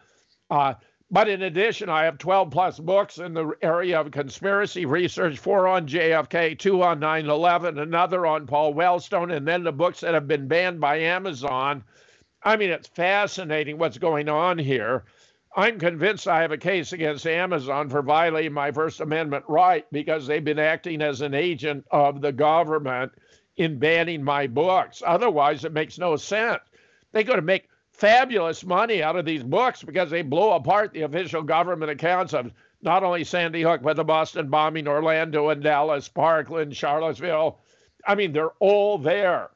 Uh, 0.51 0.75
but 1.11 1.29
in 1.29 1.43
addition, 1.43 1.89
I 1.89 2.05
have 2.05 2.19
12 2.19 2.51
plus 2.51 2.79
books 2.79 3.19
in 3.19 3.33
the 3.33 3.53
area 3.63 3.99
of 3.99 4.11
conspiracy 4.11 4.85
research 4.85 5.39
four 5.39 5.67
on 5.67 5.89
JFK, 5.89 6.59
two 6.59 6.83
on 6.83 7.01
9 7.01 7.29
11, 7.29 7.79
another 7.79 8.27
on 8.27 8.47
Paul 8.47 8.75
Wellstone, 8.75 9.35
and 9.35 9.49
then 9.49 9.65
the 9.65 9.73
books 9.73 10.01
that 10.01 10.15
have 10.15 10.29
been 10.29 10.49
banned 10.49 10.81
by 10.81 10.99
Amazon. 10.99 11.83
I 12.43 12.57
mean, 12.57 12.71
it's 12.71 12.89
fascinating 12.89 13.79
what's 13.79 13.99
going 13.99 14.29
on 14.29 14.59
here. 14.59 15.05
I'm 15.57 15.79
convinced 15.79 16.29
I 16.29 16.43
have 16.43 16.53
a 16.53 16.59
case 16.59 16.93
against 16.93 17.27
Amazon 17.27 17.89
for 17.89 18.03
violating 18.03 18.53
my 18.53 18.71
First 18.71 19.01
Amendment 19.01 19.45
right 19.49 19.87
because 19.91 20.27
they've 20.27 20.45
been 20.45 20.59
acting 20.59 21.01
as 21.01 21.23
an 21.23 21.35
agent 21.35 21.87
of 21.91 22.21
the 22.21 22.33
government 22.33 23.13
in 23.59 23.79
banning 23.79 24.23
my 24.23 24.47
books. 24.47 25.03
Otherwise, 25.05 25.65
it 25.65 25.73
makes 25.73 25.99
no 25.99 26.17
sense. 26.17 26.61
They 27.13 27.25
go 27.25 27.37
to 27.37 27.43
make 27.43 27.69
fabulous 27.93 28.65
money 28.65 29.03
out 29.03 29.17
of 29.17 29.25
these 29.25 29.43
books 29.43 29.83
because 29.83 30.09
they 30.09 30.23
blow 30.23 30.53
apart 30.53 30.93
the 30.93 31.03
official 31.03 31.43
government 31.43 31.91
accounts 31.91 32.33
of 32.33 32.53
not 32.81 33.03
only 33.03 33.25
Sandy 33.25 33.63
Hook, 33.63 33.83
but 33.83 33.97
the 33.97 34.05
Boston 34.05 34.49
bombing, 34.49 34.87
Orlando 34.87 35.49
and 35.49 35.63
Dallas, 35.63 36.09
Parkland, 36.09 36.77
Charlottesville. 36.77 37.59
I 38.07 38.15
mean, 38.15 38.33
they're 38.33 38.53
all 38.61 38.99
there. 38.99 39.51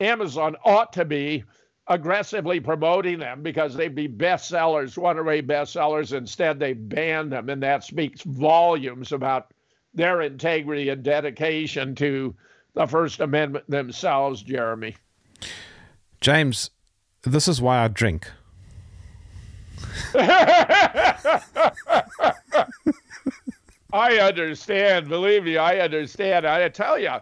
Amazon 0.00 0.56
ought 0.64 0.92
to 0.94 1.04
be 1.04 1.44
aggressively 1.86 2.58
promoting 2.58 3.20
them 3.20 3.42
because 3.42 3.76
they'd 3.76 3.94
be 3.94 4.08
bestsellers, 4.08 5.00
runaway 5.00 5.40
bestsellers. 5.42 6.16
Instead, 6.16 6.58
they 6.58 6.72
ban 6.72 7.30
them, 7.30 7.48
and 7.48 7.62
that 7.62 7.84
speaks 7.84 8.22
volumes 8.22 9.12
about 9.12 9.52
their 9.92 10.22
integrity 10.22 10.88
and 10.88 11.04
dedication 11.04 11.94
to 11.94 12.34
the 12.74 12.86
First 12.86 13.20
Amendment 13.20 13.68
themselves, 13.70 14.42
Jeremy. 14.42 14.96
James, 16.20 16.70
this 17.22 17.48
is 17.48 17.60
why 17.60 17.84
I 17.84 17.88
drink. 17.88 18.30
I 23.92 24.18
understand. 24.18 25.08
Believe 25.08 25.44
me, 25.44 25.56
I 25.56 25.78
understand. 25.78 26.46
I 26.46 26.68
tell 26.68 26.98
you, 26.98 27.12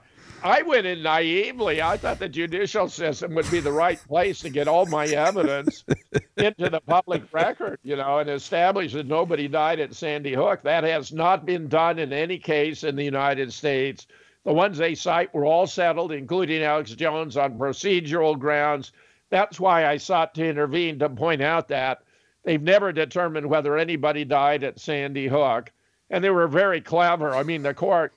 I 0.42 0.62
went 0.62 0.86
in 0.86 1.02
naively. 1.02 1.82
I 1.82 1.96
thought 1.96 2.18
the 2.18 2.28
judicial 2.28 2.88
system 2.88 3.34
would 3.34 3.50
be 3.50 3.60
the 3.60 3.70
right 3.70 4.00
place 4.08 4.40
to 4.40 4.50
get 4.50 4.68
all 4.68 4.86
my 4.86 5.06
evidence 5.06 5.84
into 6.36 6.68
the 6.70 6.80
public 6.80 7.22
record, 7.32 7.78
you 7.82 7.96
know, 7.96 8.18
and 8.18 8.30
establish 8.30 8.92
that 8.94 9.06
nobody 9.06 9.48
died 9.48 9.80
at 9.80 9.94
Sandy 9.94 10.34
Hook. 10.34 10.62
That 10.62 10.84
has 10.84 11.12
not 11.12 11.46
been 11.46 11.68
done 11.68 11.98
in 11.98 12.12
any 12.12 12.38
case 12.38 12.82
in 12.84 12.96
the 12.96 13.04
United 13.04 13.52
States. 13.52 14.06
The 14.44 14.52
ones 14.52 14.78
they 14.78 14.94
cite 14.94 15.32
were 15.32 15.44
all 15.44 15.66
settled, 15.66 16.12
including 16.12 16.62
Alex 16.62 16.92
Jones, 16.92 17.36
on 17.36 17.58
procedural 17.58 18.38
grounds. 18.38 18.92
That's 19.30 19.60
why 19.60 19.86
I 19.86 19.96
sought 19.96 20.34
to 20.34 20.46
intervene 20.46 20.98
to 20.98 21.08
point 21.08 21.42
out 21.42 21.68
that 21.68 22.02
they've 22.44 22.62
never 22.62 22.92
determined 22.92 23.48
whether 23.48 23.78
anybody 23.78 24.24
died 24.24 24.64
at 24.64 24.80
Sandy 24.80 25.28
Hook. 25.28 25.70
And 26.10 26.22
they 26.22 26.30
were 26.30 26.48
very 26.48 26.80
clever. 26.80 27.34
I 27.34 27.42
mean, 27.42 27.62
the 27.62 27.72
court 27.72 28.12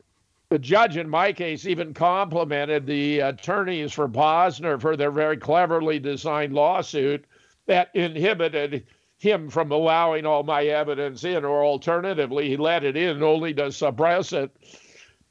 the 0.50 0.60
judge 0.60 0.96
in 0.96 1.10
my 1.10 1.34
case 1.34 1.66
even 1.66 1.94
complimented 1.94 2.86
the 2.86 3.20
attorneys 3.20 3.92
for 3.92 4.08
Pozner 4.08 4.80
for 4.80 4.96
their 4.96 5.12
very 5.12 5.38
cleverly 5.38 6.00
designed 6.00 6.54
lawsuit 6.54 7.26
that 7.66 7.90
inhibited 7.96 8.86
him 9.18 9.50
from 9.50 9.72
allowing 9.72 10.26
all 10.26 10.44
my 10.44 10.66
evidence 10.66 11.24
in, 11.24 11.44
or 11.44 11.66
alternatively, 11.66 12.48
he 12.48 12.58
let 12.58 12.84
it 12.84 12.96
in 12.96 13.24
only 13.24 13.54
to 13.56 13.72
suppress 13.72 14.34
it 14.34 14.56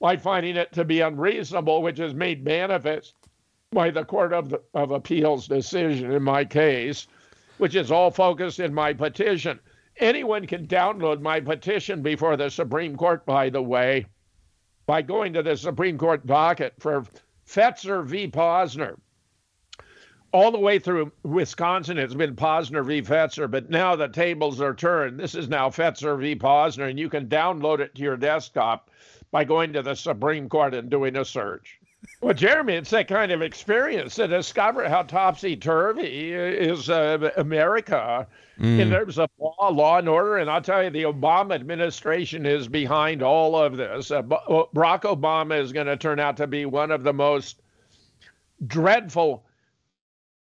by 0.04 0.18
finding 0.18 0.54
it 0.54 0.70
to 0.70 0.84
be 0.84 1.00
unreasonable, 1.00 1.80
which 1.80 1.98
is 1.98 2.12
made 2.12 2.44
manifest 2.44 3.14
by 3.72 3.88
the 3.88 4.04
Court 4.04 4.34
of, 4.34 4.54
of 4.74 4.90
Appeals 4.90 5.48
decision 5.48 6.12
in 6.12 6.22
my 6.22 6.44
case, 6.44 7.06
which 7.56 7.74
is 7.74 7.90
all 7.90 8.10
focused 8.10 8.60
in 8.60 8.74
my 8.74 8.92
petition. 8.92 9.58
Anyone 9.96 10.46
can 10.46 10.66
download 10.66 11.22
my 11.22 11.40
petition 11.40 12.02
before 12.02 12.36
the 12.36 12.50
Supreme 12.50 12.98
Court, 12.98 13.24
by 13.24 13.48
the 13.48 13.62
way 13.62 14.04
by 14.84 15.00
going 15.00 15.32
to 15.32 15.42
the 15.42 15.56
Supreme 15.56 15.96
Court 15.96 16.26
docket 16.26 16.74
for 16.78 17.06
Fetzer 17.48 18.04
v. 18.04 18.28
Pozner. 18.28 18.98
All 20.32 20.50
the 20.50 20.58
way 20.58 20.78
through 20.78 21.12
Wisconsin, 21.22 21.96
it's 21.96 22.12
been 22.12 22.36
Pozner 22.36 22.84
v. 22.84 23.00
Fetzer, 23.00 23.50
but 23.50 23.70
now 23.70 23.96
the 23.96 24.08
tables 24.08 24.60
are 24.60 24.74
turned. 24.74 25.18
This 25.18 25.34
is 25.34 25.48
now 25.48 25.70
Fetzer 25.70 26.20
v. 26.20 26.36
Pozner, 26.36 26.90
and 26.90 26.98
you 26.98 27.08
can 27.08 27.26
download 27.26 27.80
it 27.80 27.94
to 27.94 28.02
your 28.02 28.18
desktop 28.18 28.90
by 29.34 29.42
going 29.42 29.72
to 29.72 29.82
the 29.82 29.96
Supreme 29.96 30.48
Court 30.48 30.74
and 30.74 30.88
doing 30.88 31.16
a 31.16 31.24
search. 31.24 31.80
Well, 32.20 32.34
Jeremy, 32.34 32.74
it's 32.74 32.90
that 32.90 33.08
kind 33.08 33.32
of 33.32 33.42
experience 33.42 34.14
to 34.14 34.28
discover 34.28 34.88
how 34.88 35.02
topsy 35.02 35.56
turvy 35.56 36.32
is 36.32 36.88
uh, 36.88 37.32
America 37.36 38.28
mm. 38.60 38.78
in 38.78 38.90
terms 38.90 39.18
of 39.18 39.28
law, 39.40 39.70
law 39.70 39.98
and 39.98 40.08
order. 40.08 40.36
And 40.36 40.48
I'll 40.48 40.62
tell 40.62 40.84
you, 40.84 40.90
the 40.90 41.02
Obama 41.02 41.56
administration 41.56 42.46
is 42.46 42.68
behind 42.68 43.24
all 43.24 43.56
of 43.56 43.76
this. 43.76 44.12
Uh, 44.12 44.22
Barack 44.22 45.02
Obama 45.02 45.60
is 45.60 45.72
going 45.72 45.88
to 45.88 45.96
turn 45.96 46.20
out 46.20 46.36
to 46.36 46.46
be 46.46 46.64
one 46.64 46.92
of 46.92 47.02
the 47.02 47.12
most 47.12 47.60
dreadful 48.68 49.42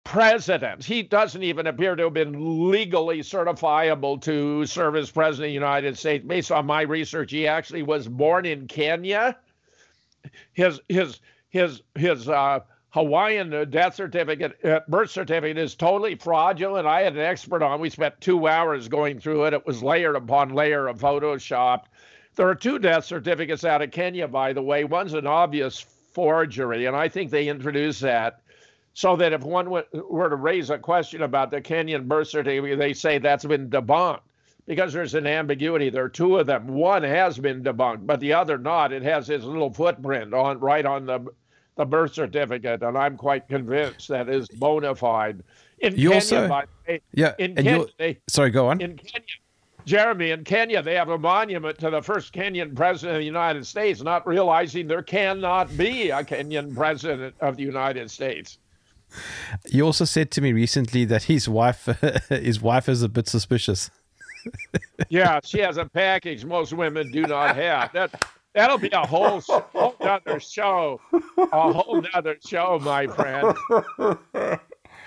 presidents. 0.09 0.87
He 0.87 1.03
doesn't 1.03 1.43
even 1.43 1.67
appear 1.67 1.95
to 1.95 2.05
have 2.05 2.15
been 2.15 2.71
legally 2.71 3.21
certifiable 3.21 4.19
to 4.23 4.65
serve 4.65 4.97
as 4.97 5.11
president 5.11 5.49
of 5.49 5.51
the 5.51 5.53
United 5.53 5.99
States. 5.99 6.25
Based 6.27 6.51
on 6.51 6.65
my 6.65 6.81
research, 6.81 7.31
he 7.31 7.47
actually 7.47 7.83
was 7.83 8.09
born 8.09 8.47
in 8.47 8.67
Kenya. 8.67 9.37
His 10.55 10.81
his 10.89 11.21
his 11.51 11.83
his 11.95 12.27
uh, 12.27 12.61
Hawaiian 12.89 13.51
death 13.69 13.97
certificate, 13.97 14.65
uh, 14.65 14.81
birth 14.89 15.11
certificate 15.11 15.59
is 15.59 15.75
totally 15.75 16.15
fraudulent. 16.15 16.87
I 16.87 17.03
had 17.03 17.13
an 17.13 17.21
expert 17.21 17.63
on. 17.63 17.79
We 17.79 17.91
spent 17.91 18.19
two 18.19 18.49
hours 18.49 18.89
going 18.89 19.21
through 19.21 19.45
it. 19.45 19.53
It 19.53 19.67
was 19.67 19.83
layered 19.83 20.17
upon 20.17 20.55
layer 20.55 20.89
of 20.89 20.99
Photoshop. 20.99 21.83
There 22.35 22.49
are 22.49 22.55
two 22.55 22.79
death 22.79 23.05
certificates 23.05 23.65
out 23.65 23.83
of 23.83 23.91
Kenya, 23.91 24.27
by 24.27 24.55
the 24.55 24.63
way. 24.63 24.85
One's 24.85 25.13
an 25.13 25.27
obvious 25.27 25.81
forgery, 26.13 26.87
and 26.87 26.97
I 26.97 27.11
think 27.11 27.31
they 27.31 27.49
introduced 27.49 28.01
that 28.01 28.41
so 28.99 29.15
that 29.15 29.33
if 29.33 29.45
one 29.45 29.71
were 29.71 30.29
to 30.29 30.35
raise 30.35 30.71
a 30.71 30.77
question 30.79 31.23
about 31.23 31.53
the 31.53 31.61
Kenyan 31.61 32.09
birth 32.09 32.27
certificate, 32.27 32.81
they 32.81 32.93
say 32.93 33.19
that's 33.19 33.45
been 33.45 33.71
debunked 33.71 34.23
because 34.67 34.93
there's 34.93 35.15
an 35.15 35.25
ambiguity. 35.25 35.89
There 35.89 36.03
are 36.03 36.09
two 36.09 36.37
of 36.39 36.49
them. 36.49 36.67
One 36.67 37.05
has 37.05 37.39
been 37.39 37.63
debunked, 37.63 38.07
but 38.09 38.19
the 38.19 38.33
other 38.33 38.59
not. 38.59 38.93
It 38.93 39.05
has 39.05 39.29
his 39.29 39.45
little 39.45 39.73
footprint 39.73 40.35
on 40.35 40.59
right 40.59 40.85
on 40.85 41.07
the 41.07 41.25
the 41.77 41.87
birth 41.87 42.13
certificate, 42.13 42.83
and 42.83 42.99
I'm 42.99 43.17
quite 43.17 43.47
convinced 43.47 44.09
that 44.09 44.29
is 44.29 44.49
bona 44.49 44.97
fide. 44.97 45.45
In 45.79 45.93
You 45.95 46.09
Kenya, 46.09 46.15
also- 46.17 46.49
by 46.49 46.63
the 46.63 46.93
way, 46.95 47.01
Yeah. 47.15 47.35
in 47.39 47.55
Kenya, 47.55 47.85
they, 47.99 48.19
sorry, 48.27 48.51
go 48.51 48.67
on. 48.67 48.81
in 48.81 48.97
Kenya, 48.97 49.29
Jeremy, 49.85 50.33
in 50.33 50.43
Kenya, 50.43 50.83
they 50.83 50.97
have 50.97 51.09
a 51.11 51.17
monument 51.19 51.79
to 51.79 51.91
the 51.91 52.03
first 52.03 52.33
Kenyan 52.35 52.75
president 52.75 53.15
of 53.15 53.21
the 53.21 53.27
United 53.27 53.65
States, 53.65 54.03
not 54.03 54.27
realizing 54.27 54.89
there 54.89 55.05
cannot 55.05 55.69
be 55.77 56.11
a 56.11 56.25
Kenyan 56.25 56.75
president 56.75 57.37
of 57.41 57.57
the 57.57 57.63
United 57.63 58.11
States. 58.11 58.59
You 59.69 59.85
also 59.85 60.05
said 60.05 60.31
to 60.33 60.41
me 60.41 60.53
recently 60.53 61.05
that 61.07 61.25
his 61.25 61.49
wife, 61.49 61.87
his 62.29 62.61
wife 62.61 62.89
is 62.89 63.03
a 63.03 63.09
bit 63.09 63.29
suspicious. 63.29 63.91
Yeah, 65.09 65.41
she 65.45 65.59
has 65.61 65.77
a 65.77 65.85
package 65.85 66.45
most 66.45 66.73
women 66.73 67.11
do 67.11 67.23
not 67.23 67.57
have. 67.57 67.93
That 67.93 68.25
that'll 68.55 68.79
be 68.79 68.91
a 68.93 69.07
whole 69.07 69.41
whole 69.41 69.95
nother 70.01 70.41
show, 70.41 71.01
a 71.13 71.73
whole 71.73 72.03
other 72.15 72.37
show, 72.45 72.79
my 72.83 73.07
friend. 73.07 73.55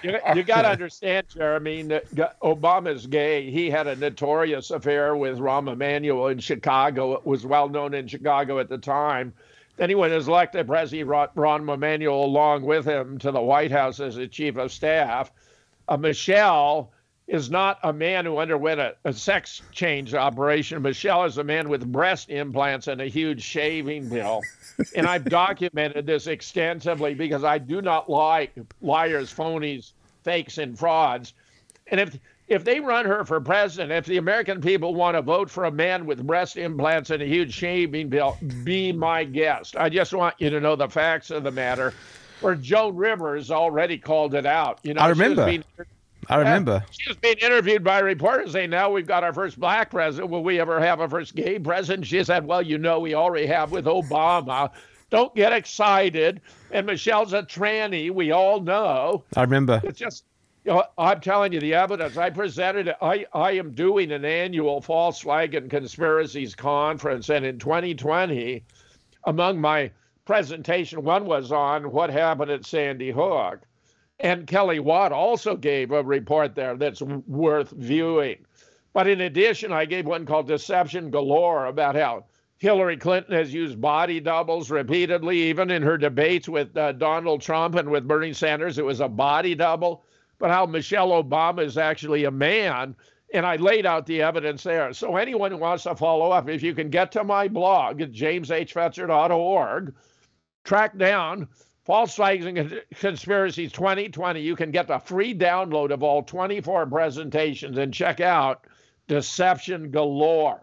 You, 0.04 0.18
you 0.36 0.44
got 0.44 0.64
to 0.64 0.70
understand, 0.70 1.28
Jeremy, 1.30 1.84
that 1.84 2.40
Obama's 2.42 3.06
gay. 3.06 3.52
He 3.52 3.70
had 3.70 3.88
a 3.88 3.96
notorious 3.96 4.72
affair 4.72 5.16
with 5.16 5.38
Rahm 5.38 5.72
Emanuel 5.72 6.28
in 6.28 6.40
Chicago. 6.40 7.14
It 7.14 7.26
was 7.26 7.46
well 7.46 7.70
known 7.70 7.94
in 7.94 8.08
Chicago 8.08 8.60
at 8.60 8.68
the 8.68 8.80
time. 8.80 9.34
Then 9.82 9.90
who's 9.90 10.28
elected 10.28 10.68
president, 10.68 11.08
brought 11.08 11.34
Rahm 11.34 11.74
Emanuel 11.74 12.24
along 12.24 12.62
with 12.62 12.86
him 12.86 13.18
to 13.18 13.32
the 13.32 13.42
White 13.42 13.72
House 13.72 14.00
as 14.00 14.16
a 14.16 14.28
chief 14.28 14.56
of 14.58 14.72
staff. 14.72 15.32
Uh, 15.88 15.98
Michelle 15.98 16.92
is 17.28 17.50
not 17.50 17.80
a 17.82 17.92
man 17.92 18.26
who 18.26 18.38
underwent 18.38 18.80
a, 18.80 18.96
a 19.06 19.12
sex 19.12 19.64
change 19.72 20.14
operation. 20.14 20.84
Michelle 20.84 21.26
is 21.26 21.40
a 21.40 21.44
man 21.44 21.68
with 21.68 21.92
breast 21.92 22.30
implants 22.30 22.86
and 22.86 23.02
a 23.02 23.08
huge 23.08 23.42
shaving 23.42 24.08
bill. 24.08 24.42
and 24.96 25.08
I've 25.08 25.26
documented 25.30 26.06
this 26.06 26.28
extensively 26.28 27.16
because 27.16 27.44
I 27.44 27.58
do 27.58 27.82
not 27.82 28.08
like 28.08 28.54
liars, 28.84 29.34
phonies, 29.34 29.94
fakes, 30.24 30.60
and 30.60 30.78
frauds. 30.78 31.34
And 31.88 32.00
if 32.00 32.20
if 32.52 32.66
they 32.66 32.82
run 32.82 33.06
her 33.06 33.24
for 33.24 33.40
president, 33.40 33.94
if 33.94 34.06
the 34.06 34.18
American 34.18 34.60
people 34.60 34.94
want 34.94 35.16
to 35.16 35.22
vote 35.22 35.50
for 35.50 35.64
a 35.64 35.72
man 35.72 36.06
with 36.06 36.28
breast 36.28 36.58
implants 36.58 37.10
and 37.10 37.24
a 37.24 37.26
huge 37.26 37.54
shaving 37.54 38.10
bill, 38.10 38.38
be 38.66 38.92
my 38.92 39.24
guest. 39.24 39.78
I 39.78 39.88
just 39.88 40.14
want 40.14 40.36
you 40.38 40.50
to 40.50 40.60
know 40.60 40.76
the 40.76 40.90
facts 40.90 41.32
of 41.32 41.44
the 41.44 41.52
matter. 41.52 41.94
Where 42.42 42.56
Joan 42.56 42.98
Rivers 42.98 43.52
already 43.52 43.98
called 43.98 44.36
it 44.36 44.46
out. 44.46 44.80
You 44.84 44.96
know, 44.96 45.02
I 45.02 45.08
remember. 45.10 45.46
being- 45.46 45.64
I 46.28 46.36
remember. 46.38 46.84
she 46.92 47.10
was 47.10 47.18
being 47.18 47.38
interviewed 47.38 47.84
by 47.86 48.00
reporters 48.00 48.52
saying, 48.52 48.70
now 48.70 48.92
we've 48.92 49.08
got 49.08 49.24
our 49.24 49.34
first 49.34 49.58
black 49.60 49.90
president. 49.90 50.30
Will 50.30 50.44
we 50.44 50.60
ever 50.60 50.80
have 50.80 51.00
a 51.00 51.08
first 51.08 51.36
gay 51.36 51.58
president? 51.58 52.06
She 52.06 52.22
said, 52.24 52.46
well, 52.46 52.62
you 52.62 52.78
know, 52.78 53.00
we 53.00 53.16
already 53.16 53.48
have 53.48 53.72
with 53.72 53.86
Obama. 53.86 54.72
Don't 55.10 55.34
get 55.36 55.54
excited. 55.54 56.42
And 56.72 56.86
Michelle's 56.86 57.34
a 57.34 57.44
tranny. 57.44 58.12
We 58.12 58.32
all 58.32 58.60
know. 58.60 59.24
I 59.38 59.42
remember. 59.42 59.80
It's 59.84 60.00
just, 60.00 60.26
I'm 60.70 61.20
telling 61.22 61.54
you 61.54 61.60
the 61.60 61.74
evidence. 61.74 62.18
I 62.18 62.30
presented. 62.30 62.94
I, 63.02 63.26
I 63.34 63.54
am 63.54 63.72
doing 63.72 64.12
an 64.12 64.26
annual 64.26 64.80
flag 64.80 65.56
and 65.56 65.70
conspiracies 65.70 66.54
conference. 66.54 67.30
And 67.30 67.46
in 67.46 67.58
2020, 67.58 68.64
among 69.24 69.60
my 69.60 69.92
presentation, 70.26 71.04
one 71.04 71.26
was 71.26 71.52
on 71.52 71.92
what 71.92 72.12
happened 72.12 72.52
at 72.52 72.66
Sandy 72.66 73.10
Hook. 73.10 73.62
And 74.20 74.46
Kelly 74.46 74.80
Watt 74.80 75.12
also 75.12 75.56
gave 75.56 75.92
a 75.92 76.04
report 76.04 76.54
there 76.54 76.78
that's 76.78 77.02
worth 77.02 77.72
viewing. 77.72 78.46
But 78.94 79.08
in 79.08 79.22
addition, 79.22 79.72
I 79.72 79.86
gave 79.86 80.06
one 80.06 80.28
called 80.28 80.48
Deception 80.48 81.10
Galore 81.10 81.66
about 81.66 81.96
how 81.96 82.26
Hillary 82.60 82.98
Clinton 82.98 83.34
has 83.34 83.52
used 83.52 83.82
body 83.82 84.20
doubles 84.20 84.70
repeatedly, 84.70 85.40
even 85.40 85.72
in 85.72 85.82
her 85.82 85.98
debates 85.98 86.48
with 86.48 86.78
uh, 86.78 86.92
Donald 86.92 87.42
Trump 87.42 87.74
and 87.74 87.90
with 87.90 88.08
Bernie 88.08 88.34
Sanders. 88.34 88.78
It 88.78 88.86
was 88.86 89.00
a 89.00 89.08
body 89.08 89.56
double. 89.56 90.04
But 90.42 90.50
how 90.50 90.66
Michelle 90.66 91.12
Obama 91.24 91.64
is 91.64 91.78
actually 91.78 92.26
a 92.26 92.32
man. 92.32 92.96
And 93.34 93.46
I 93.46 93.56
laid 93.56 93.86
out 93.86 94.08
the 94.08 94.24
evidence 94.24 94.64
there. 94.64 94.92
So 94.92 95.16
anyone 95.16 95.52
who 95.52 95.58
wants 95.58 95.84
to 95.84 95.96
follow 95.96 96.32
up, 96.32 96.50
if 96.50 96.64
you 96.64 96.74
can 96.74 96.90
get 96.90 97.14
to 97.14 97.24
my 97.24 97.48
blog 97.48 98.02
at 98.02 98.12
jameshfetzer.org, 98.12 99.94
track 100.66 100.98
down 100.98 101.48
False 101.86 102.16
Flags 102.16 102.46
and 102.46 102.82
Conspiracies 102.96 103.72
2020. 103.72 104.42
You 104.42 104.56
can 104.56 104.72
get 104.72 104.90
a 104.90 105.00
free 105.00 105.34
download 105.34 105.92
of 105.92 106.04
all 106.04 106.24
24 106.24 106.88
presentations 106.88 107.78
and 107.78 107.94
check 107.94 108.20
out 108.20 108.66
Deception 109.08 109.92
Galore, 109.92 110.62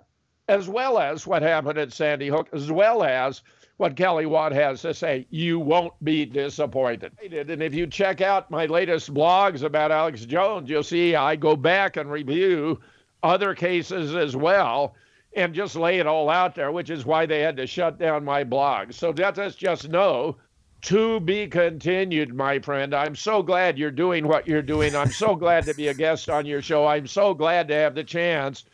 as 0.49 0.69
well 0.69 0.99
as 0.99 1.27
what 1.27 1.43
happened 1.43 1.79
at 1.79 1.93
Sandy 1.93 2.29
Hook, 2.29 2.49
as 2.53 2.71
well 2.71 3.03
as 3.05 3.43
what 3.79 3.97
Kelly 3.97 4.27
Watt 4.27 4.53
has 4.53 4.83
to 4.83 4.93
say. 4.93 5.27
You 5.31 5.59
won't 5.59 5.95
be 6.05 6.27
disappointed. 6.27 7.13
And 7.23 7.63
if 7.63 7.73
you 7.75 7.87
check 7.87 8.21
out 8.21 8.51
my 8.51 8.67
latest 8.67 9.15
blogs 9.15 9.63
about 9.63 9.91
Alex 9.91 10.25
Jones, 10.25 10.69
you'll 10.69 10.83
see 10.83 11.15
I 11.15 11.37
go 11.37 11.57
back 11.57 11.97
and 11.97 12.11
review 12.11 12.81
other 13.23 13.55
cases 13.55 14.15
as 14.15 14.37
well 14.37 14.95
and 15.35 15.55
just 15.55 15.77
lay 15.77 16.01
it 16.01 16.07
all 16.07 16.29
out 16.29 16.55
there, 16.55 16.73
which 16.73 16.91
is 16.91 17.07
why 17.07 17.25
they 17.25 17.41
had 17.41 17.57
to 17.57 17.67
shut 17.67 17.99
down 17.99 18.25
my 18.25 18.43
blog. 18.43 18.93
So 18.93 19.11
let 19.11 19.39
us 19.39 19.55
just 19.55 19.89
know 19.89 20.37
to 20.83 21.21
be 21.21 21.47
continued, 21.47 22.35
my 22.35 22.59
friend. 22.59 22.95
I'm 22.95 23.15
so 23.15 23.43
glad 23.43 23.79
you're 23.79 23.91
doing 23.91 24.27
what 24.27 24.49
you're 24.49 24.63
doing. 24.63 24.97
I'm 24.97 25.11
so 25.11 25.37
glad 25.37 25.65
to 25.67 25.75
be 25.75 25.89
a 25.89 25.95
guest 25.95 26.29
on 26.29 26.47
your 26.47 26.63
show. 26.63 26.87
I'm 26.87 27.07
so 27.07 27.33
glad 27.33 27.69
to 27.69 27.75
have 27.75 27.95
the 27.95 28.05
chance 28.05 28.65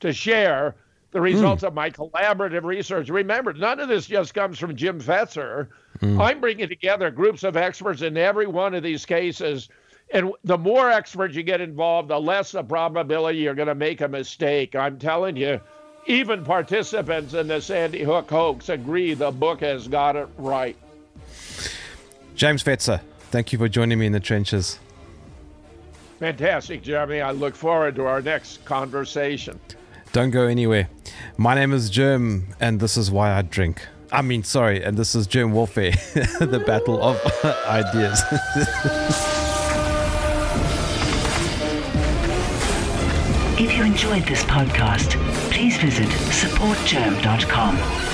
to 0.00 0.12
share 0.12 0.74
the 1.14 1.20
results 1.20 1.62
hmm. 1.62 1.68
of 1.68 1.74
my 1.74 1.90
collaborative 1.90 2.64
research. 2.64 3.08
Remember, 3.08 3.52
none 3.52 3.78
of 3.78 3.88
this 3.88 4.06
just 4.06 4.34
comes 4.34 4.58
from 4.58 4.74
Jim 4.74 5.00
Fetzer. 5.00 5.68
Hmm. 6.00 6.20
I'm 6.20 6.40
bringing 6.40 6.68
together 6.68 7.10
groups 7.12 7.44
of 7.44 7.56
experts 7.56 8.02
in 8.02 8.16
every 8.18 8.48
one 8.48 8.74
of 8.74 8.82
these 8.82 9.06
cases. 9.06 9.68
And 10.12 10.32
the 10.42 10.58
more 10.58 10.90
experts 10.90 11.36
you 11.36 11.44
get 11.44 11.60
involved, 11.60 12.08
the 12.08 12.20
less 12.20 12.50
the 12.50 12.64
probability 12.64 13.38
you're 13.38 13.54
going 13.54 13.68
to 13.68 13.76
make 13.76 14.00
a 14.00 14.08
mistake. 14.08 14.74
I'm 14.74 14.98
telling 14.98 15.36
you, 15.36 15.60
even 16.06 16.44
participants 16.44 17.32
in 17.32 17.46
the 17.46 17.60
Sandy 17.60 18.02
Hook 18.02 18.28
hoax 18.28 18.68
agree 18.68 19.14
the 19.14 19.30
book 19.30 19.60
has 19.60 19.86
got 19.86 20.16
it 20.16 20.28
right. 20.36 20.76
James 22.34 22.64
Fetzer, 22.64 23.00
thank 23.30 23.52
you 23.52 23.58
for 23.58 23.68
joining 23.68 24.00
me 24.00 24.06
in 24.06 24.12
the 24.12 24.20
trenches. 24.20 24.80
Fantastic, 26.18 26.82
Jeremy. 26.82 27.20
I 27.20 27.30
look 27.30 27.54
forward 27.54 27.94
to 27.94 28.06
our 28.06 28.20
next 28.20 28.64
conversation. 28.64 29.60
Don't 30.14 30.30
go 30.30 30.46
anywhere. 30.46 30.88
My 31.36 31.56
name 31.56 31.72
is 31.72 31.90
Jerm, 31.90 32.54
and 32.60 32.78
this 32.78 32.96
is 32.96 33.10
why 33.10 33.32
I 33.32 33.42
drink. 33.42 33.84
I 34.12 34.22
mean, 34.22 34.44
sorry, 34.44 34.80
and 34.80 34.96
this 34.96 35.16
is 35.16 35.26
Jerm 35.26 35.50
Warfare, 35.50 35.90
the 36.38 36.62
battle 36.64 37.02
of 37.02 37.20
ideas. 37.66 38.22
If 43.58 43.76
you 43.76 43.82
enjoyed 43.82 44.22
this 44.22 44.44
podcast, 44.44 45.18
please 45.50 45.76
visit 45.78 46.06
supportjerm.com 46.06 48.13